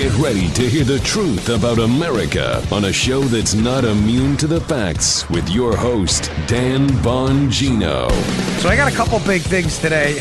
Get 0.00 0.16
ready 0.16 0.48
to 0.52 0.66
hear 0.66 0.84
the 0.84 0.98
truth 1.00 1.50
about 1.50 1.78
America 1.78 2.66
on 2.72 2.86
a 2.86 2.92
show 2.92 3.20
that's 3.20 3.52
not 3.52 3.84
immune 3.84 4.34
to 4.38 4.46
the 4.46 4.58
facts 4.62 5.28
with 5.28 5.46
your 5.50 5.76
host, 5.76 6.32
Dan 6.46 6.88
Bongino. 7.04 8.10
So 8.62 8.70
I 8.70 8.76
got 8.76 8.90
a 8.90 8.96
couple 8.96 9.18
big 9.26 9.42
things 9.42 9.78
today. 9.78 10.14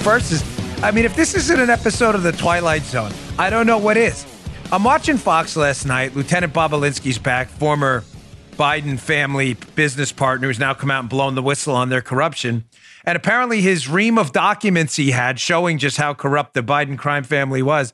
First 0.00 0.32
is, 0.32 0.82
I 0.82 0.90
mean, 0.90 1.04
if 1.04 1.14
this 1.16 1.34
isn't 1.34 1.60
an 1.60 1.68
episode 1.68 2.14
of 2.14 2.22
The 2.22 2.32
Twilight 2.32 2.80
Zone, 2.80 3.12
I 3.38 3.50
don't 3.50 3.66
know 3.66 3.76
what 3.76 3.98
is. 3.98 4.24
I'm 4.72 4.84
watching 4.84 5.18
Fox 5.18 5.54
last 5.54 5.84
night. 5.84 6.16
Lieutenant 6.16 6.54
Bobulinski's 6.54 7.18
back, 7.18 7.50
former 7.50 8.04
Biden 8.52 8.98
family 8.98 9.52
business 9.74 10.12
partner 10.12 10.46
who's 10.46 10.58
now 10.58 10.72
come 10.72 10.90
out 10.90 11.00
and 11.00 11.10
blown 11.10 11.34
the 11.34 11.42
whistle 11.42 11.74
on 11.74 11.90
their 11.90 12.00
corruption. 12.00 12.64
And 13.04 13.16
apparently 13.16 13.60
his 13.60 13.86
ream 13.86 14.16
of 14.16 14.32
documents 14.32 14.96
he 14.96 15.10
had 15.10 15.38
showing 15.38 15.76
just 15.76 15.98
how 15.98 16.14
corrupt 16.14 16.54
the 16.54 16.62
Biden 16.62 16.96
crime 16.96 17.24
family 17.24 17.60
was. 17.60 17.92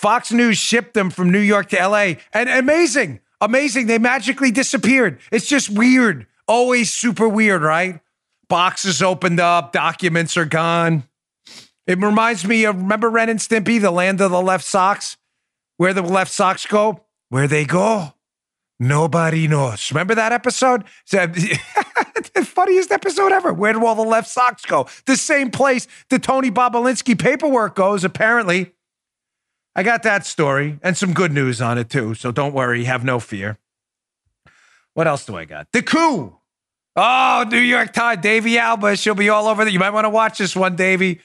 Fox 0.00 0.32
News 0.32 0.56
shipped 0.56 0.94
them 0.94 1.10
from 1.10 1.28
New 1.28 1.40
York 1.40 1.68
to 1.68 1.76
LA. 1.76 2.14
And 2.32 2.48
amazing, 2.48 3.20
amazing. 3.38 3.86
They 3.86 3.98
magically 3.98 4.50
disappeared. 4.50 5.20
It's 5.30 5.46
just 5.46 5.68
weird. 5.68 6.26
Always 6.48 6.90
super 6.90 7.28
weird, 7.28 7.60
right? 7.60 8.00
Boxes 8.48 9.02
opened 9.02 9.40
up, 9.40 9.74
documents 9.74 10.38
are 10.38 10.46
gone. 10.46 11.04
It 11.86 11.98
reminds 11.98 12.46
me 12.46 12.64
of 12.64 12.76
remember 12.76 13.10
Ren 13.10 13.28
and 13.28 13.38
Stimpy, 13.38 13.78
the 13.78 13.90
land 13.90 14.22
of 14.22 14.30
the 14.30 14.40
left 14.40 14.64
socks? 14.64 15.18
Where 15.76 15.92
the 15.92 16.00
left 16.00 16.32
socks 16.32 16.64
go? 16.64 17.04
Where 17.28 17.46
they 17.46 17.66
go? 17.66 18.14
Nobody 18.78 19.48
knows. 19.48 19.92
Remember 19.92 20.14
that 20.14 20.32
episode? 20.32 20.84
the 21.10 21.60
funniest 22.46 22.90
episode 22.90 23.32
ever. 23.32 23.52
Where 23.52 23.74
do 23.74 23.84
all 23.84 23.94
the 23.94 24.00
left 24.00 24.28
socks 24.28 24.64
go? 24.64 24.88
The 25.04 25.18
same 25.18 25.50
place 25.50 25.86
the 26.08 26.18
Tony 26.18 26.50
Bobulinski 26.50 27.18
paperwork 27.18 27.74
goes, 27.74 28.02
apparently. 28.02 28.72
I 29.74 29.82
got 29.82 30.02
that 30.02 30.26
story 30.26 30.78
and 30.82 30.96
some 30.96 31.12
good 31.12 31.32
news 31.32 31.60
on 31.60 31.78
it 31.78 31.88
too. 31.88 32.14
So 32.14 32.32
don't 32.32 32.52
worry, 32.54 32.84
have 32.84 33.04
no 33.04 33.20
fear. 33.20 33.58
What 34.94 35.06
else 35.06 35.24
do 35.24 35.36
I 35.36 35.44
got? 35.44 35.68
The 35.72 35.82
coup. 35.82 36.36
Oh, 36.96 37.44
New 37.48 37.58
York 37.58 37.92
Times, 37.92 38.20
Davey 38.20 38.58
Alba. 38.58 38.96
She'll 38.96 39.14
be 39.14 39.28
all 39.28 39.46
over 39.46 39.64
that. 39.64 39.70
You 39.70 39.78
might 39.78 39.90
want 39.90 40.04
to 40.04 40.10
watch 40.10 40.38
this 40.38 40.56
one, 40.56 40.74
Davey. 40.74 41.20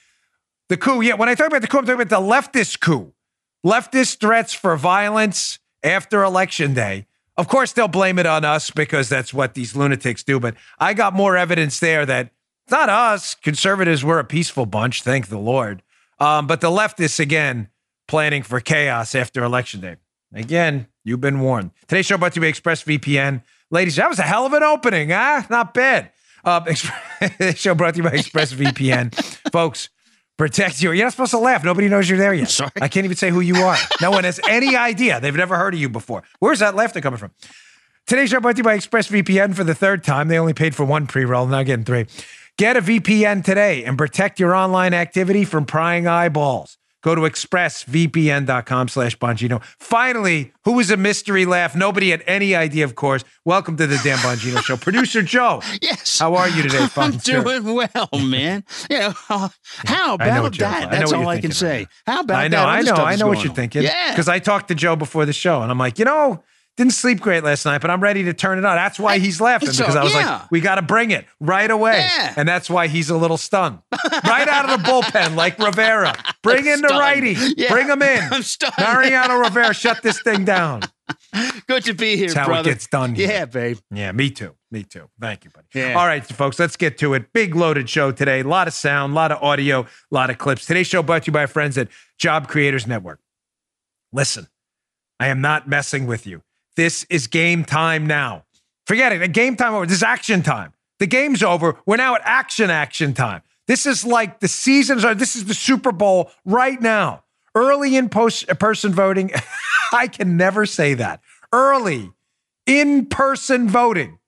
The 0.69 0.77
coup. 0.77 1.01
Yeah, 1.01 1.15
when 1.15 1.27
I 1.27 1.35
talk 1.35 1.47
about 1.47 1.61
the 1.61 1.67
coup, 1.67 1.79
I'm 1.79 1.85
talking 1.85 2.01
about 2.01 2.09
the 2.09 2.25
leftist 2.25 2.79
coup. 2.79 3.13
Leftist 3.65 4.19
threats 4.19 4.53
for 4.53 4.77
violence 4.77 5.57
after 5.83 6.23
election 6.23 6.75
day. 6.75 7.07
Of 7.35 7.47
course, 7.47 7.73
they'll 7.73 7.87
blame 7.87 8.19
it 8.19 8.25
on 8.25 8.45
us 8.45 8.69
because 8.71 9.09
that's 9.09 9.33
what 9.33 9.55
these 9.55 9.75
lunatics 9.75 10.23
do. 10.23 10.39
But 10.39 10.55
I 10.79 10.93
got 10.93 11.13
more 11.13 11.35
evidence 11.35 11.79
there 11.79 12.05
that 12.05 12.31
it's 12.65 12.71
not 12.71 12.89
us. 12.89 13.35
Conservatives 13.35 14.03
were 14.03 14.19
a 14.19 14.23
peaceful 14.23 14.65
bunch, 14.65 15.03
thank 15.03 15.27
the 15.27 15.39
Lord. 15.39 15.83
Um, 16.19 16.47
but 16.47 16.61
the 16.61 16.69
leftists, 16.69 17.19
again, 17.19 17.69
planning 18.07 18.43
for 18.43 18.59
chaos 18.59 19.15
after 19.15 19.43
election 19.43 19.81
day. 19.81 19.95
Again, 20.33 20.87
you've 21.03 21.21
been 21.21 21.39
warned. 21.39 21.71
Today's 21.87 22.05
show 22.05 22.17
brought 22.17 22.33
to 22.33 22.41
you 22.41 22.41
by 22.41 22.51
ExpressVPN. 22.51 23.41
Ladies, 23.71 23.95
that 23.95 24.09
was 24.09 24.19
a 24.19 24.23
hell 24.23 24.45
of 24.45 24.53
an 24.53 24.63
opening, 24.63 25.09
huh? 25.09 25.43
Not 25.49 25.73
bad. 25.73 26.11
Uh, 26.45 26.63
show 27.55 27.73
brought 27.73 27.95
to 27.95 27.97
you 27.97 28.03
by 28.03 28.11
ExpressVPN. 28.11 29.15
Folks, 29.51 29.89
protect 30.37 30.79
you. 30.79 30.91
You're 30.91 31.07
not 31.07 31.11
supposed 31.11 31.31
to 31.31 31.39
laugh. 31.39 31.63
Nobody 31.63 31.89
knows 31.89 32.07
you're 32.07 32.19
there 32.19 32.35
yet. 32.35 32.49
Sorry. 32.51 32.69
I 32.79 32.87
can't 32.87 33.03
even 33.03 33.17
say 33.17 33.31
who 33.31 33.39
you 33.39 33.55
are. 33.63 33.75
No 33.99 34.11
one 34.11 34.25
has 34.25 34.39
any 34.47 34.75
idea. 34.75 35.19
They've 35.19 35.35
never 35.35 35.57
heard 35.57 35.73
of 35.73 35.79
you 35.79 35.89
before. 35.89 36.21
Where's 36.37 36.59
that 36.59 36.75
laughter 36.75 37.01
coming 37.01 37.17
from? 37.17 37.31
Today's 38.05 38.29
show 38.29 38.39
brought 38.39 38.57
to 38.57 38.59
you 38.59 38.63
by 38.63 38.77
ExpressVPN 38.77 39.55
for 39.55 39.63
the 39.63 39.73
third 39.73 40.03
time. 40.03 40.27
They 40.27 40.37
only 40.37 40.53
paid 40.53 40.75
for 40.75 40.85
one 40.85 41.07
pre-roll, 41.07 41.47
now 41.47 41.63
getting 41.63 41.83
three. 41.83 42.05
Get 42.57 42.77
a 42.77 42.81
VPN 42.81 43.43
today 43.43 43.83
and 43.83 43.97
protect 43.97 44.39
your 44.39 44.53
online 44.53 44.93
activity 44.93 45.45
from 45.45 45.65
prying 45.65 46.05
eyeballs. 46.05 46.77
Go 47.05 47.13
to 47.13 47.21
expressvpn.com 47.21 48.87
slash 48.87 49.15
Bongino. 49.19 49.63
Finally, 49.77 50.53
who 50.63 50.71
was 50.71 50.89
a 50.89 50.97
mystery 50.97 51.45
laugh? 51.45 51.75
Nobody 51.75 52.09
had 52.09 52.23
any 52.25 52.55
idea, 52.55 52.83
of 52.83 52.95
course. 52.95 53.23
Welcome 53.45 53.77
to 53.77 53.85
the 53.85 53.99
Dan 54.03 54.17
Bongino 54.17 54.59
Show. 54.63 54.75
Producer 54.75 55.21
Joe. 55.21 55.61
Yes. 55.81 56.17
How 56.17 56.33
are 56.33 56.49
you 56.49 56.63
today, 56.63 56.87
I'm 56.95 57.19
sir? 57.19 57.43
doing 57.43 57.75
well, 57.75 58.09
man. 58.13 58.63
You 58.89 58.97
know, 58.97 59.13
uh, 59.29 59.49
how 59.59 60.17
I 60.19 60.29
know, 60.29 60.45
about. 60.45 60.57
That? 60.57 60.89
That's 60.89 61.13
all 61.13 61.27
I 61.27 61.39
can 61.39 61.51
say. 61.51 61.85
How 62.07 62.21
about 62.21 62.33
that? 62.33 62.39
I 62.39 62.47
know, 62.47 62.57
that? 62.57 62.69
I 62.69 62.79
Other 62.79 62.91
know, 62.91 62.95
I 62.95 63.15
know 63.17 63.27
what 63.27 63.33
going 63.35 63.45
you're 63.45 63.53
thinking. 63.53 63.83
Yeah. 63.83 64.09
Because 64.09 64.27
I 64.27 64.39
talked 64.39 64.69
to 64.69 64.75
Joe 64.75 64.95
before 64.95 65.27
the 65.27 65.33
show, 65.33 65.61
and 65.61 65.69
I'm 65.69 65.77
like, 65.77 65.99
you 65.99 66.05
know, 66.05 66.43
didn't 66.77 66.91
sleep 66.93 67.21
great 67.21 67.43
last 67.43 67.65
night, 67.65 67.79
but 67.81 67.89
I'm 67.89 68.01
ready 68.01 68.23
to 68.25 68.33
turn 68.33 68.57
it 68.57 68.65
on. 68.65 68.75
That's 68.75 68.99
why 68.99 69.17
he's 69.19 69.39
laughing 69.39 69.71
So, 69.71 69.83
because 69.83 69.95
I 69.95 70.03
was 70.03 70.13
yeah. 70.13 70.39
like, 70.39 70.51
we 70.51 70.59
got 70.59 70.75
to 70.75 70.81
bring 70.81 71.11
it 71.11 71.25
right 71.39 71.71
away, 71.71 71.99
Yeah. 71.99 72.33
and 72.35 72.47
that's 72.47 72.69
why 72.69 72.87
he's 72.87 73.09
a 73.09 73.15
little 73.17 73.37
stunned. 73.37 73.79
right 74.25 74.47
out 74.47 74.69
of 74.69 74.83
the 74.83 74.89
bullpen, 74.89 75.35
like 75.35 75.57
Rivera. 75.57 76.13
Bring 76.43 76.65
in 76.65 76.81
the 76.81 76.89
righty. 76.89 77.35
Yeah. 77.55 77.71
Bring 77.71 77.87
him 77.87 78.01
in. 78.01 78.19
I'm 78.31 78.43
stunned. 78.43 78.73
Mariano 78.77 79.35
Rivera, 79.39 79.73
shut 79.73 80.01
this 80.03 80.21
thing 80.21 80.43
down. 80.43 80.81
Good 81.67 81.85
to 81.85 81.93
be 81.93 82.17
here, 82.17 82.27
That's 82.27 82.39
how 82.39 82.45
brother. 82.47 82.69
it 82.69 82.73
gets 82.73 82.87
done. 82.87 83.15
here. 83.15 83.29
Yeah, 83.29 83.45
babe. 83.45 83.77
Yeah, 83.91 84.11
me 84.11 84.29
too. 84.31 84.55
Me 84.71 84.83
too. 84.83 85.07
Thank 85.21 85.45
you, 85.45 85.51
buddy. 85.51 85.67
Yeah. 85.73 85.93
All 85.93 86.05
right, 86.07 86.25
folks, 86.25 86.59
let's 86.59 86.75
get 86.75 86.97
to 86.97 87.13
it. 87.13 87.31
Big 87.31 87.55
loaded 87.55 87.89
show 87.89 88.11
today. 88.11 88.41
A 88.41 88.43
lot 88.43 88.67
of 88.67 88.73
sound, 88.73 89.13
a 89.13 89.15
lot 89.15 89.31
of 89.31 89.41
audio, 89.41 89.81
a 89.81 89.87
lot 90.11 90.29
of 90.29 90.37
clips. 90.39 90.65
Today's 90.65 90.87
show 90.87 91.01
brought 91.03 91.23
to 91.23 91.27
you 91.27 91.33
by 91.33 91.41
our 91.41 91.47
friends 91.47 91.77
at 91.77 91.87
Job 92.17 92.47
Creators 92.49 92.85
Network. 92.87 93.19
Listen, 94.11 94.47
I 95.19 95.27
am 95.27 95.39
not 95.41 95.69
messing 95.69 96.07
with 96.07 96.25
you. 96.27 96.41
This 96.75 97.05
is 97.09 97.27
game 97.27 97.63
time 97.63 98.05
now. 98.05 98.43
Forget 98.85 99.11
it. 99.11 99.31
Game 99.33 99.55
time 99.55 99.73
over. 99.73 99.85
This 99.85 99.97
is 99.97 100.03
action 100.03 100.43
time. 100.43 100.73
The 100.99 101.07
game's 101.07 101.43
over. 101.43 101.77
We're 101.85 101.97
now 101.97 102.15
at 102.15 102.21
action 102.23 102.69
action 102.69 103.13
time. 103.13 103.41
This 103.67 103.85
is 103.85 104.05
like 104.05 104.39
the 104.39 104.47
seasons 104.47 105.03
are. 105.03 105.15
This 105.15 105.35
is 105.35 105.45
the 105.45 105.53
Super 105.53 105.91
Bowl 105.91 106.31
right 106.45 106.79
now. 106.79 107.23
Early 107.55 107.95
in 107.95 108.09
post 108.09 108.49
uh, 108.49 108.53
person 108.53 108.93
voting. 108.93 109.31
I 109.93 110.07
can 110.07 110.37
never 110.37 110.65
say 110.65 110.93
that. 110.95 111.21
Early 111.51 112.11
in 112.65 113.07
person 113.07 113.69
voting 113.69 114.19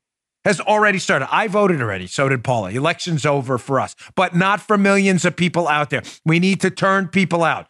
has 0.45 0.59
already 0.61 0.97
started. 0.97 1.27
I 1.31 1.47
voted 1.47 1.81
already. 1.81 2.07
So 2.07 2.29
did 2.29 2.43
Paula. 2.43 2.71
Election's 2.71 3.25
over 3.25 3.57
for 3.57 3.79
us, 3.79 3.95
but 4.15 4.35
not 4.35 4.61
for 4.61 4.77
millions 4.77 5.25
of 5.25 5.35
people 5.35 5.67
out 5.67 5.89
there. 5.89 6.03
We 6.25 6.39
need 6.39 6.61
to 6.61 6.71
turn 6.71 7.09
people 7.09 7.43
out. 7.43 7.67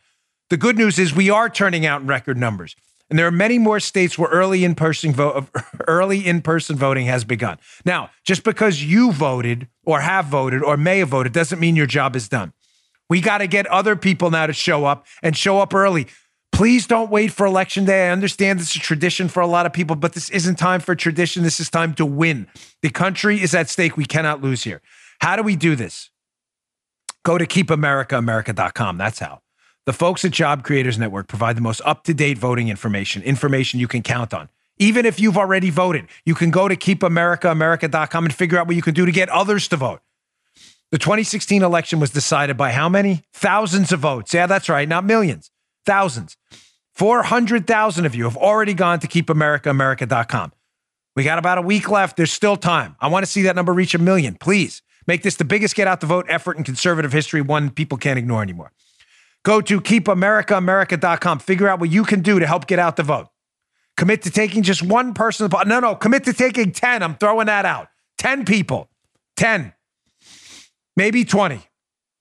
The 0.50 0.58
good 0.58 0.78
news 0.78 1.00
is 1.00 1.14
we 1.14 1.30
are 1.30 1.50
turning 1.50 1.86
out 1.86 2.02
in 2.02 2.08
record 2.08 2.38
numbers. 2.38 2.76
And 3.10 3.18
there 3.18 3.28
are 3.28 3.32
many 3.32 3.58
more 3.58 3.80
states 3.80 4.18
where 4.18 4.30
early 4.30 4.66
in-person 4.66 5.14
vote, 5.14 5.48
early 5.88 6.26
in-person 6.26 6.76
voting 6.76 7.06
has 7.06 7.24
begun. 7.24 7.58
Now, 7.86 8.10
just 8.26 8.44
because 8.44 8.84
you 8.84 9.12
voted 9.12 9.68
or 9.86 10.02
have 10.02 10.26
voted 10.26 10.62
or 10.62 10.76
may 10.76 11.00
have 11.00 11.10
voted 11.10 11.34
doesn't 11.34 11.60
mean 11.60 11.76
your 11.76 11.86
job 11.86 12.16
is 12.16 12.28
done. 12.28 12.54
We 13.10 13.22
got 13.22 13.38
to 13.38 13.48
get 13.48 13.66
other 13.68 13.96
people 13.96 14.30
now 14.30 14.48
to 14.48 14.54
show 14.54 14.86
up 14.86 15.06
and 15.24 15.36
show 15.38 15.60
up 15.60 15.74
early. 15.74 16.08
Please 16.52 16.88
don't 16.88 17.10
wait 17.10 17.32
for 17.32 17.46
election 17.46 17.86
day. 17.86 18.08
I 18.08 18.12
understand 18.12 18.60
this 18.60 18.72
is 18.72 18.78
a 18.78 18.80
tradition 18.80 19.30
for 19.30 19.42
a 19.42 19.48
lot 19.48 19.66
of 19.66 19.74
people, 19.74 19.96
but 19.96 20.14
this 20.14 20.30
isn't 20.30 20.56
time 20.56 20.82
for 20.82 20.96
tradition. 20.96 21.44
This 21.44 21.60
is 21.60 21.70
time 21.70 21.94
to 21.96 22.06
win. 22.06 22.48
The 22.82 22.90
country 22.90 23.42
is 23.42 23.54
at 23.54 23.70
stake. 23.70 23.96
We 23.96 24.06
cannot 24.06 24.42
lose 24.42 24.64
here. 24.64 24.82
How 25.20 25.36
do 25.36 25.44
we 25.44 25.56
do 25.56 25.76
this? 25.76 26.10
Go 27.24 27.38
to 27.38 27.46
keepamericaamerica.com. 27.46 28.98
That's 28.98 29.20
how. 29.20 29.42
The 29.88 29.94
folks 29.94 30.26
at 30.26 30.34
Job 30.34 30.66
Creators 30.66 31.00
Network 31.00 31.30
provide 31.30 31.56
the 31.56 31.62
most 31.62 31.82
up 31.86 32.04
to 32.04 32.14
date 32.14 32.38
voting 32.38 32.68
information, 32.68 33.24
information 33.24 33.80
you 33.80 33.88
can 33.88 34.02
count 34.04 34.34
on. 34.34 34.50
Even 34.80 35.06
if 35.06 35.18
you've 35.18 35.38
already 35.38 35.70
voted, 35.70 36.08
you 36.26 36.36
can 36.36 36.52
go 36.52 36.68
to 36.68 36.76
keepamericaamerica.com 36.76 38.26
and 38.26 38.36
figure 38.36 38.60
out 38.60 38.68
what 38.68 38.76
you 38.76 38.82
can 38.82 38.94
do 38.94 39.06
to 39.06 39.14
get 39.14 39.30
others 39.30 39.70
to 39.70 39.78
vote. 39.78 40.02
The 40.92 40.98
2016 40.98 41.64
election 41.64 42.02
was 42.02 42.10
decided 42.10 42.58
by 42.58 42.74
how 42.74 42.90
many? 42.90 43.24
Thousands 43.32 43.94
of 43.94 44.02
votes. 44.02 44.34
Yeah, 44.34 44.46
that's 44.46 44.68
right. 44.68 44.90
Not 44.90 45.06
millions, 45.06 45.52
thousands. 45.86 46.36
400,000 46.96 48.06
of 48.06 48.14
you 48.14 48.26
have 48.26 48.36
already 48.36 48.74
gone 48.74 49.00
to 49.00 49.08
keepamericaamerica.com. 49.08 50.52
We 51.16 51.24
got 51.24 51.40
about 51.40 51.60
a 51.60 51.62
week 51.62 51.90
left. 51.90 52.18
There's 52.18 52.34
still 52.34 52.58
time. 52.58 52.98
I 53.00 53.08
want 53.08 53.26
to 53.26 53.32
see 53.32 53.44
that 53.44 53.56
number 53.56 53.72
reach 53.72 53.96
a 53.96 54.00
million. 54.00 54.36
Please 54.36 54.82
make 55.08 55.24
this 55.24 55.38
the 55.38 55.46
biggest 55.46 55.76
get 55.76 55.88
out 55.88 56.02
the 56.02 56.08
vote 56.08 56.26
effort 56.28 56.58
in 56.58 56.66
conservative 56.66 57.14
history, 57.14 57.40
one 57.40 57.70
people 57.70 57.98
can't 57.98 58.20
ignore 58.20 58.42
anymore. 58.42 58.74
Go 59.48 59.62
to 59.62 59.80
keepamericaamerica.com. 59.80 61.40
Figure 61.40 61.70
out 61.70 61.80
what 61.80 61.90
you 61.90 62.04
can 62.04 62.20
do 62.20 62.38
to 62.38 62.46
help 62.46 62.68
get 62.68 62.80
out 62.80 62.98
the 62.98 63.04
vote. 63.04 63.30
Commit 63.96 64.24
to 64.24 64.30
taking 64.30 64.62
just 64.62 64.84
one 64.84 65.14
person. 65.14 65.50
No, 65.66 65.80
no, 65.80 65.96
commit 65.96 66.26
to 66.26 66.34
taking 66.34 66.74
10. 66.74 67.02
I'm 67.02 67.16
throwing 67.16 67.46
that 67.46 67.64
out. 67.64 67.88
10 68.18 68.44
people. 68.44 68.90
10. 69.38 69.72
Maybe 70.98 71.24
20. 71.24 71.62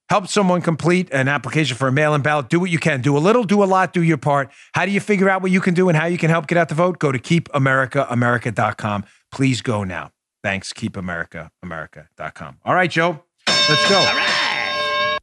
Help 0.09 0.29
someone 0.29 0.63
complete 0.63 1.09
an 1.13 1.27
application 1.27 1.77
for 1.77 1.89
a 1.89 1.93
mail 1.93 2.15
in 2.15 2.23
ballot. 2.23 2.49
Do 2.49 2.61
what 2.61 2.71
you 2.71 2.79
can. 2.79 3.01
Do 3.01 3.17
a 3.17 3.19
little, 3.19 3.43
do 3.43 3.61
a 3.61 3.67
lot, 3.67 3.93
do 3.93 4.05
your 4.05 4.19
part. 4.19 4.53
How 4.75 4.87
do 4.87 4.93
you 4.93 5.01
figure 5.01 5.29
out 5.29 5.43
what 5.43 5.51
you 5.51 5.61
can 5.61 5.75
do 5.75 5.89
and 5.89 5.99
how 5.99 6.07
you 6.07 6.19
can 6.19 6.31
help 6.31 6.47
get 6.47 6.59
out 6.59 6.69
the 6.69 6.77
vote? 6.77 7.01
Go 7.01 7.11
to 7.11 7.19
keepamericaamerica.com. 7.19 9.05
Please 9.33 9.63
go 9.63 9.83
now. 9.83 10.13
Thanks. 10.45 10.73
Keepamericaamerica.com. 10.73 12.59
All 12.65 12.75
right, 12.77 12.89
Joe. 12.89 13.25
Let's 13.49 13.91
go. 13.91 14.35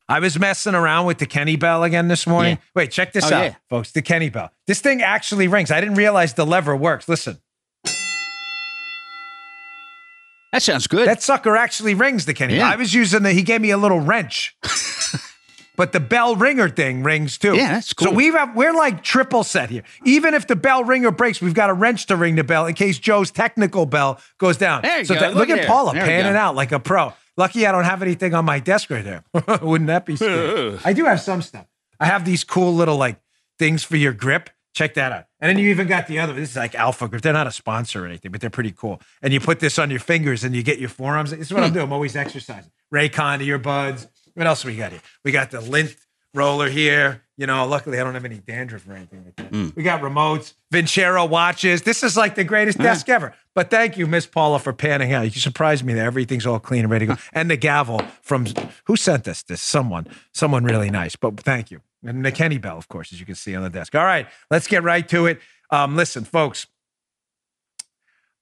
I 0.09 0.19
was 0.19 0.38
messing 0.38 0.75
around 0.75 1.05
with 1.05 1.17
the 1.19 1.25
Kenny 1.25 1.55
Bell 1.55 1.83
again 1.83 2.07
this 2.09 2.27
morning. 2.27 2.57
Yeah. 2.57 2.63
Wait, 2.75 2.91
check 2.91 3.13
this 3.13 3.31
Oh, 3.31 3.35
out, 3.35 3.44
yeah. 3.45 3.55
folks. 3.69 3.91
The 3.91 4.01
Kenny 4.01 4.29
Bell. 4.29 4.51
This 4.67 4.81
thing 4.81 5.01
actually 5.01 5.47
rings. 5.47 5.71
I 5.71 5.79
didn't 5.79 5.95
realize 5.95 6.33
the 6.33 6.45
lever 6.45 6.75
works. 6.75 7.07
Listen, 7.07 7.39
That 10.51 10.61
sounds 10.61 10.85
good. 10.88 11.07
that 11.07 11.23
sucker 11.23 11.55
actually 11.55 11.95
rings. 11.95 12.25
The 12.25 12.33
Kenny. 12.33 12.53
Bell. 12.55 12.67
Yeah. 12.67 12.73
I 12.73 12.75
was 12.75 12.94
using 12.94 13.23
the. 13.23 13.31
He 13.31 13.41
gave 13.41 13.61
me 13.61 13.71
a 13.71 13.77
little 13.77 14.00
wrench. 14.00 14.55
but 15.75 15.94
the 15.94 16.00
bell 16.00 16.35
ringer 16.35 16.69
thing 16.69 17.01
rings 17.01 17.38
too. 17.39 17.56
Yeah, 17.56 17.71
that's 17.73 17.94
cool. 17.94 18.09
So 18.09 18.13
we 18.13 18.27
have 18.27 18.56
we're 18.56 18.73
like 18.73 19.03
triple 19.03 19.44
set 19.44 19.71
here. 19.71 19.81
Even 20.06 20.35
if 20.35 20.45
the 20.45 20.56
bell 20.56 20.83
ringer 20.83 21.09
breaks, 21.11 21.41
we've 21.41 21.56
got 21.56 21.71
a 21.71 21.73
wrench 21.73 22.06
to 22.07 22.15
ring 22.15 22.35
the 22.35 22.44
bell 22.44 22.67
in 22.67 22.75
case 22.75 22.99
Joe's 22.99 23.31
technical 23.31 23.88
bell 23.88 24.19
goes 24.38 24.57
down. 24.57 24.83
There 24.83 24.99
you 24.99 25.06
so 25.06 25.15
go. 25.15 25.21
that- 25.21 25.33
Look 25.35 25.47
look 25.49 25.57
at. 25.57 25.65
Paula 25.67 25.94
panning 25.94 26.35
out 26.35 26.56
like 26.56 26.71
a 26.71 26.79
pro. 26.79 27.13
Lucky 27.38 27.65
I 27.65 27.71
don't 27.71 27.85
have 27.85 28.01
anything 28.01 28.33
on 28.33 28.45
my 28.45 28.59
desk 28.59 28.89
right 28.89 29.03
there. 29.03 29.24
Wouldn't 29.62 29.88
that 29.88 30.06
be 30.06 30.15
scary? 30.15 30.77
I 30.85 30.94
do 30.94 31.06
have 31.06 31.21
some 31.21 31.41
stuff. 31.41 31.65
I 32.00 32.06
have 32.06 32.25
these 32.25 32.44
cool 32.44 32.74
little 32.74 32.97
like 32.97 33.19
things 33.57 33.83
for 33.83 33.95
your 33.95 34.13
grip. 34.13 34.50
Check 34.74 34.95
that 34.95 35.12
out. 35.12 35.25
And 35.39 35.50
then 35.50 35.63
you 35.63 35.69
even 35.69 35.88
got 35.88 36.07
the 36.07 36.19
other. 36.19 36.33
This 36.33 36.51
is 36.51 36.56
like 36.56 36.74
Alpha 36.74 37.07
Grip. 37.07 37.21
They're 37.21 37.31
not 37.31 37.45
a 37.45 37.51
sponsor 37.51 38.03
or 38.03 38.07
anything, 38.07 38.31
but 38.31 38.41
they're 38.41 38.50
pretty 38.50 38.71
cool. 38.71 39.01
And 39.21 39.31
you 39.31 39.39
put 39.39 39.59
this 39.59 39.77
on 39.77 39.91
your 39.91 40.00
fingers 40.00 40.44
and 40.44 40.56
you 40.56 40.63
get 40.63 40.80
your 40.80 40.89
forearms. 40.89 41.30
This 41.30 41.41
is 41.41 41.53
what 41.53 41.62
I'm 41.62 41.69
hmm. 41.69 41.75
doing. 41.75 41.85
I'm 41.85 41.94
always 41.94 42.15
exercising. 42.15 42.71
Raycon 42.91 43.45
earbuds. 43.45 44.07
What 44.33 44.47
else 44.47 44.65
we 44.65 44.75
got 44.75 44.91
here? 44.91 45.01
We 45.24 45.31
got 45.31 45.51
the 45.51 45.62
lint 45.62 45.95
roller 46.33 46.69
here. 46.69 47.21
You 47.35 47.47
know, 47.47 47.65
luckily 47.65 48.00
I 48.00 48.03
don't 48.03 48.13
have 48.13 48.25
any 48.25 48.38
dandruff 48.38 48.88
or 48.88 48.94
anything 48.94 49.24
like 49.25 49.35
that. 49.38 49.75
We 49.75 49.81
got 49.81 50.01
remotes, 50.01 50.53
Vincero 50.71 51.27
watches. 51.27 51.81
This 51.81 52.03
is 52.03 52.15
like 52.15 52.35
the 52.35 52.44
greatest 52.44 52.77
desk 52.77 53.09
ever. 53.09 53.33
But 53.56 53.71
thank 53.71 53.97
you, 53.97 54.06
Miss 54.06 54.27
Paula, 54.27 54.59
for 54.59 54.71
panning 54.71 55.13
out. 55.13 55.24
You 55.24 55.41
surprised 55.41 55.83
me 55.83 55.94
that 55.94 56.06
Everything's 56.06 56.45
all 56.45 56.59
clean 56.59 56.81
and 56.81 56.91
ready 56.91 57.07
to 57.07 57.15
go. 57.15 57.21
And 57.33 57.50
the 57.50 57.57
gavel 57.57 58.01
from 58.21 58.45
who 58.85 58.95
sent 58.95 59.27
us 59.27 59.41
this? 59.41 59.62
Someone, 59.62 60.07
someone 60.31 60.63
really 60.63 60.91
nice. 60.91 61.15
But 61.15 61.39
thank 61.39 61.71
you. 61.71 61.81
And 62.06 62.24
the 62.24 62.31
Kenny 62.31 62.59
Bell, 62.59 62.77
of 62.77 62.88
course, 62.88 63.12
as 63.12 63.19
you 63.19 63.25
can 63.25 63.35
see 63.35 63.56
on 63.56 63.63
the 63.63 63.69
desk. 63.69 63.95
All 63.95 64.03
right, 64.06 64.27
let's 64.51 64.68
get 64.68 64.83
right 64.83 65.07
to 65.09 65.25
it. 65.25 65.39
Um, 65.71 65.95
listen, 65.95 66.25
folks. 66.25 66.68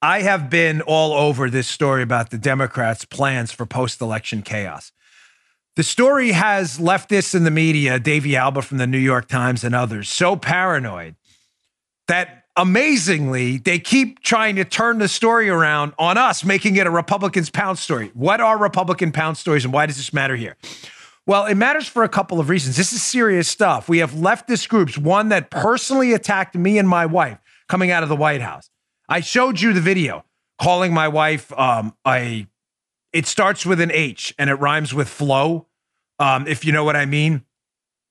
I 0.02 0.24
have 0.24 0.50
been 0.50 0.82
all 0.82 1.14
over 1.14 1.50
this 1.50 1.68
story 1.68 2.02
about 2.02 2.32
the 2.32 2.40
Democrats' 2.40 3.06
plans 3.06 3.52
for 3.52 3.68
post-election 3.68 4.42
chaos. 4.42 4.92
The 5.78 5.84
story 5.84 6.32
has 6.32 6.78
leftists 6.80 7.34
in 7.34 7.46
the 7.46 7.52
media, 7.52 7.98
Davey 7.98 8.36
Alba 8.36 8.62
from 8.62 8.78
the 8.78 8.88
New 8.88 8.98
York 8.98 9.30
Times 9.30 9.64
and 9.64 9.74
others, 9.74 10.10
so 10.10 10.36
paranoid 10.36 11.16
that 12.10 12.44
amazingly 12.58 13.58
they 13.58 13.80
keep 13.80 14.20
trying 14.20 14.58
to 14.58 14.66
turn 14.66 14.98
the 14.98 15.08
story 15.08 15.48
around 15.48 15.94
on 15.98 16.18
us, 16.18 16.44
making 16.44 16.76
it 16.76 16.86
a 16.88 16.92
Republicans 16.92 17.50
pound 17.50 17.80
story. 17.80 18.12
What 18.14 18.42
are 18.42 18.58
Republican 18.58 19.14
pound 19.14 19.38
stories 19.38 19.64
and 19.64 19.74
why 19.74 19.86
does 19.86 19.96
this 19.96 20.12
matter 20.12 20.36
here? 20.36 20.58
Well, 21.26 21.46
it 21.46 21.56
matters 21.56 21.88
for 21.88 22.04
a 22.04 22.10
couple 22.10 22.42
of 22.42 22.50
reasons. 22.50 22.76
This 22.76 22.92
is 22.92 23.02
serious 23.02 23.48
stuff. 23.48 23.88
We 23.88 24.00
have 24.00 24.12
leftist 24.12 24.68
groups, 24.68 24.98
one 24.98 25.30
that 25.30 25.50
personally 25.50 26.12
attacked 26.12 26.56
me 26.56 26.80
and 26.80 26.90
my 26.90 27.06
wife 27.06 27.38
coming 27.70 27.92
out 27.92 28.04
of 28.04 28.10
the 28.10 28.16
White 28.18 28.42
House. 28.42 28.70
I 29.08 29.22
showed 29.22 29.62
you 29.62 29.72
the 29.72 29.82
video 29.82 30.26
calling 30.60 30.94
my 30.94 31.08
wife 31.08 31.52
um, 31.58 31.96
a 32.06 32.48
it 33.14 33.26
starts 33.26 33.66
with 33.66 33.82
an 33.82 33.92
H 33.92 34.34
and 34.38 34.50
it 34.50 34.56
rhymes 34.56 34.94
with 34.94 35.10
flow, 35.10 35.68
um, 36.20 36.48
if 36.48 36.66
you 36.66 36.72
know 36.72 36.84
what 36.84 36.96
I 36.96 37.06
mean. 37.06 37.44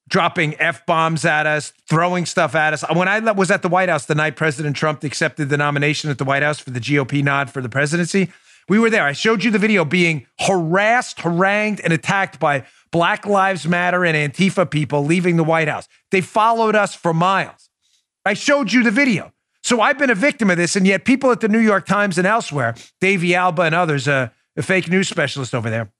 Dropping 0.08 0.58
F 0.60 0.84
bombs 0.86 1.24
at 1.24 1.46
us, 1.46 1.72
throwing 1.88 2.26
stuff 2.26 2.56
at 2.56 2.72
us. 2.72 2.84
When 2.92 3.06
I 3.06 3.20
was 3.32 3.50
at 3.50 3.62
the 3.62 3.68
White 3.68 3.88
House 3.88 4.06
the 4.06 4.16
night 4.16 4.34
President 4.34 4.74
Trump 4.74 5.04
accepted 5.04 5.50
the 5.50 5.56
nomination 5.56 6.10
at 6.10 6.18
the 6.18 6.24
White 6.24 6.42
House 6.42 6.58
for 6.58 6.70
the 6.70 6.80
GOP 6.80 7.22
nod 7.22 7.48
for 7.48 7.60
the 7.60 7.68
presidency, 7.68 8.28
we 8.68 8.78
were 8.78 8.90
there. 8.90 9.04
I 9.04 9.12
showed 9.12 9.44
you 9.44 9.50
the 9.50 9.58
video 9.58 9.84
being 9.84 10.26
harassed, 10.40 11.20
harangued, 11.20 11.80
and 11.80 11.92
attacked 11.92 12.40
by 12.40 12.64
Black 12.90 13.24
Lives 13.24 13.68
Matter 13.68 14.04
and 14.04 14.16
Antifa 14.16 14.68
people 14.68 15.04
leaving 15.04 15.36
the 15.36 15.44
White 15.44 15.68
House. 15.68 15.88
They 16.10 16.20
followed 16.20 16.74
us 16.74 16.94
for 16.94 17.14
miles. 17.14 17.70
I 18.24 18.34
showed 18.34 18.72
you 18.72 18.82
the 18.82 18.90
video. 18.90 19.32
So 19.62 19.80
I've 19.80 19.98
been 19.98 20.10
a 20.10 20.14
victim 20.14 20.50
of 20.50 20.56
this, 20.56 20.74
and 20.74 20.86
yet 20.86 21.04
people 21.04 21.30
at 21.30 21.40
the 21.40 21.48
New 21.48 21.58
York 21.58 21.86
Times 21.86 22.18
and 22.18 22.26
elsewhere, 22.26 22.74
Davey 23.00 23.34
Alba 23.34 23.62
and 23.62 23.74
others, 23.74 24.08
uh, 24.08 24.30
a 24.56 24.62
fake 24.62 24.88
news 24.88 25.08
specialist 25.08 25.54
over 25.54 25.70
there, 25.70 25.92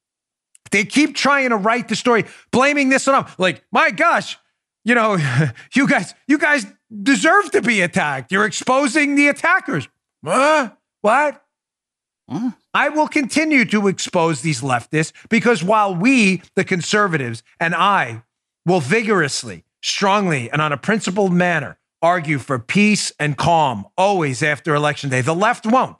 they 0.71 0.85
keep 0.85 1.15
trying 1.15 1.51
to 1.51 1.57
write 1.57 1.89
the 1.89 1.97
story, 1.97 2.25
blaming 2.51 2.89
this 2.89 3.09
on 3.09 3.25
them. 3.25 3.33
Like, 3.39 3.65
my 3.73 3.91
gosh, 3.91 4.39
you 4.85 4.95
know, 4.95 5.17
you 5.75 5.89
guys, 5.89 6.15
you 6.29 6.39
guys 6.39 6.67
deserve 7.03 7.51
to 7.53 7.63
be 7.63 7.81
attacked. 7.81 8.33
You're 8.33 8.47
exposing 8.47 9.15
the 9.15 9.29
attackers. 9.29 9.89
Huh? 10.25 10.73
What? 11.01 11.43
I 12.73 12.91
will 12.91 13.09
continue 13.09 13.65
to 13.67 13.89
expose 13.89 14.43
these 14.43 14.61
leftists 14.61 15.13
because 15.29 15.65
while 15.65 15.95
we, 15.95 16.43
the 16.55 16.65
conservatives, 16.65 17.43
and 17.59 17.75
I 17.75 18.23
will 18.65 18.81
vigorously, 18.81 19.65
strongly, 19.83 20.51
and 20.51 20.63
on 20.63 20.73
a 20.73 20.77
principled 20.77 21.33
manner 21.33 21.79
argue 22.03 22.39
for 22.39 22.59
peace 22.59 23.13
and 23.19 23.37
calm 23.37 23.87
always 23.99 24.43
after 24.43 24.75
election 24.75 25.11
day, 25.11 25.21
the 25.21 25.35
left 25.35 25.67
won't. 25.67 25.97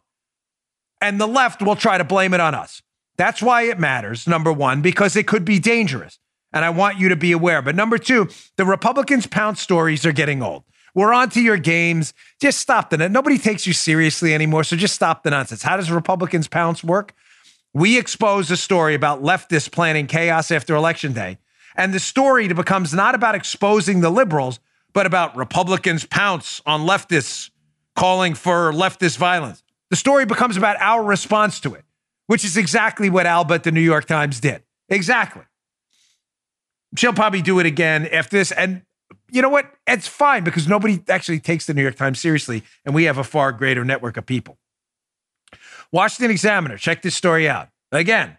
And 1.01 1.21
the 1.21 1.27
left 1.27 1.63
will 1.63 1.77
try 1.77 1.99
to 1.99 2.05
blame 2.05 2.35
it 2.35 2.41
on 2.41 2.55
us. 2.55 2.83
That's 3.17 3.43
why 3.43 3.63
it 3.63 3.79
matters, 3.79 4.27
number 4.27 4.53
one, 4.53 4.83
because 4.83 5.17
it 5.17 5.27
could 5.27 5.45
be 5.45 5.59
dangerous. 5.59 6.19
And 6.53 6.65
I 6.65 6.71
want 6.71 6.99
you 6.99 7.09
to 7.11 7.17
be 7.17 7.33
aware. 7.33 7.63
But 7.63 7.77
number 7.77 7.99
two, 7.99 8.29
the 8.57 8.65
Republicans' 8.65 9.27
pounce 9.27 9.61
stories 9.61 10.05
are 10.05 10.13
getting 10.13 10.43
old. 10.43 10.65
We're 10.95 11.13
on 11.13 11.31
to 11.31 11.41
your 11.41 11.57
games. 11.57 12.13
Just 12.41 12.59
stop 12.59 12.91
the 12.91 13.09
Nobody 13.09 13.39
takes 13.39 13.67
you 13.67 13.73
seriously 13.73 14.35
anymore. 14.35 14.65
So 14.65 14.77
just 14.77 14.95
stop 14.95 15.23
the 15.23 15.31
nonsense. 15.31 15.63
How 15.63 15.77
does 15.77 15.91
Republicans 15.91 16.49
pounce 16.49 16.83
work? 16.83 17.15
We 17.73 17.99
expose 17.99 18.51
a 18.51 18.57
story 18.57 18.95
about 18.95 19.23
leftists 19.23 19.71
planning 19.71 20.09
chaos 20.09 20.51
after 20.51 20.75
election 20.75 21.13
day. 21.13 21.39
And 21.77 21.95
the 21.95 22.01
story 22.01 22.49
becomes 22.49 22.93
not 22.93 23.15
about 23.15 23.37
exposing 23.37 24.01
the 24.01 24.11
liberals, 24.11 24.59
but 24.93 25.07
about 25.07 25.37
Republicans 25.37 26.05
pounce 26.05 26.61
on 26.67 26.81
leftists 26.81 27.51
calling 27.95 28.35
for 28.35 28.73
leftist 28.73 29.19
violence. 29.19 29.63
The 29.91 29.97
story 29.97 30.25
becomes 30.25 30.57
about 30.57 30.77
our 30.81 31.03
response 31.03 31.61
to 31.61 31.75
it, 31.75 31.85
which 32.27 32.45
is 32.45 32.57
exactly 32.57 33.11
what 33.11 33.27
Alba 33.27 33.59
the 33.59 33.73
New 33.73 33.81
York 33.81 34.07
Times 34.07 34.41
did. 34.41 34.63
Exactly. 34.89 35.43
She'll 36.97 37.13
probably 37.13 37.43
do 37.43 37.59
it 37.59 37.67
again 37.67 38.07
after 38.07 38.37
this. 38.37 38.53
And 38.53 38.83
you 39.31 39.43
know 39.43 39.49
what? 39.49 39.73
It's 39.87 40.07
fine 40.07 40.45
because 40.45 40.69
nobody 40.69 41.03
actually 41.09 41.41
takes 41.41 41.67
the 41.67 41.75
New 41.75 41.83
York 41.83 41.97
Times 41.97 42.21
seriously, 42.21 42.63
and 42.85 42.95
we 42.95 43.05
have 43.05 43.19
a 43.19 43.25
far 43.25 43.53
greater 43.53 43.85
network 43.85 44.17
of 44.17 44.27
people. 44.27 44.59
Washington 45.93 46.31
Examiner, 46.31 46.77
check 46.77 47.03
this 47.03 47.17
story 47.17 47.49
out. 47.49 47.69
Again, 47.93 48.39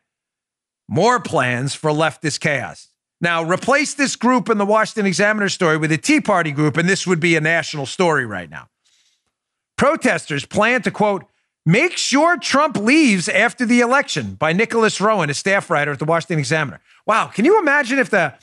more 0.88 1.20
plans 1.20 1.76
for 1.76 1.92
leftist 1.92 2.40
chaos. 2.40 2.88
Now, 3.20 3.44
replace 3.44 3.94
this 3.94 4.16
group 4.16 4.50
in 4.50 4.58
the 4.58 4.66
Washington 4.66 5.06
Examiner 5.06 5.50
story 5.50 5.78
with 5.78 5.92
a 5.92 5.98
Tea 5.98 6.22
Party 6.22 6.52
group, 6.52 6.78
and 6.78 6.90
this 6.90 7.06
would 7.06 7.20
be 7.20 7.36
a 7.36 7.42
national 7.42 7.86
story 7.86 8.26
right 8.26 8.50
now. 8.50 8.68
Protesters 9.78 10.46
plan 10.46 10.82
to 10.84 10.92
quote, 10.92 11.26
make 11.66 11.98
sure 11.98 12.38
Trump 12.38 12.78
leaves 12.78 13.28
after 13.30 13.66
the 13.66 13.82
election 13.82 14.36
by 14.36 14.54
Nicholas 14.54 15.00
Rowan, 15.02 15.30
a 15.30 15.34
staff 15.34 15.70
writer 15.70 15.92
at 15.92 16.00
the 16.00 16.06
Washington 16.06 16.40
Examiner. 16.40 16.80
Wow, 17.06 17.28
can 17.28 17.46
you 17.46 17.60
imagine 17.60 18.00
if 18.00 18.10
the 18.10 18.34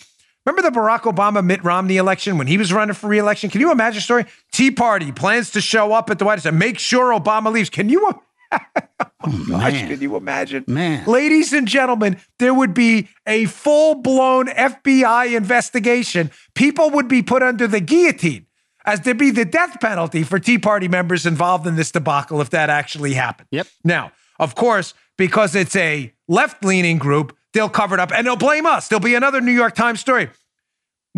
Remember 0.49 0.63
the 0.63 0.81
Barack 0.81 1.01
Obama 1.01 1.45
Mitt 1.45 1.63
Romney 1.63 1.99
election 1.99 2.39
when 2.39 2.47
he 2.47 2.57
was 2.57 2.73
running 2.73 2.95
for 2.95 3.07
reelection? 3.07 3.51
Can 3.51 3.61
you 3.61 3.71
imagine 3.71 3.99
a 3.99 4.01
story? 4.01 4.25
Tea 4.51 4.71
Party 4.71 5.13
plans 5.13 5.51
to 5.51 5.61
show 5.61 5.93
up 5.93 6.09
at 6.09 6.19
the 6.19 6.25
White 6.25 6.37
House 6.39 6.47
and 6.47 6.59
make 6.59 6.79
sure 6.79 7.13
Obama 7.13 7.53
leaves. 7.53 7.69
Can 7.71 7.89
you? 7.89 8.21
Oh, 9.01 9.07
oh, 9.25 9.45
gosh, 9.49 9.73
man. 9.75 9.89
can 9.89 10.01
you 10.01 10.17
imagine? 10.17 10.65
Man. 10.67 11.05
Ladies 11.07 11.53
and 11.53 11.69
gentlemen, 11.69 12.19
there 12.39 12.55
would 12.55 12.73
be 12.73 13.09
a 13.27 13.45
full 13.45 13.97
blown 13.97 14.47
FBI 14.47 15.37
investigation. 15.37 16.31
People 16.55 16.91
would 16.91 17.09
be 17.09 17.23
put 17.23 17.43
under 17.43 17.67
the 17.67 17.81
guillotine 17.81 18.47
as 18.89 19.03
there'd 19.03 19.19
be 19.19 19.31
the 19.31 19.45
death 19.45 19.79
penalty 19.81 20.23
for 20.23 20.39
Tea 20.39 20.59
Party 20.59 20.89
members 20.89 21.27
involved 21.27 21.67
in 21.67 21.77
this 21.77 21.93
debacle 21.93 22.41
if 22.41 22.49
that 22.51 22.71
actually 22.71 23.13
happened. 23.13 23.47
Yep. 23.51 23.67
Now, 23.85 24.13
of 24.41 24.55
course, 24.55 24.95
because 25.19 25.55
it's 25.55 25.77
a 25.77 26.11
left 26.27 26.65
leaning 26.65 26.97
group, 26.97 27.37
they'll 27.53 27.69
cover 27.69 27.95
it 27.97 28.01
up 28.01 28.13
and 28.13 28.27
they'll 28.27 28.35
blame 28.35 28.65
us. 28.65 28.89
There'll 28.89 29.01
be 29.01 29.15
another 29.15 29.43
New 29.43 29.53
York 29.53 29.75
Times 29.75 30.01
story. 30.01 30.31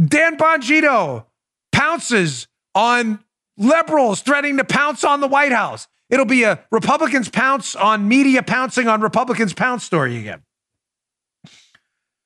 Dan 0.05 0.37
Bongino 0.37 1.27
pounces 1.71 2.49
on 2.75 3.21
liberals 3.57 4.21
threatening 4.23 4.57
to 4.57 4.65
pounce 4.65 5.05
on 5.05 5.21
the 5.21 5.29
White 5.29 5.53
House. 5.53 5.87
It'll 6.09 6.25
be 6.25 6.43
a 6.43 6.65
Republicans 6.73 7.29
pounce 7.29 7.77
on 7.77 8.09
media 8.09 8.43
pouncing 8.43 8.89
on 8.89 9.01
Republicans 9.01 9.55
pounce 9.55 9.85
story 9.85 10.17
again. 10.17 10.43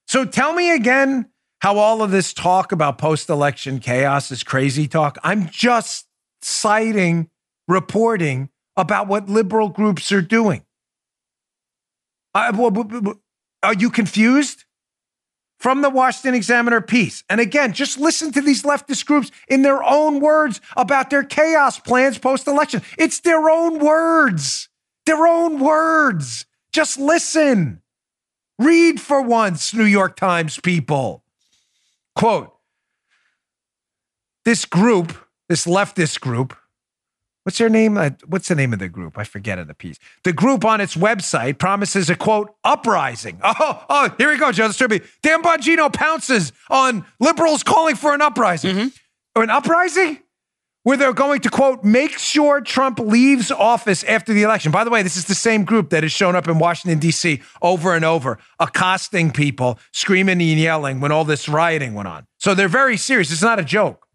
So 0.06 0.24
tell 0.24 0.54
me 0.54 0.74
again 0.74 1.26
how 1.64 1.78
all 1.78 2.02
of 2.02 2.10
this 2.10 2.34
talk 2.34 2.72
about 2.72 2.98
post 2.98 3.30
election 3.30 3.78
chaos 3.78 4.30
is 4.30 4.42
crazy 4.42 4.86
talk. 4.86 5.16
I'm 5.24 5.48
just 5.48 6.06
citing, 6.42 7.30
reporting 7.66 8.50
about 8.76 9.08
what 9.08 9.30
liberal 9.30 9.70
groups 9.70 10.12
are 10.12 10.20
doing. 10.20 10.62
Uh, 12.34 12.52
w- 12.52 12.70
w- 12.70 13.18
are 13.62 13.72
you 13.72 13.88
confused? 13.88 14.66
From 15.58 15.80
the 15.80 15.88
Washington 15.88 16.34
Examiner 16.34 16.82
piece. 16.82 17.24
And 17.30 17.40
again, 17.40 17.72
just 17.72 17.98
listen 17.98 18.30
to 18.32 18.42
these 18.42 18.62
leftist 18.62 19.06
groups 19.06 19.30
in 19.48 19.62
their 19.62 19.82
own 19.82 20.20
words 20.20 20.60
about 20.76 21.08
their 21.08 21.24
chaos 21.24 21.78
plans 21.78 22.18
post 22.18 22.46
election. 22.46 22.82
It's 22.98 23.20
their 23.20 23.48
own 23.48 23.78
words. 23.78 24.68
Their 25.06 25.26
own 25.26 25.60
words. 25.60 26.44
Just 26.74 26.98
listen. 26.98 27.80
Read 28.58 29.00
for 29.00 29.22
once, 29.22 29.72
New 29.72 29.86
York 29.86 30.14
Times 30.16 30.60
people. 30.60 31.23
Quote 32.16 32.52
This 34.44 34.64
group, 34.64 35.14
this 35.48 35.66
leftist 35.66 36.20
group, 36.20 36.56
What's 37.44 37.58
their 37.58 37.68
name? 37.68 37.96
What's 38.26 38.48
the 38.48 38.54
name 38.54 38.72
of 38.72 38.78
the 38.78 38.88
group? 38.88 39.18
I 39.18 39.24
forget 39.24 39.58
of 39.58 39.68
the 39.68 39.74
piece. 39.74 39.98
The 40.24 40.32
group 40.32 40.64
on 40.64 40.80
its 40.80 40.96
website 40.96 41.58
promises 41.58 42.08
a 42.08 42.16
quote 42.16 42.54
uprising. 42.64 43.38
Oh, 43.44 43.84
oh, 43.90 44.14
here 44.16 44.30
we 44.30 44.38
go, 44.38 44.50
Joe. 44.50 44.68
This 44.68 44.78
Dan 44.78 45.42
Bongino 45.42 45.92
pounces 45.92 46.52
on 46.70 47.04
liberals 47.20 47.62
calling 47.62 47.96
for 47.96 48.14
an 48.14 48.22
uprising. 48.22 48.74
Mm-hmm. 48.74 49.42
An 49.42 49.50
uprising? 49.50 50.20
Where 50.84 50.98
they're 50.98 51.14
going 51.14 51.40
to 51.40 51.50
quote, 51.50 51.82
make 51.82 52.18
sure 52.18 52.60
Trump 52.60 52.98
leaves 52.98 53.50
office 53.50 54.04
after 54.04 54.34
the 54.34 54.42
election. 54.42 54.70
By 54.70 54.84
the 54.84 54.90
way, 54.90 55.02
this 55.02 55.16
is 55.16 55.24
the 55.24 55.34
same 55.34 55.64
group 55.64 55.90
that 55.90 56.02
has 56.02 56.12
shown 56.12 56.36
up 56.36 56.46
in 56.46 56.58
Washington, 56.58 56.98
D.C. 56.98 57.40
over 57.62 57.94
and 57.94 58.04
over, 58.04 58.38
accosting 58.60 59.32
people, 59.32 59.78
screaming 59.92 60.42
and 60.42 60.60
yelling 60.60 61.00
when 61.00 61.10
all 61.10 61.24
this 61.24 61.48
rioting 61.48 61.94
went 61.94 62.08
on. 62.08 62.26
So 62.38 62.54
they're 62.54 62.68
very 62.68 62.98
serious. 62.98 63.32
It's 63.32 63.42
not 63.42 63.58
a 63.58 63.64
joke. 63.64 64.06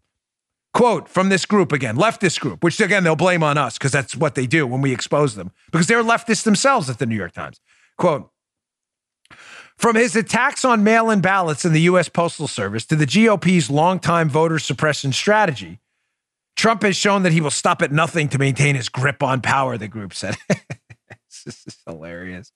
Quote 0.72 1.08
from 1.08 1.28
this 1.28 1.44
group 1.44 1.72
again, 1.72 1.96
leftist 1.96 2.38
group, 2.38 2.62
which 2.62 2.80
again 2.80 3.02
they'll 3.02 3.16
blame 3.16 3.42
on 3.42 3.58
us 3.58 3.76
because 3.76 3.90
that's 3.90 4.14
what 4.14 4.36
they 4.36 4.46
do 4.46 4.66
when 4.66 4.80
we 4.80 4.92
expose 4.92 5.34
them, 5.34 5.50
because 5.72 5.88
they're 5.88 6.04
leftists 6.04 6.44
themselves 6.44 6.88
at 6.88 6.98
the 6.98 7.06
New 7.06 7.16
York 7.16 7.32
Times. 7.32 7.60
Quote 7.98 8.30
From 9.76 9.96
his 9.96 10.14
attacks 10.14 10.64
on 10.64 10.84
mail 10.84 11.10
in 11.10 11.20
ballots 11.20 11.64
in 11.64 11.72
the 11.72 11.80
U.S. 11.82 12.08
Postal 12.08 12.46
Service 12.46 12.86
to 12.86 12.94
the 12.94 13.06
GOP's 13.06 13.68
longtime 13.68 14.28
voter 14.28 14.60
suppression 14.60 15.12
strategy, 15.12 15.80
Trump 16.56 16.82
has 16.82 16.96
shown 16.96 17.22
that 17.22 17.32
he 17.32 17.40
will 17.40 17.50
stop 17.50 17.80
at 17.82 17.90
nothing 17.92 18.28
to 18.28 18.38
maintain 18.38 18.74
his 18.76 18.88
grip 18.88 19.22
on 19.22 19.40
power, 19.40 19.78
the 19.78 19.88
group 19.88 20.12
said. 20.12 20.36
this 20.48 21.46
is 21.66 21.78
hilarious. 21.86 22.52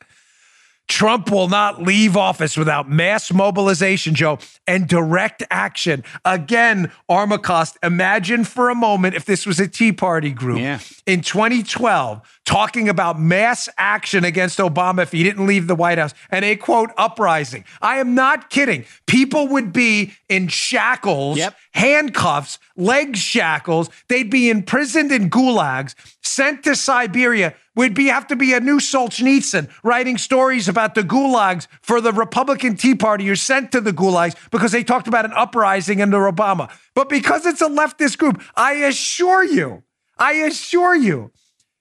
Trump 0.86 1.30
will 1.30 1.48
not 1.48 1.80
leave 1.82 2.14
office 2.14 2.58
without 2.58 2.90
mass 2.90 3.32
mobilization, 3.32 4.14
Joe, 4.14 4.38
and 4.66 4.86
direct 4.86 5.42
action. 5.50 6.04
Again, 6.26 6.92
Armacost, 7.08 7.78
imagine 7.82 8.44
for 8.44 8.68
a 8.68 8.74
moment 8.74 9.14
if 9.14 9.24
this 9.24 9.46
was 9.46 9.58
a 9.58 9.66
Tea 9.66 9.92
Party 9.94 10.30
group 10.30 10.58
Yeah. 10.60 10.80
in 11.06 11.22
2012 11.22 12.20
talking 12.44 12.90
about 12.90 13.18
mass 13.18 13.66
action 13.78 14.24
against 14.26 14.58
Obama 14.58 15.02
if 15.04 15.12
he 15.12 15.22
didn't 15.22 15.46
leave 15.46 15.68
the 15.68 15.74
White 15.74 15.96
House 15.96 16.12
and 16.30 16.44
a 16.44 16.54
quote 16.54 16.90
uprising. 16.98 17.64
I 17.80 17.96
am 17.96 18.14
not 18.14 18.50
kidding. 18.50 18.84
People 19.06 19.48
would 19.48 19.72
be 19.72 20.12
in 20.28 20.48
shackles, 20.48 21.38
Yep. 21.38 21.56
Handcuffs, 21.74 22.58
leg 22.76 23.16
shackles. 23.16 23.90
They'd 24.08 24.30
be 24.30 24.48
imprisoned 24.48 25.12
in 25.12 25.28
gulags, 25.28 25.94
sent 26.22 26.64
to 26.64 26.74
Siberia. 26.74 27.54
Would 27.76 27.94
be 27.94 28.06
have 28.06 28.28
to 28.28 28.36
be 28.36 28.54
a 28.54 28.60
new 28.60 28.78
Solzhenitsyn 28.78 29.68
writing 29.82 30.16
stories 30.16 30.68
about 30.68 30.94
the 30.94 31.02
gulags 31.02 31.66
for 31.82 32.00
the 32.00 32.12
Republican 32.12 32.76
Tea 32.76 32.94
Party 32.94 33.26
who 33.26 33.34
sent 33.34 33.72
to 33.72 33.80
the 33.80 33.92
gulags 33.92 34.36
because 34.52 34.70
they 34.70 34.84
talked 34.84 35.08
about 35.08 35.24
an 35.24 35.32
uprising 35.32 36.00
under 36.00 36.18
Obama. 36.18 36.70
But 36.94 37.08
because 37.08 37.44
it's 37.44 37.60
a 37.60 37.68
leftist 37.68 38.18
group, 38.18 38.40
I 38.54 38.74
assure 38.74 39.42
you, 39.42 39.82
I 40.16 40.34
assure 40.34 40.94
you, 40.94 41.32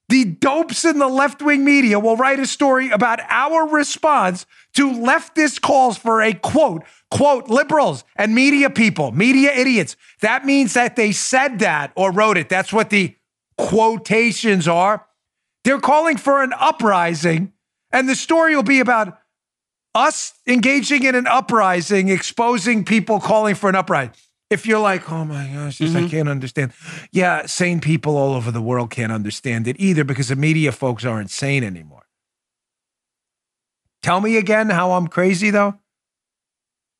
the 0.10 0.26
dopes 0.26 0.86
in 0.86 1.00
the 1.00 1.08
left 1.08 1.42
wing 1.42 1.64
media 1.64 2.00
will 2.00 2.18
write 2.18 2.40
a 2.40 2.46
story 2.46 2.90
about 2.90 3.20
our 3.30 3.68
response 3.68 4.46
to 4.74 4.92
leftist 4.92 5.62
calls 5.62 5.98
for 5.98 6.22
a 6.22 6.34
quote, 6.34 6.84
quote, 7.10 7.48
liberals 7.48 8.04
and 8.16 8.36
media 8.36 8.70
people, 8.70 9.12
media 9.12 9.52
idiots. 9.54 9.96
That 10.22 10.46
means 10.46 10.74
that 10.74 10.96
they 10.96 11.12
said 11.12 11.60
that 11.60 11.94
or 11.96 12.12
wrote 12.12 12.38
it. 12.38 12.50
That's 12.50 12.74
what 12.74 12.90
the 12.90 13.16
quotations 13.58 14.68
are. 14.68 15.06
They're 15.64 15.80
calling 15.80 16.18
for 16.18 16.44
an 16.44 16.54
uprising, 16.60 17.54
and 17.92 18.10
the 18.10 18.16
story 18.16 18.56
will 18.56 18.64
be 18.64 18.82
about 18.82 19.18
us 19.96 20.34
engaging 20.48 21.04
in 21.04 21.16
an 21.16 21.28
uprising, 21.28 22.10
exposing 22.10 22.84
people 22.84 23.20
calling 23.20 23.56
for 23.56 23.70
an 23.70 23.76
uprising. 23.76 24.14
If 24.54 24.68
you're 24.68 24.80
like, 24.80 25.12
oh 25.12 25.26
my 25.26 25.48
gosh, 25.48 25.80
this 25.80 25.96
I 25.96 26.02
mm-hmm. 26.02 26.08
can't 26.10 26.30
understand. 26.30 26.74
Yeah, 27.12 27.48
sane 27.48 27.82
people 27.82 28.16
all 28.16 28.36
over 28.36 28.52
the 28.52 28.62
world 28.62 28.92
can't 28.92 29.12
understand 29.12 29.68
it 29.68 29.76
either 29.80 30.04
because 30.04 30.28
the 30.28 30.36
media 30.36 30.72
folks 30.72 31.04
aren't 31.04 31.32
sane 31.32 31.64
anymore. 31.64 32.06
Tell 34.04 34.22
me 34.22 34.38
again 34.38 34.70
how 34.70 34.92
I'm 34.92 35.08
crazy 35.08 35.50
though. 35.50 35.80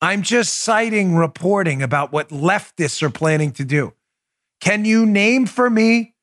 I'm 0.00 0.22
just 0.22 0.58
citing 0.58 1.14
reporting 1.14 1.80
about 1.80 2.12
what 2.12 2.30
leftists 2.30 3.02
are 3.04 3.10
planning 3.10 3.52
to 3.52 3.64
do. 3.64 3.92
Can 4.60 4.84
you 4.84 5.06
name 5.06 5.46
for 5.46 5.70
me? 5.70 6.14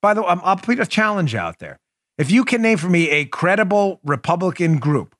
By 0.00 0.14
the 0.14 0.22
way, 0.22 0.28
I'm- 0.28 0.40
I'll 0.42 0.56
put 0.56 0.80
a 0.80 0.86
challenge 0.86 1.34
out 1.34 1.58
there. 1.58 1.78
If 2.16 2.30
you 2.30 2.44
can 2.44 2.62
name 2.62 2.78
for 2.78 2.88
me 2.88 3.10
a 3.10 3.26
credible 3.26 4.00
Republican 4.02 4.78
group, 4.78 5.14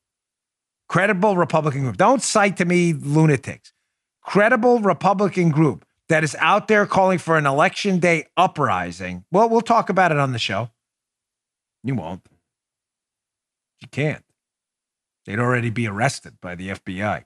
credible 0.88 1.37
Republican 1.37 1.82
group, 1.82 1.99
don't 1.99 2.22
cite 2.22 2.56
to 2.56 2.64
me 2.64 2.94
lunatics, 2.94 3.72
credible 4.22 4.80
Republican 4.80 5.50
group 5.50 5.84
that 6.08 6.24
is 6.24 6.36
out 6.40 6.68
there 6.68 6.86
calling 6.86 7.18
for 7.18 7.38
an 7.38 7.46
election 7.46 7.98
day 7.98 8.26
uprising. 8.36 9.24
Well, 9.30 9.48
we'll 9.48 9.60
talk 9.60 9.88
about 9.88 10.12
it 10.12 10.18
on 10.18 10.32
the 10.32 10.38
show. 10.38 10.70
You 11.82 11.94
won't. 11.94 12.26
You 13.80 13.88
can't. 13.88 14.24
They'd 15.24 15.38
already 15.38 15.70
be 15.70 15.86
arrested 15.86 16.40
by 16.40 16.54
the 16.54 16.70
FBI. 16.70 17.24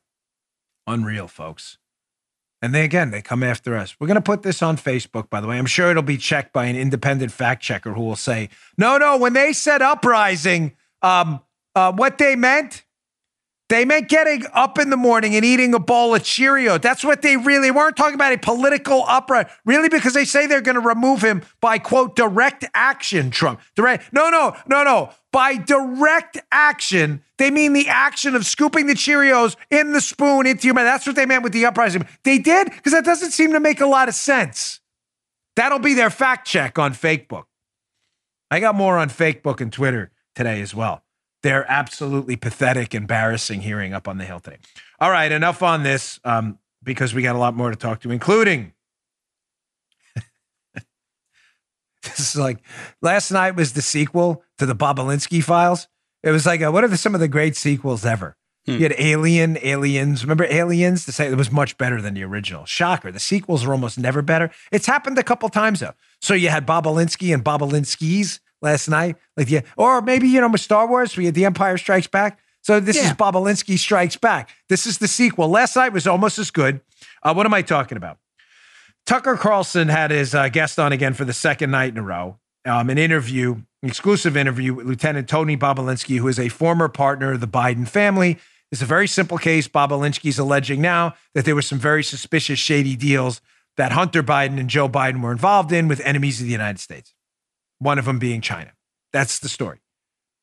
Unreal, 0.87 1.29
folks. 1.29 1.79
And 2.61 2.75
they 2.75 2.85
again, 2.85 3.11
they 3.11 3.21
come 3.21 3.43
after 3.43 3.77
us. 3.77 3.97
We're 3.99 4.07
going 4.07 4.15
to 4.15 4.23
put 4.23 4.43
this 4.43 4.63
on 4.63 4.77
Facebook, 4.77 5.29
by 5.29 5.41
the 5.41 5.47
way. 5.47 5.59
I'm 5.59 5.67
sure 5.67 5.91
it'll 5.91 6.03
be 6.03 6.17
checked 6.17 6.53
by 6.53 6.67
an 6.67 6.77
independent 6.77 7.31
fact 7.31 7.63
checker 7.63 7.93
who 7.93 8.03
will 8.03 8.17
say, 8.17 8.49
no, 8.79 8.97
no, 8.97 9.19
when 9.19 9.35
they 9.35 9.53
said 9.53 9.83
uprising, 9.83 10.75
um, 11.03 11.41
uh, 11.75 11.93
what 11.93 12.19
they 12.19 12.37
meant, 12.37 12.85
they 13.75 13.85
meant 13.85 14.09
getting 14.09 14.45
up 14.53 14.79
in 14.79 14.91
the 14.91 14.97
morning 14.97 15.35
and 15.35 15.45
eating 15.45 15.75
a 15.75 15.79
bowl 15.79 16.15
of 16.15 16.23
Cheerio. 16.23 16.79
That's 16.79 17.03
what 17.03 17.23
they 17.23 17.37
really 17.37 17.71
weren't 17.71 17.97
talking 17.97 18.15
about 18.15 18.33
a 18.33 18.39
political 18.39 19.05
uprising. 19.07 19.51
Really, 19.65 19.89
because 19.89 20.15
they 20.15 20.25
say 20.25 20.47
they're 20.47 20.61
going 20.61 20.77
to 20.77 20.81
remove 20.81 21.23
him 21.23 21.43
by 21.61 21.79
quote 21.79 22.15
direct 22.15 22.65
action, 22.75 23.31
Trump. 23.31 23.61
Direct. 23.75 24.13
No, 24.13 24.31
no, 24.31 24.57
no, 24.67 24.85
no. 24.85 25.11
By 25.33 25.57
direct 25.57 26.39
action, 26.53 27.23
they 27.39 27.51
mean 27.51 27.73
the 27.73 27.89
action 27.89 28.35
of 28.35 28.47
scooping 28.47 28.87
the 28.87 28.95
Cheerios 28.95 29.57
in 29.71 29.93
the 29.93 30.01
spoon 30.01 30.47
into 30.47 30.67
your 30.67 30.75
mouth. 30.75 30.85
That's 30.85 31.07
what 31.07 31.17
they 31.17 31.27
meant 31.27 31.43
with 31.43 31.53
the 31.53 31.67
uprising. 31.67 32.07
They 32.23 32.39
did 32.39 32.71
because 32.71 32.93
that 32.93 33.05
doesn't 33.05 33.33
seem 33.33 33.53
to 33.53 33.61
make 33.61 33.81
a 33.81 33.87
lot 33.87 34.09
of 34.09 34.15
sense. 34.15 34.81
That'll 35.57 35.79
be 35.79 35.95
their 35.95 36.11
fact 36.11 36.47
check 36.47 36.79
on 36.79 36.95
Fakebook. 36.95 37.45
I 38.51 38.61
got 38.61 38.75
more 38.75 38.99
on 38.99 39.09
Fakebook 39.09 39.61
and 39.61 39.73
Twitter 39.73 40.13
today 40.35 40.61
as 40.61 40.75
well. 40.75 41.04
They're 41.45 41.71
absolutely 41.71 42.37
pathetic, 42.37 42.95
embarrassing 42.95 43.61
hearing 43.61 43.93
up 43.93 44.09
on 44.09 44.17
the 44.17 44.25
hill 44.25 44.41
today. 44.41 44.57
All 44.99 45.11
right, 45.11 45.31
enough 45.31 45.63
on 45.63 45.83
this 45.83 46.19
um, 46.25 46.59
because 46.83 47.13
we 47.13 47.21
got 47.21 47.37
a 47.37 47.39
lot 47.39 47.55
more 47.55 47.69
to 47.69 47.77
talk 47.77 48.01
to, 48.01 48.11
including 48.11 48.73
this 52.03 52.19
is 52.19 52.35
like 52.35 52.61
last 53.03 53.31
night 53.31 53.57
was 53.57 53.75
the 53.75 53.83
sequel 53.83 54.43
to 54.57 54.65
the 54.65 54.75
Bobulinski 54.75 55.45
files. 55.45 55.87
It 56.23 56.31
was 56.31 56.47
like, 56.47 56.63
a, 56.63 56.73
what 56.73 56.83
are 56.83 56.89
the, 56.89 56.97
some 56.97 57.15
of 57.15 57.21
the 57.21 57.29
great 57.29 57.57
sequels 57.57 58.07
ever? 58.07 58.39
You 58.65 58.79
had 58.79 58.95
Alien, 58.97 59.59
Aliens. 59.61 60.25
Remember 60.25 60.45
Aliens? 60.45 61.05
The 61.05 61.13
say 61.13 61.31
it 61.31 61.37
was 61.37 61.53
much 61.53 61.77
better 61.77 62.01
than 62.01 62.15
the 62.15 62.25
original. 62.25 62.65
Shocker. 62.65 63.13
The 63.13 63.21
sequels 63.21 63.67
are 63.67 63.73
almost 63.73 63.99
never 63.99 64.23
better. 64.23 64.51
It's 64.73 64.87
happened 64.87 65.19
a 65.19 65.23
couple 65.23 65.51
times 65.51 65.81
though. 65.81 65.93
So 66.23 66.33
you 66.33 66.49
had 66.49 66.67
Bobulinski 66.67 67.35
and 67.35 67.45
Bobulinskis 67.45 68.41
last 68.65 68.89
night, 68.89 69.17
like 69.37 69.49
yeah, 69.49 69.61
or 69.77 70.03
maybe 70.03 70.27
you 70.27 70.41
know 70.41 70.49
with 70.49 70.61
Star 70.61 70.89
Wars 70.89 71.17
we 71.17 71.27
had 71.27 71.35
The 71.35 71.45
Empire 71.45 71.79
Strikes 71.79 72.09
Back. 72.09 72.41
So 72.63 72.81
this 72.81 72.97
is 72.97 73.05
Yeah. 73.05 73.15
Bobulinski 73.15 73.79
Strikes 73.79 74.17
Back. 74.17 74.49
This 74.69 74.87
is 74.87 74.99
the 74.99 75.07
sequel. 75.07 75.49
Last 75.51 75.77
night 75.77 75.93
was 75.93 76.07
almost 76.07 76.39
as 76.39 76.51
good. 76.51 76.81
Uh, 77.23 77.35
what 77.35 77.47
am 77.47 77.55
I 77.55 77.63
talking 77.63 77.97
about? 77.97 78.19
Tucker 79.07 79.37
Carlson 79.37 79.89
had 79.89 80.11
his 80.11 80.35
uh, 80.35 80.49
guest 80.49 80.79
on 80.79 80.91
again 80.93 81.13
for 81.15 81.25
the 81.25 81.35
second 81.35 81.71
night 81.71 81.93
in 81.93 81.99
a 81.99 82.03
row. 82.03 82.39
Um, 82.65 82.89
an 82.89 82.97
interview, 82.97 83.57
an 83.83 83.89
exclusive 83.91 84.35
interview 84.37 84.73
with 84.73 84.87
Lieutenant 84.87 85.29
Tony 85.29 85.57
Bobulinski, 85.59 86.17
who 86.17 86.27
is 86.29 86.39
a 86.39 86.49
former 86.49 86.89
partner 86.89 87.33
of 87.33 87.41
the 87.41 87.47
Biden 87.47 87.87
family. 87.87 88.39
It's 88.73 88.81
a 88.81 88.87
very 88.87 89.07
simple 89.07 89.37
case. 89.37 89.69
Bobulinski's 89.69 90.39
alleging 90.39 90.81
now 90.81 91.15
that 91.35 91.45
there 91.45 91.55
were 91.55 91.63
some 91.63 91.79
very 91.79 92.03
suspicious, 92.03 92.59
shady 92.59 92.97
deals 92.97 93.43
that 93.77 93.93
Hunter 93.93 94.23
Biden 94.23 94.59
and 94.59 94.71
Joe 94.71 94.89
Biden 94.89 95.21
were 95.21 95.33
involved 95.33 95.71
in 95.71 95.87
with 95.87 96.01
enemies 96.01 96.41
of 96.41 96.47
the 96.47 96.53
United 96.53 96.81
States. 96.81 97.14
One 97.79 97.99
of 97.99 98.05
them 98.05 98.19
being 98.19 98.41
China. 98.41 98.73
That's 99.13 99.39
the 99.39 99.49
story. 99.49 99.81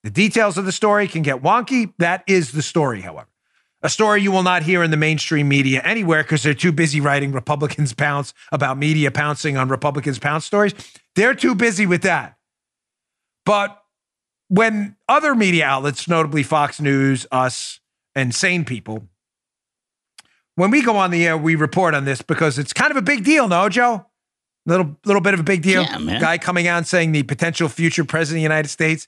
The 0.03 0.09
details 0.09 0.57
of 0.57 0.65
the 0.65 0.71
story 0.71 1.07
can 1.07 1.21
get 1.21 1.41
wonky. 1.41 1.93
That 1.99 2.23
is 2.27 2.51
the 2.51 2.61
story, 2.61 3.01
however. 3.01 3.27
A 3.83 3.89
story 3.89 4.21
you 4.21 4.31
will 4.31 4.43
not 4.43 4.63
hear 4.63 4.83
in 4.83 4.91
the 4.91 4.97
mainstream 4.97 5.47
media 5.47 5.81
anywhere 5.83 6.23
because 6.23 6.43
they're 6.43 6.53
too 6.53 6.71
busy 6.71 7.01
writing 7.01 7.31
Republicans 7.31 7.93
pounce 7.93 8.33
about 8.51 8.77
media 8.77 9.09
pouncing 9.09 9.57
on 9.57 9.69
Republicans 9.69 10.19
pounce 10.19 10.45
stories. 10.45 10.73
They're 11.15 11.33
too 11.33 11.55
busy 11.55 11.85
with 11.85 12.03
that. 12.03 12.37
But 13.45 13.81
when 14.49 14.97
other 15.09 15.33
media 15.33 15.65
outlets, 15.65 16.07
notably 16.07 16.43
Fox 16.43 16.79
News, 16.79 17.25
us, 17.31 17.79
and 18.13 18.35
sane 18.35 18.65
people, 18.65 19.07
when 20.55 20.69
we 20.69 20.83
go 20.83 20.97
on 20.97 21.09
the 21.09 21.25
air, 21.25 21.37
we 21.37 21.55
report 21.55 21.95
on 21.95 22.05
this 22.05 22.21
because 22.21 22.59
it's 22.59 22.73
kind 22.73 22.91
of 22.91 22.97
a 22.97 23.01
big 23.01 23.23
deal, 23.23 23.47
no, 23.47 23.67
Joe? 23.69 24.05
Little 24.65 24.95
little 25.05 25.21
bit 25.21 25.33
of 25.33 25.39
a 25.39 25.43
big 25.43 25.61
deal. 25.63 25.81
Yeah, 25.83 25.97
man. 25.97 26.21
Guy 26.21 26.37
coming 26.37 26.67
out 26.67 26.85
saying 26.85 27.11
the 27.13 27.23
potential 27.23 27.67
future 27.67 28.03
president 28.05 28.37
of 28.37 28.39
the 28.41 28.43
United 28.53 28.69
States 28.69 29.07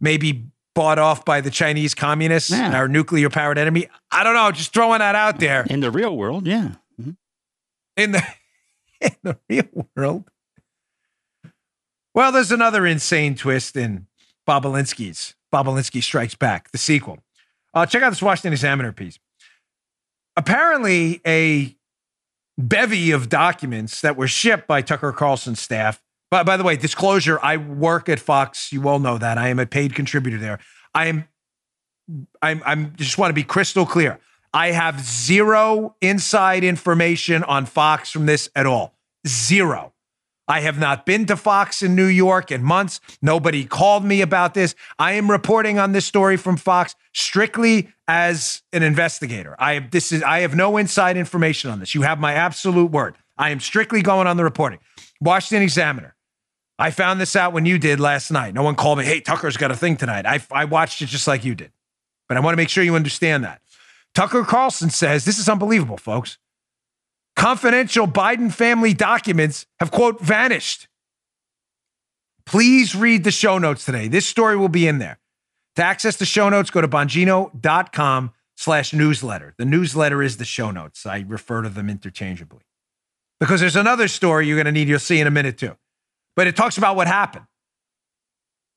may 0.00 0.16
be 0.16 0.46
bought 0.74 0.98
off 0.98 1.24
by 1.24 1.40
the 1.40 1.50
Chinese 1.50 1.94
communists, 1.94 2.50
Yeah. 2.50 2.74
our 2.76 2.88
nuclear 2.88 3.28
powered 3.28 3.58
enemy. 3.58 3.88
I 4.10 4.22
don't 4.24 4.34
know, 4.34 4.50
just 4.52 4.72
throwing 4.72 5.00
that 5.00 5.14
out 5.14 5.38
there 5.40 5.66
In 5.68 5.80
the 5.80 5.90
real 5.90 6.16
world, 6.16 6.46
yeah. 6.46 6.72
in 7.96 8.12
the 8.12 8.22
in 9.00 9.10
the 9.22 9.38
real 9.50 9.88
world. 9.96 10.24
Well, 12.14 12.30
there's 12.32 12.52
another 12.52 12.86
insane 12.86 13.34
twist 13.34 13.76
in 13.76 14.06
Bobulinski's 14.48 15.34
Bobulinski 15.52 16.02
Strikes 16.02 16.34
Back, 16.34 16.70
the 16.70 16.78
sequel. 16.78 17.18
Uh, 17.74 17.86
check 17.86 18.02
out 18.02 18.10
this 18.10 18.22
Washington 18.22 18.52
Examiner 18.52 18.92
piece. 18.92 19.18
Apparently, 20.36 21.20
a 21.26 21.76
bevy 22.58 23.10
of 23.10 23.28
documents 23.28 24.00
that 24.00 24.16
were 24.16 24.28
shipped 24.28 24.66
by 24.66 24.82
Tucker 24.82 25.12
Carlson's 25.12 25.60
staff. 25.60 26.00
By, 26.30 26.42
by 26.42 26.56
the 26.56 26.64
way, 26.64 26.76
disclosure: 26.76 27.38
I 27.42 27.56
work 27.56 28.08
at 28.08 28.20
Fox. 28.20 28.72
You 28.72 28.88
all 28.88 28.98
know 28.98 29.18
that 29.18 29.38
I 29.38 29.48
am 29.48 29.58
a 29.58 29.66
paid 29.66 29.94
contributor 29.94 30.38
there. 30.38 30.58
I 30.94 31.06
am. 31.06 31.28
I'm. 32.40 32.62
I'm 32.64 32.96
just 32.96 33.18
want 33.18 33.30
to 33.30 33.34
be 33.34 33.44
crystal 33.44 33.86
clear. 33.86 34.18
I 34.54 34.72
have 34.72 35.00
zero 35.00 35.96
inside 36.00 36.62
information 36.62 37.42
on 37.44 37.64
Fox 37.66 38.10
from 38.10 38.26
this 38.26 38.50
at 38.54 38.66
all. 38.66 38.94
Zero. 39.26 39.91
I 40.52 40.60
have 40.60 40.78
not 40.78 41.06
been 41.06 41.24
to 41.26 41.36
Fox 41.38 41.80
in 41.80 41.94
New 41.94 42.04
York 42.04 42.52
in 42.52 42.62
months. 42.62 43.00
Nobody 43.22 43.64
called 43.64 44.04
me 44.04 44.20
about 44.20 44.52
this. 44.52 44.74
I 44.98 45.12
am 45.12 45.30
reporting 45.30 45.78
on 45.78 45.92
this 45.92 46.04
story 46.04 46.36
from 46.36 46.58
Fox 46.58 46.94
strictly 47.14 47.88
as 48.06 48.60
an 48.70 48.82
investigator. 48.82 49.56
I 49.58 49.72
have 49.72 49.90
this 49.90 50.12
is 50.12 50.22
I 50.22 50.40
have 50.40 50.54
no 50.54 50.76
inside 50.76 51.16
information 51.16 51.70
on 51.70 51.80
this. 51.80 51.94
You 51.94 52.02
have 52.02 52.20
my 52.20 52.34
absolute 52.34 52.90
word. 52.90 53.16
I 53.38 53.48
am 53.48 53.60
strictly 53.60 54.02
going 54.02 54.26
on 54.26 54.36
the 54.36 54.44
reporting. 54.44 54.80
Washington 55.22 55.62
Examiner. 55.62 56.14
I 56.78 56.90
found 56.90 57.18
this 57.18 57.34
out 57.34 57.54
when 57.54 57.64
you 57.64 57.78
did 57.78 57.98
last 57.98 58.30
night. 58.30 58.52
No 58.52 58.62
one 58.62 58.74
called 58.74 58.98
me, 58.98 59.06
hey, 59.06 59.22
Tucker's 59.22 59.56
got 59.56 59.70
a 59.70 59.76
thing 59.76 59.96
tonight. 59.96 60.26
I, 60.26 60.38
I 60.50 60.66
watched 60.66 61.00
it 61.00 61.06
just 61.06 61.26
like 61.26 61.46
you 61.46 61.54
did. 61.54 61.72
But 62.28 62.36
I 62.36 62.40
want 62.40 62.52
to 62.52 62.58
make 62.58 62.68
sure 62.68 62.84
you 62.84 62.94
understand 62.94 63.42
that. 63.44 63.62
Tucker 64.14 64.44
Carlson 64.44 64.90
says 64.90 65.24
this 65.24 65.38
is 65.38 65.48
unbelievable, 65.48 65.96
folks. 65.96 66.36
Confidential 67.36 68.06
Biden 68.06 68.52
family 68.52 68.94
documents 68.94 69.66
have, 69.80 69.90
quote, 69.90 70.20
vanished. 70.20 70.88
Please 72.44 72.94
read 72.94 73.24
the 73.24 73.30
show 73.30 73.58
notes 73.58 73.84
today. 73.84 74.08
This 74.08 74.26
story 74.26 74.56
will 74.56 74.68
be 74.68 74.86
in 74.86 74.98
there. 74.98 75.18
To 75.76 75.82
access 75.82 76.16
the 76.16 76.26
show 76.26 76.48
notes, 76.48 76.70
go 76.70 76.80
to 76.80 76.88
bongino.com 76.88 78.32
slash 78.56 78.92
newsletter. 78.92 79.54
The 79.56 79.64
newsletter 79.64 80.22
is 80.22 80.36
the 80.36 80.44
show 80.44 80.70
notes. 80.70 81.06
I 81.06 81.24
refer 81.26 81.62
to 81.62 81.68
them 81.68 81.88
interchangeably. 81.88 82.60
Because 83.40 83.60
there's 83.60 83.76
another 83.76 84.08
story 84.08 84.46
you're 84.46 84.56
going 84.56 84.66
to 84.66 84.72
need, 84.72 84.88
you'll 84.88 84.98
see 84.98 85.18
in 85.18 85.26
a 85.26 85.30
minute 85.30 85.58
too. 85.58 85.76
But 86.36 86.46
it 86.46 86.56
talks 86.56 86.78
about 86.78 86.96
what 86.96 87.06
happened. 87.06 87.46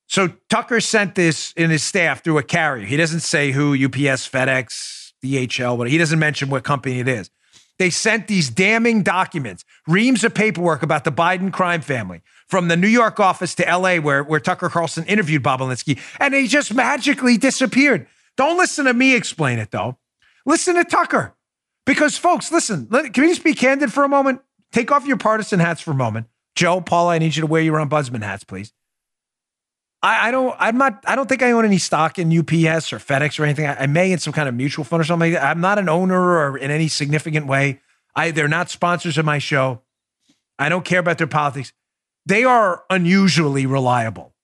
So 0.08 0.30
Tucker 0.50 0.80
sent 0.80 1.16
this 1.16 1.54
in 1.54 1.70
his 1.70 1.84
staff 1.84 2.24
through 2.24 2.38
a 2.38 2.44
carrier. 2.44 2.86
He 2.86 2.98
doesn't 2.98 3.22
say 3.22 3.52
who, 3.52 3.74
UPS, 3.74 4.30
FedEx, 4.30 5.14
DHL, 5.24 5.78
but 5.78 5.90
he 5.90 5.98
doesn't 5.98 6.20
mention 6.20 6.50
what 6.50 6.64
company 6.64 7.00
it 7.00 7.08
is. 7.08 7.30
They 7.78 7.90
sent 7.90 8.28
these 8.28 8.50
damning 8.50 9.04
documents, 9.04 9.66
reams 9.88 10.24
of 10.24 10.34
paperwork 10.34 10.82
about 10.82 11.04
the 11.04 11.12
Biden 11.12 11.52
crime 11.52 11.82
family 11.82 12.22
from 12.48 12.68
the 12.68 12.78
New 12.78 12.88
York 12.88 13.20
office 13.20 13.54
to 13.56 13.64
LA, 13.64 13.98
where, 13.98 14.24
where 14.24 14.40
Tucker 14.40 14.70
Carlson 14.70 15.04
interviewed 15.06 15.44
Bobulinski, 15.44 16.00
and 16.20 16.34
he 16.34 16.48
just 16.48 16.74
magically 16.74 17.38
disappeared. 17.38 18.08
Don't 18.38 18.58
listen 18.58 18.86
to 18.86 18.94
me 18.94 19.16
explain 19.16 19.60
it, 19.60 19.72
though. 19.72 19.98
Listen 20.46 20.76
to 20.76 20.84
Tucker. 20.84 21.34
Because, 21.86 22.18
folks, 22.18 22.52
listen, 22.52 22.88
let, 22.90 23.14
can 23.14 23.24
we 23.24 23.30
just 23.30 23.44
be 23.44 23.54
candid 23.54 23.94
for 23.94 24.04
a 24.04 24.10
moment? 24.10 24.42
Take 24.72 24.92
off 24.92 25.06
your 25.06 25.18
partisan 25.18 25.60
hats 25.60 25.82
for 25.82 25.92
a 25.92 25.96
moment. 25.96 26.28
Joe, 26.56 26.82
Paula, 26.82 27.14
I 27.14 27.20
need 27.20 27.36
you 27.36 27.42
to 27.42 27.48
wear 27.48 27.62
your 27.62 27.78
ombudsman 27.78 28.24
hats, 28.24 28.44
please. 28.44 28.74
I, 30.06 30.28
I, 30.28 30.32
don't. 30.32 30.56
I'm 30.60 30.78
not. 30.78 31.04
I 31.08 31.16
don't 31.16 31.28
think 31.28 31.42
I 31.42 31.50
own 31.50 31.66
any 31.66 31.80
stock 31.80 32.20
in 32.20 32.28
UPS 32.28 32.94
or 32.94 33.00
FedEx 33.00 33.40
or 33.40 33.44
anything. 33.44 33.66
I, 33.66 33.82
I, 33.82 33.88
may 33.88 34.12
in 34.12 34.20
some 34.20 34.34
kind 34.34 34.48
of 34.48 34.54
mutual 34.54 34.86
fund 34.86 35.02
or 35.02 35.04
something. 35.04 35.36
I'm 35.36 35.62
not 35.62 35.80
an 35.80 35.90
owner 35.90 36.22
or 36.22 36.60
in 36.60 36.70
any 36.70 36.88
significant 36.88 37.48
way. 37.48 37.82
I. 38.16 38.30
They're 38.30 38.48
not 38.48 38.70
sponsors 38.70 39.18
of 39.18 39.26
my 39.26 39.40
show. 39.40 39.82
I 40.60 40.70
don't 40.70 40.86
care 40.86 41.00
about 41.00 41.18
their 41.18 41.26
politics. 41.26 41.74
They 42.24 42.44
are 42.44 42.84
unusually 42.92 43.66
reliable. 43.66 44.36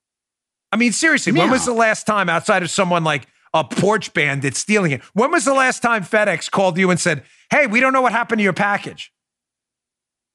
I 0.71 0.77
mean, 0.77 0.93
seriously, 0.93 1.31
yeah. 1.33 1.43
when 1.43 1.51
was 1.51 1.65
the 1.65 1.73
last 1.73 2.07
time 2.07 2.27
outside 2.27 2.63
of 2.63 2.71
someone 2.71 3.03
like 3.03 3.27
a 3.53 3.63
porch 3.63 4.15
bandit 4.15 4.55
stealing 4.55 4.91
it? 4.91 5.03
When 5.13 5.29
was 5.29 5.45
the 5.45 5.53
last 5.53 5.83
time 5.83 6.03
FedEx 6.03 6.49
called 6.49 6.75
you 6.79 6.89
and 6.89 6.99
said, 6.99 7.23
"Hey, 7.51 7.67
we 7.67 7.79
don't 7.79 7.93
know 7.93 8.01
what 8.01 8.13
happened 8.13 8.39
to 8.39 8.43
your 8.43 8.53
package"? 8.53 9.13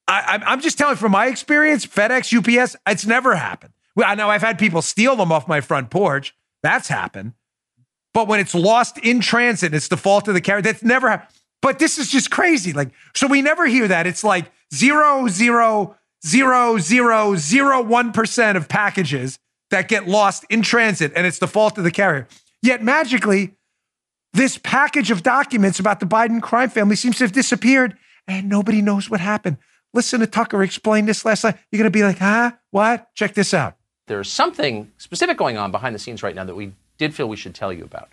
I, 0.06 0.40
I'm 0.46 0.60
just 0.60 0.78
telling 0.78 0.94
from 0.94 1.10
my 1.10 1.26
experience, 1.26 1.84
FedEx, 1.84 2.32
UPS, 2.32 2.76
it's 2.86 3.06
never 3.06 3.34
happened. 3.34 3.72
I 4.04 4.14
know 4.14 4.28
I've 4.28 4.42
had 4.42 4.58
people 4.58 4.82
steal 4.82 5.16
them 5.16 5.32
off 5.32 5.48
my 5.48 5.60
front 5.60 5.90
porch. 5.90 6.34
That's 6.62 6.88
happened. 6.88 7.32
But 8.12 8.28
when 8.28 8.40
it's 8.40 8.54
lost 8.54 8.98
in 8.98 9.20
transit, 9.20 9.74
it's 9.74 9.88
the 9.88 9.96
fault 9.96 10.28
of 10.28 10.34
the 10.34 10.40
carrier. 10.40 10.62
That's 10.62 10.82
never 10.82 11.10
happened. 11.10 11.30
But 11.62 11.78
this 11.78 11.98
is 11.98 12.10
just 12.10 12.30
crazy. 12.30 12.72
Like, 12.72 12.92
so 13.14 13.26
we 13.26 13.42
never 13.42 13.66
hear 13.66 13.88
that. 13.88 14.06
It's 14.06 14.24
like 14.24 14.50
zero, 14.74 15.28
zero, 15.28 15.96
zero, 16.24 16.78
zero, 16.78 17.36
zero, 17.36 17.82
one 17.82 18.12
percent 18.12 18.56
of 18.56 18.68
packages 18.68 19.38
that 19.70 19.88
get 19.88 20.06
lost 20.06 20.44
in 20.48 20.62
transit, 20.62 21.12
and 21.16 21.26
it's 21.26 21.38
the 21.38 21.48
fault 21.48 21.76
of 21.76 21.84
the 21.84 21.90
carrier. 21.90 22.28
Yet 22.62 22.82
magically, 22.82 23.52
this 24.32 24.58
package 24.58 25.10
of 25.10 25.22
documents 25.22 25.80
about 25.80 26.00
the 26.00 26.06
Biden 26.06 26.40
crime 26.40 26.70
family 26.70 26.96
seems 26.96 27.18
to 27.18 27.24
have 27.24 27.32
disappeared, 27.32 27.96
and 28.28 28.48
nobody 28.48 28.80
knows 28.80 29.10
what 29.10 29.20
happened. 29.20 29.56
Listen 29.92 30.20
to 30.20 30.26
Tucker 30.26 30.62
explain 30.62 31.06
this 31.06 31.24
last 31.24 31.42
night. 31.42 31.56
You're 31.70 31.78
going 31.78 31.90
to 31.90 31.98
be 31.98 32.04
like, 32.04 32.18
huh? 32.18 32.52
What? 32.70 33.14
Check 33.14 33.34
this 33.34 33.54
out 33.54 33.75
there's 34.06 34.30
something 34.30 34.90
specific 34.98 35.36
going 35.36 35.56
on 35.56 35.70
behind 35.70 35.94
the 35.94 35.98
scenes 35.98 36.22
right 36.22 36.34
now 36.34 36.44
that 36.44 36.54
we 36.54 36.72
did 36.98 37.14
feel 37.14 37.28
we 37.28 37.36
should 37.36 37.54
tell 37.54 37.72
you 37.72 37.84
about. 37.84 38.08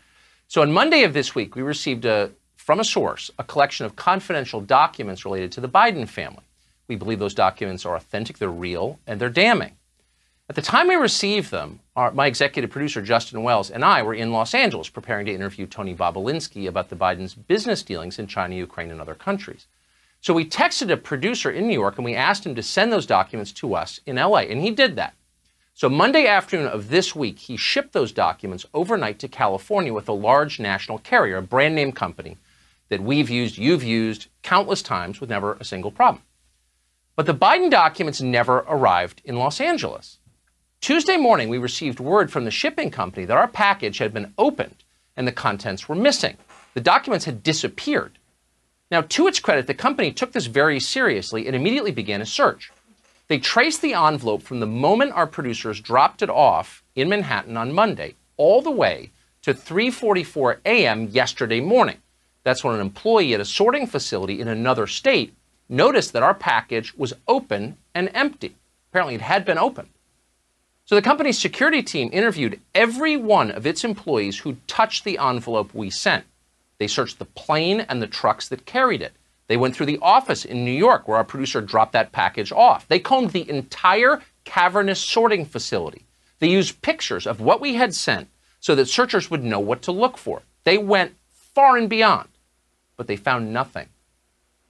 So 0.48 0.62
on 0.62 0.72
Monday 0.72 1.04
of 1.04 1.14
this 1.14 1.34
week, 1.34 1.56
we 1.56 1.62
received 1.62 2.06
a, 2.06 2.32
from 2.56 2.80
a 2.80 2.84
source 2.84 3.32
a 3.40 3.44
collection 3.44 3.86
of 3.86 3.96
confidential 3.96 4.62
documents 4.62 5.26
related 5.26 5.52
to 5.54 5.62
the 5.62 5.70
Biden 5.70 6.08
family. 6.08 6.44
We 6.88 6.96
believe 6.96 7.20
those 7.20 7.34
documents 7.34 7.86
are 7.86 7.96
authentic, 7.96 8.38
they're 8.38 8.50
real, 8.50 9.00
and 9.08 9.20
they're 9.20 9.30
damning. 9.30 9.78
At 10.50 10.56
the 10.56 10.62
time 10.62 10.90
we 10.90 10.96
received 10.96 11.52
them, 11.52 11.80
our, 11.96 12.12
my 12.12 12.28
executive 12.28 12.70
producer, 12.70 13.02
Justin 13.02 13.44
Wells, 13.44 13.72
and 13.72 13.86
I 13.86 14.04
were 14.04 14.14
in 14.14 14.34
Los 14.34 14.54
Angeles 14.54 14.90
preparing 14.90 15.26
to 15.28 15.34
interview 15.34 15.66
Tony 15.66 15.96
Bobulinski 15.96 16.68
about 16.68 16.90
the 16.90 16.98
Biden's 16.98 17.34
business 17.34 17.82
dealings 17.82 18.20
in 18.20 18.28
China, 18.28 18.56
Ukraine, 18.56 18.92
and 18.92 19.00
other 19.00 19.16
countries. 19.16 19.68
So 20.20 20.34
we 20.34 20.46
texted 20.46 20.92
a 20.92 20.98
producer 20.98 21.50
in 21.50 21.68
New 21.68 21.74
York 21.74 21.98
and 21.98 22.06
we 22.06 22.16
asked 22.16 22.46
him 22.46 22.56
to 22.56 22.64
send 22.64 22.92
those 22.92 23.06
documents 23.06 23.54
to 23.54 23.74
us 23.74 24.02
in 24.06 24.18
LA, 24.18 24.40
and 24.40 24.62
he 24.62 24.72
did 24.72 24.98
that. 24.98 25.14
So, 25.76 25.90
Monday 25.90 26.28
afternoon 26.28 26.68
of 26.68 26.90
this 26.90 27.16
week, 27.16 27.40
he 27.40 27.58
shipped 27.58 27.94
those 27.94 28.12
documents 28.12 28.64
overnight 28.76 29.18
to 29.20 29.28
California 29.28 29.92
with 29.92 30.08
a 30.08 30.14
large 30.14 30.60
national 30.60 31.00
carrier, 31.00 31.38
a 31.38 31.42
brand 31.42 31.74
name 31.74 31.92
company 31.92 32.38
that 32.90 33.02
we've 33.02 33.30
used, 33.30 33.58
you've 33.58 33.84
used 33.84 34.28
countless 34.44 34.84
times 34.84 35.20
with 35.20 35.32
never 35.32 35.54
a 35.54 35.66
single 35.66 35.90
problem. 35.90 36.22
But 37.16 37.26
the 37.26 37.34
Biden 37.34 37.72
documents 37.72 38.22
never 38.22 38.60
arrived 38.68 39.24
in 39.26 39.38
Los 39.38 39.60
Angeles. 39.60 40.20
Tuesday 40.80 41.18
morning, 41.18 41.50
we 41.50 41.58
received 41.58 42.00
word 42.00 42.32
from 42.32 42.46
the 42.46 42.52
shipping 42.52 42.92
company 42.92 43.26
that 43.26 43.38
our 43.38 43.48
package 43.48 43.98
had 43.98 44.14
been 44.14 44.32
opened 44.38 44.84
and 45.18 45.28
the 45.28 45.32
contents 45.32 45.90
were 45.90 45.96
missing. 45.96 46.38
The 46.76 46.82
documents 46.82 47.26
had 47.26 47.42
disappeared. 47.42 48.20
Now, 48.92 49.02
to 49.02 49.28
its 49.28 49.40
credit, 49.40 49.66
the 49.66 49.74
company 49.74 50.12
took 50.12 50.34
this 50.34 50.46
very 50.46 50.80
seriously 50.80 51.48
and 51.48 51.56
immediately 51.56 51.92
began 51.92 52.22
a 52.22 52.28
search. 52.28 52.72
They 53.34 53.40
traced 53.40 53.82
the 53.82 53.96
envelope 53.96 54.44
from 54.44 54.60
the 54.60 54.68
moment 54.68 55.14
our 55.14 55.26
producers 55.26 55.82
dropped 55.82 56.22
it 56.22 56.30
off 56.30 56.84
in 56.94 57.10
Manhattan 57.10 57.58
on 57.58 57.74
Monday 57.74 58.14
all 58.38 58.62
the 58.62 58.70
way 58.70 59.10
to 59.42 59.56
3:44 59.56 60.60
a.m. 60.64 61.08
yesterday 61.08 61.60
morning. 61.60 61.98
That's 62.44 62.64
when 62.64 62.76
an 62.76 62.82
employee 62.82 63.34
at 63.34 63.40
a 63.40 63.46
sorting 63.46 63.88
facility 63.88 64.40
in 64.40 64.48
another 64.48 64.86
state 64.86 65.34
noticed 65.68 66.14
that 66.14 66.22
our 66.22 66.36
package 66.36 66.94
was 66.94 67.16
open 67.28 67.78
and 67.96 68.12
empty. 68.14 68.56
Apparently, 68.92 69.16
it 69.16 69.22
had 69.22 69.46
been 69.46 69.58
opened. 69.58 69.90
So 70.86 70.94
the 70.94 71.02
company's 71.02 71.40
security 71.40 71.82
team 71.82 72.12
interviewed 72.14 72.60
every 72.76 73.18
one 73.18 73.50
of 73.50 73.66
its 73.66 73.84
employees 73.84 74.38
who 74.42 74.58
touched 74.68 75.06
the 75.06 75.18
envelope 75.18 75.74
we 75.74 75.90
sent. 75.90 76.26
They 76.78 76.86
searched 76.86 77.18
the 77.18 77.26
plane 77.26 77.80
and 77.80 78.00
the 78.00 78.06
trucks 78.06 78.48
that 78.50 78.68
carried 78.68 79.02
it. 79.02 79.14
They 79.54 79.58
went 79.58 79.76
through 79.76 79.86
the 79.86 80.00
office 80.02 80.46
in 80.46 80.66
New 80.66 80.72
York 80.72 81.08
where 81.08 81.18
our 81.18 81.24
producer 81.24 81.62
dropped 81.62 81.92
that 81.92 82.12
package 82.12 82.52
off. 82.52 82.88
They 82.88 82.98
combed 82.98 83.34
the 83.34 83.48
entire 83.48 84.20
cavernous 84.46 85.00
sorting 85.00 85.46
facility. 85.46 86.08
They 86.40 86.50
used 86.50 86.82
pictures 86.82 87.28
of 87.28 87.40
what 87.40 87.62
we 87.62 87.76
had 87.76 87.94
sent 87.94 88.30
so 88.60 88.74
that 88.74 88.88
searchers 88.88 89.30
would 89.30 89.44
know 89.44 89.60
what 89.60 89.84
to 89.84 89.92
look 89.92 90.18
for. 90.18 90.42
They 90.64 90.80
went 90.80 91.14
far 91.30 91.78
and 91.78 91.88
beyond, 91.88 92.30
but 92.98 93.06
they 93.06 93.16
found 93.16 93.54
nothing. 93.54 93.90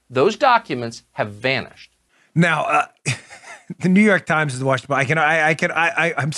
Those 0.09 0.35
documents 0.35 1.03
have 1.13 1.31
vanished. 1.31 1.95
Now, 2.35 2.63
uh, 2.65 2.87
the 3.79 3.87
New 3.87 4.03
York 4.03 4.25
Times 4.25 4.51
is 4.51 4.59
the 4.59 4.65
Washington. 4.65 4.97
I 4.97 5.05
can, 5.05 5.17
I, 5.17 5.47
I 5.47 5.53
can, 5.53 5.71
I, 5.71 5.87
I 5.87 6.13
I'm. 6.17 6.31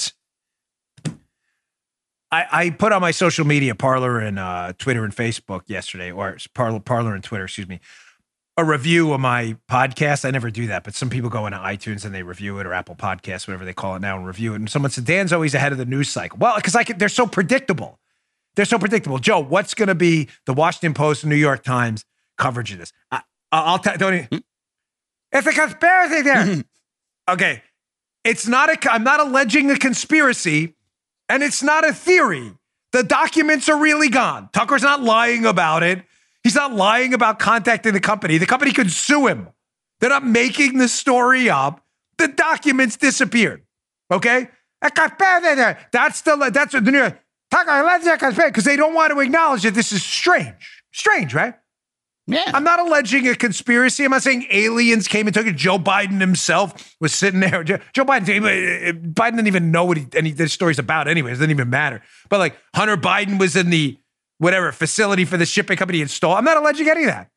I, 2.31 2.45
I 2.51 2.69
put 2.69 2.91
on 2.91 3.01
my 3.01 3.09
social 3.11 3.47
media, 3.47 3.73
Parler 3.73 4.19
and 4.19 4.37
uh, 4.37 4.73
Twitter 4.77 5.03
and 5.03 5.15
Facebook 5.15 5.61
yesterday, 5.65 6.11
or 6.11 6.37
Parlor, 6.53 6.81
Parler 6.81 7.15
and 7.15 7.23
Twitter, 7.23 7.45
excuse 7.45 7.67
me, 7.67 7.79
a 8.57 8.63
review 8.63 9.11
of 9.13 9.19
my 9.19 9.57
podcast. 9.69 10.25
I 10.25 10.31
never 10.31 10.49
do 10.49 10.67
that, 10.67 10.83
but 10.83 10.95
some 10.95 11.09
people 11.09 11.29
go 11.29 11.45
into 11.45 11.57
iTunes 11.57 12.05
and 12.05 12.15
they 12.15 12.23
review 12.23 12.59
it 12.59 12.65
or 12.65 12.73
Apple 12.73 12.95
Podcasts, 12.95 13.47
whatever 13.47 13.65
they 13.65 13.73
call 13.73 13.95
it 13.95 14.01
now, 14.01 14.17
and 14.17 14.25
review 14.25 14.53
it. 14.53 14.57
And 14.57 14.69
someone 14.69 14.91
said, 14.91 15.05
Dan's 15.05 15.33
always 15.33 15.53
ahead 15.53 15.71
of 15.71 15.77
the 15.77 15.85
news 15.85 16.09
cycle. 16.09 16.37
Well, 16.39 16.55
because 16.55 16.75
I 16.75 16.83
can, 16.83 16.97
they're 16.97 17.09
so 17.09 17.27
predictable. 17.27 17.99
They're 18.55 18.65
so 18.65 18.79
predictable. 18.79 19.19
Joe, 19.19 19.39
what's 19.39 19.73
going 19.73 19.89
to 19.89 19.95
be 19.95 20.29
the 20.45 20.53
Washington 20.53 20.93
Post 20.93 21.25
New 21.25 21.35
York 21.35 21.63
Times 21.63 22.05
coverage 22.37 22.71
of 22.71 22.79
this? 22.79 22.93
I, 23.11 23.21
will 23.51 23.79
tell. 23.79 23.97
Don't. 23.97 24.13
Even, 24.13 24.27
hmm? 24.27 24.37
it's 25.33 25.47
a 25.47 25.51
conspiracy 25.51 26.21
there. 26.21 26.63
okay. 27.29 27.61
It's 28.23 28.47
not 28.47 28.69
a, 28.69 28.91
I'm 28.91 29.03
not 29.03 29.19
alleging 29.19 29.69
a 29.69 29.77
conspiracy 29.77 30.75
and 31.27 31.43
it's 31.43 31.61
not 31.61 31.87
a 31.87 31.93
theory. 31.93 32.53
The 32.91 33.03
documents 33.03 33.67
are 33.67 33.77
really 33.77 34.09
gone. 34.09 34.49
Tucker's 34.53 34.81
not 34.81 35.03
lying 35.03 35.45
about 35.45 35.83
it. 35.83 36.04
He's 36.45 36.53
not 36.53 36.75
lying 36.75 37.15
about 37.15 37.39
contacting 37.39 37.93
the 37.93 37.99
company. 37.99 38.37
The 38.37 38.45
company 38.45 38.71
could 38.71 38.91
sue 38.91 39.25
him. 39.25 39.49
They're 39.99 40.11
not 40.11 40.23
making 40.23 40.77
the 40.77 40.87
story 40.87 41.49
up. 41.49 41.83
The 42.19 42.27
documents 42.27 42.97
disappeared. 42.97 43.63
Okay? 44.11 44.49
That's 44.79 46.21
the 46.21 46.51
that's 46.53 46.75
what 46.75 46.85
the 46.85 46.91
New 46.91 46.99
York 46.99 47.19
because 47.49 48.63
they 48.63 48.75
don't 48.75 48.93
want 48.93 49.11
to 49.11 49.19
acknowledge 49.21 49.63
that 49.63 49.73
this 49.73 49.91
is 49.91 50.03
strange. 50.03 50.83
Strange, 50.93 51.33
right? 51.33 51.55
Yeah. 52.27 52.43
I'm 52.53 52.63
not 52.63 52.79
alleging 52.79 53.27
a 53.27 53.33
conspiracy. 53.33 54.05
I'm 54.05 54.11
not 54.11 54.21
saying 54.21 54.45
aliens 54.51 55.07
came 55.07 55.25
and 55.25 55.33
took 55.33 55.47
it. 55.47 55.55
Joe 55.55 55.79
Biden 55.79 56.19
himself 56.19 56.95
was 57.01 57.11
sitting 57.11 57.39
there. 57.39 57.63
Joe, 57.63 57.79
Biden, 57.97 58.27
eh, 58.29 58.91
Biden 58.91 59.31
didn't 59.31 59.47
even 59.47 59.71
know 59.71 59.85
what 59.85 59.97
he, 59.97 60.05
any 60.13 60.31
this 60.31 60.53
story's 60.53 60.77
about. 60.77 61.07
Anyways, 61.07 61.33
it 61.33 61.37
doesn't 61.37 61.49
even 61.49 61.71
matter. 61.71 62.03
But 62.29 62.37
like 62.37 62.55
Hunter 62.75 62.97
Biden 62.97 63.39
was 63.39 63.55
in 63.55 63.71
the 63.71 63.97
whatever 64.37 64.71
facility 64.71 65.25
for 65.25 65.37
the 65.37 65.45
shipping 65.45 65.77
company 65.77 66.01
installed. 66.01 66.37
I'm 66.37 66.43
not 66.43 66.57
alleging 66.57 66.89
any 66.89 67.03
of 67.03 67.07
that. 67.07 67.29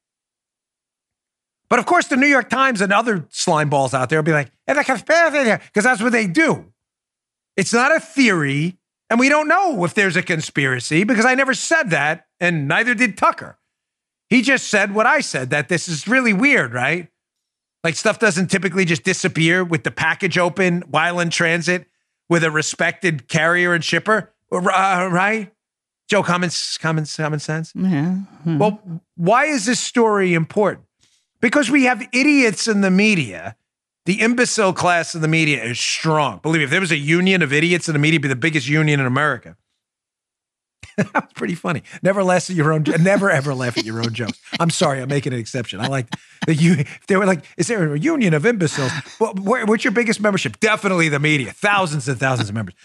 But 1.68 1.78
of 1.78 1.86
course, 1.86 2.06
the 2.06 2.16
New 2.16 2.26
York 2.26 2.48
Times 2.48 2.80
and 2.80 2.92
other 2.92 3.26
slime 3.30 3.68
balls 3.68 3.92
out 3.94 4.08
there 4.08 4.18
will 4.18 4.24
be 4.24 4.32
like, 4.32 4.50
because 4.66 5.84
that's 5.84 6.02
what 6.02 6.12
they 6.12 6.26
do. 6.26 6.72
It's 7.56 7.72
not 7.72 7.94
a 7.94 8.00
theory. 8.00 8.78
And 9.10 9.18
we 9.18 9.28
don't 9.28 9.48
know 9.48 9.84
if 9.84 9.94
there's 9.94 10.16
a 10.16 10.22
conspiracy 10.22 11.04
because 11.04 11.24
I 11.24 11.34
never 11.34 11.54
said 11.54 11.90
that, 11.90 12.26
and 12.40 12.68
neither 12.68 12.94
did 12.94 13.16
Tucker. 13.16 13.58
He 14.28 14.42
just 14.42 14.68
said 14.68 14.94
what 14.94 15.06
I 15.06 15.20
said 15.20 15.50
that 15.50 15.68
this 15.68 15.88
is 15.88 16.06
really 16.06 16.34
weird, 16.34 16.74
right? 16.74 17.08
Like 17.82 17.96
stuff 17.96 18.18
doesn't 18.18 18.48
typically 18.48 18.84
just 18.84 19.04
disappear 19.04 19.64
with 19.64 19.84
the 19.84 19.90
package 19.90 20.36
open 20.36 20.82
while 20.90 21.20
in 21.20 21.30
transit 21.30 21.86
with 22.28 22.44
a 22.44 22.50
respected 22.50 23.28
carrier 23.28 23.72
and 23.72 23.82
shipper, 23.82 24.34
uh, 24.52 25.08
right? 25.10 25.52
Joe, 26.08 26.22
common, 26.22 26.50
common, 26.80 27.04
common 27.04 27.38
sense. 27.38 27.72
Yeah. 27.74 28.14
Hmm. 28.44 28.58
Well, 28.58 29.02
why 29.16 29.44
is 29.44 29.66
this 29.66 29.78
story 29.78 30.34
important? 30.34 30.86
Because 31.40 31.70
we 31.70 31.84
have 31.84 32.06
idiots 32.12 32.66
in 32.66 32.80
the 32.80 32.90
media 32.90 33.56
the 34.08 34.22
imbecile 34.22 34.72
class 34.72 35.14
of 35.14 35.20
the 35.20 35.28
media 35.28 35.62
is 35.62 35.78
strong. 35.78 36.38
Believe 36.42 36.60
me, 36.60 36.64
if 36.64 36.70
there 36.70 36.80
was 36.80 36.90
a 36.90 36.96
union 36.96 37.42
of 37.42 37.52
idiots 37.52 37.90
in 37.90 37.92
the 37.92 37.98
media, 37.98 38.14
it'd 38.14 38.22
be 38.22 38.28
the 38.28 38.36
biggest 38.36 38.66
union 38.66 39.00
in 39.00 39.04
America. 39.04 39.54
that 40.96 41.12
was 41.12 41.32
pretty 41.34 41.54
funny. 41.54 41.82
Never 42.02 42.24
laugh 42.24 42.48
at 42.48 42.56
your 42.56 42.72
own. 42.72 42.84
Never 43.00 43.30
ever 43.30 43.54
laugh 43.54 43.76
at 43.76 43.84
your 43.84 43.98
own 43.98 44.14
jokes. 44.14 44.40
I'm 44.58 44.70
sorry, 44.70 45.02
I'm 45.02 45.10
making 45.10 45.34
an 45.34 45.38
exception. 45.38 45.78
I 45.80 45.88
like 45.88 46.06
the 46.46 46.54
you. 46.54 46.86
They 47.06 47.16
were 47.16 47.26
like, 47.26 47.44
"Is 47.58 47.66
there 47.66 47.92
a 47.92 47.98
union 47.98 48.32
of 48.32 48.46
imbeciles?" 48.46 48.92
Well, 49.20 49.34
what's 49.34 49.84
your 49.84 49.92
biggest 49.92 50.22
membership? 50.22 50.58
Definitely 50.58 51.10
the 51.10 51.20
media. 51.20 51.52
Thousands 51.52 52.08
and 52.08 52.18
thousands 52.18 52.48
of 52.48 52.54
members. 52.54 52.76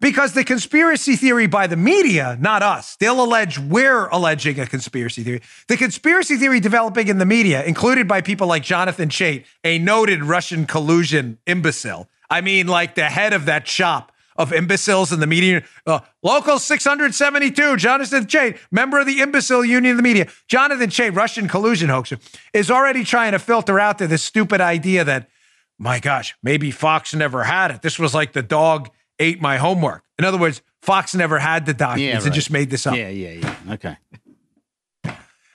Because 0.00 0.32
the 0.32 0.44
conspiracy 0.44 1.16
theory 1.16 1.48
by 1.48 1.66
the 1.66 1.76
media, 1.76 2.36
not 2.40 2.62
us, 2.62 2.94
they'll 2.96 3.22
allege 3.22 3.58
we're 3.58 4.06
alleging 4.08 4.60
a 4.60 4.66
conspiracy 4.66 5.24
theory. 5.24 5.42
The 5.66 5.76
conspiracy 5.76 6.36
theory 6.36 6.60
developing 6.60 7.08
in 7.08 7.18
the 7.18 7.26
media, 7.26 7.64
included 7.64 8.06
by 8.06 8.20
people 8.20 8.46
like 8.46 8.62
Jonathan 8.62 9.08
Chait, 9.08 9.44
a 9.64 9.78
noted 9.78 10.22
Russian 10.22 10.66
collusion 10.66 11.38
imbecile. 11.46 12.08
I 12.30 12.42
mean, 12.42 12.68
like 12.68 12.94
the 12.94 13.06
head 13.06 13.32
of 13.32 13.46
that 13.46 13.66
shop 13.66 14.12
of 14.36 14.52
imbeciles 14.52 15.12
in 15.12 15.18
the 15.18 15.26
media. 15.26 15.64
Uh, 15.84 15.98
Local 16.22 16.60
672, 16.60 17.76
Jonathan 17.76 18.26
Chait, 18.26 18.56
member 18.70 19.00
of 19.00 19.06
the 19.06 19.20
Imbecile 19.20 19.64
Union 19.64 19.90
of 19.90 19.96
the 19.96 20.02
Media. 20.02 20.28
Jonathan 20.46 20.88
Chait, 20.90 21.14
Russian 21.14 21.48
collusion 21.48 21.88
hoaxer, 21.88 22.18
is 22.54 22.70
already 22.70 23.02
trying 23.02 23.32
to 23.32 23.40
filter 23.40 23.80
out 23.80 23.98
there 23.98 24.06
this 24.06 24.22
stupid 24.22 24.60
idea 24.60 25.02
that, 25.02 25.28
my 25.76 25.98
gosh, 25.98 26.36
maybe 26.40 26.70
Fox 26.70 27.12
never 27.14 27.42
had 27.42 27.72
it. 27.72 27.82
This 27.82 27.98
was 27.98 28.14
like 28.14 28.32
the 28.32 28.42
dog 28.42 28.90
ate 29.18 29.40
my 29.40 29.56
homework. 29.56 30.04
In 30.18 30.24
other 30.24 30.38
words, 30.38 30.62
Fox 30.82 31.14
never 31.14 31.38
had 31.38 31.66
the 31.66 31.74
documents 31.74 32.02
yeah, 32.02 32.14
right. 32.14 32.24
and 32.26 32.34
just 32.34 32.50
made 32.50 32.70
this 32.70 32.86
up. 32.86 32.96
Yeah, 32.96 33.08
yeah, 33.08 33.30
yeah. 33.30 33.74
Okay. 33.74 33.96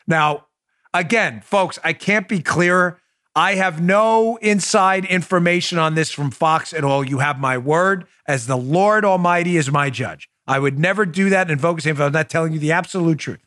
Now, 0.06 0.48
again, 0.94 1.42
folks, 1.42 1.80
I 1.84 1.94
can't 1.94 2.28
be 2.28 2.42
clearer. 2.42 3.00
I 3.36 3.56
have 3.56 3.82
no 3.82 4.38
inside 4.38 5.06
information 5.06 5.80
on 5.80 5.96
this 5.96 6.12
from 6.12 6.30
Fox 6.30 6.74
at 6.74 6.84
all. 6.84 7.04
You 7.04 7.20
have 7.20 7.40
my 7.40 7.58
word 7.58 8.06
as 8.28 8.48
the 8.48 8.58
Lord 8.58 9.06
Almighty 9.06 9.58
is 9.58 9.72
my 9.72 9.90
judge. 9.90 10.30
I 10.46 10.60
would 10.60 10.78
never 10.78 11.06
do 11.06 11.30
that 11.30 11.44
and 11.44 11.52
invoke 11.52 11.78
his 11.78 11.86
name 11.86 11.96
if 11.96 12.02
I 12.02 12.06
was 12.06 12.14
not 12.14 12.30
telling 12.30 12.54
you 12.54 12.60
the 12.60 12.74
absolute 12.74 13.18
truth. 13.18 13.40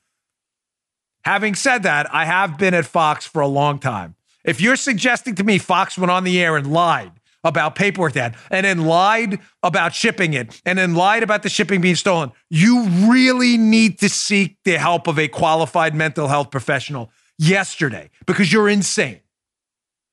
Having 1.24 1.56
said 1.56 1.82
that, 1.82 2.12
I 2.12 2.24
have 2.24 2.56
been 2.56 2.74
at 2.74 2.86
Fox 2.86 3.26
for 3.26 3.42
a 3.42 3.46
long 3.46 3.78
time. 3.78 4.16
If 4.44 4.60
you're 4.60 4.76
suggesting 4.76 5.34
to 5.36 5.44
me 5.44 5.58
Fox 5.58 5.98
went 5.98 6.10
on 6.10 6.24
the 6.24 6.40
air 6.40 6.56
and 6.56 6.72
lied 6.72 7.12
about 7.46 7.74
paperwork 7.74 8.12
that 8.14 8.34
and 8.50 8.66
then 8.66 8.84
lied 8.84 9.38
about 9.62 9.94
shipping 9.94 10.34
it 10.34 10.60
and 10.66 10.78
then 10.78 10.94
lied 10.94 11.22
about 11.22 11.42
the 11.42 11.48
shipping 11.48 11.80
being 11.80 11.94
stolen, 11.94 12.32
you 12.50 12.84
really 13.08 13.56
need 13.56 13.98
to 14.00 14.08
seek 14.08 14.56
the 14.64 14.78
help 14.78 15.06
of 15.06 15.18
a 15.18 15.28
qualified 15.28 15.94
mental 15.94 16.28
health 16.28 16.50
professional 16.50 17.10
yesterday 17.38 18.10
because 18.26 18.52
you're 18.52 18.68
insane. 18.68 19.20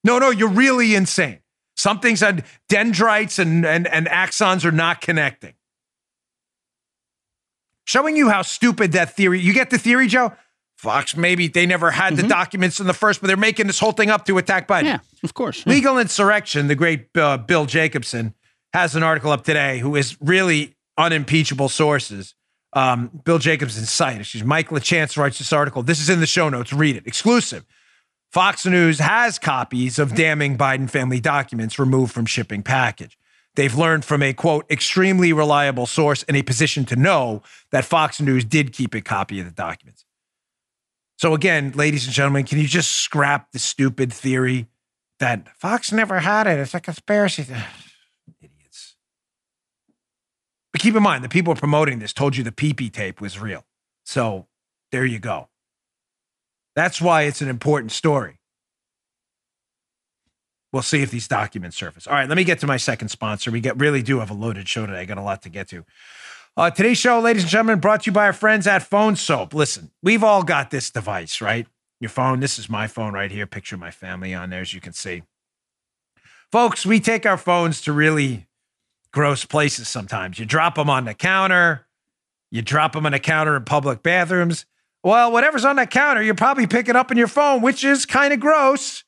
No, 0.04 0.20
no, 0.20 0.30
you're 0.30 0.50
really 0.50 0.96
insane. 0.96 1.40
Something 1.76 2.16
said 2.16 2.46
dendrites 2.70 3.40
and, 3.40 3.66
and, 3.66 3.88
and 3.88 4.08
axons 4.08 4.64
are 4.66 4.72
not 4.72 5.02
connecting. 5.02 5.54
Showing 7.86 8.16
you 8.16 8.30
how 8.30 8.44
stupid 8.44 8.94
that 8.94 9.16
theory, 9.16 9.40
you 9.40 9.54
get 9.54 9.70
the 9.70 9.78
theory, 9.78 10.08
Joe? 10.08 10.34
Fox, 10.84 11.16
maybe 11.16 11.48
they 11.48 11.66
never 11.66 11.92
had 11.92 12.14
mm-hmm. 12.14 12.24
the 12.24 12.28
documents 12.28 12.82
in 12.82 12.88
the 12.88 12.94
first, 12.94 13.22
but 13.22 13.28
they're 13.28 13.38
making 13.38 13.68
this 13.68 13.80
whole 13.80 13.94
thing 13.94 14.10
up 14.10 14.26
to 14.26 14.38
attack 14.38 14.68
Biden. 14.68 14.84
Yeah, 14.84 15.00
of 15.24 15.34
course. 15.34 15.64
Yeah. 15.66 15.72
Legal 15.72 15.98
Insurrection, 15.98 16.68
the 16.68 16.76
great 16.76 17.16
uh, 17.16 17.38
Bill 17.38 17.66
Jacobson, 17.66 18.34
has 18.74 18.94
an 18.94 19.02
article 19.02 19.32
up 19.32 19.46
today 19.46 19.80
who 19.80 19.96
is 19.96 20.18
really 20.20 20.76
unimpeachable 20.98 21.70
sources. 21.70 22.36
Um, 22.74 23.22
Bill 23.24 23.40
Jacobson's 23.40 23.92
site, 23.92 24.20
excuse 24.20 24.44
Mike 24.44 24.70
LaChance 24.70 25.16
writes 25.16 25.38
this 25.38 25.54
article. 25.54 25.84
This 25.84 26.02
is 26.02 26.10
in 26.10 26.20
the 26.20 26.28
show 26.28 26.50
notes. 26.50 26.74
Read 26.74 26.98
it. 26.98 27.08
Exclusive. 27.08 27.66
Fox 28.34 28.66
News 28.66 29.00
has 29.00 29.40
copies 29.40 30.00
of 30.00 30.16
damning 30.16 30.58
Biden 30.58 30.90
family 30.90 31.22
documents 31.22 31.80
removed 31.80 32.12
from 32.12 32.26
shipping 32.26 32.62
package. 32.62 33.18
They've 33.56 33.76
learned 33.76 34.04
from 34.04 34.24
a 34.24 34.34
quote, 34.34 34.66
extremely 34.70 35.32
reliable 35.32 35.86
source 35.86 36.24
in 36.24 36.36
a 36.36 36.42
position 36.42 36.84
to 36.86 36.96
know 36.96 37.44
that 37.72 37.86
Fox 37.86 38.20
News 38.20 38.44
did 38.44 38.74
keep 38.74 38.96
a 38.96 39.02
copy 39.02 39.40
of 39.40 39.46
the 39.46 39.52
documents. 39.52 40.04
So 41.24 41.34
again, 41.34 41.72
ladies 41.74 42.04
and 42.04 42.14
gentlemen, 42.14 42.44
can 42.44 42.60
you 42.60 42.68
just 42.68 42.92
scrap 42.92 43.54
the 43.54 43.60
stupid 43.60 44.12
theory 44.12 44.68
that 45.22 45.48
Fox 45.58 45.94
never 45.94 46.20
had 46.20 46.48
it? 46.48 46.60
It's 46.60 46.74
a 46.74 46.82
conspiracy. 46.82 47.44
Idiots. 48.42 48.96
But 50.74 50.82
keep 50.82 50.98
in 50.98 51.02
mind, 51.02 51.24
the 51.24 51.30
people 51.30 51.56
promoting 51.56 52.00
this 52.00 52.12
told 52.12 52.36
you 52.36 52.44
the 52.44 52.52
PP 52.52 52.92
tape 52.92 53.22
was 53.22 53.40
real. 53.40 53.64
So 54.04 54.48
there 54.92 55.06
you 55.06 55.18
go. 55.18 55.48
That's 56.76 57.00
why 57.00 57.22
it's 57.22 57.42
an 57.42 57.48
important 57.48 57.94
story. 57.94 58.40
We'll 60.74 60.82
see 60.82 61.04
if 61.04 61.10
these 61.10 61.30
documents 61.30 61.78
surface. 61.78 62.06
All 62.06 62.16
right, 62.16 62.28
let 62.28 62.36
me 62.36 62.44
get 62.44 62.60
to 62.60 62.68
my 62.68 62.76
second 62.76 63.08
sponsor. 63.08 63.50
We 63.50 63.62
get 63.62 63.80
really 63.80 64.02
do 64.02 64.20
have 64.20 64.30
a 64.30 64.34
loaded 64.34 64.68
show 64.68 64.86
today. 64.86 65.00
I 65.00 65.06
got 65.06 65.18
a 65.18 65.22
lot 65.22 65.44
to 65.44 65.50
get 65.50 65.70
to. 65.70 65.86
Uh, 66.56 66.70
today's 66.70 67.00
show, 67.00 67.20
ladies 67.20 67.42
and 67.42 67.50
gentlemen, 67.50 67.80
brought 67.80 68.04
to 68.04 68.10
you 68.10 68.12
by 68.12 68.26
our 68.26 68.34
friends 68.34 68.68
at 68.68 68.84
Phone 68.84 69.16
Soap. 69.16 69.56
Listen, 69.56 69.90
we've 70.04 70.24
all 70.24 70.44
got 70.44 70.70
this 70.70 70.92
device, 70.92 71.42
right? 71.42 71.66
Your 72.00 72.12
phone. 72.12 72.42
This 72.42 72.60
is 72.60 72.70
my 72.70 72.86
phone 72.86 73.14
right 73.14 73.32
here. 73.32 73.48
Picture 73.48 73.76
my 73.76 73.90
family 73.90 74.36
on 74.36 74.52
there, 74.52 74.62
as 74.62 74.72
you 74.72 74.80
can 74.80 74.94
see. 74.94 75.24
Folks, 76.52 76.86
we 76.86 77.00
take 77.00 77.26
our 77.26 77.38
phones 77.38 77.82
to 77.82 77.92
really 77.92 78.46
gross 79.12 79.46
places 79.46 79.88
sometimes. 79.88 80.38
You 80.38 80.46
drop 80.46 80.76
them 80.76 80.92
on 80.92 81.06
the 81.06 81.16
counter, 81.16 81.88
you 82.52 82.62
drop 82.62 82.94
them 82.94 83.08
on 83.08 83.14
the 83.14 83.20
counter 83.20 83.58
in 83.58 83.66
public 83.66 84.04
bathrooms. 84.04 84.68
Well, 85.04 85.32
whatever's 85.32 85.66
on 85.66 85.78
that 85.78 85.90
counter, 85.90 86.22
you're 86.22 86.36
probably 86.36 86.68
picking 86.68 86.96
up 86.96 87.10
in 87.10 87.18
your 87.18 87.28
phone, 87.28 87.64
which 87.64 87.84
is 87.84 88.06
kind 88.06 88.32
of 88.32 88.40
gross. 88.40 89.04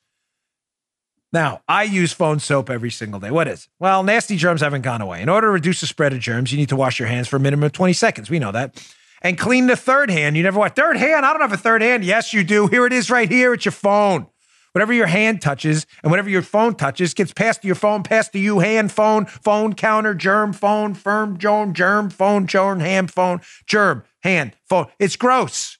Now, 1.36 1.60
I 1.68 1.82
use 1.82 2.14
phone 2.14 2.38
soap 2.38 2.70
every 2.70 2.90
single 2.90 3.20
day. 3.20 3.30
What 3.30 3.46
is 3.46 3.64
it? 3.64 3.68
Well, 3.78 4.02
nasty 4.02 4.38
germs 4.38 4.62
haven't 4.62 4.80
gone 4.80 5.02
away. 5.02 5.20
In 5.20 5.28
order 5.28 5.48
to 5.48 5.50
reduce 5.50 5.82
the 5.82 5.86
spread 5.86 6.14
of 6.14 6.18
germs, 6.18 6.50
you 6.50 6.56
need 6.56 6.70
to 6.70 6.76
wash 6.76 6.98
your 6.98 7.08
hands 7.08 7.28
for 7.28 7.36
a 7.36 7.40
minimum 7.40 7.64
of 7.64 7.72
20 7.72 7.92
seconds. 7.92 8.30
We 8.30 8.38
know 8.38 8.52
that. 8.52 8.82
And 9.20 9.36
clean 9.36 9.66
the 9.66 9.76
third 9.76 10.08
hand. 10.08 10.38
You 10.38 10.42
never 10.42 10.58
want 10.58 10.74
third 10.74 10.96
hand. 10.96 11.26
I 11.26 11.34
don't 11.34 11.42
have 11.42 11.52
a 11.52 11.58
third 11.58 11.82
hand. 11.82 12.06
Yes, 12.06 12.32
you 12.32 12.42
do. 12.42 12.68
Here 12.68 12.86
it 12.86 12.94
is 12.94 13.10
right 13.10 13.30
here. 13.30 13.52
It's 13.52 13.66
your 13.66 13.72
phone. 13.72 14.28
Whatever 14.72 14.94
your 14.94 15.08
hand 15.08 15.42
touches 15.42 15.86
and 16.02 16.10
whatever 16.10 16.30
your 16.30 16.40
phone 16.40 16.74
touches 16.74 17.12
gets 17.12 17.34
passed 17.34 17.60
to 17.60 17.68
your 17.68 17.74
phone, 17.74 18.02
passed 18.02 18.32
to 18.32 18.38
you, 18.38 18.60
hand, 18.60 18.90
phone, 18.90 19.26
phone, 19.26 19.74
counter, 19.74 20.14
germ, 20.14 20.54
phone, 20.54 20.94
firm, 20.94 21.36
germ, 21.36 21.74
germ, 21.74 22.08
phone, 22.08 22.46
germ, 22.46 22.80
hand, 22.80 23.10
phone, 23.10 23.42
germ, 23.66 24.04
hand, 24.22 24.56
phone. 24.64 24.86
It's 24.98 25.16
gross. 25.16 25.76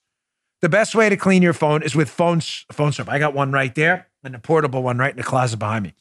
The 0.60 0.68
best 0.68 0.94
way 0.94 1.08
to 1.08 1.16
clean 1.16 1.42
your 1.42 1.54
phone 1.54 1.82
is 1.82 1.96
with 1.96 2.10
phone, 2.10 2.40
phone 2.72 2.92
soap. 2.92 3.08
I 3.08 3.18
got 3.18 3.32
one 3.32 3.52
right 3.52 3.74
there 3.74 4.08
and 4.26 4.34
a 4.34 4.38
portable 4.38 4.82
one 4.82 4.98
right 4.98 5.12
in 5.12 5.16
the 5.16 5.22
closet 5.22 5.58
behind 5.58 5.84
me. 5.84 5.94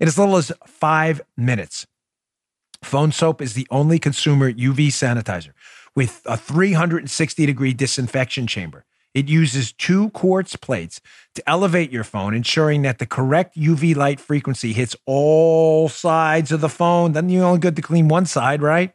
in 0.00 0.08
as 0.08 0.18
little 0.18 0.36
as 0.36 0.50
five 0.66 1.20
minutes. 1.36 1.86
Phone 2.82 3.12
soap 3.12 3.40
is 3.40 3.54
the 3.54 3.68
only 3.70 4.00
consumer 4.00 4.52
UV 4.52 4.88
sanitizer 4.88 5.52
with 5.94 6.22
a 6.26 6.36
360 6.36 7.46
degree 7.46 7.72
disinfection 7.72 8.48
chamber. 8.48 8.84
It 9.14 9.28
uses 9.28 9.72
two 9.72 10.10
quartz 10.10 10.54
plates 10.56 11.00
to 11.34 11.48
elevate 11.48 11.90
your 11.90 12.04
phone, 12.04 12.34
ensuring 12.34 12.82
that 12.82 12.98
the 12.98 13.06
correct 13.06 13.56
UV 13.56 13.96
light 13.96 14.20
frequency 14.20 14.72
hits 14.72 14.94
all 15.06 15.88
sides 15.88 16.52
of 16.52 16.60
the 16.60 16.68
phone. 16.68 17.12
Then 17.12 17.28
you're 17.28 17.44
only 17.44 17.58
good 17.58 17.76
to 17.76 17.82
clean 17.82 18.08
one 18.08 18.26
side, 18.26 18.62
right? 18.62 18.92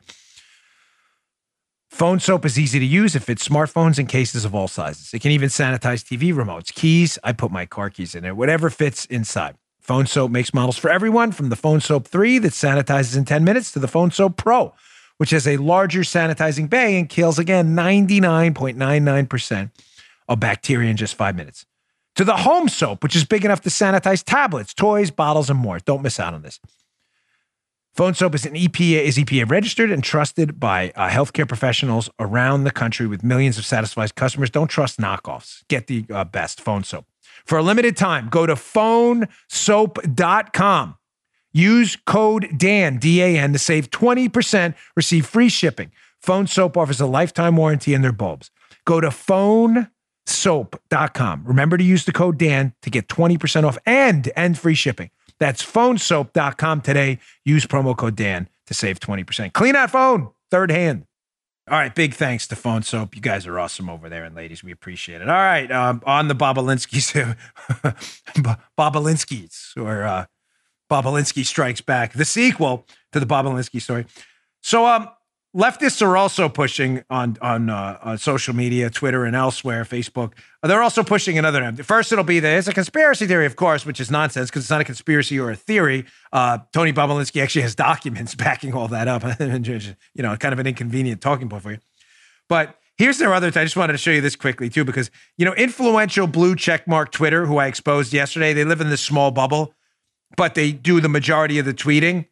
Phone 1.89 2.19
soap 2.19 2.45
is 2.45 2.57
easy 2.57 2.79
to 2.79 2.85
use. 2.85 3.15
It 3.15 3.21
fits 3.21 3.47
smartphones 3.47 3.99
and 3.99 4.09
cases 4.09 4.45
of 4.45 4.55
all 4.55 4.67
sizes. 4.67 5.13
It 5.13 5.21
can 5.21 5.31
even 5.31 5.49
sanitize 5.49 6.03
TV 6.03 6.33
remotes, 6.33 6.73
keys. 6.73 7.19
I 7.23 7.33
put 7.33 7.51
my 7.51 7.65
car 7.65 7.89
keys 7.89 8.15
in 8.15 8.23
there, 8.23 8.33
whatever 8.33 8.69
fits 8.69 9.05
inside. 9.05 9.55
Phone 9.79 10.07
soap 10.07 10.31
makes 10.31 10.53
models 10.53 10.77
for 10.77 10.89
everyone 10.89 11.33
from 11.33 11.49
the 11.49 11.55
Phone 11.55 11.81
Soap 11.81 12.07
3 12.07 12.39
that 12.39 12.53
sanitizes 12.53 13.17
in 13.17 13.25
10 13.25 13.43
minutes 13.43 13.71
to 13.73 13.79
the 13.79 13.87
Phone 13.87 14.11
Soap 14.11 14.37
Pro, 14.37 14.73
which 15.17 15.31
has 15.31 15.45
a 15.45 15.57
larger 15.57 15.99
sanitizing 16.01 16.69
bay 16.69 16.97
and 16.97 17.09
kills 17.09 17.37
again 17.37 17.75
99.99% 17.75 19.69
of 20.27 20.39
bacteria 20.39 20.89
in 20.89 20.97
just 20.97 21.15
five 21.15 21.35
minutes. 21.35 21.65
To 22.15 22.23
the 22.23 22.37
Home 22.37 22.69
Soap, 22.69 23.03
which 23.03 23.15
is 23.15 23.25
big 23.25 23.43
enough 23.43 23.61
to 23.61 23.69
sanitize 23.69 24.23
tablets, 24.23 24.73
toys, 24.73 25.09
bottles, 25.09 25.49
and 25.49 25.59
more. 25.59 25.79
Don't 25.79 26.03
miss 26.03 26.19
out 26.19 26.33
on 26.33 26.43
this. 26.43 26.59
Phone 27.95 28.13
Soap 28.15 28.35
is 28.35 28.45
an 28.45 28.53
EPA 28.53 29.03
is 29.03 29.17
EPA 29.17 29.49
registered 29.49 29.91
and 29.91 30.03
trusted 30.03 30.59
by 30.59 30.91
uh, 30.95 31.09
healthcare 31.09 31.47
professionals 31.47 32.09
around 32.19 32.63
the 32.63 32.71
country 32.71 33.05
with 33.05 33.23
millions 33.23 33.59
of 33.59 33.65
satisfied 33.65 34.15
customers. 34.15 34.49
Don't 34.49 34.67
trust 34.67 34.99
knockoffs. 34.99 35.63
Get 35.67 35.85
the 35.85 36.05
uh, 36.11 36.23
best 36.23 36.59
Phone 36.59 36.83
Soap. 36.83 37.05
For 37.45 37.59
a 37.59 37.61
limited 37.61 37.95
time, 37.95 38.29
go 38.29 38.47
to 38.47 38.55
phonesoap.com. 38.55 40.97
Use 41.51 41.95
code 41.95 42.57
DAN, 42.57 42.97
D 42.97 43.21
A 43.21 43.37
N, 43.37 43.53
to 43.53 43.59
save 43.59 43.91
20%, 43.91 44.73
receive 44.95 45.27
free 45.27 45.49
shipping. 45.49 45.91
Phone 46.19 46.47
Soap 46.47 46.77
offers 46.77 46.99
a 46.99 47.05
lifetime 47.05 47.55
warranty 47.55 47.93
in 47.93 48.01
their 48.01 48.11
bulbs. 48.11 48.49
Go 48.85 49.01
to 49.01 49.11
phonesoap.com. 50.25 51.43
Remember 51.45 51.77
to 51.77 51.83
use 51.83 52.05
the 52.05 52.11
code 52.11 52.37
DAN 52.37 52.73
to 52.81 52.89
get 52.89 53.07
20% 53.07 53.63
off 53.63 53.77
and 53.85 54.31
and 54.35 54.57
free 54.57 54.75
shipping. 54.75 55.09
That's 55.39 55.63
phonesoap.com 55.63 56.81
today. 56.81 57.19
Use 57.43 57.65
promo 57.65 57.95
code 57.97 58.15
Dan 58.15 58.49
to 58.67 58.73
save 58.73 58.99
20%. 58.99 59.53
Clean 59.53 59.75
out 59.75 59.91
phone, 59.91 60.29
third 60.51 60.71
hand. 60.71 61.05
All 61.69 61.77
right, 61.77 61.95
big 61.95 62.13
thanks 62.13 62.45
to 62.47 62.57
Phone 62.57 62.83
Soap. 62.83 63.15
You 63.15 63.21
guys 63.21 63.47
are 63.47 63.57
awesome 63.57 63.89
over 63.89 64.09
there, 64.09 64.25
and 64.25 64.35
ladies, 64.35 64.65
we 64.65 64.73
appreciate 64.73 65.21
it. 65.21 65.29
All 65.29 65.33
right, 65.33 65.71
um, 65.71 66.01
on 66.05 66.27
the 66.27 66.35
Bobulinskis, 66.35 67.37
Bobulinskis, 68.77 69.77
or 69.81 70.03
uh, 70.03 70.25
Bobulinski 70.91 71.45
Strikes 71.45 71.79
Back, 71.79 72.11
the 72.13 72.25
sequel 72.25 72.85
to 73.13 73.19
the 73.21 73.25
Bobulinski 73.25 73.81
story. 73.81 74.05
So, 74.61 74.85
um, 74.85 75.07
leftists 75.55 76.01
are 76.01 76.17
also 76.17 76.49
pushing 76.49 77.03
on 77.09 77.37
on, 77.41 77.69
uh, 77.69 77.99
on 78.01 78.17
social 78.17 78.55
media, 78.55 78.89
Twitter 78.89 79.25
and 79.25 79.35
elsewhere, 79.35 79.83
Facebook. 79.85 80.33
They're 80.61 80.81
also 80.81 81.03
pushing 81.03 81.37
another. 81.37 81.71
First, 81.83 82.11
it'll 82.11 82.23
be 82.23 82.39
there's 82.39 82.67
a 82.67 82.73
conspiracy 82.73 83.27
theory, 83.27 83.45
of 83.45 83.55
course, 83.55 83.85
which 83.85 83.99
is 83.99 84.09
nonsense 84.09 84.49
because 84.49 84.63
it's 84.63 84.69
not 84.69 84.81
a 84.81 84.85
conspiracy 84.85 85.39
or 85.39 85.51
a 85.51 85.55
theory. 85.55 86.05
Uh, 86.31 86.59
Tony 86.71 86.93
Bobulinski 86.93 87.41
actually 87.41 87.63
has 87.63 87.75
documents 87.89 88.35
backing 88.35 88.73
all 88.73 88.87
that 88.89 89.07
up. 89.07 89.23
you 89.39 90.23
know, 90.23 90.35
kind 90.37 90.53
of 90.53 90.59
an 90.59 90.67
inconvenient 90.67 91.21
talking 91.21 91.49
point 91.49 91.63
for 91.63 91.71
you. 91.71 91.79
But 92.49 92.77
here's 92.97 93.17
their 93.17 93.33
other. 93.33 93.47
I 93.47 93.63
just 93.63 93.77
wanted 93.77 93.93
to 93.93 93.97
show 93.97 94.11
you 94.11 94.21
this 94.21 94.35
quickly 94.35 94.69
too, 94.69 94.83
because 94.83 95.11
you 95.37 95.45
know, 95.45 95.53
influential 95.53 96.27
blue 96.27 96.55
checkmark 96.55 97.11
Twitter, 97.11 97.45
who 97.45 97.57
I 97.57 97.67
exposed 97.67 98.13
yesterday, 98.13 98.53
they 98.53 98.65
live 98.65 98.81
in 98.81 98.89
this 98.89 99.01
small 99.01 99.31
bubble, 99.31 99.73
but 100.35 100.55
they 100.55 100.71
do 100.71 100.99
the 101.01 101.09
majority 101.09 101.59
of 101.59 101.65
the 101.65 101.73
tweeting 101.73 102.25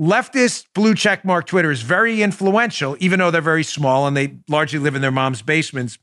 leftist 0.00 0.66
blue 0.74 0.94
checkmark 0.94 1.46
Twitter 1.46 1.70
is 1.70 1.82
very 1.82 2.22
influential, 2.22 2.96
even 3.00 3.18
though 3.18 3.30
they're 3.30 3.40
very 3.40 3.64
small 3.64 4.06
and 4.06 4.16
they 4.16 4.38
largely 4.48 4.78
live 4.78 4.94
in 4.94 5.02
their 5.02 5.10
mom's 5.10 5.42
basements 5.42 5.98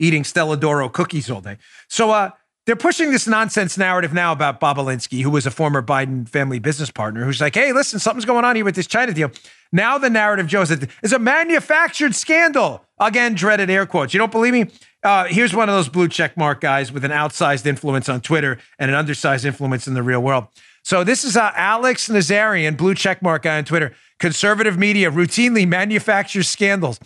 eating 0.00 0.24
Stella 0.24 0.56
D'Oro 0.56 0.88
cookies 0.88 1.30
all 1.30 1.40
day. 1.40 1.58
So 1.88 2.10
uh, 2.10 2.30
they're 2.66 2.74
pushing 2.74 3.10
this 3.10 3.26
nonsense 3.26 3.76
narrative 3.76 4.12
now 4.12 4.32
about 4.32 4.60
Bobulinski, 4.60 5.22
who 5.22 5.30
was 5.30 5.46
a 5.46 5.50
former 5.50 5.82
Biden 5.82 6.28
family 6.28 6.58
business 6.58 6.90
partner, 6.90 7.24
who's 7.24 7.40
like, 7.40 7.54
hey, 7.54 7.72
listen, 7.72 7.98
something's 7.98 8.24
going 8.24 8.44
on 8.44 8.56
here 8.56 8.64
with 8.64 8.74
this 8.74 8.86
China 8.86 9.12
deal. 9.12 9.30
Now 9.72 9.98
the 9.98 10.10
narrative, 10.10 10.46
Joe, 10.46 10.62
is 10.62 10.70
it's 10.70 11.12
a 11.12 11.18
manufactured 11.18 12.14
scandal. 12.14 12.84
Again, 12.98 13.34
dreaded 13.34 13.70
air 13.70 13.86
quotes. 13.86 14.12
You 14.12 14.18
don't 14.18 14.32
believe 14.32 14.52
me? 14.52 14.66
Uh, 15.02 15.24
here's 15.24 15.54
one 15.54 15.68
of 15.68 15.74
those 15.74 15.88
blue 15.88 16.08
checkmark 16.08 16.60
guys 16.60 16.92
with 16.92 17.04
an 17.04 17.10
outsized 17.10 17.64
influence 17.64 18.08
on 18.08 18.20
Twitter 18.20 18.58
and 18.78 18.90
an 18.90 18.96
undersized 18.96 19.44
influence 19.44 19.86
in 19.86 19.94
the 19.94 20.02
real 20.02 20.20
world. 20.20 20.46
So 20.82 21.04
this 21.04 21.24
is 21.24 21.36
uh, 21.36 21.52
Alex 21.54 22.08
Nazarian, 22.08 22.76
blue 22.76 22.94
checkmark 22.94 23.42
guy 23.42 23.58
on 23.58 23.64
Twitter. 23.64 23.94
Conservative 24.18 24.78
media 24.78 25.10
routinely 25.10 25.66
manufactures 25.66 26.48
scandals. 26.48 26.98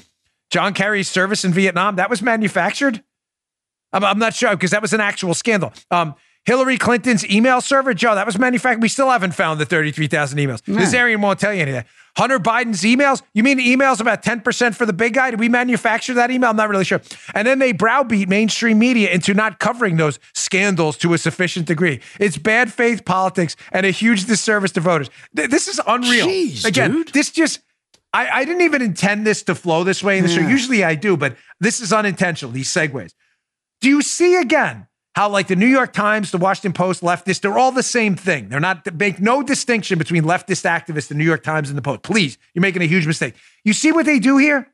John 0.51 0.75
Kerry's 0.75 1.09
service 1.09 1.45
in 1.45 1.53
Vietnam, 1.53 1.97
that 1.97 2.11
was 2.11 2.23
manufactured? 2.23 3.03
I'm, 3.93 4.05
I'm 4.05 4.19
not 4.19 4.35
sure 4.35 4.51
because 4.51 4.71
that 4.71 4.83
was 4.83 4.93
an 4.93 5.01
actual 5.01 5.35
scandal. 5.35 5.73
Um, 5.91 6.15
Hillary 6.45 6.77
Clinton's 6.77 7.29
email 7.29 7.61
server, 7.61 7.95
Joe, 7.95 8.15
that 8.15 8.27
was 8.27 8.39
manufactured. 8.39 8.83
We 8.83 8.89
still 8.89 9.11
haven't 9.11 9.33
found 9.33 9.59
the 9.61 9.65
33,000 9.67 10.39
emails. 10.39 10.61
Nazarian 10.63 11.23
won't 11.23 11.41
tell 11.41 11.55
you 11.55 11.63
any 11.63 11.71
of 11.71 11.77
that. 11.77 11.87
Hunter 12.17 12.39
Biden's 12.39 12.83
emails? 12.83 13.23
You 13.35 13.43
mean 13.43 13.59
emails 13.59 14.01
about 14.01 14.23
10% 14.23 14.75
for 14.75 14.87
the 14.87 14.93
big 14.93 15.15
guy? 15.15 15.31
Did 15.31 15.41
we 15.41 15.49
manufacture 15.49 16.15
that 16.15 16.31
email? 16.31 16.51
I'm 16.51 16.57
not 16.57 16.69
really 16.69 16.85
sure. 16.85 17.01
And 17.35 17.47
then 17.47 17.59
they 17.59 17.73
browbeat 17.73 18.29
mainstream 18.29 18.79
media 18.79 19.11
into 19.11 19.35
not 19.35 19.59
covering 19.59 19.97
those 19.97 20.19
scandals 20.35 20.97
to 20.99 21.15
a 21.15 21.19
sufficient 21.19 21.67
degree. 21.67 22.01
It's 22.21 22.37
bad 22.37 22.73
faith 22.73 23.05
politics 23.05 23.57
and 23.73 23.85
a 23.85 23.91
huge 23.91 24.27
disservice 24.27 24.73
to 24.73 24.81
voters. 24.81 25.11
This 25.33 25.69
is 25.69 25.81
unreal. 25.87 26.27
Jeez, 26.27 26.65
Again, 26.65 26.93
dude. 26.93 27.09
this 27.09 27.31
just. 27.31 27.61
I, 28.13 28.29
I, 28.29 28.45
didn't 28.45 28.63
even 28.63 28.81
intend 28.81 29.27
this 29.27 29.43
to 29.43 29.57
flow 29.57 29.83
this 29.83 30.01
way 30.01 30.19
in 30.19 30.25
the 30.25 30.31
yeah. 30.31 30.43
show. 30.43 30.49
Usually 30.49 30.85
I 30.85 30.95
do, 30.95 31.17
but 31.17 31.37
this 31.59 31.81
is 31.81 31.93
unintentional, 31.93 32.53
these 32.53 32.69
segues. 32.69 33.13
Do 33.81 33.89
you 33.89 34.03
see 34.03 34.37
again 34.37 34.87
how 35.15 35.29
like 35.29 35.47
the 35.47 35.57
New 35.57 35.67
York 35.67 35.93
Times, 35.93 36.31
the 36.31 36.39
Washington 36.39 36.73
Post, 36.73 37.03
leftists, 37.03 37.41
they're 37.41 37.59
all 37.59 37.73
the 37.73 37.83
same 37.83 38.17
thing. 38.17 38.49
They're 38.49 38.61
not 38.61 38.93
make 38.95 39.21
no 39.21 39.43
distinction 39.43 39.99
between 39.99 40.25
leftist 40.25 40.65
activists, 40.65 41.09
the 41.09 41.15
New 41.15 41.25
York 41.25 41.43
Times, 41.43 41.69
and 41.69 41.79
the 41.79 41.83
Post. 41.83 42.03
Please, 42.03 42.37
you're 42.53 42.63
making 42.63 42.83
a 42.83 42.87
huge 42.87 43.07
mistake. 43.07 43.35
You 43.65 43.73
see 43.73 43.93
what 43.93 44.07
they 44.07 44.19
do 44.19 44.39
here? 44.39 44.69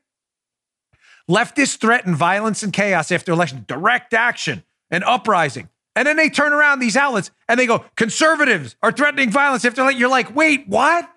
Leftists 1.29 1.77
threaten 1.77 2.15
violence 2.15 2.63
and 2.63 2.73
chaos 2.73 3.11
after 3.11 3.31
election, 3.31 3.65
direct 3.67 4.13
action 4.13 4.63
and 4.89 5.03
uprising. 5.03 5.69
And 5.95 6.07
then 6.07 6.15
they 6.15 6.29
turn 6.29 6.53
around 6.53 6.79
these 6.79 6.97
outlets 6.97 7.31
and 7.47 7.59
they 7.59 7.67
go, 7.67 7.85
conservatives 7.95 8.75
are 8.81 8.91
threatening 8.91 9.29
violence 9.29 9.63
after 9.63 9.81
election. 9.81 9.99
You're 9.99 10.09
like, 10.09 10.35
wait, 10.35 10.67
what? 10.67 11.09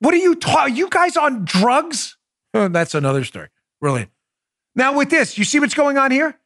What 0.00 0.12
are 0.12 0.18
you 0.18 0.34
talking? 0.34 0.76
You 0.76 0.90
guys 0.90 1.16
on 1.16 1.44
drugs? 1.44 2.16
That's 2.52 2.94
another 2.94 3.24
story. 3.24 3.48
Brilliant. 3.80 4.10
Now 4.74 4.96
with 4.96 5.08
this, 5.08 5.38
you 5.38 5.44
see 5.44 5.60
what's 5.60 5.74
going 5.74 5.96
on 5.96 6.10
here? 6.10 6.38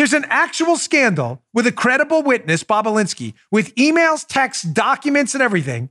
There's 0.00 0.14
an 0.14 0.24
actual 0.30 0.78
scandal 0.78 1.42
with 1.52 1.66
a 1.66 1.72
credible 1.72 2.22
witness, 2.22 2.64
Bobulinski, 2.64 3.34
with 3.50 3.74
emails, 3.74 4.24
texts, 4.26 4.64
documents, 4.64 5.34
and 5.34 5.42
everything. 5.42 5.90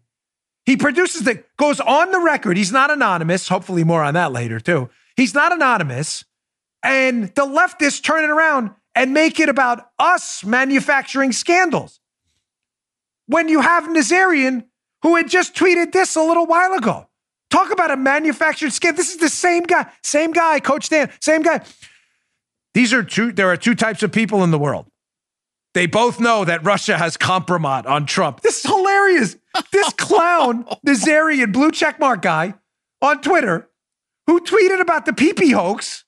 He 0.65 0.77
produces 0.77 1.25
that, 1.25 1.55
goes 1.57 1.79
on 1.79 2.09
the 2.09 2.19
record. 2.19 2.57
He's 2.57 2.71
not 2.71 2.89
anonymous. 2.89 3.47
Hopefully, 3.49 3.83
more 3.83 4.03
on 4.03 4.15
that 4.15 4.31
later 4.31 4.59
too. 4.59 4.89
He's 5.15 5.35
not 5.35 5.51
anonymous, 5.51 6.25
and 6.81 7.25
the 7.35 7.45
leftists 7.45 8.01
turn 8.01 8.23
it 8.23 8.31
around 8.31 8.71
and 8.95 9.13
make 9.13 9.39
it 9.39 9.47
about 9.47 9.91
us 9.99 10.43
manufacturing 10.43 11.31
scandals. 11.31 11.99
When 13.27 13.47
you 13.47 13.61
have 13.61 13.83
Nazarian, 13.83 14.65
who 15.03 15.17
had 15.17 15.29
just 15.29 15.53
tweeted 15.53 15.91
this 15.91 16.15
a 16.15 16.23
little 16.23 16.47
while 16.47 16.73
ago, 16.73 17.07
talk 17.51 17.71
about 17.71 17.91
a 17.91 17.95
manufactured 17.95 18.73
scandal. 18.73 18.97
This 18.97 19.11
is 19.11 19.17
the 19.17 19.29
same 19.29 19.61
guy, 19.61 19.85
same 20.01 20.31
guy, 20.31 20.61
Coach 20.61 20.89
Dan, 20.89 21.11
same 21.21 21.43
guy. 21.43 21.61
These 22.73 22.93
are 22.93 23.03
two, 23.03 23.31
there 23.31 23.49
are 23.49 23.57
two 23.57 23.75
types 23.75 24.03
of 24.03 24.11
people 24.11 24.43
in 24.43 24.51
the 24.51 24.59
world. 24.59 24.85
They 25.73 25.85
both 25.85 26.19
know 26.19 26.45
that 26.45 26.63
Russia 26.63 26.97
has 26.97 27.17
compromise 27.17 27.85
on 27.85 28.05
Trump. 28.05 28.41
This 28.41 28.63
is 28.63 28.71
hilarious. 28.71 29.37
This 29.71 29.93
clown, 29.97 30.65
Nazarian 30.85 31.53
blue 31.53 31.71
checkmark 31.71 32.21
guy 32.21 32.55
on 33.01 33.21
Twitter, 33.21 33.69
who 34.27 34.41
tweeted 34.41 34.81
about 34.81 35.05
the 35.05 35.11
PP 35.11 35.53
hoax. 35.53 36.05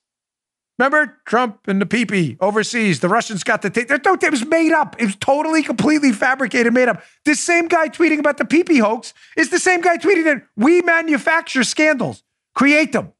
Remember 0.79 1.19
Trump 1.27 1.59
and 1.67 1.79
the 1.79 1.85
PP 1.85 2.37
overseas? 2.39 3.01
The 3.01 3.09
Russians 3.09 3.43
got 3.43 3.61
the 3.61 3.69
tape. 3.69 3.91
It 3.91 4.31
was 4.31 4.45
made 4.45 4.71
up. 4.71 4.95
It 4.99 5.05
was 5.05 5.15
totally, 5.15 5.61
completely 5.61 6.11
fabricated, 6.11 6.73
made 6.73 6.87
up. 6.87 7.03
This 7.23 7.39
same 7.39 7.67
guy 7.67 7.87
tweeting 7.87 8.17
about 8.17 8.37
the 8.37 8.45
PP 8.45 8.79
hoax 8.79 9.13
is 9.37 9.51
the 9.51 9.59
same 9.59 9.81
guy 9.81 9.97
tweeting 9.97 10.23
that 10.23 10.43
we 10.57 10.81
manufacture 10.81 11.63
scandals, 11.63 12.23
create 12.55 12.93
them. 12.93 13.13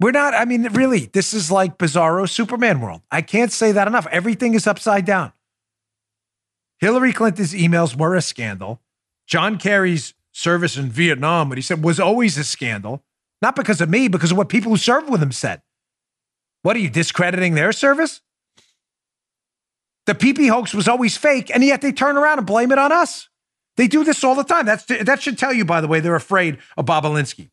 We're 0.00 0.12
not, 0.12 0.34
I 0.34 0.44
mean, 0.44 0.62
really, 0.72 1.06
this 1.06 1.34
is 1.34 1.50
like 1.50 1.78
bizarro 1.78 2.28
Superman 2.28 2.80
world. 2.80 3.02
I 3.10 3.20
can't 3.22 3.50
say 3.50 3.72
that 3.72 3.88
enough. 3.88 4.06
Everything 4.10 4.54
is 4.54 4.66
upside 4.66 5.04
down. 5.04 5.32
Hillary 6.78 7.12
Clinton's 7.12 7.52
emails 7.52 7.96
were 7.96 8.14
a 8.14 8.22
scandal. 8.22 8.80
John 9.26 9.58
Kerry's 9.58 10.14
service 10.30 10.76
in 10.76 10.88
Vietnam, 10.90 11.48
what 11.48 11.58
he 11.58 11.62
said, 11.62 11.82
was 11.82 11.98
always 11.98 12.38
a 12.38 12.44
scandal. 12.44 13.02
Not 13.42 13.56
because 13.56 13.80
of 13.80 13.88
me, 13.88 14.08
because 14.08 14.30
of 14.30 14.36
what 14.36 14.48
people 14.48 14.70
who 14.70 14.76
served 14.76 15.10
with 15.10 15.22
him 15.22 15.32
said. 15.32 15.62
What 16.62 16.76
are 16.76 16.80
you 16.80 16.90
discrediting 16.90 17.54
their 17.54 17.72
service? 17.72 18.20
the 20.08 20.14
PP 20.14 20.48
hoax 20.48 20.72
was 20.72 20.88
always 20.88 21.18
fake, 21.18 21.50
and 21.52 21.62
yet 21.62 21.82
they 21.82 21.92
turn 21.92 22.16
around 22.16 22.38
and 22.38 22.46
blame 22.46 22.72
it 22.72 22.78
on 22.78 22.90
us. 22.90 23.28
They 23.76 23.86
do 23.86 24.04
this 24.04 24.24
all 24.24 24.34
the 24.34 24.42
time. 24.42 24.64
That's 24.64 24.86
that 24.86 25.22
should 25.22 25.36
tell 25.36 25.52
you, 25.52 25.66
by 25.66 25.82
the 25.82 25.86
way, 25.86 26.00
they're 26.00 26.16
afraid 26.16 26.56
of 26.78 26.86
Bobulinski. 26.86 27.50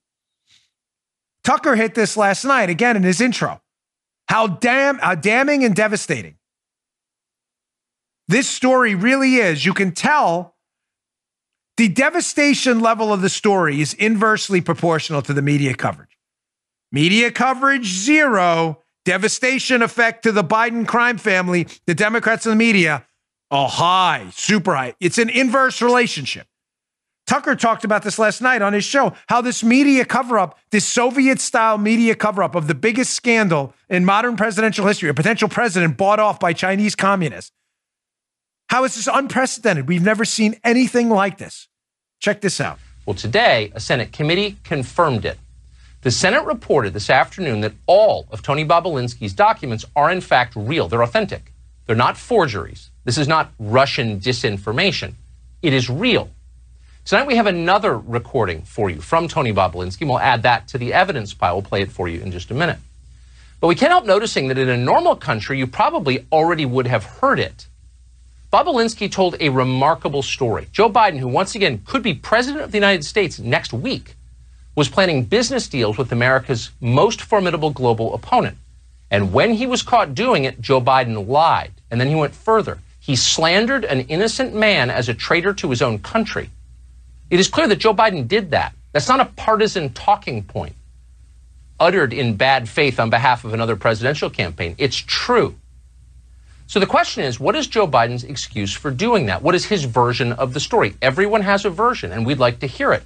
Tucker 1.45 1.75
hit 1.75 1.95
this 1.95 2.17
last 2.17 2.43
night 2.43 2.69
again 2.69 2.97
in 2.97 3.03
his 3.03 3.21
intro. 3.21 3.61
How 4.27 4.47
damn 4.47 4.97
how 4.97 5.15
damning 5.15 5.63
and 5.63 5.75
devastating. 5.75 6.37
This 8.27 8.49
story 8.49 8.95
really 8.95 9.35
is. 9.35 9.63
You 9.63 9.73
can 9.73 9.91
tell 9.91 10.55
the 11.77 11.87
devastation 11.87 12.79
level 12.79 13.13
of 13.13 13.21
the 13.21 13.29
story 13.29 13.79
is 13.79 13.93
inversely 13.93 14.59
proportional 14.59 15.21
to 15.21 15.33
the 15.33 15.43
media 15.43 15.75
coverage. 15.75 16.17
Media 16.91 17.31
coverage 17.31 17.85
zero, 17.85 18.81
devastation 19.03 19.83
effect 19.83 20.23
to 20.23 20.31
the 20.31 20.43
Biden 20.43 20.87
crime 20.87 21.19
family, 21.19 21.67
the 21.85 21.93
Democrats 21.93 22.47
and 22.47 22.53
the 22.53 22.57
media, 22.57 23.05
a 23.51 23.67
high, 23.67 24.27
super 24.33 24.73
high. 24.73 24.95
It's 24.99 25.19
an 25.19 25.29
inverse 25.29 25.81
relationship. 25.81 26.47
Tucker 27.25 27.55
talked 27.55 27.83
about 27.83 28.03
this 28.03 28.19
last 28.19 28.41
night 28.41 28.61
on 28.61 28.73
his 28.73 28.83
show 28.83 29.13
how 29.27 29.41
this 29.41 29.63
media 29.63 30.05
cover 30.05 30.37
up, 30.37 30.59
this 30.69 30.85
Soviet 30.85 31.39
style 31.39 31.77
media 31.77 32.15
cover 32.15 32.43
up 32.43 32.53
of 32.53 32.67
the 32.67 32.75
biggest 32.75 33.13
scandal 33.13 33.73
in 33.89 34.05
modern 34.05 34.35
presidential 34.35 34.85
history, 34.85 35.09
a 35.09 35.13
potential 35.13 35.49
president 35.49 35.97
bought 35.97 36.19
off 36.19 36.39
by 36.39 36.53
Chinese 36.53 36.95
communists. 36.95 37.51
How 38.69 38.83
is 38.83 38.95
this 38.95 39.07
unprecedented? 39.11 39.87
We've 39.87 40.03
never 40.03 40.25
seen 40.25 40.59
anything 40.63 41.09
like 41.09 41.37
this. 41.37 41.67
Check 42.19 42.41
this 42.41 42.61
out. 42.61 42.79
Well, 43.05 43.15
today, 43.15 43.71
a 43.75 43.79
Senate 43.79 44.11
committee 44.11 44.57
confirmed 44.63 45.25
it. 45.25 45.37
The 46.01 46.11
Senate 46.11 46.45
reported 46.45 46.93
this 46.93 47.09
afternoon 47.09 47.61
that 47.61 47.73
all 47.87 48.27
of 48.29 48.43
Tony 48.43 48.63
Bobulinski's 48.63 49.33
documents 49.33 49.85
are 49.95 50.11
in 50.11 50.21
fact 50.21 50.53
real. 50.55 50.87
They're 50.87 51.01
authentic. 51.01 51.51
They're 51.85 51.95
not 51.95 52.17
forgeries. 52.17 52.91
This 53.03 53.17
is 53.17 53.27
not 53.27 53.51
Russian 53.59 54.19
disinformation. 54.19 55.13
It 55.61 55.73
is 55.73 55.89
real. 55.89 56.29
Tonight 57.05 57.27
we 57.27 57.35
have 57.35 57.45
another 57.45 57.99
recording 57.99 58.63
for 58.63 58.89
you 58.89 58.99
from 58.99 59.27
Tony 59.27 59.53
Bobulinski. 59.53 60.07
We'll 60.07 60.17
add 60.17 60.41
that 60.41 60.67
to 60.69 60.79
the 60.79 60.91
evidence 60.91 61.35
pile. 61.35 61.53
We'll 61.53 61.61
play 61.61 61.83
it 61.83 61.91
for 61.91 62.07
you 62.07 62.19
in 62.19 62.31
just 62.31 62.49
a 62.49 62.55
minute. 62.55 62.79
But 63.59 63.67
we 63.67 63.75
can't 63.75 63.91
help 63.91 64.05
noticing 64.05 64.47
that 64.47 64.57
in 64.57 64.69
a 64.69 64.75
normal 64.75 65.15
country, 65.15 65.59
you 65.59 65.67
probably 65.67 66.25
already 66.31 66.65
would 66.65 66.87
have 66.87 67.03
heard 67.03 67.39
it. 67.39 67.67
Bobulinski 68.51 69.11
told 69.11 69.35
a 69.39 69.49
remarkable 69.49 70.23
story. 70.23 70.67
Joe 70.71 70.89
Biden, 70.89 71.19
who 71.19 71.27
once 71.27 71.53
again 71.53 71.83
could 71.85 72.01
be 72.01 72.15
president 72.15 72.63
of 72.63 72.71
the 72.71 72.79
United 72.79 73.05
States 73.05 73.37
next 73.37 73.71
week, 73.71 74.15
was 74.75 74.89
planning 74.89 75.25
business 75.25 75.67
deals 75.67 75.99
with 75.99 76.11
America's 76.11 76.71
most 76.81 77.21
formidable 77.21 77.69
global 77.69 78.15
opponent. 78.15 78.57
And 79.11 79.31
when 79.31 79.53
he 79.53 79.67
was 79.67 79.83
caught 79.83 80.15
doing 80.15 80.45
it, 80.45 80.59
Joe 80.59 80.81
Biden 80.81 81.27
lied. 81.27 81.73
And 81.91 82.01
then 82.01 82.07
he 82.07 82.15
went 82.15 82.33
further. 82.33 82.79
He 82.99 83.15
slandered 83.15 83.85
an 83.85 84.01
innocent 84.07 84.55
man 84.55 84.89
as 84.89 85.07
a 85.07 85.13
traitor 85.13 85.53
to 85.53 85.69
his 85.69 85.83
own 85.83 85.99
country. 85.99 86.49
It 87.29 87.39
is 87.39 87.47
clear 87.47 87.67
that 87.67 87.77
Joe 87.77 87.93
Biden 87.93 88.27
did 88.27 88.51
that. 88.51 88.73
That's 88.91 89.09
not 89.09 89.19
a 89.19 89.25
partisan 89.25 89.93
talking 89.93 90.43
point 90.43 90.75
uttered 91.79 92.13
in 92.13 92.35
bad 92.37 92.69
faith 92.69 92.99
on 92.99 93.09
behalf 93.09 93.43
of 93.43 93.53
another 93.53 93.75
presidential 93.75 94.29
campaign. 94.29 94.75
It's 94.77 94.95
true. 94.95 95.55
So 96.67 96.79
the 96.79 96.85
question 96.85 97.23
is, 97.23 97.39
what 97.39 97.55
is 97.55 97.67
Joe 97.67 97.87
Biden's 97.87 98.23
excuse 98.23 98.73
for 98.73 98.89
doing 98.89 99.27
that? 99.27 99.41
What 99.41 99.55
is 99.55 99.65
his 99.65 99.83
version 99.83 100.31
of 100.31 100.53
the 100.53 100.59
story? 100.59 100.95
Everyone 101.01 101.41
has 101.41 101.65
a 101.65 101.69
version, 101.69 102.11
and 102.11 102.25
we'd 102.25 102.39
like 102.39 102.59
to 102.59 102.67
hear 102.67 102.93
it. 102.93 103.03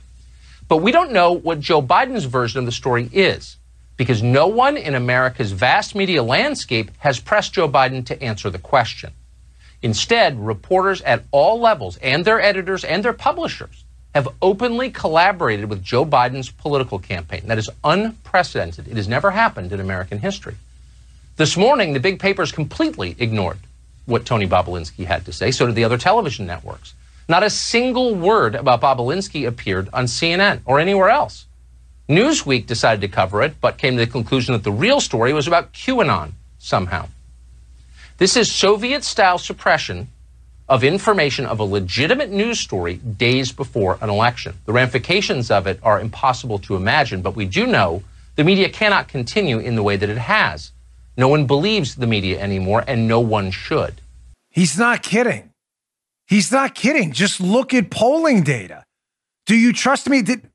But 0.67 0.77
we 0.77 0.91
don't 0.91 1.11
know 1.11 1.33
what 1.33 1.59
Joe 1.59 1.81
Biden's 1.81 2.25
version 2.25 2.59
of 2.59 2.65
the 2.65 2.71
story 2.71 3.09
is 3.11 3.57
because 3.97 4.23
no 4.23 4.47
one 4.47 4.77
in 4.77 4.95
America's 4.95 5.51
vast 5.51 5.93
media 5.93 6.23
landscape 6.23 6.91
has 6.99 7.19
pressed 7.19 7.53
Joe 7.53 7.67
Biden 7.67 8.05
to 8.05 8.23
answer 8.23 8.49
the 8.49 8.59
question. 8.59 9.11
Instead, 9.81 10.39
reporters 10.39 11.01
at 11.01 11.23
all 11.31 11.59
levels 11.59 11.97
and 11.97 12.23
their 12.23 12.39
editors 12.39 12.85
and 12.85 13.03
their 13.03 13.13
publishers 13.13 13.83
have 14.15 14.27
openly 14.41 14.89
collaborated 14.89 15.69
with 15.69 15.83
Joe 15.83 16.05
Biden's 16.05 16.49
political 16.49 16.99
campaign. 16.99 17.43
That 17.45 17.57
is 17.57 17.69
unprecedented. 17.83 18.87
It 18.87 18.97
has 18.97 19.07
never 19.07 19.31
happened 19.31 19.71
in 19.71 19.79
American 19.79 20.19
history. 20.19 20.55
This 21.37 21.55
morning, 21.55 21.93
the 21.93 21.99
big 21.99 22.19
papers 22.19 22.51
completely 22.51 23.15
ignored 23.19 23.59
what 24.05 24.25
Tony 24.25 24.47
Bobulinski 24.47 25.05
had 25.05 25.25
to 25.25 25.31
say. 25.31 25.51
So 25.51 25.67
did 25.67 25.75
the 25.75 25.83
other 25.83 25.97
television 25.97 26.45
networks. 26.47 26.93
Not 27.27 27.43
a 27.43 27.49
single 27.49 28.15
word 28.15 28.55
about 28.55 28.81
Bobulinski 28.81 29.47
appeared 29.47 29.87
on 29.93 30.05
CNN 30.05 30.61
or 30.65 30.79
anywhere 30.79 31.09
else. 31.09 31.45
Newsweek 32.09 32.65
decided 32.65 33.01
to 33.01 33.07
cover 33.07 33.43
it, 33.43 33.61
but 33.61 33.77
came 33.77 33.95
to 33.95 34.03
the 34.03 34.11
conclusion 34.11 34.53
that 34.53 34.63
the 34.63 34.71
real 34.71 34.99
story 34.99 35.31
was 35.31 35.45
about 35.45 35.73
QAnon 35.73 36.31
somehow. 36.57 37.07
This 38.17 38.35
is 38.35 38.51
Soviet 38.51 39.03
style 39.03 39.37
suppression 39.37 40.07
of 40.69 40.83
information 40.83 41.45
of 41.45 41.59
a 41.59 41.63
legitimate 41.63 42.29
news 42.29 42.59
story 42.59 42.95
days 42.97 43.51
before 43.51 43.97
an 44.01 44.09
election. 44.09 44.53
The 44.65 44.73
ramifications 44.73 45.49
of 45.49 45.65
it 45.65 45.79
are 45.81 45.99
impossible 45.99 46.59
to 46.59 46.75
imagine, 46.75 47.21
but 47.21 47.35
we 47.35 47.45
do 47.45 47.65
know 47.65 48.03
the 48.35 48.43
media 48.43 48.69
cannot 48.69 49.07
continue 49.07 49.57
in 49.57 49.75
the 49.75 49.83
way 49.83 49.97
that 49.97 50.09
it 50.09 50.17
has. 50.17 50.71
No 51.17 51.27
one 51.27 51.47
believes 51.47 51.95
the 51.95 52.07
media 52.07 52.39
anymore, 52.39 52.83
and 52.87 53.07
no 53.07 53.19
one 53.19 53.51
should. 53.51 54.01
He's 54.49 54.77
not 54.77 55.01
kidding. 55.01 55.51
He's 56.27 56.51
not 56.51 56.75
kidding. 56.75 57.11
Just 57.11 57.41
look 57.41 57.73
at 57.73 57.89
polling 57.89 58.43
data. 58.43 58.85
Do 59.47 59.55
you 59.55 59.73
trust 59.73 60.07
me? 60.07 60.21
Did, 60.21 60.47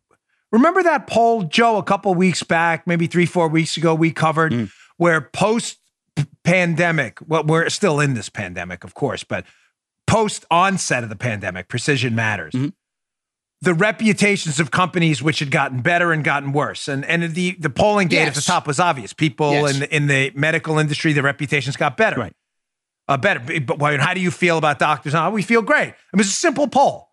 remember 0.53 0.85
that 0.85 1.09
poll, 1.09 1.43
Joe, 1.43 1.77
a 1.77 1.83
couple 1.83 2.15
weeks 2.15 2.45
back, 2.45 2.87
maybe 2.87 3.09
three, 3.09 3.27
four 3.27 3.49
weeks 3.49 3.77
ago, 3.77 3.95
we 3.95 4.13
covered 4.13 4.53
mm. 4.53 4.71
where 4.97 5.21
post 5.21 5.79
pandemic, 6.45 7.19
well, 7.27 7.43
we're 7.43 7.69
still 7.69 7.99
in 7.99 8.15
this 8.15 8.29
pandemic, 8.29 8.85
of 8.85 8.95
course, 8.95 9.25
but 9.25 9.45
post 10.07 10.45
onset 10.51 11.03
of 11.03 11.09
the 11.09 11.17
pandemic, 11.17 11.69
precision 11.69 12.15
matters. 12.15 12.53
Mm-hmm. 12.53 12.69
The 13.63 13.75
reputations 13.75 14.61
of 14.61 14.71
companies 14.71 15.23
which 15.23 15.39
had 15.39 15.51
gotten 15.51 15.81
better 15.81 16.13
and 16.13 16.23
gotten 16.23 16.53
worse, 16.53 16.87
and 16.87 17.05
and 17.07 17.35
the 17.35 17.53
the 17.59 17.71
polling 17.71 18.09
data 18.09 18.27
yes. 18.27 18.29
at 18.29 18.35
the 18.35 18.43
top 18.43 18.67
was 18.67 18.79
obvious. 18.79 19.15
People 19.15 19.53
yes. 19.53 19.75
in 19.75 19.81
the, 19.81 19.97
in 19.97 20.07
the 20.07 20.33
medical 20.35 20.79
industry, 20.79 21.15
the 21.15 21.23
reputations 21.23 21.77
got 21.77 21.97
better, 21.97 22.21
right? 22.21 22.35
Uh, 23.09 23.17
better. 23.17 23.61
But 23.61 24.01
how 24.01 24.13
do 24.13 24.21
you 24.21 24.31
feel 24.31 24.59
about 24.59 24.79
doctors? 24.79 25.15
Oh, 25.15 25.31
we 25.31 25.43
feel 25.43 25.63
great. 25.63 25.89
It 25.89 26.17
was 26.17 26.27
a 26.27 26.33
simple 26.33 26.69
poll. 26.69 27.09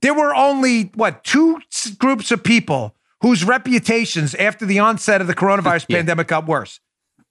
There 0.00 0.14
were 0.14 0.34
only 0.34 0.90
what 0.94 1.22
two 1.22 1.60
groups 1.98 2.32
of 2.32 2.42
people 2.42 2.96
whose 3.20 3.44
reputations 3.44 4.34
after 4.34 4.66
the 4.66 4.80
onset 4.80 5.20
of 5.20 5.26
the 5.26 5.34
coronavirus 5.34 5.86
yeah. 5.88 5.98
pandemic 5.98 6.26
got 6.26 6.46
worse: 6.46 6.80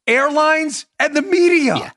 airlines 0.05 0.85
and 0.99 1.13
the 1.13 1.21
media. 1.21 1.75
Yeah. 1.75 1.91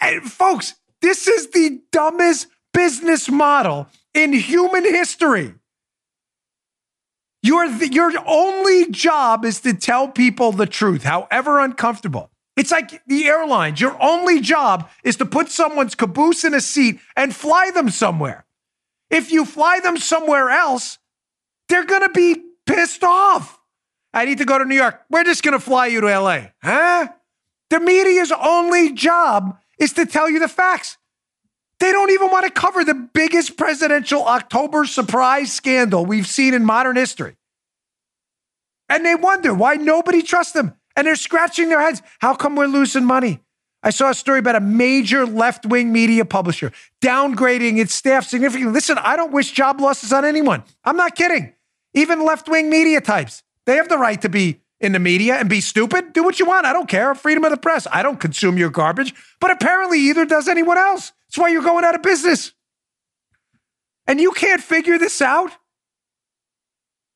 And 0.00 0.22
folks, 0.22 0.74
this 1.02 1.26
is 1.28 1.50
the 1.50 1.80
dumbest 1.92 2.48
business 2.72 3.28
model 3.28 3.88
in 4.14 4.32
human 4.32 4.84
history. 4.84 5.54
Your, 7.42 7.66
your 7.66 8.12
only 8.26 8.90
job 8.90 9.44
is 9.44 9.60
to 9.60 9.72
tell 9.72 10.08
people 10.08 10.52
the 10.52 10.66
truth, 10.66 11.04
however 11.04 11.60
uncomfortable. 11.60 12.30
It's 12.56 12.72
like 12.72 13.02
the 13.06 13.26
airlines. 13.26 13.80
Your 13.80 13.96
only 14.02 14.40
job 14.40 14.90
is 15.04 15.16
to 15.16 15.26
put 15.26 15.50
someone's 15.50 15.94
caboose 15.94 16.44
in 16.44 16.54
a 16.54 16.60
seat 16.60 16.98
and 17.14 17.34
fly 17.34 17.70
them 17.72 17.90
somewhere. 17.90 18.46
If 19.10 19.30
you 19.30 19.44
fly 19.44 19.80
them 19.80 19.98
somewhere 19.98 20.50
else, 20.50 20.98
they're 21.68 21.84
going 21.84 22.02
to 22.02 22.08
be 22.08 22.42
pissed 22.66 23.04
off. 23.04 23.60
I 24.12 24.24
need 24.24 24.38
to 24.38 24.44
go 24.44 24.58
to 24.58 24.64
New 24.64 24.74
York. 24.74 25.02
We're 25.10 25.24
just 25.24 25.42
going 25.42 25.52
to 25.52 25.60
fly 25.60 25.86
you 25.86 26.00
to 26.00 26.18
LA. 26.18 26.46
Huh? 26.62 27.08
The 27.68 27.80
media's 27.80 28.32
only 28.32 28.92
job 28.92 29.58
is 29.78 29.92
to 29.94 30.06
tell 30.06 30.30
you 30.30 30.38
the 30.38 30.48
facts. 30.48 30.96
They 31.78 31.92
don't 31.92 32.10
even 32.10 32.30
want 32.30 32.46
to 32.46 32.50
cover 32.50 32.84
the 32.84 32.94
biggest 32.94 33.56
presidential 33.56 34.24
October 34.24 34.86
surprise 34.86 35.52
scandal 35.52 36.06
we've 36.06 36.26
seen 36.26 36.54
in 36.54 36.64
modern 36.64 36.96
history. 36.96 37.36
And 38.88 39.04
they 39.04 39.14
wonder 39.14 39.52
why 39.52 39.74
nobody 39.74 40.22
trusts 40.22 40.52
them. 40.52 40.74
And 40.94 41.06
they're 41.06 41.16
scratching 41.16 41.68
their 41.68 41.80
heads. 41.80 42.00
How 42.20 42.34
come 42.34 42.56
we're 42.56 42.66
losing 42.66 43.04
money? 43.04 43.40
I 43.82 43.90
saw 43.90 44.10
a 44.10 44.14
story 44.14 44.38
about 44.38 44.56
a 44.56 44.60
major 44.60 45.26
left 45.26 45.66
wing 45.66 45.92
media 45.92 46.24
publisher 46.24 46.72
downgrading 47.02 47.78
its 47.78 47.94
staff 47.94 48.26
significantly. 48.26 48.72
Listen, 48.72 48.98
I 48.98 49.16
don't 49.16 49.32
wish 49.32 49.52
job 49.52 49.80
losses 49.80 50.12
on 50.12 50.24
anyone. 50.24 50.64
I'm 50.84 50.96
not 50.96 51.14
kidding. 51.14 51.52
Even 51.92 52.24
left 52.24 52.48
wing 52.48 52.70
media 52.70 53.00
types, 53.00 53.42
they 53.66 53.76
have 53.76 53.88
the 53.88 53.98
right 53.98 54.20
to 54.22 54.28
be 54.28 54.60
in 54.80 54.92
the 54.92 54.98
media 54.98 55.36
and 55.36 55.48
be 55.48 55.60
stupid. 55.60 56.12
Do 56.12 56.22
what 56.22 56.38
you 56.38 56.46
want. 56.46 56.66
I 56.66 56.72
don't 56.72 56.88
care. 56.88 57.14
Freedom 57.14 57.44
of 57.44 57.50
the 57.50 57.56
press. 57.56 57.86
I 57.90 58.02
don't 58.02 58.20
consume 58.20 58.58
your 58.58 58.70
garbage. 58.70 59.14
But 59.40 59.50
apparently, 59.50 60.00
either 60.00 60.24
does 60.24 60.48
anyone 60.48 60.78
else. 60.78 61.12
That's 61.28 61.38
why 61.38 61.48
you're 61.48 61.62
going 61.62 61.84
out 61.84 61.94
of 61.94 62.02
business. 62.02 62.52
And 64.06 64.20
you 64.20 64.32
can't 64.32 64.62
figure 64.62 64.98
this 64.98 65.20
out? 65.20 65.50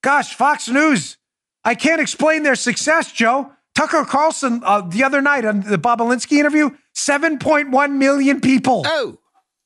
Gosh, 0.02 0.34
Fox 0.34 0.68
News. 0.68 1.18
I 1.64 1.74
can't 1.74 2.00
explain 2.00 2.42
their 2.42 2.54
success, 2.54 3.12
Joe. 3.12 3.52
Tucker 3.74 4.04
Carlson 4.04 4.62
uh, 4.64 4.80
the 4.80 5.04
other 5.04 5.20
night 5.20 5.44
on 5.44 5.60
the 5.60 5.78
Bobulinski 5.78 6.38
interview, 6.38 6.70
7.1 6.96 7.92
million 7.92 8.40
people. 8.40 8.82
Oh. 8.84 9.18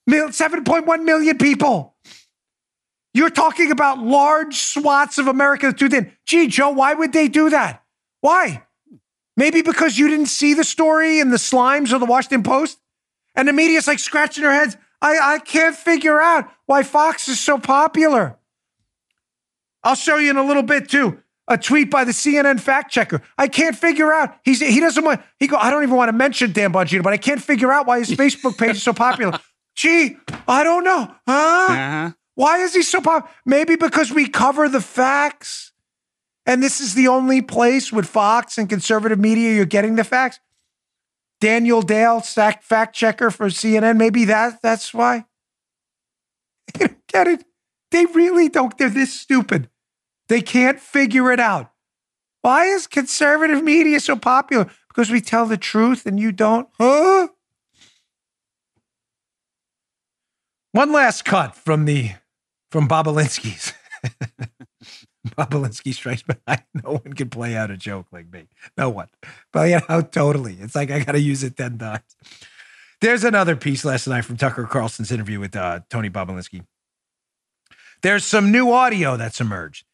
7.1 0.08 1.04
million 1.04 1.38
people. 1.38 1.94
You're 3.14 3.30
talking 3.30 3.70
about 3.70 4.00
large 4.00 4.56
swaths 4.56 5.18
of 5.18 5.28
America 5.28 5.68
that 5.68 5.78
tuned 5.78 5.94
in. 5.94 6.12
Gee, 6.26 6.48
Joe, 6.48 6.70
why 6.70 6.94
would 6.94 7.12
they 7.12 7.28
do 7.28 7.48
that? 7.50 7.83
Why? 8.24 8.62
Maybe 9.36 9.60
because 9.60 9.98
you 9.98 10.08
didn't 10.08 10.28
see 10.28 10.54
the 10.54 10.64
story 10.64 11.20
in 11.20 11.28
the 11.28 11.36
Slimes 11.36 11.92
or 11.92 11.98
the 11.98 12.06
Washington 12.06 12.42
Post? 12.42 12.78
And 13.34 13.46
the 13.46 13.52
media's 13.52 13.86
like 13.86 13.98
scratching 13.98 14.44
their 14.44 14.52
heads. 14.54 14.78
I, 15.02 15.34
I 15.34 15.38
can't 15.40 15.76
figure 15.76 16.18
out 16.18 16.50
why 16.64 16.84
Fox 16.84 17.28
is 17.28 17.38
so 17.38 17.58
popular. 17.58 18.38
I'll 19.82 19.94
show 19.94 20.16
you 20.16 20.30
in 20.30 20.38
a 20.38 20.42
little 20.42 20.62
bit 20.62 20.88
too. 20.88 21.20
A 21.48 21.58
tweet 21.58 21.90
by 21.90 22.04
the 22.04 22.12
CNN 22.12 22.60
fact 22.60 22.90
checker. 22.90 23.20
I 23.36 23.46
can't 23.46 23.76
figure 23.76 24.10
out. 24.10 24.34
He's 24.42 24.60
he 24.60 24.80
doesn't 24.80 25.04
want. 25.04 25.20
He 25.38 25.46
go. 25.46 25.58
I 25.58 25.70
don't 25.70 25.82
even 25.82 25.94
want 25.94 26.08
to 26.08 26.14
mention 26.14 26.52
Dan 26.52 26.72
Bongino, 26.72 27.02
but 27.02 27.12
I 27.12 27.18
can't 27.18 27.42
figure 27.42 27.70
out 27.70 27.86
why 27.86 27.98
his 27.98 28.10
Facebook 28.22 28.56
page 28.56 28.76
is 28.76 28.82
so 28.82 28.94
popular. 28.94 29.38
Gee, 29.76 30.16
I 30.48 30.64
don't 30.64 30.84
know. 30.84 31.14
Huh? 31.28 31.66
Uh-huh. 31.68 32.10
Why 32.36 32.60
is 32.60 32.72
he 32.72 32.80
so 32.80 33.02
popular? 33.02 33.30
Maybe 33.44 33.76
because 33.76 34.10
we 34.10 34.30
cover 34.30 34.70
the 34.70 34.80
facts, 34.80 35.73
and 36.46 36.62
this 36.62 36.80
is 36.80 36.94
the 36.94 37.08
only 37.08 37.40
place 37.42 37.92
with 37.92 38.06
Fox 38.06 38.58
and 38.58 38.68
conservative 38.68 39.18
media 39.18 39.54
you're 39.54 39.64
getting 39.64 39.96
the 39.96 40.04
facts. 40.04 40.40
Daniel 41.40 41.82
Dale, 41.82 42.20
fact 42.20 42.94
checker 42.94 43.30
for 43.30 43.46
CNN. 43.46 43.96
Maybe 43.96 44.24
that 44.24 44.62
that's 44.62 44.94
why. 44.94 45.24
Get 46.78 47.28
it? 47.28 47.44
They 47.90 48.06
really 48.06 48.48
don't. 48.48 48.76
They're 48.76 48.88
this 48.88 49.12
stupid. 49.12 49.68
They 50.28 50.40
can't 50.40 50.80
figure 50.80 51.30
it 51.32 51.40
out. 51.40 51.70
Why 52.42 52.64
is 52.66 52.86
conservative 52.86 53.62
media 53.62 54.00
so 54.00 54.16
popular? 54.16 54.70
Because 54.88 55.10
we 55.10 55.20
tell 55.20 55.46
the 55.46 55.56
truth 55.56 56.06
and 56.06 56.20
you 56.20 56.32
don't? 56.32 56.68
Huh? 56.78 57.28
One 60.72 60.92
last 60.92 61.24
cut 61.24 61.54
from 61.54 61.84
the 61.84 62.12
from 62.70 62.88
Bobulinski's. 62.88 63.72
Bobulinski 65.38 65.94
strikes 65.94 66.22
back. 66.22 66.66
No 66.82 66.92
one 66.92 67.12
can 67.12 67.30
play 67.30 67.56
out 67.56 67.70
a 67.70 67.76
joke 67.76 68.06
like 68.12 68.32
me. 68.32 68.46
No 68.76 68.90
one. 68.90 69.08
But 69.52 69.68
you 69.70 69.80
know, 69.88 70.00
totally. 70.12 70.56
It's 70.60 70.74
like 70.74 70.90
I 70.90 71.00
got 71.00 71.12
to 71.12 71.20
use 71.20 71.42
it 71.42 71.56
10 71.56 71.78
times. 71.78 72.16
There's 73.00 73.24
another 73.24 73.56
piece 73.56 73.84
last 73.84 74.06
night 74.06 74.24
from 74.24 74.36
Tucker 74.36 74.64
Carlson's 74.64 75.12
interview 75.12 75.40
with 75.40 75.56
uh, 75.56 75.80
Tony 75.90 76.10
Bobulinski. 76.10 76.64
There's 78.02 78.24
some 78.24 78.50
new 78.50 78.70
audio 78.72 79.16
that's 79.16 79.40
emerged. 79.40 79.86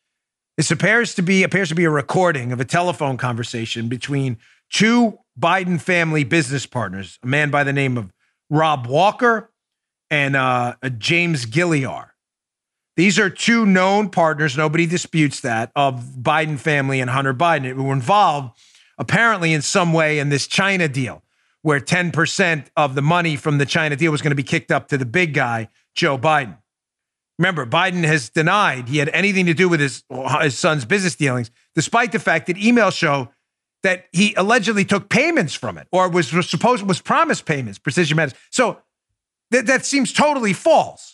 This 0.56 0.70
appears 0.70 1.14
to 1.14 1.22
be 1.22 1.42
appears 1.42 1.68
to 1.70 1.74
be 1.74 1.84
a 1.84 1.90
recording 1.90 2.52
of 2.52 2.60
a 2.60 2.64
telephone 2.64 3.16
conversation 3.16 3.88
between 3.88 4.38
two 4.70 5.18
Biden 5.38 5.80
family 5.80 6.24
business 6.24 6.66
partners, 6.66 7.18
a 7.22 7.26
man 7.26 7.50
by 7.50 7.64
the 7.64 7.72
name 7.72 7.96
of 7.96 8.12
Rob 8.50 8.86
Walker 8.86 9.50
and 10.10 10.36
uh, 10.36 10.74
James 10.98 11.46
Gilliar. 11.46 12.09
These 13.00 13.18
are 13.18 13.30
two 13.30 13.64
known 13.64 14.10
partners, 14.10 14.58
nobody 14.58 14.84
disputes 14.84 15.40
that, 15.40 15.72
of 15.74 16.04
Biden 16.20 16.58
family 16.58 17.00
and 17.00 17.08
Hunter 17.08 17.32
Biden 17.32 17.74
who 17.74 17.84
were 17.84 17.94
involved 17.94 18.58
apparently 18.98 19.54
in 19.54 19.62
some 19.62 19.94
way 19.94 20.18
in 20.18 20.28
this 20.28 20.46
China 20.46 20.86
deal, 20.86 21.22
where 21.62 21.80
10% 21.80 22.66
of 22.76 22.94
the 22.94 23.00
money 23.00 23.36
from 23.36 23.56
the 23.56 23.64
China 23.64 23.96
deal 23.96 24.12
was 24.12 24.20
going 24.20 24.32
to 24.32 24.36
be 24.36 24.42
kicked 24.42 24.70
up 24.70 24.88
to 24.88 24.98
the 24.98 25.06
big 25.06 25.32
guy, 25.32 25.70
Joe 25.94 26.18
Biden. 26.18 26.58
Remember, 27.38 27.64
Biden 27.64 28.04
has 28.04 28.28
denied 28.28 28.90
he 28.90 28.98
had 28.98 29.08
anything 29.14 29.46
to 29.46 29.54
do 29.54 29.66
with 29.66 29.80
his, 29.80 30.04
his 30.42 30.58
son's 30.58 30.84
business 30.84 31.16
dealings, 31.16 31.50
despite 31.74 32.12
the 32.12 32.18
fact 32.18 32.48
that 32.48 32.56
emails 32.56 32.92
show 32.92 33.30
that 33.82 34.08
he 34.12 34.34
allegedly 34.34 34.84
took 34.84 35.08
payments 35.08 35.54
from 35.54 35.78
it 35.78 35.88
or 35.90 36.10
was, 36.10 36.34
was 36.34 36.50
supposed 36.50 36.86
was 36.86 37.00
promised 37.00 37.46
payments, 37.46 37.78
precision 37.78 38.16
medicine. 38.18 38.38
So 38.50 38.76
that, 39.52 39.64
that 39.68 39.86
seems 39.86 40.12
totally 40.12 40.52
false. 40.52 41.09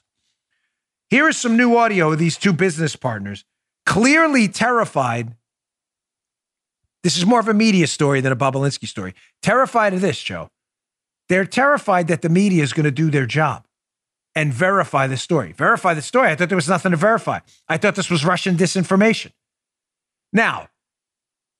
Here 1.08 1.28
is 1.28 1.36
some 1.36 1.56
new 1.56 1.76
audio 1.76 2.12
of 2.12 2.18
these 2.18 2.36
two 2.36 2.52
business 2.52 2.96
partners, 2.96 3.44
clearly 3.84 4.48
terrified. 4.48 5.34
This 7.02 7.16
is 7.16 7.24
more 7.24 7.38
of 7.38 7.48
a 7.48 7.54
media 7.54 7.86
story 7.86 8.20
than 8.20 8.32
a 8.32 8.36
Bobulinski 8.36 8.88
story. 8.88 9.14
Terrified 9.42 9.94
of 9.94 10.00
this, 10.00 10.20
Joe. 10.20 10.48
They're 11.28 11.44
terrified 11.44 12.08
that 12.08 12.22
the 12.22 12.28
media 12.28 12.62
is 12.62 12.72
going 12.72 12.84
to 12.84 12.90
do 12.90 13.10
their 13.10 13.26
job 13.26 13.66
and 14.34 14.52
verify 14.52 15.06
the 15.06 15.16
story. 15.16 15.52
Verify 15.52 15.94
the 15.94 16.02
story. 16.02 16.30
I 16.30 16.34
thought 16.34 16.48
there 16.48 16.56
was 16.56 16.68
nothing 16.68 16.90
to 16.90 16.96
verify. 16.96 17.40
I 17.68 17.78
thought 17.78 17.94
this 17.94 18.10
was 18.10 18.24
Russian 18.24 18.56
disinformation. 18.56 19.32
Now, 20.32 20.68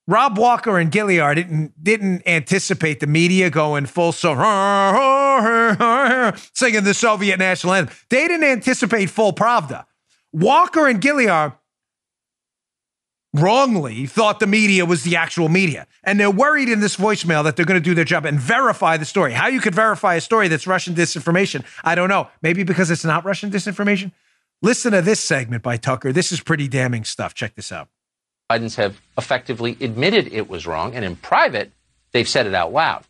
Rob 0.09 0.39
Walker 0.39 0.79
and 0.79 0.93
Gilliar 0.93 1.35
didn't 1.35 1.83
didn't 1.83 2.23
anticipate 2.27 3.01
the 3.01 3.09
media 3.09 3.51
going 3.51 3.87
full 3.87 4.13
so 4.13 4.35
singing 6.53 6.85
the 6.85 6.95
Soviet 6.95 7.39
national 7.39 7.75
anthem. 7.75 7.97
They 8.09 8.29
didn't 8.29 8.45
anticipate 8.45 9.11
full 9.11 9.33
Pravda. 9.33 9.85
Walker 10.33 10.87
and 10.87 11.01
Gilliar 11.01 11.55
wrongly 13.35 14.07
thought 14.07 14.41
the 14.41 14.47
media 14.47 14.85
was 14.85 15.03
the 15.03 15.17
actual 15.17 15.49
media. 15.49 15.87
And 16.05 16.19
they're 16.19 16.31
worried 16.31 16.69
in 16.69 16.81
this 16.81 16.97
voicemail 16.97 17.45
that 17.45 17.57
they're 17.57 17.67
going 17.67 17.81
to 17.81 17.85
do 17.85 17.95
their 17.95 18.05
job 18.05 18.25
and 18.25 18.39
verify 18.41 18.97
the 18.97 19.05
story. 19.05 19.33
How 19.33 19.49
you 19.49 19.61
could 19.61 19.75
verify 19.75 20.15
a 20.15 20.21
story 20.21 20.49
that's 20.49 20.67
Russian 20.67 20.95
disinformation, 20.95 21.65
I 21.85 21.95
don't 21.95 22.09
know. 22.09 22.29
Maybe 22.43 22.63
because 22.63 22.91
it's 22.91 23.05
not 23.05 23.25
Russian 23.25 23.51
disinformation. 23.51 24.13
Listen 24.63 24.93
to 24.93 25.03
this 25.03 25.21
segment 25.21 25.63
by 25.63 25.77
Tucker. 25.77 26.13
This 26.13 26.33
is 26.33 26.41
pretty 26.41 26.69
damning 26.69 27.05
stuff. 27.05 27.35
Check 27.35 27.55
this 27.55 27.71
out. 27.71 27.89
Bidens 28.51 28.77
have 28.77 29.01
effectively 29.19 29.77
admitted 29.81 30.33
it 30.33 30.49
was 30.49 30.69
wrong, 30.69 30.95
and 30.95 31.05
in 31.05 31.17
private, 31.17 31.73
they've 32.13 32.29
said 32.29 32.47
it 32.47 32.55
out 32.55 32.73
loud. 32.73 33.03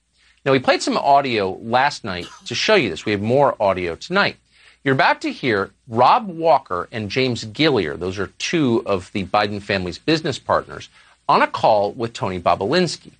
Now, 0.47 0.53
we 0.53 0.59
played 0.59 0.81
some 0.81 0.97
audio 0.97 1.59
last 1.61 2.05
night 2.05 2.27
to 2.47 2.55
show 2.55 2.75
you 2.75 2.89
this. 2.89 3.05
We 3.05 3.13
have 3.13 3.21
more 3.21 3.55
audio 3.61 3.97
tonight. 3.97 4.37
You're 4.83 4.95
about 4.95 5.21
to 5.23 5.33
hear 5.33 5.73
Rob 5.89 6.29
Walker 6.29 6.89
and 6.91 7.11
James 7.11 7.45
Gilliar, 7.45 7.99
those 7.99 8.19
are 8.19 8.29
two 8.39 8.83
of 8.87 9.13
the 9.13 9.25
Biden 9.27 9.61
family's 9.61 9.99
business 9.99 10.39
partners, 10.39 10.89
on 11.29 11.43
a 11.43 11.47
call 11.47 11.93
with 11.93 12.15
Tony 12.15 12.41
Bobulinski. 12.41 13.13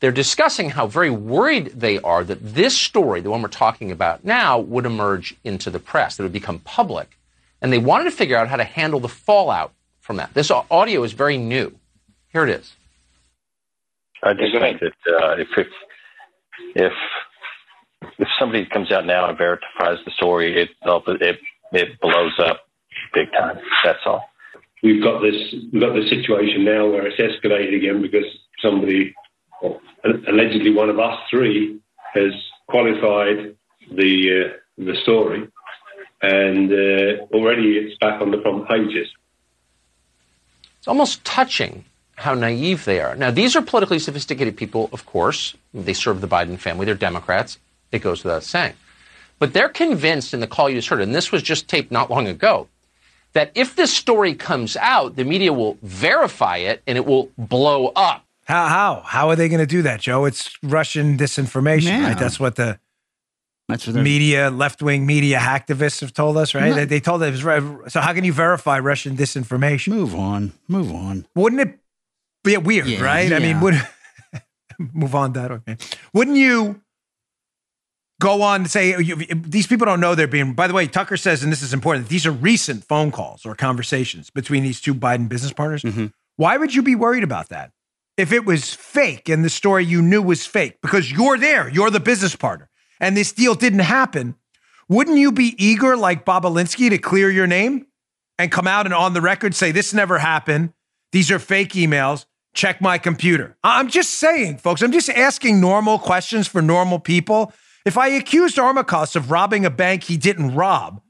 They're 0.00 0.12
discussing 0.12 0.68
how 0.70 0.86
very 0.86 1.08
worried 1.08 1.66
they 1.68 1.98
are 2.00 2.24
that 2.24 2.54
this 2.54 2.76
story, 2.76 3.22
the 3.22 3.30
one 3.30 3.40
we're 3.40 3.48
talking 3.48 3.90
about 3.90 4.22
now, 4.22 4.58
would 4.58 4.84
emerge 4.84 5.34
into 5.44 5.70
the 5.70 5.78
press, 5.78 6.16
that 6.16 6.24
would 6.24 6.32
become 6.32 6.58
public. 6.58 7.16
And 7.62 7.72
they 7.72 7.78
wanted 7.78 8.04
to 8.04 8.10
figure 8.10 8.36
out 8.36 8.48
how 8.48 8.56
to 8.56 8.64
handle 8.64 9.00
the 9.00 9.08
fallout 9.08 9.72
from 10.04 10.18
that. 10.18 10.34
This 10.34 10.50
audio 10.50 11.02
is 11.02 11.12
very 11.12 11.38
new. 11.38 11.74
Here 12.28 12.44
it 12.44 12.50
is. 12.50 12.74
I 14.22 14.34
just 14.34 14.52
think 14.52 14.80
that 14.80 14.92
uh, 15.10 15.36
if, 15.38 15.48
if 15.56 15.66
if 16.74 16.92
if 18.18 18.28
somebody 18.38 18.66
comes 18.66 18.92
out 18.92 19.06
now 19.06 19.28
and 19.28 19.38
verifies 19.38 19.98
the 20.04 20.10
story, 20.10 20.60
it 20.60 20.68
it 20.82 21.38
it 21.72 22.00
blows 22.00 22.38
up 22.38 22.60
big 23.14 23.32
time. 23.32 23.58
That's 23.82 24.00
all. 24.04 24.28
We've 24.82 25.02
got 25.02 25.22
this 25.22 25.54
we've 25.72 25.80
got 25.80 25.94
the 25.94 26.06
situation 26.08 26.64
now 26.64 26.86
where 26.86 27.06
it's 27.06 27.18
escalated 27.18 27.74
again 27.74 28.02
because 28.02 28.26
somebody, 28.60 29.14
allegedly 30.28 30.74
one 30.74 30.90
of 30.90 30.98
us 30.98 31.18
three, 31.30 31.80
has 32.12 32.32
qualified 32.68 33.56
the 33.90 34.44
uh, 34.44 34.56
the 34.76 34.96
story, 35.02 35.48
and 36.20 36.70
uh, 36.70 37.24
already 37.34 37.78
it's 37.78 37.98
back 37.98 38.20
on 38.20 38.30
the 38.30 38.42
front 38.42 38.68
pages. 38.68 39.08
It's 40.84 40.88
almost 40.88 41.24
touching 41.24 41.86
how 42.16 42.34
naive 42.34 42.84
they 42.84 43.00
are. 43.00 43.16
Now, 43.16 43.30
these 43.30 43.56
are 43.56 43.62
politically 43.62 43.98
sophisticated 43.98 44.54
people, 44.54 44.90
of 44.92 45.06
course. 45.06 45.56
They 45.72 45.94
serve 45.94 46.20
the 46.20 46.28
Biden 46.28 46.58
family. 46.58 46.84
They're 46.84 46.94
Democrats. 46.94 47.58
It 47.90 48.00
goes 48.00 48.22
without 48.22 48.42
saying. 48.42 48.74
But 49.38 49.54
they're 49.54 49.70
convinced 49.70 50.34
in 50.34 50.40
the 50.40 50.46
call 50.46 50.68
you 50.68 50.76
just 50.76 50.88
heard, 50.88 51.00
and 51.00 51.14
this 51.14 51.32
was 51.32 51.42
just 51.42 51.68
taped 51.68 51.90
not 51.90 52.10
long 52.10 52.28
ago, 52.28 52.68
that 53.32 53.50
if 53.54 53.76
this 53.76 53.96
story 53.96 54.34
comes 54.34 54.76
out, 54.76 55.16
the 55.16 55.24
media 55.24 55.54
will 55.54 55.78
verify 55.80 56.58
it 56.58 56.82
and 56.86 56.98
it 56.98 57.06
will 57.06 57.30
blow 57.38 57.86
up. 57.96 58.22
How 58.44 58.66
how 58.66 59.00
how 59.06 59.30
are 59.30 59.36
they 59.36 59.48
going 59.48 59.60
to 59.60 59.66
do 59.66 59.80
that, 59.80 60.02
Joe? 60.02 60.26
It's 60.26 60.50
Russian 60.62 61.16
disinformation, 61.16 61.86
yeah. 61.86 62.08
right? 62.08 62.18
That's 62.18 62.38
what 62.38 62.56
the 62.56 62.78
that's 63.68 63.86
what 63.86 63.96
media, 63.96 64.50
left 64.50 64.82
wing 64.82 65.06
media 65.06 65.38
hacktivists 65.38 66.00
have 66.02 66.12
told 66.12 66.36
us, 66.36 66.54
right? 66.54 66.74
They, 66.74 66.84
they, 66.84 67.00
told 67.00 67.22
us. 67.22 67.40
So 67.92 68.00
how 68.00 68.12
can 68.12 68.24
you 68.24 68.32
verify 68.32 68.78
Russian 68.78 69.16
disinformation? 69.16 69.88
Move 69.88 70.14
on, 70.14 70.52
move 70.68 70.92
on. 70.92 71.26
Wouldn't 71.34 71.62
it 71.62 71.78
be 72.42 72.56
weird, 72.58 72.86
yeah, 72.86 73.02
right? 73.02 73.30
Yeah. 73.30 73.36
I 73.36 73.38
mean, 73.38 73.60
would 73.60 73.80
move 74.78 75.14
on 75.14 75.32
that 75.32 75.50
okay? 75.50 75.78
Wouldn't 76.12 76.36
you 76.36 76.82
go 78.20 78.42
on 78.42 78.64
to 78.64 78.68
say 78.68 79.00
you, 79.00 79.16
these 79.16 79.66
people 79.66 79.86
don't 79.86 80.00
know 80.00 80.14
they're 80.14 80.26
being? 80.26 80.52
By 80.52 80.66
the 80.66 80.74
way, 80.74 80.86
Tucker 80.86 81.16
says, 81.16 81.42
and 81.42 81.50
this 81.50 81.62
is 81.62 81.72
important. 81.72 82.08
These 82.08 82.26
are 82.26 82.32
recent 82.32 82.84
phone 82.84 83.10
calls 83.10 83.46
or 83.46 83.54
conversations 83.54 84.28
between 84.28 84.62
these 84.62 84.78
two 84.78 84.94
Biden 84.94 85.26
business 85.26 85.54
partners. 85.54 85.82
Mm-hmm. 85.82 86.06
Why 86.36 86.58
would 86.58 86.74
you 86.74 86.82
be 86.82 86.96
worried 86.96 87.24
about 87.24 87.48
that? 87.48 87.70
If 88.18 88.30
it 88.30 88.44
was 88.44 88.74
fake 88.74 89.30
and 89.30 89.42
the 89.42 89.50
story 89.50 89.86
you 89.86 90.02
knew 90.02 90.20
was 90.20 90.44
fake, 90.44 90.80
because 90.82 91.10
you're 91.10 91.38
there, 91.38 91.68
you're 91.70 91.90
the 91.90 91.98
business 91.98 92.36
partner 92.36 92.68
and 93.04 93.14
this 93.14 93.32
deal 93.32 93.54
didn't 93.54 93.80
happen, 93.80 94.34
wouldn't 94.88 95.18
you 95.18 95.30
be 95.30 95.54
eager, 95.62 95.94
like 95.94 96.24
Bobulinski, 96.24 96.88
to 96.88 96.96
clear 96.96 97.30
your 97.30 97.46
name 97.46 97.86
and 98.38 98.50
come 98.50 98.66
out 98.66 98.86
and 98.86 98.94
on 98.94 99.12
the 99.12 99.20
record 99.20 99.54
say, 99.54 99.72
this 99.72 99.92
never 99.92 100.18
happened? 100.18 100.72
These 101.12 101.30
are 101.30 101.38
fake 101.38 101.72
emails. 101.72 102.24
Check 102.54 102.80
my 102.80 102.96
computer. 102.96 103.58
I'm 103.62 103.90
just 103.90 104.14
saying, 104.14 104.56
folks, 104.56 104.80
I'm 104.80 104.90
just 104.90 105.10
asking 105.10 105.60
normal 105.60 105.98
questions 105.98 106.48
for 106.48 106.62
normal 106.62 106.98
people. 106.98 107.52
If 107.84 107.98
I 107.98 108.08
accused 108.08 108.56
Armacost 108.56 109.16
of 109.16 109.30
robbing 109.30 109.66
a 109.66 109.70
bank 109.70 110.04
he 110.04 110.16
didn't 110.16 110.54
rob, 110.54 111.02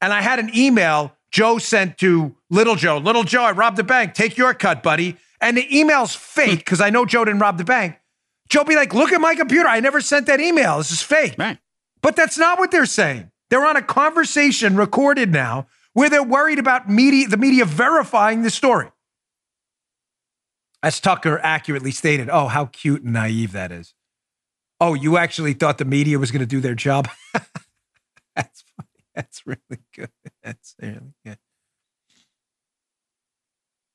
and 0.00 0.12
I 0.12 0.22
had 0.22 0.40
an 0.40 0.50
email 0.56 1.14
Joe 1.30 1.58
sent 1.58 1.98
to 1.98 2.34
Little 2.50 2.74
Joe, 2.74 2.98
Little 2.98 3.22
Joe, 3.22 3.44
I 3.44 3.52
robbed 3.52 3.76
the 3.76 3.84
bank. 3.84 4.14
Take 4.14 4.36
your 4.36 4.54
cut, 4.54 4.82
buddy. 4.82 5.16
And 5.40 5.56
the 5.56 5.78
email's 5.78 6.16
fake 6.16 6.50
hmm. 6.50 6.56
because 6.56 6.80
I 6.80 6.90
know 6.90 7.06
Joe 7.06 7.24
didn't 7.24 7.40
rob 7.40 7.58
the 7.58 7.64
bank. 7.64 7.96
Joe 8.48 8.64
be 8.64 8.76
like, 8.76 8.92
look 8.94 9.12
at 9.12 9.20
my 9.20 9.34
computer. 9.34 9.68
I 9.68 9.80
never 9.80 10.00
sent 10.00 10.26
that 10.26 10.40
email. 10.40 10.78
This 10.78 10.90
is 10.90 11.02
fake. 11.02 11.36
Right. 11.38 11.58
But 12.02 12.16
that's 12.16 12.36
not 12.36 12.58
what 12.58 12.70
they're 12.70 12.86
saying. 12.86 13.30
They're 13.50 13.64
on 13.64 13.76
a 13.76 13.82
conversation 13.82 14.76
recorded 14.76 15.30
now 15.30 15.66
where 15.92 16.10
they're 16.10 16.22
worried 16.22 16.58
about 16.58 16.88
media, 16.88 17.28
the 17.28 17.36
media 17.36 17.64
verifying 17.64 18.42
the 18.42 18.50
story. 18.50 18.90
As 20.82 20.98
Tucker 20.98 21.38
accurately 21.42 21.92
stated, 21.92 22.28
oh, 22.28 22.48
how 22.48 22.66
cute 22.66 23.02
and 23.02 23.12
naive 23.12 23.52
that 23.52 23.70
is. 23.70 23.94
Oh, 24.80 24.94
you 24.94 25.16
actually 25.16 25.52
thought 25.52 25.78
the 25.78 25.84
media 25.84 26.18
was 26.18 26.32
going 26.32 26.40
to 26.40 26.46
do 26.46 26.60
their 26.60 26.74
job? 26.74 27.08
That's 28.34 28.64
funny. 28.76 28.88
That's 29.14 29.46
really 29.46 29.82
good. 29.94 30.10
That's 30.42 30.74
really 30.80 31.14
good. 31.24 31.38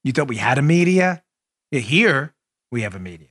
You 0.04 0.14
thought 0.14 0.30
we 0.30 0.38
had 0.38 0.58
a 0.58 0.62
media? 0.62 1.24
Yeah, 1.72 1.82
here 1.82 2.36
we 2.72 2.84
have 2.84 2.96
a 2.96 3.00
media. 3.00 3.28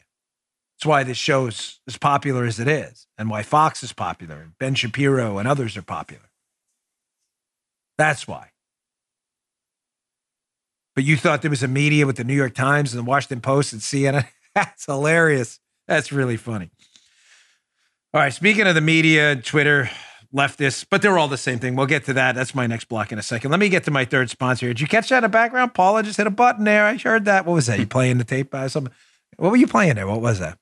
Why 0.87 1.03
this 1.03 1.19
show 1.19 1.47
is 1.47 1.81
as 1.87 1.99
popular 1.99 2.45
as 2.45 2.61
it 2.61 2.69
is, 2.69 3.07
and 3.19 3.29
why 3.29 3.43
Fox 3.43 3.83
is 3.83 3.93
popular, 3.93 4.37
and 4.37 4.59
Ben 4.59 4.75
Shapiro 4.75 5.39
and 5.39 5.49
others 5.49 5.77
are 5.77 5.83
popular. 5.83 6.31
That's 7.99 8.29
why. 8.29 8.51
But 10.95 11.05
you 11.05 11.17
thought 11.17 11.43
there 11.43 11.51
was 11.51 11.63
a 11.63 11.69
media 11.69 12.07
with 12.07 12.17
the 12.17 12.25
New 12.25 12.35
York 12.35 12.55
Times 12.55 12.95
and 12.95 13.05
the 13.05 13.09
Washington 13.09 13.41
Post 13.41 13.73
and 13.73 13.83
CNN? 13.83 14.27
That's 14.55 14.87
hilarious. 14.87 15.61
That's 15.87 16.11
really 16.11 16.37
funny. 16.39 16.71
All 18.15 18.21
right, 18.21 18.33
speaking 18.33 18.67
of 18.67 18.75
the 18.75 18.81
media, 18.81 19.37
Twitter, 19.37 19.91
leftists, 20.35 20.87
but 20.89 21.03
they're 21.03 21.19
all 21.19 21.29
the 21.29 21.37
same 21.37 21.59
thing. 21.59 21.77
We'll 21.77 21.87
get 21.87 22.05
to 22.07 22.15
that. 22.15 22.35
That's 22.35 22.55
my 22.55 22.67
next 22.67 22.87
block 22.87 23.13
in 23.13 23.19
a 23.19 23.23
second. 23.23 23.51
Let 23.51 23.61
me 23.61 23.69
get 23.69 23.85
to 23.85 23.91
my 23.91 24.07
third 24.07 24.31
sponsor. 24.31 24.69
Did 24.69 24.81
you 24.81 24.87
catch 24.87 25.11
that 25.11 25.19
in 25.19 25.23
the 25.25 25.29
background? 25.29 25.75
Paula 25.75 26.03
just 26.03 26.17
hit 26.17 26.27
a 26.27 26.31
button 26.31 26.65
there. 26.65 26.87
I 26.87 26.97
heard 26.97 27.27
that. 27.27 27.45
What 27.45 27.55
was 27.55 27.67
that? 27.67 27.79
You 27.79 27.87
playing 27.87 28.19
the 28.19 28.25
tape 28.25 28.51
by 28.51 28.67
something? 28.69 28.93
What 29.37 29.51
were 29.51 29.57
you 29.57 29.67
playing 29.67 29.97
there? 29.97 30.07
What 30.07 30.23
was 30.23 30.39
that? 30.39 30.59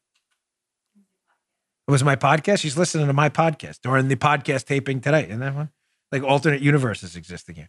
It 1.87 1.91
was 1.91 2.03
my 2.03 2.17
podcast. 2.17 2.61
She's 2.61 2.79
listening 2.79 3.09
to 3.09 3.13
my 3.13 3.29
podcast 3.29 3.81
during 3.83 4.09
the 4.09 4.17
podcast 4.17 4.65
taping 4.65 5.01
today. 5.01 5.25
Isn't 5.25 5.41
that 5.41 5.55
one? 5.55 5.71
Like 6.11 6.23
alternate 6.23 6.63
universes 6.63 7.17
existing 7.17 7.57
here. 7.57 7.69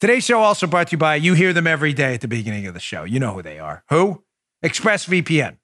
Today's 0.00 0.24
show 0.24 0.40
also 0.40 0.66
brought 0.66 0.88
to 0.88 0.92
you 0.92 0.98
by, 0.98 1.16
you 1.16 1.34
hear 1.34 1.52
them 1.52 1.66
every 1.66 1.92
day 1.92 2.14
at 2.14 2.20
the 2.20 2.28
beginning 2.28 2.66
of 2.66 2.74
the 2.74 2.80
show. 2.80 3.04
You 3.04 3.18
know 3.18 3.32
who 3.32 3.42
they 3.42 3.58
are. 3.58 3.82
Who? 3.88 4.22
ExpressVPN. 4.64 5.56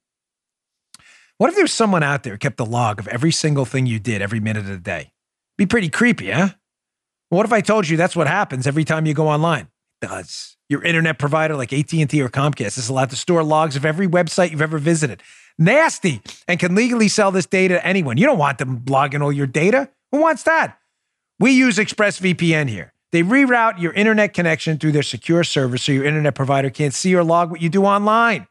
What 1.37 1.49
if 1.49 1.55
there's 1.55 1.71
someone 1.71 2.03
out 2.03 2.23
there 2.23 2.37
kept 2.37 2.59
a 2.59 2.63
log 2.63 2.99
of 2.99 3.07
every 3.07 3.31
single 3.31 3.65
thing 3.65 3.85
you 3.85 3.99
did 3.99 4.21
every 4.21 4.39
minute 4.39 4.61
of 4.61 4.67
the 4.67 4.77
day? 4.77 5.13
Be 5.57 5.65
pretty 5.65 5.89
creepy, 5.89 6.31
huh? 6.31 6.49
What 7.29 7.45
if 7.45 7.53
I 7.53 7.61
told 7.61 7.87
you 7.87 7.97
that's 7.97 8.15
what 8.15 8.27
happens 8.27 8.67
every 8.67 8.83
time 8.83 9.05
you 9.05 9.13
go 9.13 9.27
online? 9.27 9.69
It 10.01 10.07
does. 10.07 10.57
Your 10.69 10.83
internet 10.83 11.19
provider 11.19 11.55
like 11.55 11.71
AT&T 11.71 12.21
or 12.21 12.29
Comcast 12.29 12.77
is 12.77 12.89
allowed 12.89 13.09
to 13.11 13.15
store 13.15 13.43
logs 13.43 13.75
of 13.75 13.85
every 13.85 14.07
website 14.07 14.51
you've 14.51 14.61
ever 14.61 14.77
visited. 14.77 15.21
Nasty 15.57 16.21
and 16.47 16.59
can 16.59 16.75
legally 16.75 17.07
sell 17.07 17.31
this 17.31 17.45
data 17.45 17.75
to 17.75 17.85
anyone. 17.85 18.17
You 18.17 18.25
don't 18.25 18.37
want 18.37 18.57
them 18.57 18.83
logging 18.87 19.21
all 19.21 19.31
your 19.31 19.47
data. 19.47 19.89
Who 20.11 20.19
wants 20.19 20.43
that? 20.43 20.77
We 21.39 21.51
use 21.51 21.77
ExpressVPN 21.77 22.69
here. 22.69 22.93
They 23.11 23.21
reroute 23.21 23.79
your 23.79 23.93
internet 23.93 24.33
connection 24.33 24.79
through 24.79 24.93
their 24.93 25.03
secure 25.03 25.43
server 25.43 25.77
so 25.77 25.91
your 25.91 26.05
internet 26.05 26.33
provider 26.33 26.69
can't 26.69 26.93
see 26.93 27.15
or 27.15 27.23
log 27.23 27.51
what 27.51 27.61
you 27.61 27.69
do 27.69 27.85
online. 27.85 28.47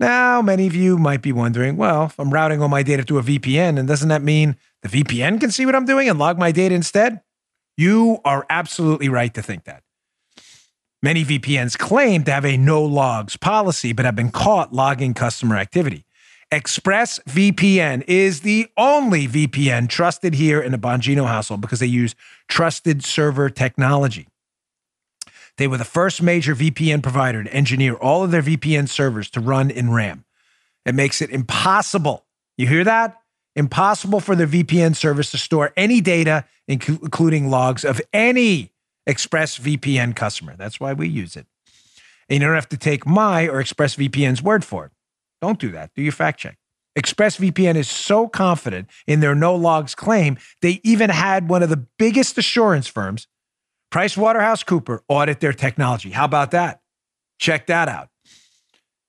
Now, 0.00 0.40
many 0.40 0.66
of 0.66 0.74
you 0.74 0.96
might 0.96 1.22
be 1.22 1.32
wondering, 1.32 1.76
well, 1.76 2.04
if 2.04 2.18
I'm 2.18 2.30
routing 2.30 2.62
all 2.62 2.68
my 2.68 2.82
data 2.82 3.02
through 3.02 3.18
a 3.18 3.22
VPN, 3.22 3.78
and 3.78 3.88
doesn't 3.88 4.08
that 4.08 4.22
mean 4.22 4.56
the 4.82 4.88
VPN 4.88 5.40
can 5.40 5.50
see 5.50 5.66
what 5.66 5.74
I'm 5.74 5.84
doing 5.84 6.08
and 6.08 6.18
log 6.18 6.38
my 6.38 6.52
data 6.52 6.74
instead? 6.74 7.20
You 7.76 8.20
are 8.24 8.46
absolutely 8.48 9.08
right 9.08 9.32
to 9.34 9.42
think 9.42 9.64
that. 9.64 9.82
Many 11.00 11.24
VPNs 11.24 11.78
claim 11.78 12.24
to 12.24 12.32
have 12.32 12.44
a 12.44 12.56
no 12.56 12.82
logs 12.82 13.36
policy, 13.36 13.92
but 13.92 14.04
have 14.04 14.16
been 14.16 14.32
caught 14.32 14.72
logging 14.72 15.14
customer 15.14 15.56
activity. 15.56 16.04
ExpressVPN 16.50 18.02
is 18.08 18.40
the 18.40 18.66
only 18.76 19.28
VPN 19.28 19.88
trusted 19.88 20.34
here 20.34 20.60
in 20.60 20.72
the 20.72 20.78
Bongino 20.78 21.26
household 21.26 21.60
because 21.60 21.78
they 21.78 21.86
use 21.86 22.16
trusted 22.48 23.04
server 23.04 23.48
technology. 23.48 24.26
They 25.56 25.68
were 25.68 25.76
the 25.76 25.84
first 25.84 26.20
major 26.20 26.54
VPN 26.54 27.02
provider 27.02 27.44
to 27.44 27.52
engineer 27.52 27.94
all 27.94 28.24
of 28.24 28.30
their 28.32 28.42
VPN 28.42 28.88
servers 28.88 29.30
to 29.30 29.40
run 29.40 29.70
in 29.70 29.92
RAM. 29.92 30.24
It 30.84 30.94
makes 30.94 31.22
it 31.22 31.30
impossible. 31.30 32.24
You 32.56 32.66
hear 32.66 32.84
that? 32.84 33.20
Impossible 33.54 34.20
for 34.20 34.34
the 34.34 34.46
VPN 34.46 34.96
service 34.96 35.30
to 35.32 35.38
store 35.38 35.72
any 35.76 36.00
data, 36.00 36.44
including 36.66 37.50
logs 37.50 37.84
of 37.84 38.00
any 38.12 38.72
ExpressVPN 39.08 40.14
customer. 40.14 40.54
That's 40.56 40.78
why 40.78 40.92
we 40.92 41.08
use 41.08 41.36
it. 41.36 41.46
And 42.28 42.40
you 42.40 42.46
don't 42.46 42.54
have 42.54 42.68
to 42.68 42.76
take 42.76 43.06
my 43.06 43.48
or 43.48 43.62
ExpressVPN's 43.62 44.42
word 44.42 44.64
for 44.64 44.86
it. 44.86 44.92
Don't 45.40 45.58
do 45.58 45.70
that. 45.70 45.90
Do 45.94 46.02
your 46.02 46.12
fact 46.12 46.40
check. 46.40 46.58
ExpressVPN 46.98 47.76
is 47.76 47.88
so 47.88 48.28
confident 48.28 48.88
in 49.06 49.20
their 49.20 49.34
no 49.34 49.54
logs 49.54 49.94
claim, 49.94 50.36
they 50.62 50.80
even 50.82 51.10
had 51.10 51.48
one 51.48 51.62
of 51.62 51.70
the 51.70 51.86
biggest 51.96 52.36
assurance 52.36 52.88
firms, 52.88 53.28
PricewaterhouseCooper, 53.92 55.00
audit 55.08 55.40
their 55.40 55.52
technology. 55.52 56.10
How 56.10 56.24
about 56.24 56.50
that? 56.50 56.80
Check 57.38 57.68
that 57.68 57.88
out. 57.88 58.08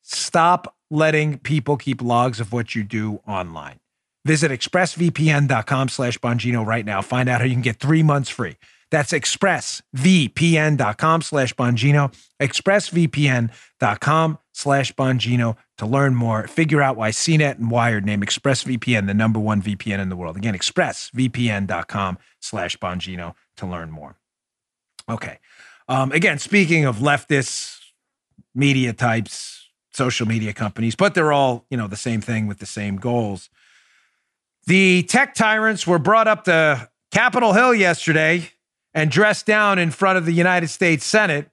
Stop 0.04 0.76
letting 0.92 1.40
people 1.40 1.78
keep 1.78 2.02
logs 2.02 2.40
of 2.40 2.54
what 2.54 2.76
you 2.76 2.84
do 2.84 3.22
online. 3.28 3.80
Visit 4.26 4.52
expressvpn.com 4.52 5.90
slash 5.90 6.20
Bongino 6.20 6.66
right 6.66 6.86
now. 6.86 7.02
Find 7.02 7.28
out 7.28 7.42
how 7.42 7.48
you 7.48 7.54
can 7.54 7.62
get 7.62 7.80
three 7.80 8.04
months 8.04 8.30
free. 8.30 8.58
That's 8.92 9.12
expressvpn.com 9.12 11.22
slash 11.22 11.54
Bongino, 11.54 12.12
expressvpn.com 12.40 14.40
slash 14.52 14.96
Bongino 14.96 15.58
to 15.78 15.86
learn 15.86 16.16
more. 16.16 16.48
Figure 16.48 16.82
out 16.82 16.98
why 16.98 17.12
CNET 17.12 17.60
and 17.60 17.70
Wired 17.70 18.04
name 18.06 18.22
ExpressVPN 18.22 19.06
the 19.08 19.14
number 19.14 19.40
one 19.40 19.62
VPN 19.62 20.00
in 20.00 20.10
the 20.10 20.16
world. 20.16 20.38
Again, 20.38 20.56
expressvpn.com 20.56 22.18
slash 22.42 22.78
Bongino 22.78 23.36
to 23.58 23.68
learn 23.68 23.92
more. 23.92 24.16
Okay. 25.08 25.38
Um, 25.88 26.12
again, 26.12 26.40
speaking 26.40 26.86
of 26.86 26.98
leftists, 26.98 27.78
media 28.56 28.92
types, 28.94 29.70
social 29.94 30.28
media 30.28 30.54
companies, 30.54 30.96
but 30.96 31.14
they're 31.14 31.32
all, 31.32 31.68
you 31.70 31.78
know, 31.78 31.86
the 31.88 31.96
same 31.96 32.22
thing 32.22 32.48
with 32.48 32.58
the 32.60 32.66
same 32.66 32.98
goals. 32.98 33.52
The 34.68 35.04
tech 35.04 35.36
tyrants 35.36 35.88
were 35.88 36.00
brought 36.00 36.28
up 36.28 36.44
to 36.46 36.90
Capitol 37.12 37.54
Hill 37.54 37.74
yesterday 37.74 38.52
and 39.00 39.10
dressed 39.10 39.46
down 39.46 39.80
in 39.80 39.92
front 39.92 40.18
of 40.18 40.26
the 40.26 40.34
United 40.34 40.68
States 40.68 41.06
Senate 41.06 41.50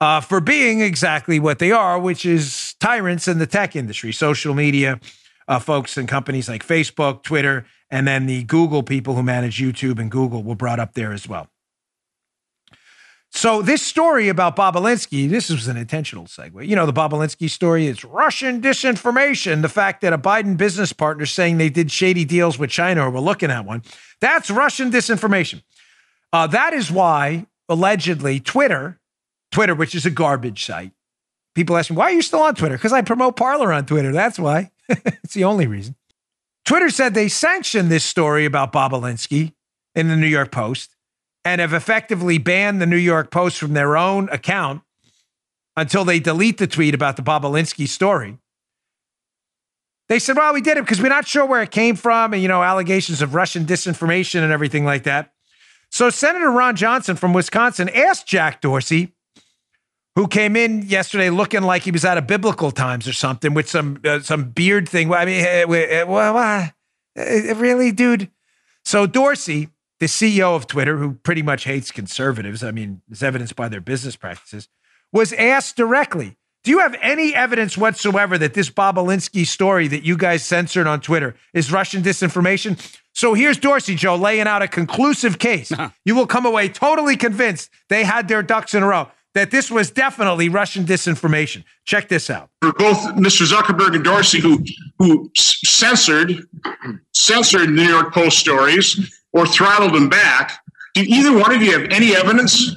uh, 0.00 0.20
for 0.20 0.40
being 0.40 0.80
exactly 0.80 1.40
what 1.40 1.58
they 1.58 1.72
are, 1.72 1.98
which 1.98 2.24
is 2.24 2.76
tyrants 2.78 3.26
in 3.26 3.38
the 3.38 3.46
tech 3.46 3.74
industry, 3.74 4.12
social 4.12 4.54
media 4.54 5.00
uh, 5.48 5.58
folks 5.58 5.96
and 5.96 6.06
companies 6.06 6.48
like 6.48 6.64
Facebook, 6.64 7.24
Twitter, 7.24 7.66
and 7.90 8.06
then 8.06 8.26
the 8.26 8.44
Google 8.44 8.84
people 8.84 9.16
who 9.16 9.24
manage 9.24 9.58
YouTube 9.58 9.98
and 9.98 10.12
Google 10.12 10.44
were 10.44 10.54
brought 10.54 10.78
up 10.78 10.94
there 10.94 11.12
as 11.12 11.28
well. 11.28 11.48
So 13.32 13.62
this 13.62 13.82
story 13.82 14.28
about 14.28 14.54
Bobulinski, 14.54 15.28
this 15.28 15.50
was 15.50 15.66
an 15.66 15.76
intentional 15.76 16.26
segue. 16.26 16.66
You 16.66 16.76
know, 16.76 16.86
the 16.86 16.92
Bobulinski 16.92 17.50
story 17.50 17.86
is 17.86 18.04
Russian 18.04 18.62
disinformation. 18.62 19.62
The 19.62 19.68
fact 19.68 20.02
that 20.02 20.12
a 20.12 20.18
Biden 20.18 20.56
business 20.56 20.92
partner 20.92 21.26
saying 21.26 21.58
they 21.58 21.68
did 21.68 21.90
shady 21.90 22.24
deals 22.24 22.60
with 22.60 22.70
China 22.70 23.06
or 23.06 23.10
we're 23.10 23.20
looking 23.20 23.50
at 23.50 23.64
one, 23.64 23.82
that's 24.20 24.50
Russian 24.50 24.92
disinformation. 24.92 25.62
Uh, 26.36 26.46
that 26.46 26.74
is 26.74 26.90
why, 26.90 27.46
allegedly, 27.66 28.40
Twitter, 28.40 29.00
Twitter, 29.50 29.74
which 29.74 29.94
is 29.94 30.04
a 30.04 30.10
garbage 30.10 30.66
site, 30.66 30.92
people 31.54 31.78
ask 31.78 31.90
me, 31.90 31.96
why 31.96 32.10
are 32.10 32.12
you 32.12 32.20
still 32.20 32.42
on 32.42 32.54
Twitter? 32.54 32.76
Because 32.76 32.92
I 32.92 33.00
promote 33.00 33.36
Parler 33.36 33.72
on 33.72 33.86
Twitter. 33.86 34.12
That's 34.12 34.38
why. 34.38 34.70
it's 34.90 35.32
the 35.32 35.44
only 35.44 35.66
reason. 35.66 35.96
Twitter 36.66 36.90
said 36.90 37.14
they 37.14 37.28
sanctioned 37.28 37.90
this 37.90 38.04
story 38.04 38.44
about 38.44 38.70
Bobulinski 38.70 39.54
in 39.94 40.08
the 40.08 40.16
New 40.16 40.26
York 40.26 40.52
Post 40.52 40.94
and 41.42 41.58
have 41.58 41.72
effectively 41.72 42.36
banned 42.36 42.82
the 42.82 42.86
New 42.86 42.98
York 42.98 43.30
Post 43.30 43.56
from 43.56 43.72
their 43.72 43.96
own 43.96 44.28
account 44.28 44.82
until 45.74 46.04
they 46.04 46.20
delete 46.20 46.58
the 46.58 46.66
tweet 46.66 46.94
about 46.94 47.16
the 47.16 47.22
Bobulinski 47.22 47.88
story. 47.88 48.36
They 50.10 50.18
said, 50.18 50.36
well, 50.36 50.52
we 50.52 50.60
did 50.60 50.76
it 50.76 50.82
because 50.82 51.00
we're 51.00 51.08
not 51.08 51.26
sure 51.26 51.46
where 51.46 51.62
it 51.62 51.70
came 51.70 51.96
from 51.96 52.34
and, 52.34 52.42
you 52.42 52.48
know, 52.48 52.62
allegations 52.62 53.22
of 53.22 53.34
Russian 53.34 53.64
disinformation 53.64 54.42
and 54.42 54.52
everything 54.52 54.84
like 54.84 55.04
that. 55.04 55.32
So 55.96 56.10
Senator 56.10 56.50
Ron 56.50 56.76
Johnson 56.76 57.16
from 57.16 57.32
Wisconsin 57.32 57.88
asked 57.88 58.26
Jack 58.26 58.60
Dorsey, 58.60 59.14
who 60.14 60.28
came 60.28 60.54
in 60.54 60.82
yesterday 60.82 61.30
looking 61.30 61.62
like 61.62 61.84
he 61.84 61.90
was 61.90 62.04
out 62.04 62.18
of 62.18 62.26
biblical 62.26 62.70
times 62.70 63.08
or 63.08 63.14
something 63.14 63.54
with 63.54 63.66
some 63.66 64.02
uh, 64.04 64.20
some 64.20 64.50
beard 64.50 64.90
thing. 64.90 65.10
I 65.10 65.24
mean, 65.24 65.46
uh, 65.46 65.66
well, 66.06 66.36
uh, 66.36 66.68
really, 67.16 67.92
dude. 67.92 68.30
So 68.84 69.06
Dorsey, 69.06 69.70
the 69.98 70.04
CEO 70.04 70.54
of 70.54 70.66
Twitter, 70.66 70.98
who 70.98 71.14
pretty 71.14 71.40
much 71.40 71.64
hates 71.64 71.90
conservatives, 71.90 72.62
I 72.62 72.72
mean, 72.72 73.00
as 73.10 73.22
evidenced 73.22 73.56
by 73.56 73.70
their 73.70 73.80
business 73.80 74.16
practices, 74.16 74.68
was 75.14 75.32
asked 75.32 75.78
directly, 75.78 76.36
"Do 76.62 76.72
you 76.72 76.80
have 76.80 76.94
any 77.00 77.34
evidence 77.34 77.78
whatsoever 77.78 78.36
that 78.36 78.52
this 78.52 78.68
Bobulinski 78.68 79.46
story 79.46 79.88
that 79.88 80.04
you 80.04 80.18
guys 80.18 80.44
censored 80.44 80.86
on 80.86 81.00
Twitter 81.00 81.36
is 81.54 81.72
Russian 81.72 82.02
disinformation?" 82.02 82.78
So 83.16 83.32
here's 83.32 83.56
Dorsey, 83.56 83.94
Joe, 83.94 84.14
laying 84.14 84.46
out 84.46 84.60
a 84.60 84.68
conclusive 84.68 85.38
case. 85.38 85.72
Uh-huh. 85.72 85.88
You 86.04 86.14
will 86.14 86.26
come 86.26 86.44
away 86.44 86.68
totally 86.68 87.16
convinced 87.16 87.70
they 87.88 88.04
had 88.04 88.28
their 88.28 88.42
ducks 88.42 88.74
in 88.74 88.82
a 88.82 88.86
row, 88.86 89.08
that 89.32 89.50
this 89.50 89.70
was 89.70 89.90
definitely 89.90 90.50
Russian 90.50 90.84
disinformation. 90.84 91.64
Check 91.86 92.08
this 92.08 92.28
out. 92.28 92.50
For 92.60 92.74
both 92.74 92.98
Mr. 93.16 93.50
Zuckerberg 93.50 93.94
and 93.94 94.04
Dorsey, 94.04 94.38
who 94.38 94.62
who 94.98 95.30
censored 95.34 96.46
censored 97.12 97.70
New 97.70 97.84
York 97.84 98.12
Post 98.12 98.38
stories, 98.38 99.10
or 99.32 99.46
throttled 99.46 99.94
them 99.94 100.10
back. 100.10 100.60
Do 100.92 101.00
either 101.00 101.32
one 101.32 101.54
of 101.54 101.62
you 101.62 101.72
have 101.72 101.90
any 101.90 102.14
evidence 102.14 102.76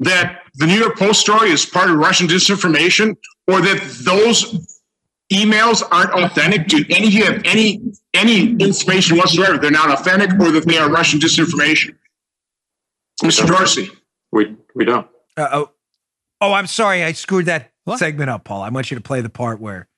that 0.00 0.42
the 0.56 0.66
New 0.66 0.78
York 0.78 0.98
Post 0.98 1.22
story 1.22 1.50
is 1.50 1.64
part 1.64 1.88
of 1.88 1.96
Russian 1.96 2.26
disinformation 2.26 3.16
or 3.48 3.62
that 3.62 3.80
those 4.04 4.79
emails 5.32 5.82
aren't 5.90 6.12
authentic? 6.12 6.66
Do 6.66 6.84
any 6.90 7.06
of 7.08 7.12
you 7.12 7.24
have 7.24 7.42
any 7.44 7.80
any 8.14 8.52
information 8.56 9.16
whatsoever 9.16 9.58
they're 9.58 9.70
not 9.70 9.90
authentic 9.90 10.32
or 10.40 10.50
that 10.52 10.66
they 10.66 10.78
are 10.78 10.90
Russian 10.90 11.20
disinformation? 11.20 11.94
Mr. 13.22 13.46
Dorsey. 13.46 13.90
We 14.32 14.56
we 14.74 14.84
don't. 14.84 15.06
Uh, 15.36 15.48
oh, 15.52 15.70
oh, 16.40 16.52
I'm 16.52 16.66
sorry, 16.66 17.02
I 17.04 17.12
screwed 17.12 17.46
that 17.46 17.70
What? 17.84 17.98
segment 17.98 18.30
up, 18.30 18.44
Paul. 18.44 18.62
I 18.62 18.68
want 18.68 18.90
you 18.90 18.96
to 18.96 19.02
play 19.02 19.20
the 19.20 19.30
part 19.30 19.60
where 19.60 19.88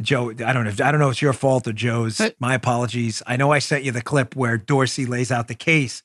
Joe. 0.00 0.30
I 0.30 0.52
don't 0.52 0.64
know. 0.64 0.70
If, 0.70 0.80
I 0.80 0.90
don't 0.90 1.00
know. 1.00 1.08
if 1.08 1.12
it's 1.12 1.22
your 1.22 1.32
fault 1.32 1.66
or 1.66 1.72
Joe's. 1.72 2.18
Hey. 2.18 2.32
My 2.38 2.54
apologies. 2.54 3.22
I 3.26 3.36
know 3.36 3.52
I 3.52 3.58
sent 3.58 3.84
you 3.84 3.92
the 3.92 4.02
clip 4.02 4.36
where 4.36 4.56
Dorsey 4.58 5.06
lays 5.06 5.30
out 5.30 5.48
the 5.48 5.54
case 5.54 6.02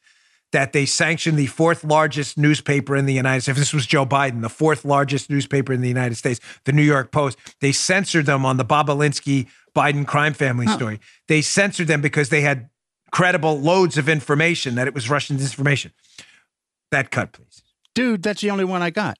that 0.53 0.73
they 0.73 0.85
sanctioned 0.85 1.37
the 1.37 1.47
fourth 1.47 1.83
largest 1.83 2.37
newspaper 2.37 2.95
in 2.95 3.05
the 3.05 3.13
United 3.13 3.41
States. 3.41 3.57
If 3.57 3.57
this 3.57 3.73
was 3.73 3.85
Joe 3.85 4.05
Biden, 4.05 4.41
the 4.41 4.49
fourth 4.49 4.85
largest 4.85 5.29
newspaper 5.29 5.73
in 5.73 5.81
the 5.81 5.87
United 5.87 6.15
States, 6.15 6.39
the 6.63 6.71
New 6.71 6.83
York 6.83 7.11
Post, 7.11 7.37
they 7.59 7.71
censored 7.71 8.25
them 8.25 8.45
on 8.45 8.57
the 8.57 8.65
Bobulinski 8.65 9.47
Biden 9.75 10.07
crime 10.07 10.33
family 10.33 10.65
oh. 10.69 10.75
story. 10.75 10.99
They 11.27 11.41
censored 11.41 11.87
them 11.87 12.01
because 12.01 12.29
they 12.29 12.41
had 12.41 12.69
credible 13.11 13.59
loads 13.59 13.97
of 13.97 14.07
information 14.07 14.75
that 14.75 14.87
it 14.87 14.93
was 14.93 15.09
Russian 15.09 15.37
disinformation. 15.37 15.91
That 16.91 17.11
cut, 17.11 17.33
please. 17.33 17.61
Dude, 17.93 18.23
that's 18.23 18.41
the 18.41 18.51
only 18.51 18.65
one 18.65 18.81
I 18.81 18.89
got. 18.89 19.17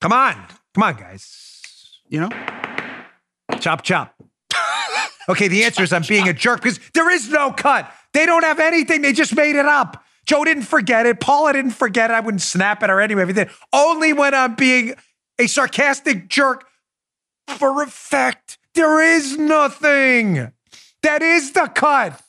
Come 0.00 0.12
on. 0.12 0.34
Come 0.74 0.82
on, 0.82 0.96
guys. 0.96 2.00
You 2.08 2.20
know? 2.20 2.30
Chop, 3.60 3.82
chop. 3.82 4.14
okay, 5.28 5.48
the 5.48 5.64
answer 5.64 5.82
is 5.82 5.92
I'm 5.92 6.02
being 6.02 6.28
a 6.28 6.32
jerk 6.32 6.62
because 6.62 6.80
there 6.94 7.10
is 7.10 7.28
no 7.28 7.52
cut. 7.52 7.92
They 8.12 8.26
don't 8.26 8.44
have 8.44 8.60
anything. 8.60 9.02
They 9.02 9.12
just 9.12 9.34
made 9.34 9.56
it 9.56 9.66
up. 9.66 10.04
Joe 10.28 10.44
didn't 10.44 10.64
forget 10.64 11.06
it. 11.06 11.20
Paula 11.20 11.54
didn't 11.54 11.70
forget 11.70 12.10
it. 12.10 12.14
I 12.14 12.20
wouldn't 12.20 12.42
snap 12.42 12.82
at 12.82 12.90
her 12.90 13.00
anyway. 13.00 13.32
he. 13.32 13.44
Only 13.72 14.12
when 14.12 14.34
I'm 14.34 14.56
being 14.56 14.94
a 15.38 15.46
sarcastic 15.46 16.28
jerk 16.28 16.66
for 17.46 17.82
effect. 17.82 18.58
There 18.74 19.00
is 19.00 19.38
nothing. 19.38 20.52
That 21.02 21.22
is 21.22 21.52
the 21.52 21.66
cut. 21.74 22.20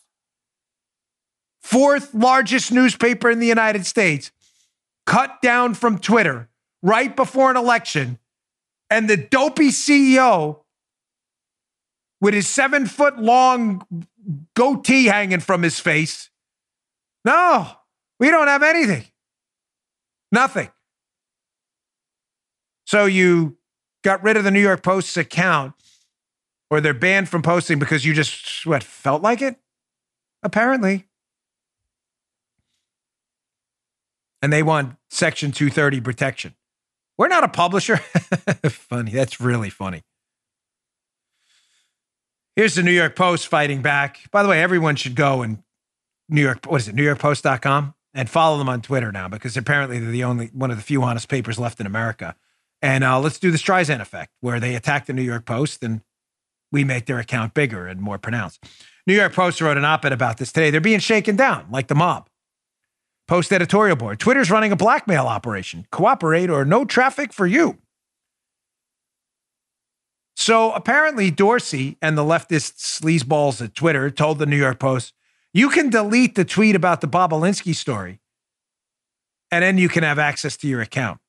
Fourth 1.61 2.13
largest 2.13 2.71
newspaper 2.71 3.29
in 3.29 3.39
the 3.39 3.47
United 3.47 3.85
States, 3.85 4.31
cut 5.05 5.41
down 5.41 5.73
from 5.73 5.99
Twitter 5.99 6.47
right 6.81 7.13
before 7.13 7.51
an 7.51 7.57
election, 7.57 8.17
and 8.89 9.09
the 9.09 9.17
dopey 9.17 9.67
CEO 9.67 10.61
with 12.21 12.33
his 12.33 12.47
seven 12.47 12.85
foot 12.85 13.19
long 13.19 13.85
goatee 14.55 15.07
hanging 15.07 15.41
from 15.41 15.63
his 15.63 15.81
face. 15.81 16.29
No, 17.25 17.67
we 18.19 18.29
don't 18.29 18.47
have 18.47 18.63
anything. 18.63 19.05
Nothing. 20.31 20.69
So 22.85 23.05
you 23.05 23.57
got 24.03 24.23
rid 24.23 24.37
of 24.37 24.43
the 24.43 24.51
New 24.51 24.61
York 24.61 24.83
Post's 24.83 25.17
account, 25.17 25.73
or 26.69 26.81
they're 26.81 26.93
banned 26.93 27.29
from 27.29 27.41
posting 27.41 27.79
because 27.79 28.05
you 28.05 28.13
just, 28.13 28.65
what, 28.65 28.83
felt 28.83 29.21
like 29.21 29.41
it? 29.41 29.57
Apparently. 30.43 31.05
And 34.41 34.53
they 34.53 34.63
want 34.63 34.95
Section 35.09 35.51
230 35.51 36.01
protection. 36.01 36.55
We're 37.17 37.27
not 37.27 37.43
a 37.43 37.49
publisher. 37.49 37.97
funny. 38.69 39.11
That's 39.11 39.41
really 39.41 39.69
funny. 39.69 40.03
Here's 42.55 42.75
the 42.75 42.83
New 42.83 42.91
York 42.91 43.15
Post 43.15 43.47
fighting 43.47 43.81
back. 43.81 44.19
By 44.31 44.43
the 44.43 44.49
way, 44.49 44.61
everyone 44.61 44.95
should 44.95 45.15
go 45.15 45.41
and 45.41 45.63
New 46.29 46.41
York, 46.41 46.65
what 46.65 46.81
is 46.81 46.87
it, 46.87 46.95
NewYorkPost.com 46.95 47.93
and 48.13 48.29
follow 48.29 48.57
them 48.57 48.69
on 48.69 48.81
Twitter 48.81 49.11
now 49.11 49.27
because 49.27 49.55
apparently 49.55 49.99
they're 49.99 50.11
the 50.11 50.23
only 50.23 50.47
one 50.47 50.71
of 50.71 50.77
the 50.77 50.83
few 50.83 51.03
honest 51.03 51.29
papers 51.29 51.59
left 51.59 51.79
in 51.79 51.85
America. 51.85 52.35
And 52.81 53.03
uh, 53.03 53.19
let's 53.19 53.39
do 53.39 53.51
the 53.51 53.57
Streisand 53.57 54.01
effect 54.01 54.31
where 54.39 54.59
they 54.59 54.75
attack 54.75 55.05
the 55.05 55.13
New 55.13 55.21
York 55.21 55.45
Post 55.45 55.83
and 55.83 56.01
we 56.71 56.83
make 56.83 57.05
their 57.05 57.19
account 57.19 57.53
bigger 57.53 57.87
and 57.87 58.01
more 58.01 58.17
pronounced. 58.17 58.63
New 59.05 59.15
York 59.15 59.33
Post 59.33 59.59
wrote 59.61 59.77
an 59.77 59.85
op 59.85 60.05
ed 60.05 60.13
about 60.13 60.37
this 60.37 60.51
today. 60.51 60.69
They're 60.69 60.81
being 60.81 60.99
shaken 60.99 61.35
down 61.35 61.67
like 61.71 61.87
the 61.87 61.95
mob. 61.95 62.29
Post 63.27 63.51
editorial 63.51 63.95
board 63.95 64.19
Twitter's 64.19 64.49
running 64.49 64.71
a 64.71 64.75
blackmail 64.75 65.27
operation. 65.27 65.85
Cooperate 65.91 66.49
or 66.49 66.65
no 66.65 66.85
traffic 66.85 67.33
for 67.33 67.45
you. 67.45 67.77
So 70.35 70.71
apparently, 70.71 71.31
Dorsey 71.31 71.97
and 72.01 72.17
the 72.17 72.23
leftist 72.23 72.77
sleazeballs 72.77 73.61
at 73.61 73.75
Twitter 73.75 74.09
told 74.09 74.39
the 74.39 74.45
New 74.45 74.55
York 74.55 74.79
Post, 74.79 75.13
you 75.53 75.69
can 75.69 75.89
delete 75.89 76.35
the 76.35 76.45
tweet 76.45 76.75
about 76.75 77.01
the 77.01 77.07
Bobulinski 77.07 77.75
story, 77.75 78.19
and 79.51 79.63
then 79.63 79.77
you 79.77 79.89
can 79.89 80.03
have 80.03 80.19
access 80.19 80.55
to 80.57 80.67
your 80.67 80.81
account. 80.81 81.19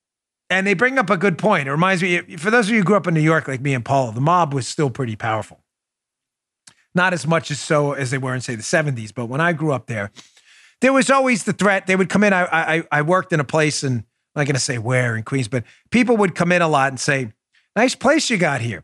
And 0.51 0.67
they 0.67 0.75
bring 0.75 0.99
up 0.99 1.11
a 1.11 1.17
good 1.17 1.39
point. 1.39 1.69
It 1.69 1.71
reminds 1.71 2.03
me, 2.03 2.37
for 2.37 2.51
those 2.51 2.67
of 2.67 2.73
you 2.73 2.79
who 2.79 2.85
grew 2.85 2.97
up 2.97 3.07
in 3.07 3.15
New 3.15 3.21
York, 3.21 3.47
like 3.47 3.61
me 3.61 3.73
and 3.73 3.85
Paul, 3.85 4.13
the 4.13 4.21
mob 4.21 4.53
was 4.53 4.67
still 4.67 4.91
pretty 4.91 5.15
powerful. 5.15 5.61
Not 6.93 7.13
as 7.13 7.25
much 7.25 7.53
as 7.53 7.61
so 7.61 7.93
as 7.93 8.11
they 8.11 8.19
were 8.19 8.35
in, 8.35 8.41
say, 8.41 8.57
the 8.57 8.63
70s, 8.63 9.15
but 9.15 9.27
when 9.27 9.41
I 9.41 9.53
grew 9.53 9.73
up 9.73 9.87
there, 9.87 10.11
there 10.81 10.93
was 10.93 11.09
always 11.09 11.45
the 11.45 11.53
threat. 11.53 11.87
They 11.87 11.95
would 11.95 12.09
come 12.09 12.25
in. 12.25 12.33
I 12.33 12.47
I, 12.51 12.83
I 12.91 13.03
worked 13.03 13.33
in 13.33 13.39
a 13.39 13.45
place, 13.45 13.85
and 13.85 14.01
I'm 14.01 14.41
not 14.41 14.47
going 14.47 14.55
to 14.55 14.61
say 14.61 14.79
where 14.79 15.17
in 15.17 15.23
Queens, 15.23 15.47
but 15.47 15.65
people 15.91 16.17
would 16.17 16.35
come 16.35 16.51
in 16.51 16.63
a 16.63 16.69
lot 16.69 16.89
and 16.89 16.99
say, 16.99 17.33
"Nice 17.77 17.95
place 17.95 18.29
you 18.29 18.39
got 18.39 18.61
here." 18.61 18.83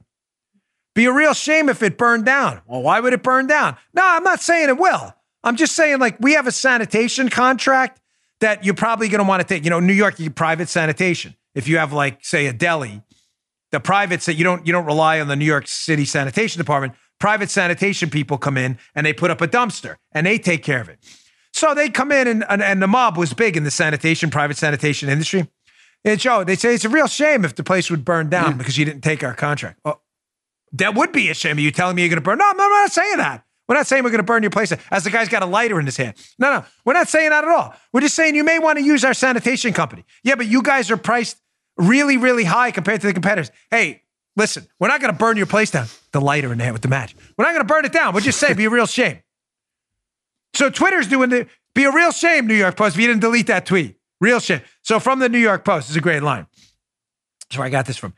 Be 0.94 1.06
a 1.06 1.12
real 1.12 1.34
shame 1.34 1.68
if 1.68 1.82
it 1.82 1.98
burned 1.98 2.24
down. 2.24 2.62
Well, 2.66 2.82
why 2.82 3.00
would 3.00 3.12
it 3.12 3.22
burn 3.22 3.46
down? 3.46 3.76
No, 3.92 4.02
I'm 4.04 4.22
not 4.22 4.40
saying 4.40 4.68
it 4.68 4.78
will. 4.78 5.15
I'm 5.46 5.54
just 5.54 5.76
saying, 5.76 6.00
like, 6.00 6.16
we 6.18 6.32
have 6.32 6.48
a 6.48 6.52
sanitation 6.52 7.28
contract 7.28 8.00
that 8.40 8.64
you're 8.64 8.74
probably 8.74 9.08
going 9.08 9.22
to 9.22 9.28
want 9.28 9.40
to 9.40 9.46
take. 9.46 9.62
You 9.62 9.70
know, 9.70 9.78
New 9.78 9.92
York, 9.92 10.18
you 10.18 10.28
private 10.28 10.68
sanitation. 10.68 11.36
If 11.54 11.68
you 11.68 11.78
have, 11.78 11.92
like, 11.92 12.24
say, 12.24 12.46
a 12.46 12.52
deli, 12.52 13.00
the 13.70 13.78
privates 13.78 14.26
that 14.26 14.34
you 14.34 14.42
don't 14.42 14.66
you 14.66 14.72
don't 14.72 14.84
rely 14.86 15.20
on 15.20 15.28
the 15.28 15.36
New 15.36 15.44
York 15.44 15.68
City 15.68 16.04
sanitation 16.04 16.58
department. 16.58 16.94
Private 17.20 17.48
sanitation 17.48 18.10
people 18.10 18.38
come 18.38 18.58
in 18.58 18.76
and 18.94 19.06
they 19.06 19.12
put 19.12 19.30
up 19.30 19.40
a 19.40 19.46
dumpster 19.46 19.96
and 20.12 20.26
they 20.26 20.36
take 20.36 20.62
care 20.62 20.80
of 20.80 20.88
it. 20.88 20.98
So 21.52 21.74
they 21.74 21.88
come 21.88 22.12
in 22.12 22.28
and, 22.28 22.44
and, 22.50 22.62
and 22.62 22.82
the 22.82 22.86
mob 22.86 23.16
was 23.16 23.32
big 23.32 23.56
in 23.56 23.64
the 23.64 23.70
sanitation, 23.70 24.30
private 24.30 24.58
sanitation 24.58 25.08
industry. 25.08 25.48
And 26.04 26.20
Joe, 26.20 26.44
they 26.44 26.56
say 26.56 26.74
it's 26.74 26.84
a 26.84 26.90
real 26.90 27.06
shame 27.06 27.44
if 27.44 27.54
the 27.54 27.64
place 27.64 27.90
would 27.90 28.04
burn 28.04 28.28
down 28.28 28.54
mm. 28.54 28.58
because 28.58 28.76
you 28.76 28.84
didn't 28.84 29.00
take 29.00 29.24
our 29.24 29.32
contract. 29.32 29.78
Well, 29.84 30.02
that 30.72 30.94
would 30.94 31.12
be 31.12 31.30
a 31.30 31.34
shame. 31.34 31.56
Are 31.56 31.60
you 31.60 31.70
telling 31.70 31.96
me 31.96 32.02
you're 32.02 32.10
going 32.10 32.16
to 32.16 32.22
burn? 32.22 32.38
No, 32.38 32.50
I'm 32.50 32.56
not 32.56 32.92
saying 32.92 33.16
that. 33.16 33.45
We're 33.68 33.74
not 33.74 33.86
saying 33.86 34.04
we're 34.04 34.10
going 34.10 34.18
to 34.18 34.24
burn 34.24 34.42
your 34.42 34.50
place 34.50 34.72
as 34.90 35.04
the 35.04 35.10
guy's 35.10 35.28
got 35.28 35.42
a 35.42 35.46
lighter 35.46 35.80
in 35.80 35.86
his 35.86 35.96
hand. 35.96 36.14
No, 36.38 36.52
no, 36.52 36.64
we're 36.84 36.92
not 36.92 37.08
saying 37.08 37.30
that 37.30 37.44
at 37.44 37.50
all. 37.50 37.74
We're 37.92 38.00
just 38.00 38.14
saying 38.14 38.34
you 38.34 38.44
may 38.44 38.58
want 38.58 38.78
to 38.78 38.84
use 38.84 39.04
our 39.04 39.14
sanitation 39.14 39.72
company. 39.72 40.04
Yeah, 40.22 40.36
but 40.36 40.46
you 40.46 40.62
guys 40.62 40.90
are 40.90 40.96
priced 40.96 41.36
really, 41.76 42.16
really 42.16 42.44
high 42.44 42.70
compared 42.70 43.00
to 43.00 43.06
the 43.06 43.12
competitors. 43.12 43.50
Hey, 43.70 44.02
listen, 44.36 44.66
we're 44.78 44.88
not 44.88 45.00
going 45.00 45.12
to 45.12 45.18
burn 45.18 45.36
your 45.36 45.46
place 45.46 45.70
down. 45.70 45.86
The 46.12 46.20
lighter 46.20 46.52
in 46.52 46.58
there 46.58 46.72
with 46.72 46.82
the 46.82 46.88
match. 46.88 47.14
We're 47.36 47.44
not 47.44 47.52
going 47.52 47.66
to 47.66 47.72
burn 47.72 47.84
it 47.84 47.92
down. 47.92 48.14
We're 48.14 48.20
just 48.20 48.38
saying, 48.38 48.56
be 48.56 48.64
a 48.64 48.70
real 48.70 48.86
shame. 48.86 49.18
So 50.54 50.70
Twitter's 50.70 51.08
doing 51.08 51.30
the 51.30 51.46
be 51.74 51.84
a 51.84 51.92
real 51.92 52.10
shame, 52.10 52.46
New 52.46 52.54
York 52.54 52.76
Post, 52.76 52.96
if 52.96 53.02
you 53.02 53.06
didn't 53.06 53.20
delete 53.20 53.48
that 53.48 53.66
tweet. 53.66 53.96
Real 54.18 54.40
shame. 54.40 54.62
So 54.80 54.98
from 54.98 55.18
the 55.18 55.28
New 55.28 55.38
York 55.38 55.62
Post, 55.62 55.90
is 55.90 55.96
a 55.96 56.00
great 56.00 56.22
line. 56.22 56.46
That's 57.42 57.58
where 57.58 57.66
I 57.66 57.70
got 57.70 57.84
this 57.84 57.98
from. 57.98 58.14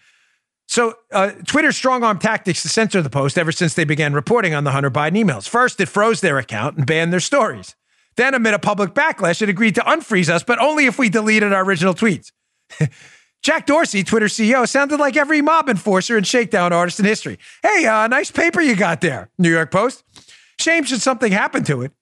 So 0.69 0.95
uh, 1.11 1.31
Twitter's 1.47 1.77
strong 1.77 2.05
arm 2.05 2.19
tactics 2.19 2.61
to 2.63 2.69
censor 2.69 3.01
the 3.01 3.09
post 3.09 3.39
ever 3.39 3.51
since 3.51 3.73
they 3.73 3.85
began 3.85 4.13
reporting 4.13 4.53
on 4.55 4.65
the 4.65 4.71
Hunter 4.71 4.91
Biden 4.91 5.17
emails. 5.17 5.49
First, 5.49 5.81
it 5.81 5.87
froze 5.87 6.21
their 6.21 6.37
account 6.37 6.77
and 6.77 6.87
banned 6.87 7.11
their 7.11 7.21
stories. 7.21 7.75
Then, 8.17 8.35
amid 8.35 8.53
a 8.53 8.59
public 8.59 8.93
backlash, 8.93 9.41
it 9.41 9.49
agreed 9.49 9.77
to 9.77 9.81
unfreeze 9.81 10.29
us, 10.29 10.45
but 10.45 10.59
only 10.59 10.85
if 10.85 10.99
we 10.99 11.09
deleted 11.09 11.55
our 11.55 11.65
original 11.65 11.95
tweets. 11.95 12.33
Jack 13.43 13.65
Dorsey, 13.65 14.03
Twitter 14.03 14.27
CEO, 14.27 14.69
sounded 14.69 15.01
like 15.01 15.17
every 15.17 15.41
mob 15.41 15.69
enforcer 15.71 16.17
and 16.17 16.27
shakedown 16.27 16.73
artist 16.73 16.99
in 16.99 17.07
history. 17.07 17.39
Hey, 17.63 17.87
uh, 17.87 18.07
nice 18.09 18.31
paper 18.31 18.61
you 18.61 18.77
got 18.77 19.01
there, 19.01 19.31
New 19.39 19.51
York 19.51 19.71
Post. 19.71 20.05
Shame 20.61 20.85
should 20.85 21.01
something 21.01 21.33
happen 21.33 21.65
to 21.65 21.83
it. 21.83 21.93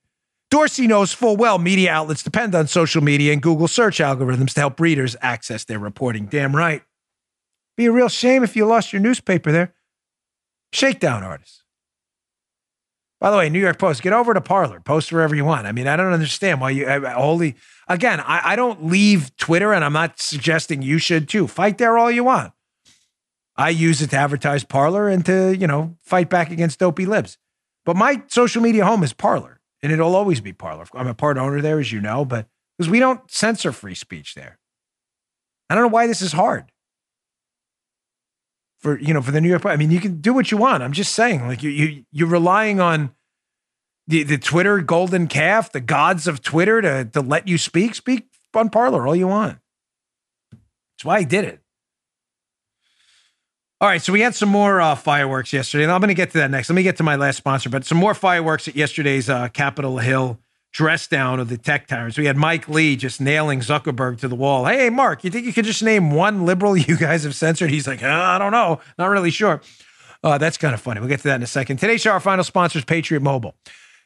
Dorsey 0.51 0.87
knows 0.87 1.13
full 1.13 1.37
well 1.37 1.59
media 1.59 1.93
outlets 1.93 2.23
depend 2.23 2.55
on 2.55 2.67
social 2.67 3.03
media 3.03 3.33
and 3.33 3.43
Google 3.43 3.69
search 3.69 3.99
algorithms 3.99 4.55
to 4.55 4.61
help 4.61 4.81
readers 4.81 5.15
access 5.21 5.65
their 5.65 5.79
reporting. 5.79 6.27
Damn 6.27 6.57
right. 6.57 6.83
Be 7.77 7.87
a 7.87 7.93
real 7.93 8.09
shame 8.09 8.43
if 8.43 8.57
you 8.57 8.65
lost 8.67 8.93
your 8.93 9.03
newspaper 9.03 9.53
there. 9.53 9.75
Shakedown 10.73 11.23
artists. 11.23 11.63
By 13.21 13.31
the 13.31 13.37
way, 13.39 13.49
New 13.49 13.61
York 13.61 13.79
Post, 13.79 14.03
get 14.03 14.13
over 14.13 14.35
to 14.35 14.41
Parler, 14.43 14.79
post 14.81 15.11
wherever 15.11 15.35
you 15.35 15.45
want. 15.45 15.67
I 15.67 15.73
mean, 15.73 15.87
I 15.87 15.97
don't 15.97 16.13
understand 16.13 16.61
why 16.61 16.71
you 16.71 16.87
I- 16.87 17.01
I- 17.01 17.15
only. 17.15 17.57
Again, 17.89 18.21
I, 18.21 18.53
I 18.53 18.57
don't 18.57 18.87
leave 18.87 19.35
Twitter, 19.37 19.73
and 19.73 19.85
I'm 19.85 19.93
not 19.95 20.21
suggesting 20.21 20.83
you 20.83 20.99
should 20.99 21.29
too. 21.29 21.47
Fight 21.47 21.79
there 21.79 21.97
all 21.97 22.11
you 22.11 22.25
want. 22.25 22.53
I 23.57 23.71
use 23.71 24.03
it 24.03 24.11
to 24.11 24.17
advertise 24.17 24.65
Parler 24.65 25.09
and 25.09 25.25
to 25.27 25.57
you 25.57 25.67
know 25.67 25.97
fight 26.03 26.29
back 26.29 26.51
against 26.51 26.79
dopey 26.79 27.07
libs. 27.07 27.39
But 27.87 27.97
my 27.97 28.23
social 28.27 28.61
media 28.61 28.85
home 28.85 29.03
is 29.03 29.15
Parler, 29.15 29.61
and 29.83 29.93
it'll 29.93 30.15
always 30.15 30.41
be 30.43 30.53
Parler. 30.53 30.85
I'm 30.93 31.07
a 31.07 31.15
part 31.15 31.39
owner 31.39 31.63
there, 31.63 31.79
as 31.79 31.91
you 31.93 32.01
know, 32.03 32.25
but 32.27 32.49
because 32.77 32.91
we 32.91 32.99
don't 32.99 33.31
censor 33.31 33.73
free 33.73 33.95
speech 33.95 34.35
there. 34.35 34.59
I 35.71 35.75
don't 35.75 35.85
know 35.85 35.89
why 35.89 36.07
this 36.07 36.21
is 36.21 36.33
hard 36.33 36.71
for 38.79 38.99
you 38.99 39.15
know 39.15 39.23
for 39.23 39.31
the 39.31 39.41
New 39.41 39.49
York. 39.49 39.65
I 39.67 39.77
mean, 39.77 39.91
you 39.91 40.01
can 40.01 40.21
do 40.21 40.33
what 40.33 40.51
you 40.51 40.57
want. 40.57 40.83
I'm 40.83 40.93
just 40.93 41.13
saying, 41.13 41.47
like 41.47 41.63
you 41.63 41.71
you 41.71 42.05
you're 42.13 42.29
relying 42.29 42.81
on 42.81 43.13
the, 44.07 44.23
the 44.23 44.39
Twitter 44.39 44.81
golden 44.81 45.27
calf, 45.27 45.73
the 45.73 45.81
gods 45.81 46.27
of 46.27 46.43
Twitter 46.43 46.81
to, 46.81 47.05
to 47.05 47.21
let 47.21 47.49
you 47.49 47.59
speak, 47.59 47.95
speak 47.95 48.29
on 48.55 48.71
Parler 48.71 49.07
all 49.07 49.17
you 49.17 49.29
want. 49.29 49.59
That's 50.53 51.05
why 51.05 51.17
I 51.17 51.25
did 51.25 51.45
it. 51.45 51.61
All 53.79 53.89
right, 53.89 54.01
so 54.01 54.13
we 54.13 54.23
had 54.23 54.35
some 54.35 54.49
more 54.49 54.81
uh, 54.81 54.95
fireworks 54.95 55.53
yesterday, 55.53 55.85
and 55.85 55.93
I'm 55.93 56.01
going 56.01 56.09
to 56.09 56.15
get 56.15 56.31
to 56.31 56.39
that 56.39 56.51
next. 56.51 56.71
Let 56.71 56.77
me 56.77 56.83
get 56.83 56.97
to 56.97 57.03
my 57.03 57.17
last 57.17 57.37
sponsor, 57.37 57.69
but 57.69 57.85
some 57.85 57.99
more 57.99 58.15
fireworks 58.15 58.69
at 58.69 58.75
yesterday's 58.75 59.29
uh, 59.29 59.49
Capitol 59.49 59.99
Hill 59.99 60.41
dress 60.77 61.07
down 61.07 61.41
of 61.41 61.49
the 61.49 61.57
tech 61.57 61.87
tyrants. 61.87 62.19
We 62.19 62.27
had 62.27 62.37
Mike 62.37 62.69
Lee 62.69 62.97
just 62.97 63.19
nailing 63.19 63.61
Zuckerberg 63.61 64.21
to 64.21 64.29
the 64.29 64.35
wall. 64.35 64.67
Hey, 64.67 64.91
Mark, 64.91 65.25
you 65.25 65.31
think 65.31 65.47
you 65.47 65.53
could 65.55 65.65
just 65.65 65.83
name 65.83 66.11
one 66.11 66.45
liberal 66.45 66.77
you 66.77 66.99
guys 66.99 67.25
have 67.25 67.35
censored? 67.35 67.71
He's 67.71 67.87
like, 67.87 68.03
uh, 68.03 68.07
I 68.07 68.37
don't 68.37 68.53
know, 68.53 68.81
not 68.99 69.07
really 69.07 69.31
sure. 69.31 69.63
Uh, 70.23 70.37
that's 70.37 70.59
kind 70.59 70.75
of 70.75 70.81
funny. 70.81 71.01
We'll 71.01 71.09
get 71.09 71.21
to 71.21 71.29
that 71.29 71.37
in 71.37 71.43
a 71.43 71.47
second. 71.47 71.79
Today's 71.79 72.03
show, 72.03 72.11
our 72.11 72.21
final 72.21 72.45
sponsor 72.45 72.79
is 72.79 72.85
Patriot 72.85 73.21
Mobile. 73.21 73.55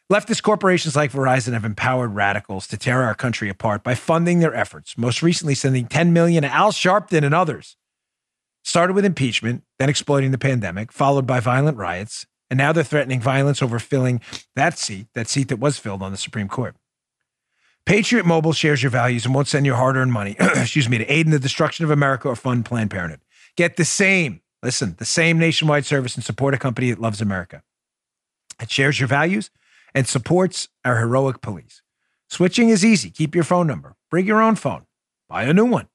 Leftist 0.09 0.43
corporations 0.43 0.95
like 0.95 1.11
Verizon 1.11 1.51
have 1.51 1.65
empowered 1.65 2.15
radicals 2.15 2.67
to 2.67 2.77
tear 2.77 3.03
our 3.03 3.15
country 3.15 3.49
apart 3.49 3.83
by 3.83 3.93
funding 3.93 4.39
their 4.39 4.55
efforts, 4.55 4.97
most 4.97 5.21
recently 5.21 5.55
sending 5.55 5.87
10 5.87 6.13
million 6.13 6.43
to 6.43 6.49
Al 6.49 6.71
Sharpton 6.71 7.23
and 7.25 7.35
others. 7.35 7.75
Started 8.63 8.93
with 8.93 9.03
impeachment, 9.03 9.63
then 9.77 9.89
exploiting 9.89 10.31
the 10.31 10.37
pandemic, 10.37 10.93
followed 10.93 11.27
by 11.27 11.41
violent 11.41 11.77
riots, 11.77 12.25
and 12.51 12.57
now 12.57 12.73
they're 12.73 12.83
threatening 12.83 13.21
violence 13.21 13.61
over 13.61 13.79
filling 13.79 14.19
that 14.55 14.77
seat, 14.77 15.07
that 15.13 15.29
seat 15.29 15.47
that 15.47 15.57
was 15.57 15.79
filled 15.79 16.03
on 16.03 16.11
the 16.11 16.17
Supreme 16.17 16.49
Court. 16.49 16.75
Patriot 17.85 18.25
Mobile 18.25 18.51
shares 18.51 18.83
your 18.83 18.89
values 18.89 19.25
and 19.25 19.33
won't 19.33 19.47
send 19.47 19.65
your 19.65 19.77
hard 19.77 19.95
earned 19.95 20.11
money, 20.11 20.35
excuse 20.39 20.89
me, 20.89 20.97
to 20.97 21.05
aid 21.05 21.25
in 21.25 21.31
the 21.31 21.39
destruction 21.39 21.85
of 21.85 21.91
America 21.91 22.27
or 22.27 22.35
fund 22.35 22.65
Planned 22.65 22.91
Parenthood. 22.91 23.21
Get 23.55 23.77
the 23.77 23.85
same, 23.85 24.41
listen, 24.61 24.95
the 24.99 25.05
same 25.05 25.39
nationwide 25.39 25.85
service 25.85 26.15
and 26.15 26.25
support 26.25 26.53
a 26.53 26.57
company 26.57 26.91
that 26.91 26.99
loves 26.99 27.21
America. 27.21 27.63
It 28.61 28.69
shares 28.69 28.99
your 28.99 29.07
values 29.07 29.49
and 29.95 30.05
supports 30.05 30.67
our 30.83 30.99
heroic 30.99 31.41
police. 31.41 31.81
Switching 32.29 32.67
is 32.67 32.83
easy. 32.83 33.09
Keep 33.09 33.33
your 33.33 33.45
phone 33.45 33.65
number, 33.65 33.95
bring 34.09 34.27
your 34.27 34.41
own 34.41 34.55
phone, 34.55 34.85
buy 35.29 35.43
a 35.43 35.53
new 35.53 35.65
one. 35.65 35.87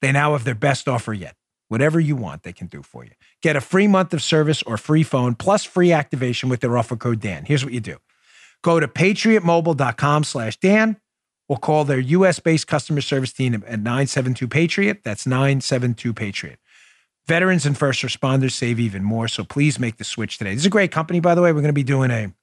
They 0.00 0.12
now 0.12 0.32
have 0.32 0.44
their 0.44 0.54
best 0.54 0.86
offer 0.88 1.12
yet. 1.12 1.34
Whatever 1.70 2.00
you 2.00 2.16
want, 2.16 2.42
they 2.42 2.52
can 2.52 2.66
do 2.66 2.82
for 2.82 3.04
you. 3.04 3.12
Get 3.42 3.54
a 3.54 3.60
free 3.60 3.86
month 3.86 4.12
of 4.12 4.24
service 4.24 4.60
or 4.62 4.76
free 4.76 5.04
phone 5.04 5.36
plus 5.36 5.64
free 5.64 5.92
activation 5.92 6.48
with 6.48 6.60
their 6.60 6.76
offer 6.76 6.96
code 6.96 7.20
Dan. 7.20 7.44
Here's 7.44 7.64
what 7.64 7.72
you 7.72 7.78
do. 7.78 7.98
Go 8.62 8.80
to 8.80 8.88
patriotmobile.com 8.88 10.24
slash 10.24 10.56
Dan 10.56 10.96
or 11.48 11.56
call 11.56 11.84
their 11.84 12.00
US-based 12.00 12.66
customer 12.66 13.00
service 13.00 13.32
team 13.32 13.54
at 13.54 13.80
972-PATRIOT. 13.80 15.04
That's 15.04 15.26
972-PATRIOT. 15.26 16.56
Veterans 17.28 17.64
and 17.64 17.78
first 17.78 18.02
responders 18.02 18.50
save 18.50 18.80
even 18.80 19.04
more, 19.04 19.28
so 19.28 19.44
please 19.44 19.78
make 19.78 19.98
the 19.98 20.04
switch 20.04 20.38
today. 20.38 20.50
This 20.50 20.62
is 20.62 20.66
a 20.66 20.70
great 20.70 20.90
company, 20.90 21.20
by 21.20 21.36
the 21.36 21.42
way. 21.42 21.52
We're 21.52 21.60
going 21.60 21.68
to 21.68 21.72
be 21.72 21.84
doing 21.84 22.10
a 22.10 22.34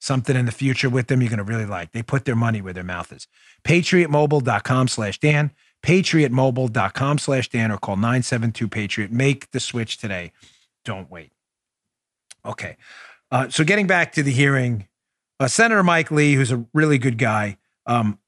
something 0.00 0.36
in 0.36 0.44
the 0.44 0.52
future 0.52 0.90
with 0.90 1.06
them 1.06 1.22
you're 1.22 1.30
going 1.30 1.38
to 1.38 1.44
really 1.44 1.64
like. 1.64 1.92
They 1.92 2.02
put 2.02 2.26
their 2.26 2.36
money 2.36 2.60
where 2.60 2.74
their 2.74 2.84
mouth 2.84 3.10
is. 3.12 3.26
Patriotmobile.com 3.64 4.88
slash 4.88 5.18
Dan, 5.18 5.52
patriotmobile.com 5.82 7.18
slash 7.18 7.48
Dan, 7.48 7.70
or 7.70 7.78
call 7.78 7.96
972 7.96 8.68
Patriot. 8.68 9.12
Make 9.12 9.50
the 9.50 9.60
switch 9.60 9.98
today. 9.98 10.32
Don't 10.84 11.10
wait. 11.10 11.32
Okay. 12.44 12.76
Uh, 13.30 13.48
so 13.48 13.64
getting 13.64 13.86
back 13.86 14.12
to 14.12 14.22
the 14.22 14.30
hearing, 14.30 14.86
uh, 15.40 15.48
Senator 15.48 15.82
Mike 15.82 16.10
Lee, 16.10 16.34
who's 16.34 16.52
a 16.52 16.64
really 16.72 16.98
good 16.98 17.18
guy, 17.18 17.58
um, 17.86 18.18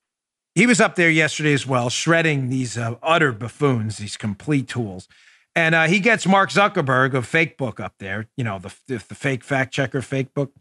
he 0.54 0.66
was 0.66 0.80
up 0.80 0.96
there 0.96 1.10
yesterday 1.10 1.52
as 1.52 1.66
well, 1.66 1.88
shredding 1.88 2.48
these 2.48 2.76
uh, 2.76 2.96
utter 3.02 3.32
buffoons, 3.32 3.98
these 3.98 4.16
complete 4.16 4.66
tools. 4.66 5.06
And 5.54 5.74
uh, 5.74 5.86
he 5.86 6.00
gets 6.00 6.26
Mark 6.26 6.50
Zuckerberg 6.50 7.14
of 7.14 7.26
Fakebook 7.30 7.80
up 7.80 7.94
there, 7.98 8.26
you 8.36 8.44
know, 8.44 8.58
the, 8.58 8.74
the, 8.86 9.04
the 9.08 9.14
fake 9.14 9.44
fact 9.44 9.72
checker 9.72 10.02
fake 10.02 10.34
book 10.34 10.52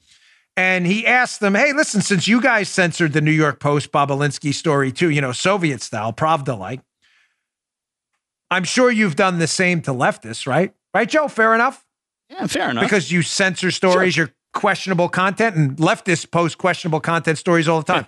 and 0.58 0.86
he 0.86 1.06
asked 1.06 1.40
them, 1.40 1.56
"Hey, 1.56 1.72
listen, 1.72 2.02
since 2.02 2.28
you 2.28 2.42
guys 2.42 2.68
censored 2.68 3.14
the 3.14 3.22
New 3.22 3.32
York 3.32 3.60
Post 3.60 3.92
Bobulinski 3.92 4.54
story 4.54 4.92
too, 4.92 5.10
you 5.10 5.22
know, 5.22 5.32
Soviet 5.32 5.82
style, 5.82 6.12
Pravda 6.12 6.58
like, 6.58 6.82
I'm 8.50 8.64
sure 8.64 8.92
you've 8.92 9.16
done 9.16 9.40
the 9.40 9.48
same 9.48 9.82
to 9.84 9.92
leftists, 9.92 10.48
right? 10.48 10.74
Right, 10.94 11.08
Joe? 11.08 11.28
Fair 11.28 11.54
enough. 11.54 11.86
Yeah, 12.30 12.48
fair 12.48 12.72
enough. 12.72 12.84
Because 12.84 13.12
you 13.12 13.22
censor 13.22 13.72
stories, 13.72 14.16
sure. 14.16 14.26
your 14.26 14.34
questionable 14.54 15.10
content, 15.10 15.56
and 15.56 15.78
leftists 15.78 16.30
post 16.30 16.58
questionable 16.58 17.00
content 17.00 17.38
stories 17.38 17.68
all 17.68 17.82
the 17.82 17.94
time. 17.94 18.08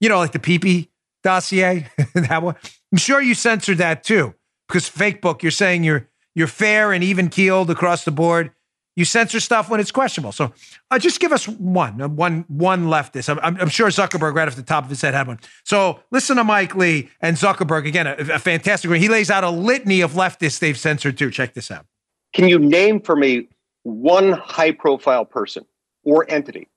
You 0.00 0.08
know, 0.08 0.18
like 0.18 0.32
the 0.32 0.38
PP 0.38 0.88
dossier. 1.22 1.88
that 2.14 2.42
one. 2.42 2.56
I'm 2.92 2.98
sure 2.98 3.20
you 3.20 3.34
censored 3.34 3.78
that 3.78 4.02
too, 4.02 4.34
because 4.68 4.88
fake 4.88 5.20
book. 5.20 5.42
You're 5.42 5.50
saying 5.50 5.84
you're 5.84 6.08
you're 6.34 6.46
fair 6.46 6.92
and 6.92 7.04
even 7.04 7.28
keeled 7.28 7.70
across 7.70 8.04
the 8.04 8.10
board. 8.10 8.52
You 8.96 9.04
censor 9.04 9.40
stuff 9.40 9.70
when 9.70 9.80
it's 9.80 9.92
questionable. 9.92 10.32
So 10.32 10.52
uh, 10.90 10.98
just 10.98 11.20
give 11.20 11.32
us 11.32 11.46
one, 11.46 12.02
uh, 12.02 12.08
one, 12.08 12.44
one 12.48 12.86
leftist. 12.86 13.28
I'm, 13.30 13.56
I'm, 13.56 13.68
sure 13.68 13.88
Zuckerberg, 13.88 14.34
right 14.34 14.48
off 14.48 14.56
the 14.56 14.62
top 14.62 14.84
of 14.84 14.90
his 14.90 15.00
head, 15.00 15.14
had 15.14 15.28
one. 15.28 15.38
So 15.64 16.00
listen 16.10 16.36
to 16.36 16.44
Mike 16.44 16.74
Lee 16.74 17.08
and 17.20 17.36
Zuckerberg 17.36 17.86
again. 17.86 18.06
A, 18.06 18.16
a 18.16 18.38
fantastic. 18.38 18.90
He 18.92 19.08
lays 19.08 19.30
out 19.30 19.44
a 19.44 19.50
litany 19.50 20.00
of 20.00 20.12
leftists 20.12 20.58
they've 20.58 20.78
censored 20.78 21.16
too. 21.16 21.30
Check 21.30 21.54
this 21.54 21.70
out. 21.70 21.86
Can 22.34 22.48
you 22.48 22.58
name 22.58 23.00
for 23.00 23.16
me 23.16 23.48
one 23.84 24.32
high-profile 24.32 25.24
person 25.24 25.64
or 26.04 26.30
entity 26.30 26.68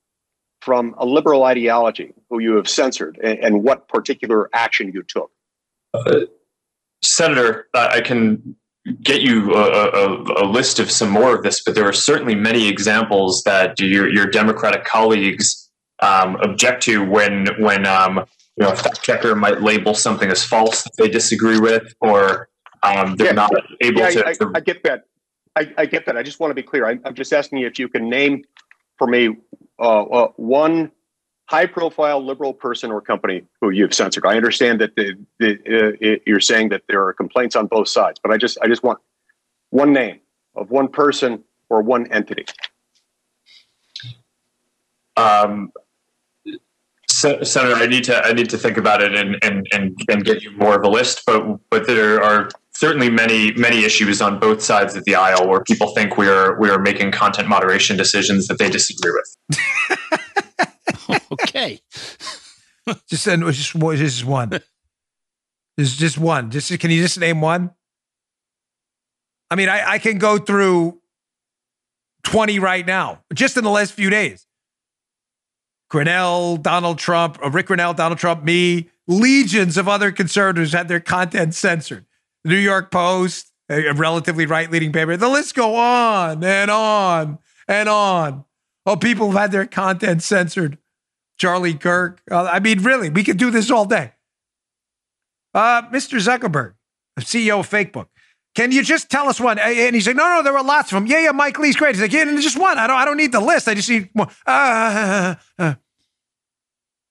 from 0.61 0.95
a 0.97 1.05
liberal 1.05 1.43
ideology 1.43 2.13
who 2.29 2.39
you 2.39 2.55
have 2.55 2.69
censored, 2.69 3.19
and, 3.21 3.37
and 3.39 3.63
what 3.63 3.87
particular 3.87 4.49
action 4.53 4.91
you 4.93 5.03
took? 5.03 5.29
Uh, 5.93 6.21
Senator, 7.03 7.67
I 7.73 7.99
can 7.99 8.55
get 9.01 9.21
you 9.21 9.53
a, 9.53 9.89
a, 9.89 10.43
a, 10.43 10.45
list 10.45 10.79
of 10.79 10.91
some 10.91 11.09
more 11.09 11.35
of 11.35 11.43
this, 11.43 11.63
but 11.63 11.73
there 11.73 11.87
are 11.87 11.93
certainly 11.93 12.35
many 12.35 12.67
examples 12.67 13.41
that 13.43 13.79
your, 13.79 14.11
your 14.13 14.25
Democratic 14.25 14.83
colleagues 14.83 15.69
um, 16.01 16.35
object 16.41 16.83
to 16.83 17.03
when 17.03 17.47
when 17.59 17.85
um, 17.85 18.25
you 18.57 18.65
know 18.65 18.71
a 18.71 18.75
fact 18.75 19.01
checker 19.01 19.35
might 19.35 19.61
label 19.61 19.93
something 19.93 20.29
as 20.29 20.43
false 20.43 20.83
that 20.83 20.91
they 20.97 21.07
disagree 21.07 21.59
with, 21.59 21.93
or 22.01 22.49
um, 22.83 23.15
they're 23.15 23.27
yeah, 23.27 23.33
not 23.33 23.51
able 23.81 24.01
yeah, 24.01 24.09
to, 24.09 24.25
I, 24.25 24.31
I, 24.31 24.51
I, 24.55 24.59
get 24.59 24.83
that. 24.83 25.03
I, 25.55 25.73
I, 25.77 25.85
get 25.85 26.05
that. 26.05 26.17
I 26.17 26.23
just 26.23 26.39
want 26.39 26.51
to 26.51 26.55
be 26.55 26.63
clear. 26.63 26.85
I, 26.85 26.99
am 27.05 27.13
just 27.13 27.31
asking 27.31 27.59
you 27.59 27.67
if 27.67 27.79
you 27.79 27.87
can 27.87 28.09
name 28.09 28.43
for 28.97 29.07
me 29.07 29.37
uh, 29.79 30.03
uh, 30.03 30.27
one 30.35 30.91
high 31.53 31.67
profile 31.67 32.25
liberal 32.25 32.51
person 32.51 32.91
or 32.91 32.99
company 32.99 33.43
who 33.61 33.69
you've 33.69 33.93
censored. 33.93 34.25
I 34.25 34.35
understand 34.35 34.81
that 34.81 34.95
the, 34.95 35.13
the, 35.37 35.51
uh, 35.51 35.97
it, 36.01 36.23
you're 36.25 36.39
saying 36.39 36.69
that 36.69 36.81
there 36.87 37.05
are 37.05 37.13
complaints 37.13 37.55
on 37.55 37.67
both 37.67 37.87
sides, 37.89 38.19
but 38.23 38.31
I 38.31 38.37
just 38.37 38.57
I 38.63 38.67
just 38.67 38.81
want 38.81 38.97
one 39.69 39.93
name 39.93 40.19
of 40.55 40.71
one 40.71 40.87
person 40.87 41.43
or 41.69 41.83
one 41.83 42.11
entity. 42.11 42.45
Um, 45.15 45.71
Senator, 47.07 47.75
I 47.75 47.85
need 47.85 48.03
to 48.05 48.25
I 48.25 48.33
need 48.33 48.49
to 48.49 48.57
think 48.57 48.77
about 48.77 49.03
it 49.03 49.13
and, 49.13 49.37
and, 49.43 49.67
and, 49.71 49.95
and 50.09 50.25
get 50.25 50.41
you 50.41 50.51
more 50.57 50.75
of 50.75 50.83
a 50.83 50.89
list, 50.89 51.21
but 51.27 51.59
but 51.69 51.85
there 51.85 52.23
are 52.23 52.49
certainly 52.71 53.11
many 53.11 53.53
many 53.53 53.85
issues 53.85 54.23
on 54.23 54.39
both 54.39 54.63
sides 54.63 54.95
of 54.95 55.05
the 55.05 55.13
aisle 55.13 55.47
where 55.47 55.61
people 55.63 55.93
think 55.93 56.17
we 56.17 56.27
are 56.27 56.59
we 56.59 56.71
are 56.71 56.79
making 56.79 57.11
content 57.11 57.47
moderation 57.47 57.95
decisions 57.95 58.47
that 58.47 58.57
they 58.57 58.71
disagree 58.71 59.11
with. 59.11 59.59
okay. 61.31 61.81
just 63.07 63.23
send 63.23 63.43
just 63.45 63.73
just 63.73 64.25
one. 64.25 64.61
Just 65.79 65.97
just 65.97 66.17
one. 66.17 66.51
Just 66.51 66.79
can 66.79 66.91
you 66.91 67.01
just 67.01 67.19
name 67.19 67.41
one? 67.41 67.71
I 69.49 69.55
mean, 69.55 69.69
I, 69.69 69.91
I 69.91 69.99
can 69.99 70.17
go 70.17 70.39
through 70.39 70.99
20 72.23 72.59
right 72.59 72.85
now, 72.85 73.21
just 73.33 73.57
in 73.57 73.63
the 73.63 73.69
last 73.69 73.93
few 73.93 74.09
days. 74.09 74.47
Grenell, 75.91 76.59
Donald 76.59 76.97
Trump, 76.97 77.37
uh, 77.43 77.51
Rick 77.51 77.67
Grenell, 77.67 77.95
Donald 77.95 78.17
Trump, 78.17 78.43
me, 78.43 78.89
legions 79.07 79.77
of 79.77 79.87
other 79.87 80.11
conservatives 80.11 80.73
had 80.73 80.87
their 80.87 80.99
content 80.99 81.53
censored. 81.53 82.05
The 82.43 82.49
New 82.49 82.57
York 82.57 82.89
Post, 82.89 83.51
a 83.69 83.93
relatively 83.93 84.45
right 84.45 84.71
leading 84.71 84.91
paper. 84.91 85.15
The 85.17 85.29
list 85.29 85.53
go 85.53 85.75
on 85.75 86.43
and 86.43 86.71
on 86.71 87.37
and 87.67 87.87
on. 87.87 88.45
Oh, 88.85 88.95
people 88.97 89.31
have 89.31 89.39
had 89.39 89.51
their 89.51 89.67
content 89.67 90.23
censored. 90.23 90.77
Charlie 91.43 91.73
Kirk. 91.73 92.21
Uh, 92.31 92.45
I 92.45 92.61
mean, 92.61 92.81
really, 92.83 93.09
we 93.09 93.21
could 93.21 93.35
do 93.35 93.51
this 93.51 93.69
all 93.69 93.83
day. 93.83 94.13
Uh, 95.53 95.81
Mr. 95.89 96.17
Zuckerberg, 96.17 96.75
CEO 97.19 97.59
of 97.59 97.69
Facebook. 97.69 98.07
Can 98.55 98.71
you 98.71 98.81
just 98.81 99.09
tell 99.09 99.27
us 99.27 99.41
one? 99.41 99.59
And 99.59 99.93
he's 99.93 100.07
like, 100.07 100.15
no, 100.15 100.23
no, 100.37 100.41
there 100.41 100.53
were 100.53 100.63
lots 100.63 100.89
of 100.93 100.95
them. 100.95 101.05
Yeah, 101.05 101.19
yeah, 101.19 101.31
Mike 101.31 101.59
Lee's 101.59 101.75
great. 101.75 101.95
He's 101.95 102.01
like, 102.01 102.13
yeah, 102.13 102.23
just 102.39 102.57
one. 102.57 102.77
I 102.77 102.87
don't, 102.87 102.95
I 102.95 103.03
don't 103.03 103.17
need 103.17 103.33
the 103.33 103.41
list. 103.41 103.67
I 103.67 103.73
just 103.73 103.89
need 103.89 104.07
one. 104.13 104.29
Uh, 104.45 105.35
uh. 105.59 105.75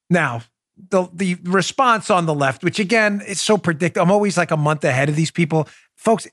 Now, 0.09 0.45
the 0.89 1.11
the 1.13 1.35
response 1.45 2.09
on 2.09 2.25
the 2.25 2.35
left, 2.35 2.65
which 2.65 2.79
again 2.79 3.21
is 3.27 3.39
so 3.39 3.59
predictable. 3.59 4.05
I'm 4.05 4.11
always 4.11 4.39
like 4.39 4.51
a 4.51 4.57
month 4.57 4.83
ahead 4.83 5.11
of 5.11 5.17
these 5.17 5.31
people, 5.31 5.69
folks. 5.95 6.27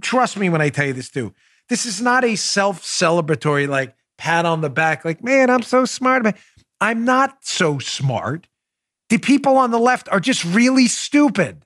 Trust 0.00 0.36
me 0.36 0.48
when 0.48 0.60
I 0.60 0.68
tell 0.68 0.86
you 0.86 0.92
this 0.92 1.10
too. 1.10 1.34
This 1.68 1.86
is 1.86 2.00
not 2.00 2.24
a 2.24 2.36
self 2.36 2.82
celebratory 2.82 3.68
like 3.68 3.96
pat 4.16 4.46
on 4.46 4.60
the 4.60 4.70
back, 4.70 5.04
like 5.04 5.24
man, 5.24 5.50
I'm 5.50 5.62
so 5.62 5.84
smart. 5.84 6.24
I'm 6.80 7.04
not 7.04 7.38
so 7.44 7.78
smart. 7.78 8.48
The 9.08 9.18
people 9.18 9.56
on 9.56 9.70
the 9.70 9.78
left 9.78 10.08
are 10.10 10.20
just 10.20 10.44
really 10.44 10.86
stupid. 10.86 11.64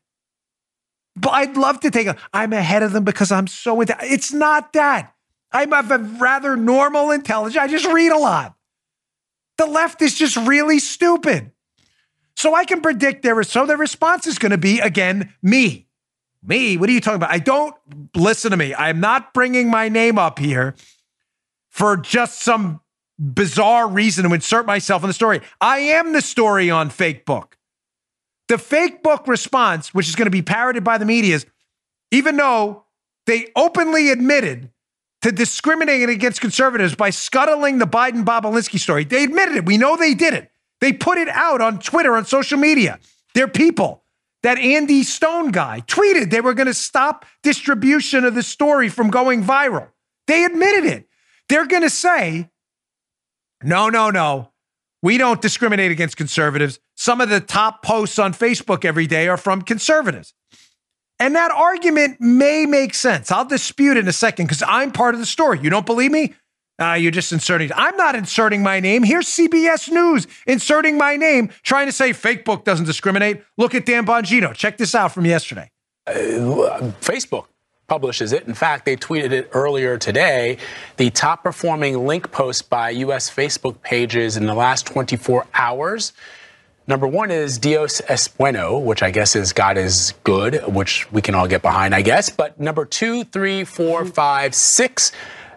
But 1.17 1.31
I'd 1.31 1.57
love 1.57 1.81
to 1.81 1.91
take 1.91 2.09
I'm 2.33 2.53
ahead 2.53 2.83
of 2.83 2.93
them 2.93 3.05
because 3.05 3.33
I'm 3.33 3.47
so 3.47 3.81
into 3.81 3.97
it's 4.01 4.33
not 4.33 4.73
that. 4.75 5.15
I'm 5.51 5.73
of 5.73 5.91
a 5.91 5.99
rather 5.99 6.57
normal 6.57 7.11
intelligence. 7.11 7.61
I 7.61 7.69
just 7.69 7.87
read 7.87 8.13
a 8.13 8.19
lot. 8.19 8.55
The 9.57 9.67
left 9.67 10.03
is 10.03 10.15
just 10.15 10.37
really 10.37 10.79
stupid. 10.79 11.53
So 12.37 12.55
I 12.55 12.65
can 12.65 12.81
predict 12.81 13.23
there 13.23 13.41
is 13.41 13.49
so 13.49 13.67
the 13.67 13.77
response 13.77 14.27
is 14.27 14.39
going 14.39 14.53
to 14.53 14.59
be 14.59 14.79
again 14.79 15.35
me. 15.43 15.89
Me? 16.41 16.77
What 16.77 16.89
are 16.89 16.93
you 16.93 17.01
talking 17.01 17.17
about? 17.17 17.33
I 17.33 17.41
don't 17.41 17.75
listen 18.15 18.53
to 18.53 18.57
me. 18.57 18.75
I'm 18.75 19.01
not 19.01 19.35
bringing 19.35 19.71
my 19.71 19.89
name 19.89 20.19
up 20.19 20.39
here 20.39 20.77
for 21.69 21.97
just 21.97 22.41
some 22.41 22.81
bizarre 23.19 23.89
reason 23.89 24.29
to 24.29 24.35
insert 24.35 24.67
myself 24.67 25.03
in 25.03 25.09
the 25.09 25.15
story. 25.15 25.41
I 25.61 25.79
am 25.79 26.13
the 26.13 26.23
story 26.23 26.71
on 26.71 26.91
fake 26.91 27.25
book. 27.25 27.57
The 28.49 28.59
fake 28.59 29.03
book 29.03 29.27
response, 29.27 29.93
which 29.93 30.09
is 30.09 30.17
going 30.17 30.27
to 30.27 30.31
be 30.31 30.43
parroted 30.43 30.85
by 30.85 30.99
the 30.99 31.05
media, 31.05 31.35
is 31.35 31.47
even 32.11 32.37
though 32.37 32.85
they 33.27 33.49
openly 33.55 34.11
admitted 34.11 34.71
to 35.23 35.33
discriminating 35.33 36.09
against 36.09 36.41
conservatives 36.41 36.95
by 36.95 37.11
scuttling 37.11 37.79
the 37.79 37.87
Biden 37.87 38.25
Bobulinski 38.25 38.79
story, 38.79 39.05
they 39.05 39.25
admitted 39.25 39.57
it. 39.57 39.67
We 39.67 39.77
know 39.77 39.97
they 39.97 40.15
did 40.15 40.33
it. 40.33 40.51
They 40.81 40.93
put 40.93 41.19
it 41.19 41.29
out 41.29 41.61
on 41.61 41.79
Twitter, 41.81 42.17
on 42.17 42.25
social 42.25 42.59
media. 42.59 43.01
They're 43.35 43.49
people. 43.49 44.05
That 44.45 44.59
Andy 44.59 45.03
Stone 45.03 45.51
guy 45.51 45.83
tweeted 45.89 46.31
they 46.31 46.41
were 46.41 46.55
going 46.55 46.69
to 46.69 46.75
stop 46.75 47.27
distribution 47.43 48.25
of 48.25 48.37
the 48.37 48.43
story 48.45 48.89
from 48.89 49.11
going 49.11 49.43
viral. 49.43 49.89
They 50.29 50.45
admitted 50.45 50.85
it. 50.85 51.09
They're 51.49 51.67
going 51.67 51.83
to 51.83 51.91
say, 51.91 52.49
no, 53.63 53.89
no, 53.89 54.11
no. 54.11 54.51
We 55.03 55.17
don't 55.17 55.41
discriminate 55.41 55.93
against 55.93 56.17
conservatives. 56.17 56.81
Some 56.97 57.21
of 57.21 57.29
the 57.29 57.41
top 57.41 57.83
posts 57.83 58.19
on 58.19 58.33
Facebook 58.33 58.85
every 58.85 59.07
day 59.07 59.29
are 59.29 59.37
from 59.37 59.63
conservatives. 59.63 60.35
And 61.21 61.35
that 61.35 61.51
argument 61.51 62.21
may 62.21 62.67
make 62.67 62.95
sense. 62.95 63.31
I'll 63.31 63.45
dispute 63.45 63.97
in 63.97 64.07
a 64.09 64.13
second 64.13 64.47
because 64.47 64.63
I'm 64.67 64.93
part 64.93 65.15
of 65.15 65.21
the 65.21 65.27
story. 65.27 65.61
You 65.61 65.71
don't 65.71 65.87
believe 65.87 66.11
me? 66.11 66.35
Uh, 66.81 66.93
you're 66.95 67.11
just 67.11 67.33
inserting. 67.33 67.73
I'm 67.75 67.97
not 67.97 68.15
inserting 68.15 68.63
my 68.63 68.79
name. 68.79 69.03
Here's 69.03 69.27
CBS 69.27 69.91
News 69.91 70.29
inserting 70.47 70.97
my 70.97 71.17
name, 71.17 71.51
trying 71.65 71.87
to 71.87 71.93
say 71.93 72.13
fake 72.13 72.45
book 72.45 72.65
doesn't 72.65 72.87
discriminate. 72.87 73.43
Look 73.57 73.75
at 73.75 73.85
Dan 73.85 74.07
Bongino. 74.07 74.55
Check 74.55 74.79
this 74.79 74.95
out 74.95 75.13
from 75.13 75.27
yesterday. 75.27 75.71
Uh, 76.07 76.93
Facebook 77.01 77.47
publishes 77.89 78.33
it. 78.33 78.47
In 78.47 78.55
fact, 78.55 78.85
they 78.85 78.97
tweeted 78.97 79.33
it 79.33 79.51
earlier 79.53 79.99
today. 79.99 80.59
The 80.99 81.11
top 81.11 81.43
performing 81.43 82.07
link 82.07 82.31
post 82.31 82.71
by 82.71 82.91
U.S. 82.91 83.29
Facebook 83.31 83.81
pages 83.83 84.37
in 84.37 84.47
the 84.47 84.55
last 84.55 84.87
24 84.87 85.47
hours. 85.55 86.13
Number 86.87 87.07
one 87.07 87.31
is 87.31 87.59
Dios 87.59 88.01
es 88.09 88.29
bueno, 88.29 88.79
which 88.79 89.03
I 89.03 89.11
guess 89.11 89.35
is 89.35 89.53
God 89.53 89.77
is 89.77 90.15
good, 90.23 90.63
which 90.73 91.11
we 91.13 91.21
can 91.21 91.35
all 91.35 91.49
get 91.49 91.63
behind, 91.63 91.95
I 91.95 92.03
guess. 92.03 92.31
But 92.31 92.61
number 92.61 92.85
two, 92.85 93.25
three, 93.25 93.65
four, 93.65 94.05
five, 94.05 94.55
six, 94.55 95.13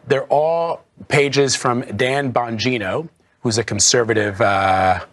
they're 0.08 0.26
all 0.26 0.84
pages 1.10 1.56
from 1.56 1.82
Dan 1.96 2.34
Bongino, 2.34 3.10
who's 3.42 3.58
a 3.58 3.64
conservative. 3.64 4.42
Uh, 4.42 5.06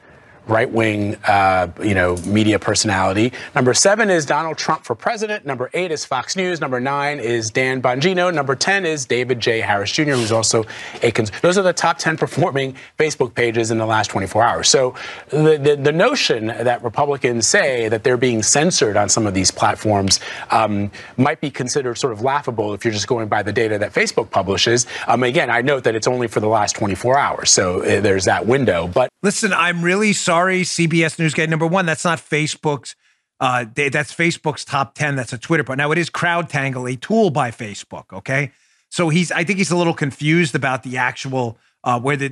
right 0.48 0.70
wing, 0.70 1.16
uh, 1.26 1.68
you 1.82 1.94
know, 1.94 2.16
media 2.26 2.58
personality. 2.58 3.32
Number 3.54 3.74
seven 3.74 4.10
is 4.10 4.24
Donald 4.24 4.56
Trump 4.56 4.84
for 4.84 4.94
president. 4.94 5.44
Number 5.44 5.70
eight 5.74 5.90
is 5.90 6.04
Fox 6.04 6.36
News. 6.36 6.60
Number 6.60 6.80
nine 6.80 7.20
is 7.20 7.50
Dan 7.50 7.82
Bongino. 7.82 8.32
Number 8.32 8.54
10 8.54 8.86
is 8.86 9.04
David 9.04 9.40
J. 9.40 9.60
Harris 9.60 9.92
Jr., 9.92 10.12
who's 10.12 10.32
also 10.32 10.64
a, 11.02 11.10
cons- 11.10 11.30
those 11.42 11.58
are 11.58 11.62
the 11.62 11.72
top 11.72 11.98
10 11.98 12.16
performing 12.16 12.74
Facebook 12.98 13.34
pages 13.34 13.70
in 13.70 13.78
the 13.78 13.86
last 13.86 14.08
24 14.08 14.42
hours. 14.42 14.68
So 14.68 14.94
the, 15.28 15.58
the, 15.58 15.76
the 15.76 15.92
notion 15.92 16.46
that 16.46 16.82
Republicans 16.82 17.46
say 17.46 17.88
that 17.88 18.02
they're 18.02 18.16
being 18.16 18.42
censored 18.42 18.96
on 18.96 19.08
some 19.08 19.26
of 19.26 19.34
these 19.34 19.50
platforms 19.50 20.20
um, 20.50 20.90
might 21.16 21.40
be 21.40 21.50
considered 21.50 21.96
sort 21.96 22.12
of 22.12 22.22
laughable 22.22 22.72
if 22.72 22.84
you're 22.84 22.94
just 22.94 23.06
going 23.06 23.28
by 23.28 23.42
the 23.42 23.52
data 23.52 23.78
that 23.78 23.92
Facebook 23.92 24.30
publishes. 24.30 24.86
Um, 25.06 25.22
again, 25.22 25.50
I 25.50 25.60
note 25.60 25.84
that 25.84 25.94
it's 25.94 26.08
only 26.08 26.28
for 26.28 26.40
the 26.40 26.48
last 26.48 26.74
24 26.76 27.18
hours. 27.18 27.50
So 27.50 27.82
uh, 27.82 28.00
there's 28.00 28.24
that 28.24 28.46
window. 28.46 28.88
But 28.88 29.10
listen, 29.22 29.52
I'm 29.52 29.82
really 29.82 30.12
sorry 30.12 30.37
sorry, 30.38 30.62
CBS 30.62 31.18
News 31.18 31.34
guy. 31.34 31.46
Number 31.46 31.66
one, 31.66 31.84
that's 31.86 32.04
not 32.04 32.18
Facebook's. 32.18 32.94
Uh, 33.40 33.64
they, 33.74 33.88
that's 33.88 34.14
Facebook's 34.14 34.64
top 34.64 34.94
ten. 34.94 35.16
That's 35.16 35.32
a 35.32 35.38
Twitter 35.38 35.64
post. 35.64 35.78
Now 35.78 35.90
it 35.90 35.98
is 35.98 36.10
CrowdTangle, 36.10 36.92
a 36.92 36.96
tool 36.96 37.30
by 37.30 37.50
Facebook. 37.50 38.04
Okay, 38.12 38.52
so 38.88 39.08
he's. 39.08 39.32
I 39.32 39.44
think 39.44 39.58
he's 39.58 39.70
a 39.70 39.76
little 39.76 39.94
confused 39.94 40.54
about 40.54 40.84
the 40.84 40.96
actual 40.96 41.58
uh, 41.82 41.98
where 42.00 42.16
the, 42.16 42.26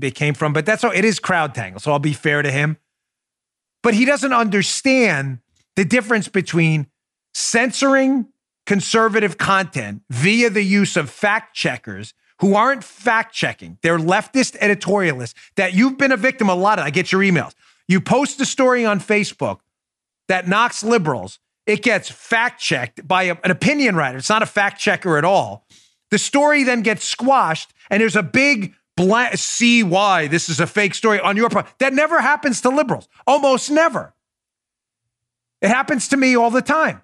it 0.00 0.14
came 0.14 0.34
from, 0.34 0.52
but 0.52 0.66
that's 0.66 0.82
all. 0.82 0.90
It 0.92 1.04
is 1.04 1.20
CrowdTangle. 1.20 1.80
So 1.80 1.92
I'll 1.92 1.98
be 1.98 2.12
fair 2.12 2.42
to 2.42 2.50
him. 2.50 2.78
But 3.82 3.94
he 3.94 4.04
doesn't 4.04 4.32
understand 4.32 5.38
the 5.76 5.84
difference 5.84 6.28
between 6.28 6.86
censoring 7.34 8.26
conservative 8.66 9.38
content 9.38 10.02
via 10.10 10.50
the 10.50 10.62
use 10.62 10.96
of 10.96 11.10
fact 11.10 11.54
checkers 11.54 12.14
who 12.40 12.54
aren't 12.54 12.84
fact 12.84 13.34
checking. 13.34 13.78
They're 13.82 13.98
leftist 13.98 14.58
editorialists 14.58 15.34
that 15.56 15.74
you've 15.74 15.98
been 15.98 16.12
a 16.12 16.16
victim 16.16 16.48
a 16.48 16.54
lot 16.54 16.78
of. 16.78 16.84
I 16.84 16.90
get 16.90 17.12
your 17.12 17.20
emails. 17.20 17.52
You 17.88 18.00
post 18.00 18.40
a 18.40 18.46
story 18.46 18.84
on 18.84 19.00
Facebook 19.00 19.60
that 20.28 20.48
knocks 20.48 20.82
liberals. 20.82 21.38
It 21.66 21.82
gets 21.82 22.10
fact 22.10 22.60
checked 22.60 23.06
by 23.06 23.24
a, 23.24 23.36
an 23.44 23.50
opinion 23.50 23.96
writer. 23.96 24.18
It's 24.18 24.28
not 24.28 24.42
a 24.42 24.46
fact 24.46 24.80
checker 24.80 25.18
at 25.18 25.24
all. 25.24 25.66
The 26.10 26.18
story 26.18 26.64
then 26.64 26.82
gets 26.82 27.04
squashed, 27.04 27.72
and 27.90 28.00
there's 28.00 28.16
a 28.16 28.22
big 28.22 28.74
see 29.34 29.82
why 29.82 30.28
this 30.28 30.48
is 30.48 30.60
a 30.60 30.66
fake 30.66 30.94
story 30.94 31.18
on 31.18 31.36
your 31.36 31.48
part. 31.48 31.66
That 31.78 31.92
never 31.92 32.20
happens 32.20 32.60
to 32.60 32.68
liberals, 32.68 33.08
almost 33.26 33.70
never. 33.70 34.14
It 35.60 35.68
happens 35.68 36.08
to 36.08 36.16
me 36.16 36.36
all 36.36 36.50
the 36.50 36.62
time. 36.62 37.02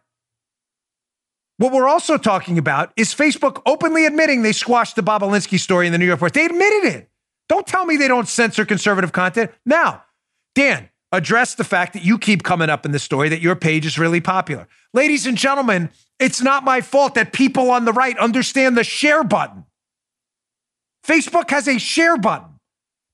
What 1.59 1.73
we're 1.73 1.89
also 1.89 2.17
talking 2.17 2.57
about 2.57 2.93
is 2.97 3.15
Facebook 3.15 3.63
openly 3.67 4.07
admitting 4.07 4.43
they 4.43 4.53
squashed 4.53 4.97
the 4.97 5.03
Bobulinski 5.03 5.59
story 5.59 5.87
in 5.87 5.93
the 5.93 5.99
New 5.99 6.07
York 6.07 6.21
Post. 6.21 6.35
They 6.35 6.47
admitted 6.47 6.95
it. 6.95 7.11
Don't 7.49 7.67
tell 7.67 7.85
me 7.85 7.97
they 7.97 8.09
don't 8.09 8.29
censor 8.29 8.65
conservative 8.65 9.13
content. 9.13 9.51
Now, 9.67 10.05
Dan, 10.55 10.89
address 11.11 11.57
the 11.57 11.65
fact 11.65 11.95
that 11.95 12.05
you 12.05 12.17
keep 12.17 12.45
coming 12.45 12.71
up 12.71 12.87
in 12.87 12.93
the 12.93 12.99
story 12.99 13.29
that 13.31 13.41
your 13.41 13.57
page 13.57 13.87
is 13.87 13.99
really 13.99 14.21
popular. 14.21 14.69
Ladies 14.95 15.27
and 15.27 15.37
gentlemen, 15.37 15.91
it's 16.21 16.41
not 16.41 16.65
my 16.65 16.81
fault 16.81 17.15
that 17.15 17.33
people 17.33 17.71
on 17.71 17.85
the 17.85 17.93
right 17.93 18.17
understand 18.19 18.77
the 18.77 18.85
share 18.85 19.25
button. 19.25 19.65
Facebook 21.05 21.51
has 21.51 21.67
a 21.67 21.79
share 21.79 22.19
button. 22.19 22.61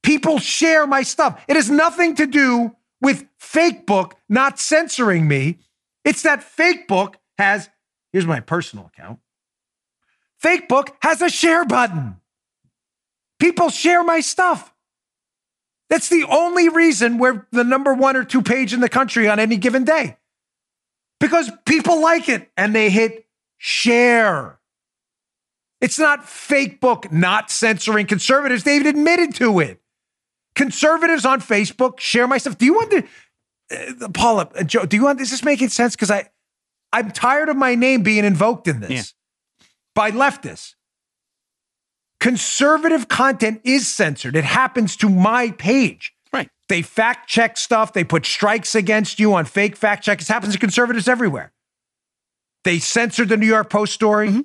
People 0.03 0.39
share 0.39 0.87
my 0.87 1.03
stuff. 1.03 1.43
It 1.49 1.57
has 1.57 1.71
nothing 1.71 2.15
to 2.17 2.27
do 2.27 2.77
with 3.01 3.25
Fakebook 3.41 4.13
not 4.29 4.59
censoring 4.59 5.29
me. 5.29 5.61
It's 6.05 6.23
that 6.23 6.41
Fakebook 6.41 7.15
has 7.39 7.71
Here's 8.15 8.27
my 8.27 8.39
personal 8.39 8.87
account. 8.87 9.19
Fakebook 10.41 10.91
has 11.03 11.21
a 11.21 11.29
share 11.29 11.65
button. 11.65 12.19
People 13.41 13.71
share 13.71 14.05
my 14.05 14.21
stuff. 14.21 14.73
That's 15.91 16.09
the 16.09 16.25
only 16.31 16.69
reason 16.69 17.19
we're 17.19 17.45
the 17.51 17.65
number 17.65 17.93
one 17.93 18.15
or 18.15 18.23
two 18.23 18.41
page 18.41 18.73
in 18.73 18.79
the 18.79 18.89
country 18.89 19.29
on 19.29 19.41
any 19.41 19.57
given 19.57 19.83
day. 19.83 20.17
Because 21.19 21.51
people 21.67 22.01
like 22.01 22.29
it 22.29 22.53
and 22.57 22.73
they 22.73 22.89
hit 22.89 23.27
share. 23.59 24.61
It's 25.81 25.99
not 25.99 26.25
Fakebook 26.25 27.11
not 27.11 27.51
censoring 27.51 28.07
conservatives. 28.07 28.63
They've 28.63 28.87
admitted 28.87 29.35
to 29.35 29.59
it. 29.59 29.81
Conservatives 30.55 31.25
on 31.25 31.41
Facebook 31.41 31.99
share 31.99 32.29
my 32.29 32.39
stuff. 32.39 32.59
Do 32.59 32.65
you 32.65 32.75
want 32.75 32.91
to, 32.93 34.05
uh, 34.05 34.09
Paula, 34.11 34.51
uh, 34.55 34.63
Joe, 34.63 34.87
do 34.87 34.97
you 34.97 35.03
want, 35.03 35.21
is 35.21 35.33
this 35.33 35.43
making 35.43 35.71
sense? 35.71 35.97
Because 35.97 36.13
I, 36.13 36.29
I'm 36.95 37.11
tired 37.11 37.49
of 37.49 37.57
my 37.57 37.75
name 37.75 38.05
being 38.05 38.25
invoked 38.25 38.69
in 38.69 38.79
this 38.79 38.91
yeah. 39.59 39.67
by 39.97 40.13
leftists. 40.13 40.75
Conservative 42.21 43.09
content 43.09 43.61
is 43.65 43.93
censored. 43.93 44.37
It 44.37 44.45
happens 44.45 44.97
to 44.99 45.09
my 45.09 45.51
page. 45.51 46.15
Right. 46.33 46.49
They 46.69 46.83
fact 46.83 47.29
check 47.29 47.57
stuff. 47.57 47.93
They 47.93 48.05
put 48.05 48.25
strikes 48.25 48.77
against 48.77 49.19
you 49.19 49.35
on 49.35 49.45
fake 49.45 49.75
fact 49.75 50.05
checks. 50.05 50.31
It 50.31 50.33
happens 50.33 50.53
to 50.53 50.61
conservatives 50.61 51.09
everywhere. 51.09 51.53
They 52.63 52.79
censored 52.79 53.29
the 53.29 53.37
New 53.37 53.49
York 53.49 53.71
Post 53.71 53.93
story. 53.93 54.29
Mm-hmm. 54.29 54.41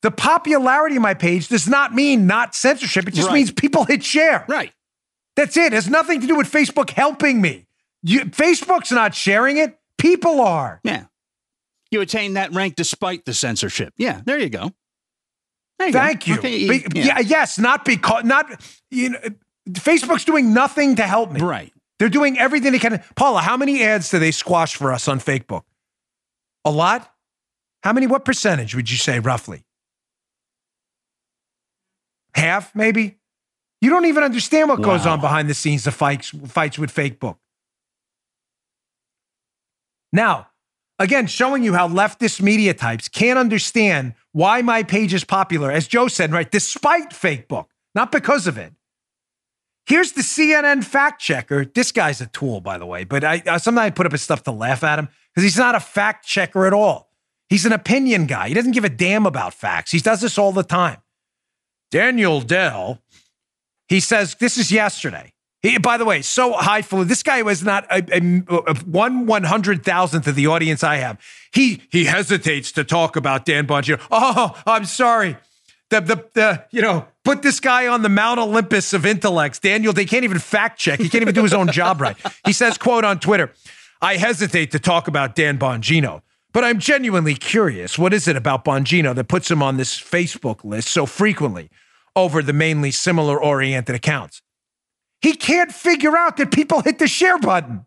The 0.00 0.12
popularity 0.12 0.96
of 0.96 1.02
my 1.02 1.12
page 1.12 1.48
does 1.48 1.68
not 1.68 1.94
mean 1.94 2.26
not 2.26 2.54
censorship. 2.54 3.06
It 3.06 3.12
just 3.12 3.28
right. 3.28 3.34
means 3.34 3.52
people 3.52 3.84
hit 3.84 4.02
share. 4.02 4.46
Right. 4.48 4.72
That's 5.36 5.58
it. 5.58 5.66
It 5.66 5.72
has 5.74 5.90
nothing 5.90 6.22
to 6.22 6.26
do 6.26 6.36
with 6.36 6.50
Facebook 6.50 6.88
helping 6.88 7.42
me. 7.42 7.66
You, 8.02 8.20
Facebook's 8.20 8.90
not 8.90 9.14
sharing 9.14 9.58
it. 9.58 9.78
People 10.02 10.40
are. 10.40 10.80
Yeah. 10.82 11.04
You 11.92 12.00
attain 12.00 12.34
that 12.34 12.52
rank 12.52 12.74
despite 12.74 13.24
the 13.24 13.32
censorship. 13.32 13.94
Yeah, 13.96 14.20
there 14.24 14.36
you 14.36 14.48
go. 14.48 14.72
There 15.78 15.88
you 15.88 15.92
Thank 15.92 16.26
go. 16.26 16.32
you. 16.32 16.38
Okay, 16.38 16.68
Be, 16.68 16.84
yeah. 16.94 17.04
yeah. 17.04 17.18
Yes, 17.20 17.56
not 17.56 17.84
because 17.84 18.24
not 18.24 18.46
you 18.90 19.10
know 19.10 19.20
Facebook's 19.70 20.24
doing 20.24 20.52
nothing 20.52 20.96
to 20.96 21.04
help 21.04 21.30
me. 21.30 21.40
Right. 21.40 21.72
They're 22.00 22.08
doing 22.08 22.36
everything 22.36 22.72
they 22.72 22.80
can. 22.80 23.00
Paula, 23.14 23.42
how 23.42 23.56
many 23.56 23.84
ads 23.84 24.10
do 24.10 24.18
they 24.18 24.32
squash 24.32 24.74
for 24.74 24.92
us 24.92 25.06
on 25.06 25.20
Facebook? 25.20 25.62
A 26.64 26.70
lot? 26.72 27.08
How 27.84 27.92
many? 27.92 28.08
What 28.08 28.24
percentage 28.24 28.74
would 28.74 28.90
you 28.90 28.96
say 28.96 29.20
roughly? 29.20 29.62
Half, 32.34 32.74
maybe? 32.74 33.18
You 33.80 33.90
don't 33.90 34.06
even 34.06 34.24
understand 34.24 34.68
what 34.68 34.80
wow. 34.80 34.96
goes 34.96 35.06
on 35.06 35.20
behind 35.20 35.48
the 35.48 35.54
scenes, 35.54 35.84
the 35.84 35.92
fights, 35.92 36.30
fights 36.48 36.76
with 36.76 36.92
Facebook. 36.92 37.36
Now, 40.12 40.48
again, 40.98 41.26
showing 41.26 41.64
you 41.64 41.74
how 41.74 41.88
leftist 41.88 42.40
media 42.40 42.74
types 42.74 43.08
can't 43.08 43.38
understand 43.38 44.14
why 44.32 44.62
my 44.62 44.82
page 44.82 45.14
is 45.14 45.24
popular, 45.24 45.70
as 45.70 45.86
Joe 45.86 46.08
said, 46.08 46.32
right? 46.32 46.50
Despite 46.50 47.12
fake 47.12 47.48
book, 47.48 47.68
not 47.94 48.12
because 48.12 48.46
of 48.46 48.58
it. 48.58 48.72
Here's 49.86 50.12
the 50.12 50.22
CNN 50.22 50.84
fact 50.84 51.20
checker. 51.20 51.64
This 51.64 51.90
guy's 51.90 52.20
a 52.20 52.26
tool, 52.26 52.60
by 52.60 52.78
the 52.78 52.86
way, 52.86 53.04
but 53.04 53.24
I, 53.24 53.42
I 53.46 53.56
sometimes 53.56 53.86
I 53.86 53.90
put 53.90 54.06
up 54.06 54.12
his 54.12 54.22
stuff 54.22 54.44
to 54.44 54.52
laugh 54.52 54.84
at 54.84 54.98
him 54.98 55.08
because 55.34 55.42
he's 55.42 55.58
not 55.58 55.74
a 55.74 55.80
fact 55.80 56.24
checker 56.26 56.66
at 56.66 56.72
all. 56.72 57.10
He's 57.48 57.66
an 57.66 57.72
opinion 57.72 58.26
guy. 58.26 58.48
He 58.48 58.54
doesn't 58.54 58.72
give 58.72 58.84
a 58.84 58.88
damn 58.88 59.26
about 59.26 59.54
facts. 59.54 59.90
He 59.90 59.98
does 59.98 60.20
this 60.20 60.38
all 60.38 60.52
the 60.52 60.62
time. 60.62 60.98
Daniel 61.90 62.40
Dale, 62.40 63.00
he 63.88 64.00
says, 64.00 64.36
this 64.36 64.56
is 64.56 64.72
yesterday. 64.72 65.31
He, 65.62 65.78
by 65.78 65.96
the 65.96 66.04
way, 66.04 66.22
so 66.22 66.54
highfalutin. 66.54 67.08
This 67.08 67.22
guy 67.22 67.42
was 67.42 67.62
not 67.62 67.84
a, 67.88 68.02
a, 68.12 68.42
a 68.66 68.74
one 68.80 69.26
one 69.26 69.44
hundred 69.44 69.84
thousandth 69.84 70.26
of 70.26 70.34
the 70.34 70.48
audience 70.48 70.82
I 70.82 70.96
have. 70.96 71.20
He 71.52 71.82
he 71.88 72.04
hesitates 72.04 72.72
to 72.72 72.84
talk 72.84 73.14
about 73.14 73.44
Dan 73.44 73.66
Bongino. 73.66 74.00
Oh, 74.10 74.60
I'm 74.66 74.84
sorry. 74.84 75.36
The, 75.90 76.00
the 76.00 76.24
the 76.34 76.64
you 76.72 76.82
know 76.82 77.06
put 77.22 77.42
this 77.42 77.60
guy 77.60 77.86
on 77.86 78.02
the 78.02 78.08
Mount 78.08 78.40
Olympus 78.40 78.92
of 78.92 79.06
intellects. 79.06 79.60
Daniel, 79.60 79.92
they 79.92 80.04
can't 80.04 80.24
even 80.24 80.40
fact 80.40 80.80
check. 80.80 80.98
He 80.98 81.08
can't 81.08 81.22
even 81.22 81.34
do 81.34 81.44
his 81.44 81.54
own 81.54 81.68
job 81.70 82.00
right. 82.00 82.16
He 82.44 82.52
says, 82.52 82.76
"quote 82.76 83.04
on 83.04 83.20
Twitter." 83.20 83.52
I 84.00 84.16
hesitate 84.16 84.72
to 84.72 84.80
talk 84.80 85.06
about 85.06 85.36
Dan 85.36 85.58
Bongino, 85.58 86.22
but 86.52 86.64
I'm 86.64 86.80
genuinely 86.80 87.36
curious. 87.36 87.96
What 87.96 88.12
is 88.12 88.26
it 88.26 88.34
about 88.34 88.64
Bongino 88.64 89.14
that 89.14 89.28
puts 89.28 89.48
him 89.48 89.62
on 89.62 89.76
this 89.76 90.00
Facebook 90.00 90.64
list 90.64 90.88
so 90.88 91.06
frequently 91.06 91.70
over 92.16 92.42
the 92.42 92.52
mainly 92.52 92.90
similar 92.90 93.40
oriented 93.40 93.94
accounts? 93.94 94.42
He 95.22 95.34
can't 95.34 95.72
figure 95.72 96.16
out 96.16 96.36
that 96.38 96.50
people 96.50 96.80
hit 96.80 96.98
the 96.98 97.06
share 97.06 97.38
button. 97.38 97.86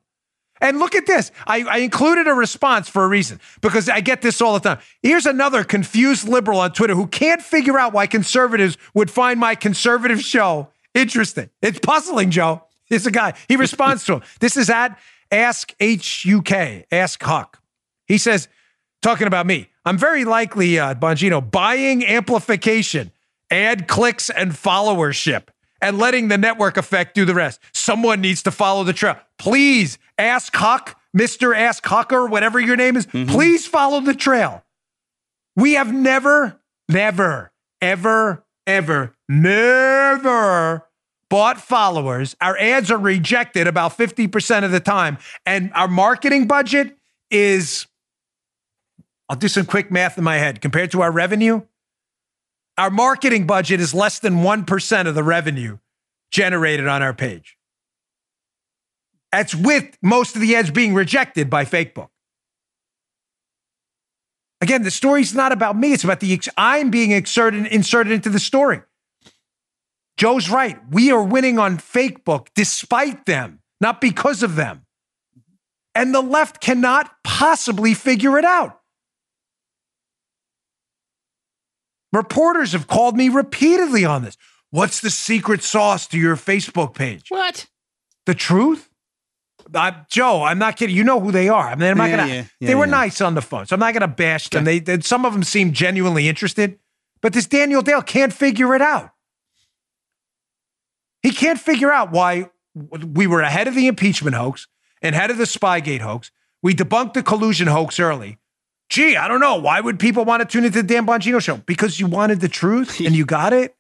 And 0.62 0.80
look 0.80 0.96
at 0.96 1.06
this. 1.06 1.32
I, 1.46 1.64
I, 1.64 1.78
included 1.80 2.28
a 2.28 2.34
response 2.34 2.88
for 2.88 3.04
a 3.04 3.08
reason 3.10 3.42
because 3.60 3.90
I 3.90 4.00
get 4.00 4.22
this 4.22 4.40
all 4.40 4.54
the 4.54 4.62
time. 4.62 4.80
Here's 5.02 5.26
another 5.26 5.66
confused 5.66 6.30
liberal 6.30 6.62
on 6.62 6.72
Twitter 6.72 6.96
who 6.96 7.08
can't 7.08 7.42
figure 7.42 7.78
out 7.78 7.92
why 7.92 8.08
conservatives 8.08 8.78
would 8.94 9.12
find 9.12 9.38
my 9.38 9.56
conservative 9.56 10.22
show 10.22 10.70
interesting. 10.94 11.50
It's 11.62 11.80
puzzling, 11.80 12.32
Joe. 12.32 12.64
It's 12.90 13.06
a 13.06 13.12
guy. 13.12 13.34
He 13.50 13.58
responds 13.58 14.06
to 14.06 14.14
him. 14.14 14.22
This 14.40 14.56
is 14.56 14.70
at 14.70 14.98
Ask 15.30 15.74
HUK, 15.82 16.86
Ask 16.90 17.22
Huck. 17.22 17.62
He 18.08 18.18
says, 18.18 18.48
talking 19.02 19.28
about 19.28 19.46
me, 19.46 19.70
I'm 19.84 19.98
very 19.98 20.24
likely, 20.24 20.80
uh, 20.80 20.96
Bongino, 20.96 21.52
buying 21.52 22.06
amplification, 22.06 23.12
ad 23.52 23.90
clicks, 23.90 24.30
and 24.30 24.54
followership 24.54 25.50
and 25.82 25.98
letting 25.98 26.28
the 26.28 26.38
network 26.38 26.78
effect 26.78 27.16
do 27.16 27.26
the 27.26 27.34
rest. 27.34 27.60
Someone 27.74 28.22
needs 28.22 28.44
to 28.44 28.52
follow 28.52 28.84
the 28.84 28.94
trail. 28.94 29.18
Please 29.38 29.98
ask 30.18 30.56
Huck, 30.56 31.00
Mr. 31.16 31.56
Ask 31.56 31.84
Hucker, 31.84 32.30
whatever 32.30 32.60
your 32.60 32.76
name 32.76 32.98
is, 32.98 33.06
mm-hmm. 33.08 33.32
please 33.32 33.68
follow 33.68 34.02
the 34.02 34.14
trail. 34.14 34.64
We 35.56 35.74
have 35.74 35.94
never, 35.94 36.60
never, 36.90 37.52
ever, 37.82 38.46
ever, 38.68 39.16
never 39.30 40.86
bought 41.30 41.60
followers. 41.60 42.36
Our 42.42 42.58
ads 42.58 42.92
are 42.92 42.98
rejected 42.98 43.68
about 43.68 43.98
50% 43.98 44.64
of 44.64 44.72
the 44.72 44.80
time. 44.80 45.18
And 45.46 45.72
our 45.74 45.88
marketing 45.88 46.48
budget 46.48 46.98
is, 47.32 47.88
I'll 49.30 49.38
do 49.38 49.48
some 49.48 49.66
quick 49.66 49.92
math 49.92 50.18
in 50.18 50.24
my 50.24 50.38
head. 50.38 50.62
Compared 50.62 50.92
to 50.92 51.02
our 51.02 51.12
revenue, 51.12 51.62
our 52.78 52.90
marketing 52.90 53.48
budget 53.48 53.80
is 53.80 53.94
less 53.94 54.20
than 54.20 54.38
1% 54.38 55.08
of 55.08 55.16
the 55.16 55.24
revenue 55.24 55.78
generated 56.32 56.88
on 56.88 57.02
our 57.02 57.14
page. 57.14 57.58
That's 59.32 59.56
with 59.56 59.98
most 60.02 60.36
of 60.36 60.42
the 60.42 60.56
ads 60.56 60.72
being 60.72 60.94
rejected 60.94 61.50
by 61.50 61.66
Facebook. 61.66 62.10
Again, 64.62 64.84
the 64.84 64.92
story's 64.92 65.36
not 65.36 65.52
about 65.52 65.78
me. 65.78 65.94
It's 65.94 66.04
about 66.04 66.22
the 66.22 66.40
I'm 66.58 66.90
being 66.90 67.12
inserted, 67.12 67.68
inserted 67.68 68.14
into 68.14 68.30
the 68.30 68.40
story. 68.40 68.82
Joe's 70.18 70.50
right. 70.50 70.80
We 70.90 71.12
are 71.12 71.22
winning 71.22 71.60
on 71.60 71.78
Facebook 71.78 72.48
despite 72.56 73.26
them, 73.26 73.60
not 73.82 74.00
because 74.00 74.44
of 74.44 74.56
them. 74.56 74.86
And 75.94 76.16
the 76.16 76.22
left 76.22 76.62
cannot 76.62 77.12
possibly 77.24 77.94
figure 77.94 78.38
it 78.38 78.46
out. 78.46 78.80
Reporters 82.16 82.72
have 82.72 82.88
called 82.88 83.18
me 83.18 83.28
repeatedly 83.28 84.06
on 84.06 84.24
this. 84.24 84.38
What's 84.72 85.02
the 85.02 85.10
secret 85.10 85.62
sauce 85.62 86.08
to 86.08 86.18
your 86.18 86.38
Facebook 86.38 86.96
page? 86.96 87.26
What? 87.30 87.68
The 88.26 88.34
truth? 88.34 88.90
I, 89.74 90.06
Joe, 90.10 90.44
I'm 90.44 90.58
not 90.58 90.78
kidding. 90.78 90.96
You 90.96 91.04
know 91.04 91.20
who 91.20 91.32
they 91.32 91.50
are. 91.50 91.68
I 91.68 91.76
mean, 91.76 91.90
I'm 91.90 91.98
not 91.98 92.10
yeah, 92.10 92.18
gonna. 92.18 92.34
Yeah, 92.34 92.44
yeah, 92.60 92.68
they 92.68 92.76
were 92.76 92.88
nice 92.88 93.20
on 93.20 93.36
the 93.36 93.42
phone, 93.42 93.66
so 93.66 93.74
I'm 93.74 93.80
not 93.80 93.94
gonna 93.94 94.08
bash 94.08 94.50
them. 94.50 94.64
They, 94.64 94.80
they, 94.80 95.02
some 95.02 95.26
of 95.26 95.34
them 95.34 95.44
seem 95.44 95.74
genuinely 95.74 96.30
interested, 96.30 96.80
but 97.22 97.34
this 97.34 97.48
Daniel 97.48 97.82
Dale 97.82 98.02
can't 98.02 98.32
figure 98.32 98.76
it 98.76 98.82
out. 98.82 99.10
He 101.22 101.32
can't 101.32 101.60
figure 101.60 101.92
out 101.92 102.12
why 102.12 102.50
we 102.74 103.28
were 103.28 103.42
ahead 103.42 103.68
of 103.68 103.76
the 103.76 103.88
impeachment 103.88 104.36
hoax 104.36 104.68
and 105.02 105.16
ahead 105.16 105.32
of 105.32 105.38
the 105.38 105.46
Spygate 105.46 106.02
hoax. 106.02 106.32
We 106.62 106.76
debunked 106.76 107.14
the 107.14 107.24
collusion 107.24 107.68
hoax 107.68 108.00
early. 108.00 108.38
Gee, 108.90 109.18
I 109.18 109.28
don't 109.28 109.40
know. 109.40 109.56
Why 109.56 109.82
would 109.82 110.00
people 110.00 110.26
want 110.26 110.42
to 110.42 110.46
tune 110.46 110.64
into 110.64 110.82
the 110.82 110.88
Dan 110.88 111.06
Bongino 111.06 111.42
show? 111.42 111.58
Because 111.58 112.00
you 112.00 112.08
wanted 112.08 112.40
the 112.40 112.48
truth 112.48 113.00
and 113.00 113.16
you 113.16 113.26
got 113.26 113.52
it? 113.54 113.76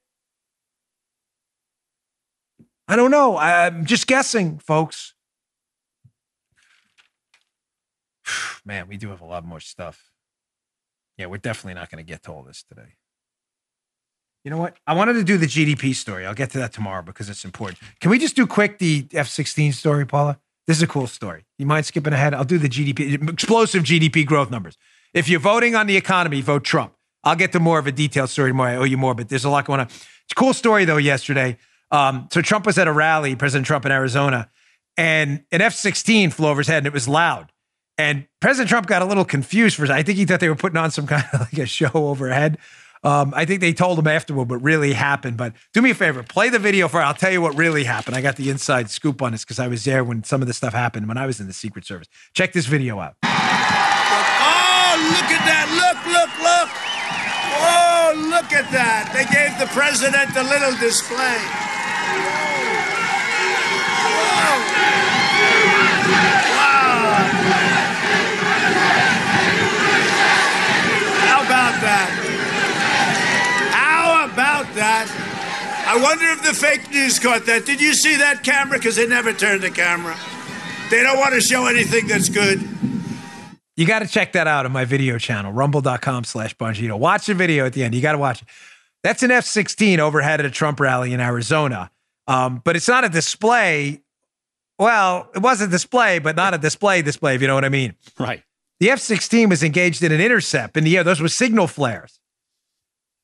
I 2.88 2.96
don't 2.96 3.12
know. 3.12 3.38
I'm 3.38 3.86
just 3.86 4.08
guessing, 4.08 4.60
folks. 4.60 5.14
Man, 8.66 8.88
we 8.88 8.98
do 8.98 9.10
have 9.10 9.22
a 9.22 9.26
lot 9.26 9.46
more 9.46 9.60
stuff. 9.60 10.12
Yeah, 11.18 11.28
we're 11.28 11.38
definitely 11.38 11.76
not 11.76 11.90
going 11.90 12.04
to 12.04 12.08
get 12.08 12.24
to 12.24 12.32
all 12.32 12.44
this 12.44 12.64
today. 12.64 12.96
You 14.44 14.52
know 14.52 14.58
what? 14.58 14.76
I 14.86 14.94
wanted 14.94 15.14
to 15.14 15.24
do 15.24 15.38
the 15.38 15.48
GDP 15.48 15.96
story. 15.96 16.26
I'll 16.26 16.36
get 16.36 16.52
to 16.52 16.60
that 16.60 16.74
tomorrow 16.74 17.02
because 17.02 17.30
it's 17.30 17.46
important. 17.46 17.80
Can 18.00 18.12
we 18.12 18.20
just 18.20 18.36
do 18.36 18.46
quick 18.46 18.78
the 18.78 19.08
F 19.14 19.28
16 19.28 19.74
story, 19.74 20.06
Paula? 20.06 20.40
This 20.68 20.78
is 20.78 20.84
a 20.84 20.88
cool 20.88 21.08
story. 21.08 21.46
You 21.58 21.66
mind 21.66 21.86
skipping 21.86 22.14
ahead? 22.14 22.34
I'll 22.34 22.44
do 22.44 22.58
the 22.58 22.70
GDP, 22.70 23.30
explosive 23.30 23.84
GDP 23.84 24.26
growth 24.26 24.52
numbers. 24.52 24.78
If 25.16 25.30
you're 25.30 25.40
voting 25.40 25.76
on 25.76 25.88
the 25.88 25.96
economy, 25.96 26.42
vote 26.42 26.66
Trump. 26.66 26.94
I'll 27.24 27.38
get 27.38 27.54
to 27.54 27.60
more 27.60 27.80
of 27.80 27.88
a 27.88 27.92
detailed 27.92 28.30
story 28.30 28.50
tomorrow. 28.50 28.74
I 28.74 28.76
owe 28.76 28.84
you 28.84 28.98
more, 28.98 29.16
but 29.16 29.30
there's 29.30 29.46
a 29.46 29.50
lot 29.50 29.66
going 29.66 29.80
on. 29.80 29.86
It's 29.88 30.34
a 30.34 30.36
cool 30.36 30.54
story, 30.54 30.84
though, 30.84 30.98
yesterday. 30.98 31.58
Um, 31.90 32.28
so 32.34 32.42
Trump 32.42 32.66
was 32.66 32.78
at 32.78 32.88
a 32.88 32.92
rally, 32.92 33.34
President 33.38 33.66
Trump 33.66 33.86
in 33.86 33.94
Arizona, 33.94 34.50
and 34.98 35.46
an 35.54 35.62
F 35.62 35.74
16 35.74 36.32
flew 36.32 36.50
over 36.50 36.60
his 36.60 36.68
head 36.68 36.80
and 36.80 36.88
it 36.88 36.94
was 36.94 37.08
loud. 37.08 37.52
And 37.98 38.28
President 38.42 38.70
Trump 38.70 38.88
got 38.88 39.02
a 39.02 39.06
little 39.06 39.24
confused 39.24 39.78
for 39.78 39.90
I 39.90 40.04
think 40.04 40.18
he 40.18 40.26
thought 40.26 40.42
they 40.42 40.50
were 40.50 40.56
putting 40.56 40.78
on 40.78 40.92
some 40.92 41.08
kind 41.08 41.24
of 41.32 41.40
like 41.40 41.58
a 41.58 41.66
show 41.66 41.92
overhead. 41.94 42.58
Um, 43.02 43.34
I 43.36 43.46
think 43.46 43.62
they 43.62 43.72
told 43.72 44.00
him 44.00 44.08
afterward 44.08 44.50
what 44.50 44.62
really 44.62 44.92
happened. 44.92 45.38
But 45.38 45.54
do 45.74 45.82
me 45.82 45.92
a 45.92 45.96
favor, 45.96 46.24
play 46.24 46.50
the 46.50 46.60
video 46.60 46.90
for. 46.90 47.02
I'll 47.02 47.14
tell 47.14 47.32
you 47.32 47.42
what 47.42 47.56
really 47.56 47.86
happened. 47.86 48.18
I 48.18 48.22
got 48.22 48.36
the 48.36 48.50
inside 48.50 48.90
scoop 48.90 49.22
on 49.22 49.32
this 49.32 49.46
because 49.46 49.60
I 49.60 49.68
was 49.68 49.86
there 49.86 50.04
when 50.04 50.24
some 50.24 50.42
of 50.42 50.48
this 50.48 50.58
stuff 50.58 50.74
happened 50.74 51.08
when 51.08 51.18
I 51.18 51.26
was 51.26 51.40
in 51.40 51.48
the 51.48 51.54
Secret 51.54 51.86
Service. 51.86 52.08
Check 52.34 52.52
this 52.52 52.66
video 52.66 53.00
out. 53.00 53.16
Oh, 54.96 55.02
look 55.12 55.28
at 55.28 55.44
that! 55.44 55.68
Look, 55.76 56.00
look, 56.08 56.32
look! 56.40 56.72
Oh, 57.60 58.16
look 58.32 58.54
at 58.56 58.72
that! 58.72 59.12
They 59.12 59.28
gave 59.28 59.52
the 59.60 59.68
president 59.76 60.32
a 60.40 60.44
little 60.48 60.72
display. 60.80 61.36
Wow! 66.56 67.20
How 71.28 71.44
about 71.44 71.76
that? 71.84 72.08
How 73.76 74.32
about 74.32 74.74
that. 74.76 75.12
I 75.88 76.02
wonder 76.02 76.26
if 76.28 76.42
the 76.42 76.54
fake 76.54 76.90
news 76.90 77.20
caught 77.20 77.46
that. 77.48 77.66
Did 77.66 77.82
you 77.82 77.94
see 77.94 78.16
that 78.16 78.44
camera? 78.44 78.78
Because 78.78 78.96
they 78.96 79.08
never 79.08 79.34
turn 79.34 79.60
the 79.60 79.72
camera. 79.72 80.16
They 80.90 81.04
don't 81.04 81.18
want 81.20 81.34
to 81.34 81.42
show 81.42 81.66
anything 81.66 82.08
that's 82.08 82.30
good. 82.30 82.75
You 83.78 83.86
got 83.86 84.00
to 84.00 84.08
check 84.08 84.34
that 84.34 84.48
out 84.48 84.66
on 84.66 84.72
my 84.72 84.86
video 84.86 85.18
channel, 85.18 85.52
rumble.com 85.52 86.24
slash 86.24 86.56
Bongino. 86.56 86.98
Watch 86.98 87.26
the 87.26 87.34
video 87.34 87.66
at 87.66 87.74
the 87.74 87.84
end. 87.84 87.94
You 87.94 88.02
got 88.02 88.14
to 88.14 88.18
watch 88.18 88.42
it. 88.42 88.48
That's 89.04 89.22
an 89.22 89.32
F 89.32 89.46
16 89.46 90.00
overhead 90.00 90.40
at 90.40 90.46
a 90.46 90.50
Trump 90.50 90.80
rally 90.80 91.14
in 91.14 91.20
Arizona. 91.20 91.92
Um, 92.28 92.62
but 92.64 92.76
it's 92.76 92.88
not 92.88 93.04
a 93.04 93.10
display. 93.10 94.02
Well, 94.80 95.30
it 95.36 95.40
was 95.40 95.62
a 95.62 95.68
display, 95.68 96.20
but 96.20 96.36
not 96.36 96.54
a 96.54 96.58
display 96.58 97.02
display, 97.02 97.36
if 97.36 97.42
you 97.42 97.48
know 97.48 97.56
what 97.56 97.66
I 97.66 97.70
mean. 97.70 97.96
Right. 98.18 98.44
The 98.80 98.92
F 98.92 99.00
16 99.00 99.50
was 99.50 99.64
engaged 99.64 100.04
in 100.04 100.12
an 100.12 100.22
intercept 100.22 100.76
in 100.76 100.84
the 100.84 100.98
air. 100.98 101.04
Those 101.04 101.22
were 101.22 101.30
signal 101.30 101.68
flares. 101.68 102.20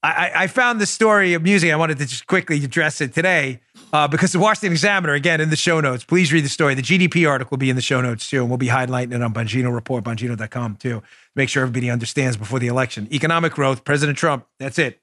I, 0.04 0.32
I, 0.36 0.48
found 0.48 0.82
this 0.82 0.90
story 0.90 1.36
amusing. 1.36 1.72
I 1.72 1.76
wanted 1.76 2.00
to 2.00 2.08
just 2.08 2.26
quickly 2.26 2.64
address 2.64 3.02
it 3.02 3.14
today 3.14 3.60
uh, 3.94 4.08
because 4.08 4.32
the 4.32 4.40
Washington 4.40 4.72
Examiner, 4.72 5.14
again, 5.14 5.40
in 5.40 5.52
the 5.52 5.56
show 5.56 5.80
notes, 5.80 6.04
please 6.04 6.34
read 6.34 6.44
the 6.44 6.50
story. 6.50 6.74
The 6.74 6.82
GDP 6.82 7.30
article 7.30 7.50
will 7.52 7.60
be 7.60 7.70
in 7.70 7.76
the 7.76 7.84
show 7.84 8.02
notes 8.02 8.28
too, 8.28 8.42
and 8.42 8.50
we'll 8.50 8.58
be 8.58 8.68
highlighting 8.68 9.14
it 9.14 9.22
on 9.22 9.32
Bongino 9.32 9.72
Report, 9.72 10.04
Bongino.com 10.04 10.78
too. 10.78 11.04
Make 11.36 11.50
sure 11.50 11.62
everybody 11.62 11.92
understands 11.92 12.36
before 12.36 12.58
the 12.58 12.66
election. 12.66 13.08
Economic 13.14 13.54
growth, 13.54 13.84
President 13.84 14.18
Trump, 14.18 14.48
that's 14.58 14.80
it. 14.80 15.00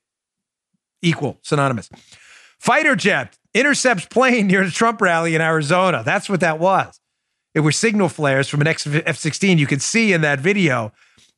Equal, 1.01 1.39
synonymous. 1.43 1.89
Fighter 2.59 2.97
jet 2.97 3.39
intercepts 3.55 4.07
plane 4.07 4.49
near 4.49 4.65
the 4.65 4.71
Trump 4.73 5.01
rally 5.01 5.37
in 5.37 5.41
Arizona. 5.41 6.03
That's 6.05 6.29
what 6.29 6.41
that 6.41 6.59
was. 6.59 7.01
It 7.55 7.61
were 7.61 7.73
signal 7.73 8.09
flares 8.09 8.49
from 8.49 8.63
an 8.63 8.67
F 8.67 9.17
16. 9.17 9.59
You 9.59 9.67
could 9.69 9.81
see 9.83 10.13
in 10.13 10.23
that 10.23 10.41
video 10.41 10.93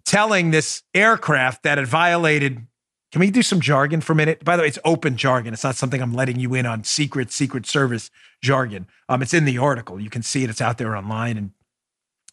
telling 0.07 0.51
this 0.51 0.83
aircraft 0.95 1.63
that 1.63 1.79
it 1.79 1.87
violated 1.87 2.67
Can 3.13 3.21
we 3.21 3.31
do 3.31 3.43
some 3.43 3.61
jargon 3.61 4.01
for 4.01 4.13
a 4.13 4.17
minute? 4.17 4.45
By 4.45 4.57
the 4.57 4.63
way, 4.63 4.69
it's 4.69 4.79
open 4.85 5.17
jargon. 5.17 5.53
It's 5.53 5.65
not 5.65 5.75
something 5.75 6.01
I'm 6.01 6.15
letting 6.15 6.39
you 6.39 6.55
in 6.55 6.65
on 6.65 6.85
secret, 6.85 7.33
secret 7.33 7.67
service 7.67 8.11
jargon. 8.41 8.87
Um, 9.09 9.21
it's 9.21 9.35
in 9.35 9.45
the 9.45 9.59
article. 9.59 9.99
You 9.99 10.11
can 10.11 10.23
see 10.23 10.45
it. 10.45 10.51
It's 10.51 10.61
out 10.61 10.79
there 10.79 10.97
online 10.97 11.37
and 11.37 11.51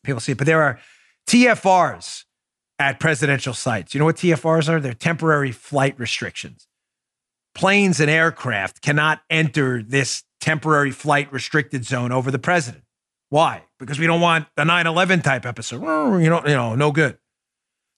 people 0.04 0.20
see 0.20 0.34
it. 0.34 0.38
But 0.38 0.46
there 0.46 0.62
are 0.62 0.80
TFRs 1.28 2.26
at 2.80 3.00
presidential 3.00 3.54
sites. 3.54 3.94
You 3.94 4.00
know 4.00 4.06
what 4.06 4.18
TFRs 4.18 4.70
are? 4.70 4.80
They're 4.80 4.94
temporary 4.94 5.52
flight 5.52 6.00
restrictions. 6.00 6.68
Planes 7.56 8.00
and 8.00 8.10
aircraft 8.10 8.82
cannot 8.84 9.22
enter 9.32 9.82
this 9.82 10.24
temporary 10.40 10.92
flight 10.92 11.32
restricted 11.34 11.86
zone 11.86 12.12
over 12.12 12.30
the 12.30 12.38
president. 12.38 12.84
Why? 13.30 13.64
Because 13.80 13.98
we 13.98 14.06
don't 14.06 14.22
want 14.22 14.48
the 14.56 14.64
9/11 14.64 15.24
type 15.24 15.46
episode. 15.46 15.82
You 15.82 16.30
know, 16.30 16.46
you 16.46 16.54
know, 16.54 16.76
no 16.76 16.92
good. 16.92 17.18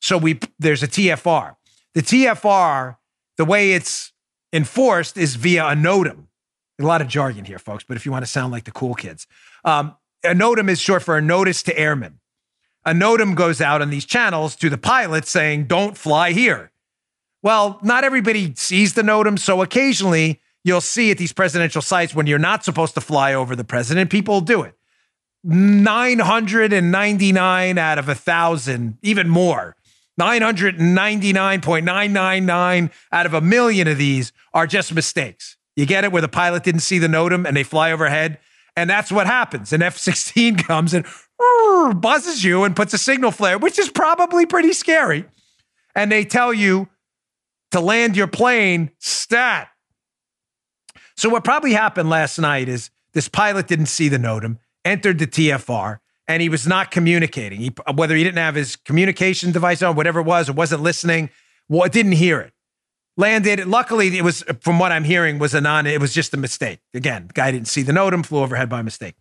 So 0.01 0.17
we 0.17 0.39
there's 0.57 0.81
a 0.81 0.87
TFR. 0.87 1.55
The 1.95 2.01
TFR, 2.01 2.97
the 3.37 3.45
way 3.45 3.73
it's 3.73 4.13
enforced 4.53 5.17
is 5.17 5.35
via 5.35 5.67
a 5.67 5.73
NOTAM. 5.73 6.25
A 6.79 6.85
lot 6.85 7.01
of 7.01 7.07
jargon 7.07 7.45
here, 7.45 7.59
folks, 7.59 7.83
but 7.87 7.97
if 7.97 8.05
you 8.05 8.11
want 8.11 8.23
to 8.23 8.31
sound 8.31 8.51
like 8.51 8.63
the 8.63 8.71
cool 8.71 8.93
kids, 8.93 9.27
um, 9.65 9.95
a 10.23 10.33
NOTAM 10.33 10.69
is 10.69 10.79
short 10.79 11.03
for 11.03 11.17
a 11.17 11.21
notice 11.21 11.61
to 11.63 11.77
airmen. 11.77 12.19
A 12.85 12.93
NOTAM 12.93 13.35
goes 13.35 13.59
out 13.59 13.81
on 13.81 13.89
these 13.89 14.05
channels 14.05 14.55
to 14.57 14.69
the 14.69 14.77
pilots 14.77 15.29
saying, 15.29 15.65
don't 15.65 15.97
fly 15.97 16.31
here. 16.31 16.71
Well, 17.41 17.79
not 17.83 18.03
everybody 18.03 18.53
sees 18.55 18.93
the 18.93 19.01
NOTAM, 19.01 19.39
so 19.39 19.61
occasionally 19.61 20.41
you'll 20.63 20.81
see 20.81 21.11
at 21.11 21.17
these 21.17 21.33
presidential 21.33 21.81
sites 21.81 22.13
when 22.13 22.27
you're 22.27 22.39
not 22.39 22.63
supposed 22.63 22.93
to 22.95 23.01
fly 23.01 23.33
over 23.33 23.55
the 23.55 23.63
president, 23.63 24.09
people 24.09 24.41
do 24.41 24.61
it. 24.61 24.75
999 25.43 27.77
out 27.77 27.97
of 27.97 28.09
a 28.09 28.15
thousand, 28.15 28.97
even 29.01 29.29
more, 29.29 29.77
999.999 30.19 32.91
out 33.11 33.25
of 33.25 33.33
a 33.33 33.41
million 33.41 33.87
of 33.87 33.97
these 33.97 34.31
are 34.53 34.67
just 34.67 34.93
mistakes. 34.93 35.57
You 35.75 35.85
get 35.85 36.03
it 36.03 36.11
where 36.11 36.21
the 36.21 36.27
pilot 36.27 36.63
didn't 36.63 36.81
see 36.81 36.99
the 36.99 37.07
NOTAM 37.07 37.47
and 37.47 37.55
they 37.55 37.63
fly 37.63 37.91
overhead. 37.91 38.39
And 38.75 38.89
that's 38.89 39.11
what 39.11 39.27
happens. 39.27 39.71
An 39.73 39.81
F 39.81 39.97
16 39.97 40.55
comes 40.57 40.93
and 40.93 41.05
buzzes 41.95 42.43
you 42.43 42.63
and 42.63 42.75
puts 42.75 42.93
a 42.93 42.97
signal 42.97 43.31
flare, 43.31 43.57
which 43.57 43.79
is 43.79 43.89
probably 43.89 44.45
pretty 44.45 44.73
scary. 44.73 45.25
And 45.95 46.11
they 46.11 46.25
tell 46.25 46.53
you 46.53 46.89
to 47.71 47.79
land 47.79 48.17
your 48.17 48.27
plane 48.27 48.91
stat. 48.99 49.69
So, 51.15 51.29
what 51.29 51.43
probably 51.43 51.73
happened 51.73 52.09
last 52.09 52.39
night 52.39 52.69
is 52.69 52.91
this 53.13 53.27
pilot 53.27 53.67
didn't 53.67 53.87
see 53.87 54.07
the 54.07 54.17
NOTAM, 54.17 54.57
entered 54.85 55.19
the 55.19 55.27
TFR, 55.27 55.99
and 56.29 56.43
he 56.43 56.47
was 56.47 56.67
not 56.67 56.91
communicating. 56.91 57.59
He, 57.59 57.73
whether 57.93 58.15
he 58.15 58.23
didn't 58.23 58.37
have 58.37 58.53
his 58.53 58.75
communication 58.75 59.51
device 59.51 59.81
on, 59.81 59.95
whatever 59.95 60.19
it 60.19 60.25
was, 60.25 60.47
or 60.47 60.53
wasn't 60.53 60.83
listening, 60.83 61.31
well, 61.67 61.89
didn't 61.89 62.13
hear 62.13 62.39
it. 62.39 62.53
Landed. 63.17 63.67
Luckily, 63.67 64.15
it 64.17 64.23
was 64.23 64.43
from 64.61 64.79
what 64.79 64.93
I'm 64.93 65.03
hearing 65.03 65.39
was 65.39 65.53
a 65.53 65.59
non. 65.59 65.87
It 65.87 65.99
was 65.99 66.13
just 66.13 66.33
a 66.33 66.37
mistake. 66.37 66.79
Again, 66.93 67.29
guy 67.33 67.51
didn't 67.51 67.67
see 67.67 67.81
the 67.81 67.91
NOTAM, 67.91 68.25
flew 68.25 68.39
overhead 68.39 68.69
by 68.69 68.81
mistake. 68.81 69.15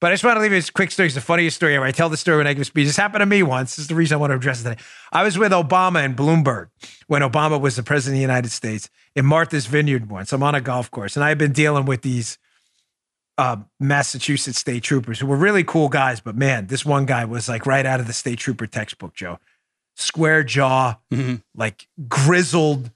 But 0.00 0.12
I 0.12 0.14
just 0.14 0.24
want 0.24 0.36
to 0.36 0.42
leave 0.42 0.52
you 0.52 0.58
this 0.58 0.70
quick 0.70 0.90
story. 0.90 1.06
It's 1.06 1.14
the 1.14 1.20
funniest 1.20 1.56
story 1.56 1.76
ever. 1.76 1.84
I 1.84 1.90
tell 1.90 2.08
the 2.08 2.16
story 2.16 2.38
when 2.38 2.46
I 2.46 2.54
give 2.54 2.66
speech. 2.66 2.86
This 2.86 2.96
happened 2.96 3.20
to 3.20 3.26
me 3.26 3.42
once. 3.42 3.76
This 3.76 3.84
is 3.84 3.88
the 3.88 3.94
reason 3.94 4.16
I 4.16 4.20
want 4.20 4.30
to 4.30 4.36
address 4.36 4.60
it 4.60 4.64
today. 4.64 4.82
I 5.12 5.24
was 5.24 5.36
with 5.36 5.52
Obama 5.52 6.04
and 6.04 6.16
Bloomberg 6.16 6.68
when 7.06 7.22
Obama 7.22 7.60
was 7.60 7.76
the 7.76 7.82
president 7.82 8.16
of 8.16 8.18
the 8.18 8.22
United 8.22 8.50
States 8.50 8.88
in 9.14 9.26
Martha's 9.26 9.66
Vineyard 9.66 10.08
once. 10.08 10.32
I'm 10.32 10.42
on 10.42 10.54
a 10.54 10.60
golf 10.60 10.90
course, 10.90 11.16
and 11.16 11.24
I've 11.24 11.38
been 11.38 11.52
dealing 11.52 11.84
with 11.84 12.02
these 12.02 12.38
uh, 13.38 13.56
Massachusetts 13.80 14.58
state 14.58 14.82
troopers 14.82 15.18
who 15.18 15.26
were 15.26 15.36
really 15.36 15.64
cool 15.64 15.88
guys. 15.88 16.20
But 16.20 16.36
man, 16.36 16.66
this 16.66 16.84
one 16.84 17.06
guy 17.06 17.24
was 17.24 17.48
like 17.48 17.66
right 17.66 17.84
out 17.84 18.00
of 18.00 18.06
the 18.06 18.12
state 18.12 18.38
trooper 18.38 18.66
textbook, 18.66 19.14
Joe. 19.14 19.38
Square 19.96 20.44
jaw, 20.44 20.96
mm-hmm. 21.12 21.36
like 21.54 21.86
grizzled, 22.08 22.90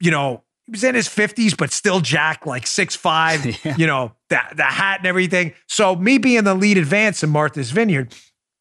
you 0.00 0.10
know, 0.10 0.42
he 0.66 0.72
was 0.72 0.84
in 0.84 0.94
his 0.94 1.08
50s, 1.08 1.56
but 1.56 1.70
still 1.70 2.00
Jack, 2.00 2.44
like 2.44 2.66
six 2.66 2.94
five, 2.96 3.44
yeah. 3.64 3.76
you 3.78 3.86
know, 3.86 4.12
the, 4.28 4.38
the 4.54 4.64
hat 4.64 4.98
and 5.00 5.06
everything. 5.06 5.54
So 5.66 5.96
me 5.96 6.18
being 6.18 6.44
the 6.44 6.54
lead 6.54 6.76
advance 6.76 7.22
in 7.22 7.30
Martha's 7.30 7.70
Vineyard, 7.70 8.14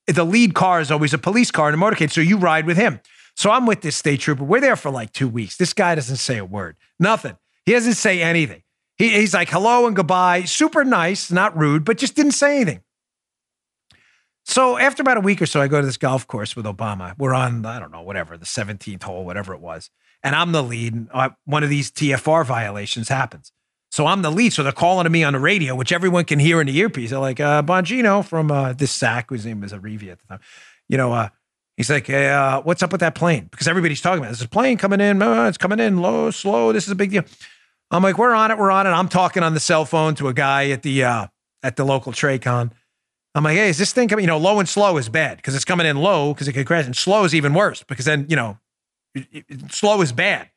the 0.07 0.24
lead 0.24 0.53
car 0.53 0.80
is 0.80 0.91
always 0.91 1.13
a 1.13 1.18
police 1.18 1.51
car 1.51 1.70
and 1.70 1.82
a 1.82 1.84
motorcade. 1.84 2.11
So 2.11 2.22
you 2.22 2.38
ride 2.38 2.66
with 2.66 2.78
him. 2.78 2.99
So 3.36 3.51
I'm 3.51 3.66
with 3.66 3.82
this 3.82 3.97
state 3.97 4.22
trooper. 4.22 4.43
We're 4.43 4.61
there 4.61 4.76
for 4.76 4.91
like 4.91 5.11
two 5.11 5.28
weeks. 5.28 5.57
This 5.57 5.74
guy 5.74 5.95
doesn't 5.95 6.18
say 6.18 6.38
a 6.38 6.45
word, 6.45 6.78
nothing. 6.99 7.38
He 7.66 7.74
doesn't 7.74 7.95
say 7.95 8.22
anything. 8.22 8.61
He, 8.98 9.10
he's 9.10 9.34
like, 9.34 9.50
hello 9.50 9.88
and 9.88 9.96
goodbye. 9.96 10.43
Super 10.43 10.84
nice, 10.84 11.32
not 11.32 11.58
rude, 11.58 11.84
but 11.84 11.98
just 11.98 12.16
didn't 12.16 12.34
say 12.34 12.58
anything. 12.58 12.82
So 14.46 14.78
after 14.78 15.02
about 15.02 15.18
a 15.18 15.22
week 15.22 15.41
or 15.41 15.48
so, 15.48 15.60
I 15.60 15.68
go 15.68 15.82
to 15.82 15.86
this 15.86 15.98
golf 15.98 16.28
course 16.28 16.56
with 16.56 16.66
Obama. 16.66 17.16
We're 17.18 17.34
on, 17.34 17.66
I 17.66 17.80
don't 17.80 17.91
know, 17.91 18.04
whatever, 18.04 18.38
the 18.38 18.46
17th 18.46 19.04
hole, 19.04 19.26
whatever 19.26 19.54
it 19.54 19.60
was. 19.60 19.89
And 20.24 20.36
I'm 20.36 20.52
the 20.52 20.62
lead. 20.64 20.93
And 20.93 21.10
uh, 21.12 21.32
one 21.46 21.64
of 21.64 21.70
these 21.70 21.91
TFR 21.91 22.46
violations 22.46 23.10
happens. 23.10 23.52
So 23.91 24.06
I'm 24.06 24.22
the 24.22 24.32
lead. 24.32 24.54
So 24.54 24.62
they're 24.62 24.72
calling 24.72 25.06
to 25.06 25.10
me 25.10 25.24
on 25.24 25.34
the 25.34 25.39
radio, 25.39 25.74
which 25.74 25.91
everyone 25.91 26.26
can 26.26 26.38
hear 26.38 26.62
in 26.62 26.68
the 26.68 26.78
earpiece. 26.78 27.10
They're 27.10 27.20
like, 27.20 27.39
uh, 27.39 27.64
Bongino 27.64 28.24
from 28.24 28.52
uh, 28.52 28.74
this 28.74 28.91
SAC, 28.91 29.30
whose 29.30 29.46
name 29.46 29.62
was 29.62 29.74
Arrivi 29.74 30.12
at 30.12 30.20
the 30.20 30.28
time. 30.28 30.39
You 30.88 30.98
know, 30.98 31.12
uh, 31.12 31.30
he's 31.76 31.89
like, 31.89 32.08
hey, 32.08 32.30
uh, 32.30 32.62
what's 32.62 32.84
up 32.84 32.91
with 32.91 33.02
that 33.02 33.16
plane? 33.16 33.48
Because 33.50 33.68
everybody's 33.68 34.02
talking 34.02 34.20
about 34.20 34.28
it. 34.28 34.38
There's 34.38 34.41
a 34.41 34.50
plane 34.50 34.78
coming 34.78 35.02
in. 35.02 35.22
Uh, 35.22 35.48
it's 35.48 35.58
coming 35.58 35.80
in 35.80 35.98
low, 35.98 36.30
slow. 36.30 36.72
This 36.72 36.86
is 36.86 36.91
a 36.91 36.96
big 36.96 37.12
deal. 37.12 37.24
I'm 37.96 38.04
like, 38.04 38.18
we're 38.18 38.34
on 38.34 38.52
it, 38.52 38.58
we're 38.58 38.72
on 38.72 38.88
it. 38.88 38.91
I'm 38.91 39.10
talking 39.10 39.43
on 39.43 39.54
the 39.54 39.60
cell 39.60 39.86
phone 39.86 40.16
to 40.16 40.28
a 40.28 40.34
guy 40.34 40.70
at 40.70 40.84
the 40.84 41.04
uh, 41.04 41.28
at 41.64 41.76
the 41.76 41.86
local 41.86 42.12
Tracon. 42.12 42.72
I'm 43.34 43.43
like, 43.43 43.58
hey, 43.58 43.70
is 43.70 43.78
this 43.78 43.91
thing 43.91 44.08
coming? 44.08 44.24
You 44.24 44.28
know, 44.28 44.38
low 44.38 44.60
and 44.60 44.68
slow 44.68 44.98
is 44.98 45.10
bad 45.10 45.38
because 45.38 45.56
it's 45.56 45.66
coming 45.66 45.86
in 45.86 45.98
low 45.98 46.34
because 46.34 46.48
it 46.48 46.54
could 46.54 46.68
crash, 46.68 46.86
and 46.86 46.96
slow 46.96 47.24
is 47.24 47.36
even 47.36 47.54
worse 47.54 47.84
because 47.84 48.06
then 48.06 48.26
you 48.30 48.36
know, 48.36 48.58
it, 49.14 49.28
it, 49.32 49.72
slow 49.72 50.02
is 50.02 50.12
bad 50.12 50.50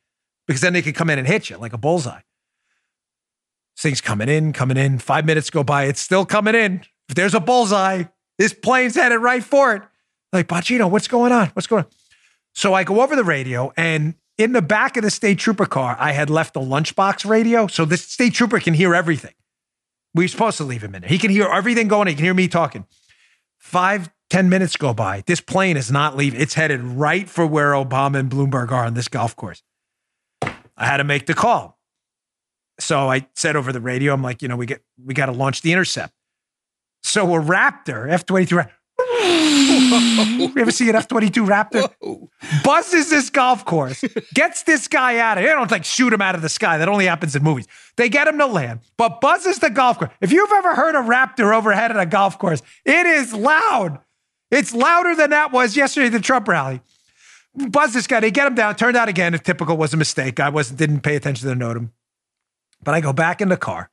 because 0.47 0.61
then 0.61 0.73
they 0.73 0.81
could 0.81 0.95
come 0.95 1.09
in 1.09 1.19
and 1.19 1.27
hit 1.27 1.49
you 1.49 1.57
like 1.57 1.73
a 1.73 1.77
bullseye. 1.77 2.21
This 3.75 3.83
thing's 3.83 4.01
coming 4.01 4.29
in, 4.29 4.51
coming 4.51 4.77
in. 4.77 4.99
Five 4.99 5.25
minutes 5.25 5.49
go 5.49 5.63
by, 5.63 5.85
it's 5.85 6.01
still 6.01 6.25
coming 6.25 6.55
in. 6.55 6.81
If 7.07 7.15
there's 7.15 7.33
a 7.33 7.39
bullseye, 7.39 8.03
this 8.37 8.53
plane's 8.53 8.95
headed 8.95 9.19
right 9.19 9.43
for 9.43 9.75
it. 9.75 9.83
Like, 10.33 10.47
Bacino, 10.47 10.89
what's 10.89 11.07
going 11.07 11.31
on? 11.31 11.47
What's 11.49 11.67
going 11.67 11.85
on? 11.85 11.89
So 12.53 12.73
I 12.73 12.83
go 12.83 13.01
over 13.01 13.15
the 13.15 13.23
radio 13.23 13.71
and 13.77 14.15
in 14.39 14.53
the 14.53 14.61
back 14.61 14.95
of 14.95 15.03
the 15.03 15.11
state 15.11 15.37
trooper 15.37 15.65
car, 15.65 15.97
I 15.99 16.13
had 16.13 16.29
left 16.29 16.53
the 16.53 16.61
lunchbox 16.61 17.29
radio. 17.29 17.67
So 17.67 17.83
the 17.83 17.97
state 17.97 18.33
trooper 18.33 18.59
can 18.59 18.73
hear 18.73 18.95
everything. 18.95 19.33
We 20.15 20.25
are 20.25 20.29
supposed 20.29 20.57
to 20.57 20.63
leave 20.63 20.81
him 20.81 20.95
in 20.95 21.01
there. 21.01 21.09
He 21.09 21.19
can 21.19 21.29
hear 21.29 21.45
everything 21.45 21.89
going. 21.89 22.07
He 22.07 22.15
can 22.15 22.23
hear 22.23 22.33
me 22.33 22.47
talking. 22.47 22.87
Five, 23.57 24.09
ten 24.29 24.47
minutes 24.49 24.77
go 24.77 24.93
by. 24.93 25.23
This 25.27 25.41
plane 25.41 25.75
is 25.75 25.91
not 25.91 26.15
leaving. 26.15 26.39
It's 26.39 26.53
headed 26.53 26.81
right 26.81 27.29
for 27.29 27.45
where 27.45 27.73
Obama 27.73 28.17
and 28.17 28.31
Bloomberg 28.31 28.71
are 28.71 28.85
on 28.85 28.93
this 28.93 29.09
golf 29.09 29.35
course. 29.35 29.61
I 30.41 30.85
had 30.85 30.97
to 30.97 31.03
make 31.03 31.25
the 31.25 31.33
call. 31.33 31.77
So 32.79 33.11
I 33.11 33.27
said 33.35 33.57
over 33.57 33.73
the 33.73 33.81
radio, 33.81 34.13
I'm 34.13 34.23
like, 34.23 34.41
you 34.41 34.47
know, 34.47 34.55
we 34.55 34.65
get 34.65 34.81
we 35.05 35.13
got 35.13 35.25
to 35.25 35.33
launch 35.33 35.61
the 35.61 35.73
intercept. 35.73 36.13
So 37.03 37.35
a 37.35 37.39
Raptor, 37.39 38.09
F-22 39.49 40.55
you 40.55 40.61
ever 40.61 40.71
see 40.71 40.89
an 40.89 40.95
F 40.95 41.07
22 41.07 41.43
Raptor? 41.43 41.91
Whoa. 41.99 42.29
Buzzes 42.63 43.09
this 43.09 43.29
golf 43.29 43.65
course, 43.65 44.03
gets 44.33 44.63
this 44.63 44.87
guy 44.87 45.17
out 45.19 45.37
of 45.37 45.43
here. 45.43 45.51
They 45.51 45.55
don't 45.55 45.71
like 45.71 45.85
shoot 45.85 46.13
him 46.13 46.21
out 46.21 46.35
of 46.35 46.41
the 46.41 46.49
sky. 46.49 46.77
That 46.77 46.87
only 46.87 47.05
happens 47.05 47.35
in 47.35 47.43
movies. 47.43 47.67
They 47.97 48.09
get 48.09 48.27
him 48.27 48.37
to 48.37 48.45
land, 48.45 48.81
but 48.97 49.21
buzzes 49.21 49.59
the 49.59 49.69
golf 49.69 49.99
course. 49.99 50.11
If 50.21 50.31
you've 50.31 50.51
ever 50.51 50.75
heard 50.75 50.95
a 50.95 50.99
Raptor 50.99 51.55
overhead 51.55 51.91
at 51.91 51.99
a 51.99 52.05
golf 52.05 52.37
course, 52.37 52.61
it 52.85 53.05
is 53.05 53.33
loud. 53.33 53.99
It's 54.51 54.73
louder 54.73 55.15
than 55.15 55.29
that 55.29 55.51
was 55.51 55.75
yesterday 55.77 56.07
at 56.07 56.13
the 56.13 56.19
Trump 56.19 56.47
rally. 56.47 56.81
Buzz 57.55 57.93
this 57.93 58.07
guy. 58.07 58.19
They 58.19 58.31
get 58.31 58.47
him 58.47 58.55
down. 58.55 58.75
Turned 58.75 58.95
out 58.95 59.09
again, 59.09 59.33
if 59.33 59.43
typical 59.43 59.77
was 59.77 59.93
a 59.93 59.97
mistake. 59.97 60.39
I 60.39 60.49
wasn't 60.49 60.79
didn't 60.79 61.01
pay 61.01 61.15
attention 61.15 61.47
to 61.47 61.55
the 61.55 61.59
NOTAM. 61.59 61.91
But 62.83 62.95
I 62.95 63.01
go 63.01 63.11
back 63.11 63.41
in 63.41 63.49
the 63.49 63.57
car 63.57 63.89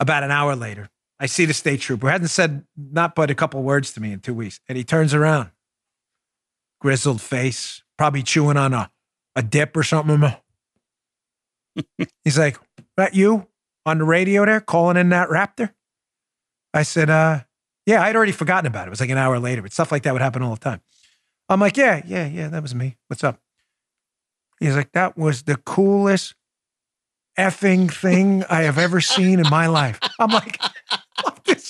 about 0.00 0.22
an 0.22 0.30
hour 0.30 0.56
later. 0.56 0.88
I 1.20 1.26
see 1.26 1.44
the 1.44 1.54
state 1.54 1.80
trooper 1.80 2.08
hadn't 2.08 2.28
said 2.28 2.64
not 2.76 3.14
but 3.14 3.30
a 3.30 3.34
couple 3.34 3.62
words 3.62 3.92
to 3.94 4.00
me 4.00 4.12
in 4.12 4.20
two 4.20 4.34
weeks. 4.34 4.60
And 4.68 4.78
he 4.78 4.84
turns 4.84 5.14
around, 5.14 5.50
grizzled 6.80 7.20
face, 7.20 7.82
probably 7.96 8.22
chewing 8.22 8.56
on 8.56 8.72
a, 8.72 8.90
a 9.34 9.42
dip 9.42 9.76
or 9.76 9.82
something. 9.82 10.32
He's 12.24 12.38
like, 12.38 12.58
That 12.96 13.14
you 13.14 13.48
on 13.84 13.98
the 13.98 14.04
radio 14.04 14.44
there 14.44 14.60
calling 14.60 14.96
in 14.96 15.08
that 15.08 15.28
raptor? 15.28 15.72
I 16.74 16.82
said, 16.82 17.10
uh, 17.10 17.40
yeah, 17.86 18.02
I'd 18.02 18.14
already 18.14 18.32
forgotten 18.32 18.66
about 18.66 18.86
it. 18.86 18.88
It 18.88 18.90
was 18.90 19.00
like 19.00 19.10
an 19.10 19.18
hour 19.18 19.38
later, 19.38 19.62
but 19.62 19.72
stuff 19.72 19.90
like 19.90 20.02
that 20.02 20.12
would 20.12 20.22
happen 20.22 20.42
all 20.42 20.54
the 20.54 20.60
time. 20.60 20.82
I'm 21.48 21.60
like, 21.60 21.76
yeah, 21.76 22.02
yeah, 22.06 22.26
yeah, 22.26 22.48
that 22.48 22.62
was 22.62 22.74
me. 22.74 22.96
What's 23.06 23.24
up? 23.24 23.40
He's 24.60 24.76
like, 24.76 24.92
that 24.92 25.16
was 25.16 25.44
the 25.44 25.56
coolest 25.56 26.34
effing 27.38 27.90
thing 27.90 28.44
I 28.50 28.62
have 28.62 28.76
ever 28.76 29.00
seen 29.00 29.38
in 29.38 29.48
my 29.48 29.68
life. 29.68 29.98
I'm 30.18 30.30
like, 30.30 30.60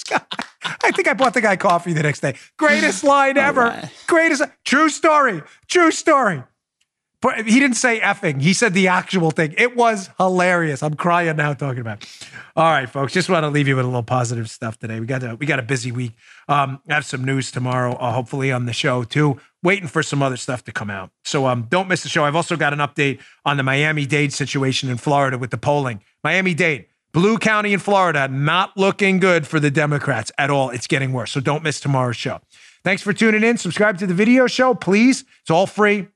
guy. 0.09 0.21
I 0.85 0.91
think 0.91 1.09
I 1.09 1.15
bought 1.15 1.35
the 1.35 1.41
guy 1.41 1.57
coffee 1.57 1.93
the 1.93 2.03
next 2.03 2.21
day. 2.21 2.35
Greatest 2.57 3.05
line 3.05 3.37
ever. 3.37 3.63
Right. 3.63 3.91
Greatest. 4.07 4.43
True 4.65 4.89
story. 4.89 5.43
True 5.69 5.91
story. 5.91 6.43
But 7.21 7.49
he 7.49 7.59
didn't 7.59 7.77
say 7.77 7.99
effing. 7.99 8.41
He 8.41 8.53
said 8.53 8.75
the 8.75 8.87
actual 8.87 9.33
thing. 9.33 9.53
It 9.59 9.75
was 9.75 10.09
hilarious. 10.19 10.85
I'm 10.85 10.95
crying 10.95 11.37
now 11.37 11.53
talking 11.53 11.81
about. 11.81 12.05
It. 12.05 12.29
All 12.55 12.71
right, 12.71 12.89
folks. 12.89 13.13
Just 13.13 13.29
want 13.29 13.43
to 13.43 13.49
leave 13.49 13.67
you 13.67 13.75
with 13.75 13.85
a 13.85 13.89
little 13.89 14.05
positive 14.05 14.49
stuff 14.49 14.79
today. 14.79 15.01
We 15.01 15.07
got 15.07 15.25
a 15.25 15.35
we 15.35 15.45
got 15.45 15.59
a 15.59 15.63
busy 15.63 15.91
week. 15.91 16.13
Um, 16.49 16.81
I 16.89 16.95
have 16.95 17.05
some 17.05 17.25
news 17.25 17.51
tomorrow, 17.51 17.95
uh, 17.95 18.13
hopefully 18.13 18.53
on 18.53 18.67
the 18.67 18.73
show 18.73 19.03
too. 19.03 19.41
Waiting 19.65 19.89
for 19.89 20.05
some 20.05 20.23
other 20.23 20.37
stuff 20.37 20.63
to 20.65 20.73
come 20.73 20.91
out. 20.91 21.11
So 21.25 21.47
um, 21.47 21.67
don't 21.69 21.89
miss 21.89 22.05
the 22.05 22.09
show. 22.09 22.25
I've 22.25 22.37
also 22.37 22.57
got 22.57 22.73
an 22.73 22.79
update 22.79 23.21
on 23.45 23.57
the 23.57 23.65
Miami 23.65 24.07
Dade 24.07 24.33
situation 24.33 24.89
in 24.89 24.97
Florida 24.97 25.39
with 25.39 25.51
the 25.51 25.59
polling. 25.59 26.01
Miami 26.23 26.55
Dade, 26.55 26.87
Blue 27.13 27.39
County 27.39 27.73
in 27.73 27.81
Florida, 27.81 28.29
not 28.29 28.77
looking 28.77 29.19
good 29.19 29.47
for 29.47 29.59
the 29.59 29.71
Democrats 29.71 30.31
at 30.39 30.51
all. 30.51 30.71
It's 30.71 30.87
getting 30.87 31.13
worse. 31.13 31.33
So 31.33 31.41
don't 31.41 31.63
miss 31.63 31.81
tomorrow's 31.81 32.17
show. 32.17 32.41
Thanks 32.85 33.03
for 33.03 33.13
tuning 33.13 33.43
in. 33.43 33.57
Subscribe 33.57 33.99
to 33.99 34.07
the 34.07 34.15
video 34.15 34.47
show, 34.47 34.75
please. 34.75 35.25
It's 35.41 35.51
all 35.51 35.67
free 35.67 36.09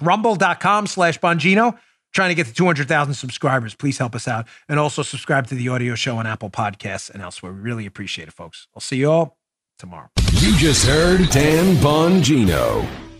rumble.com 0.00 0.86
slash 0.86 1.18
Bongino. 1.20 1.78
Trying 2.12 2.28
to 2.28 2.34
get 2.36 2.46
to 2.46 2.54
200,000 2.54 3.14
subscribers. 3.14 3.74
Please 3.74 3.98
help 3.98 4.14
us 4.14 4.28
out. 4.28 4.46
And 4.68 4.78
also 4.78 5.02
subscribe 5.02 5.48
to 5.48 5.56
the 5.56 5.68
audio 5.68 5.96
show 5.96 6.16
on 6.16 6.26
Apple 6.26 6.50
Podcasts 6.50 7.10
and 7.10 7.20
elsewhere. 7.20 7.52
We 7.52 7.60
really 7.60 7.86
appreciate 7.86 8.28
it, 8.28 8.34
folks. 8.34 8.68
I'll 8.74 8.80
see 8.80 8.98
you 8.98 9.10
all 9.10 9.36
tomorrow. 9.78 10.08
You 10.34 10.56
just 10.56 10.86
heard 10.86 11.28
Dan 11.30 11.74
Bongino. 11.76 13.13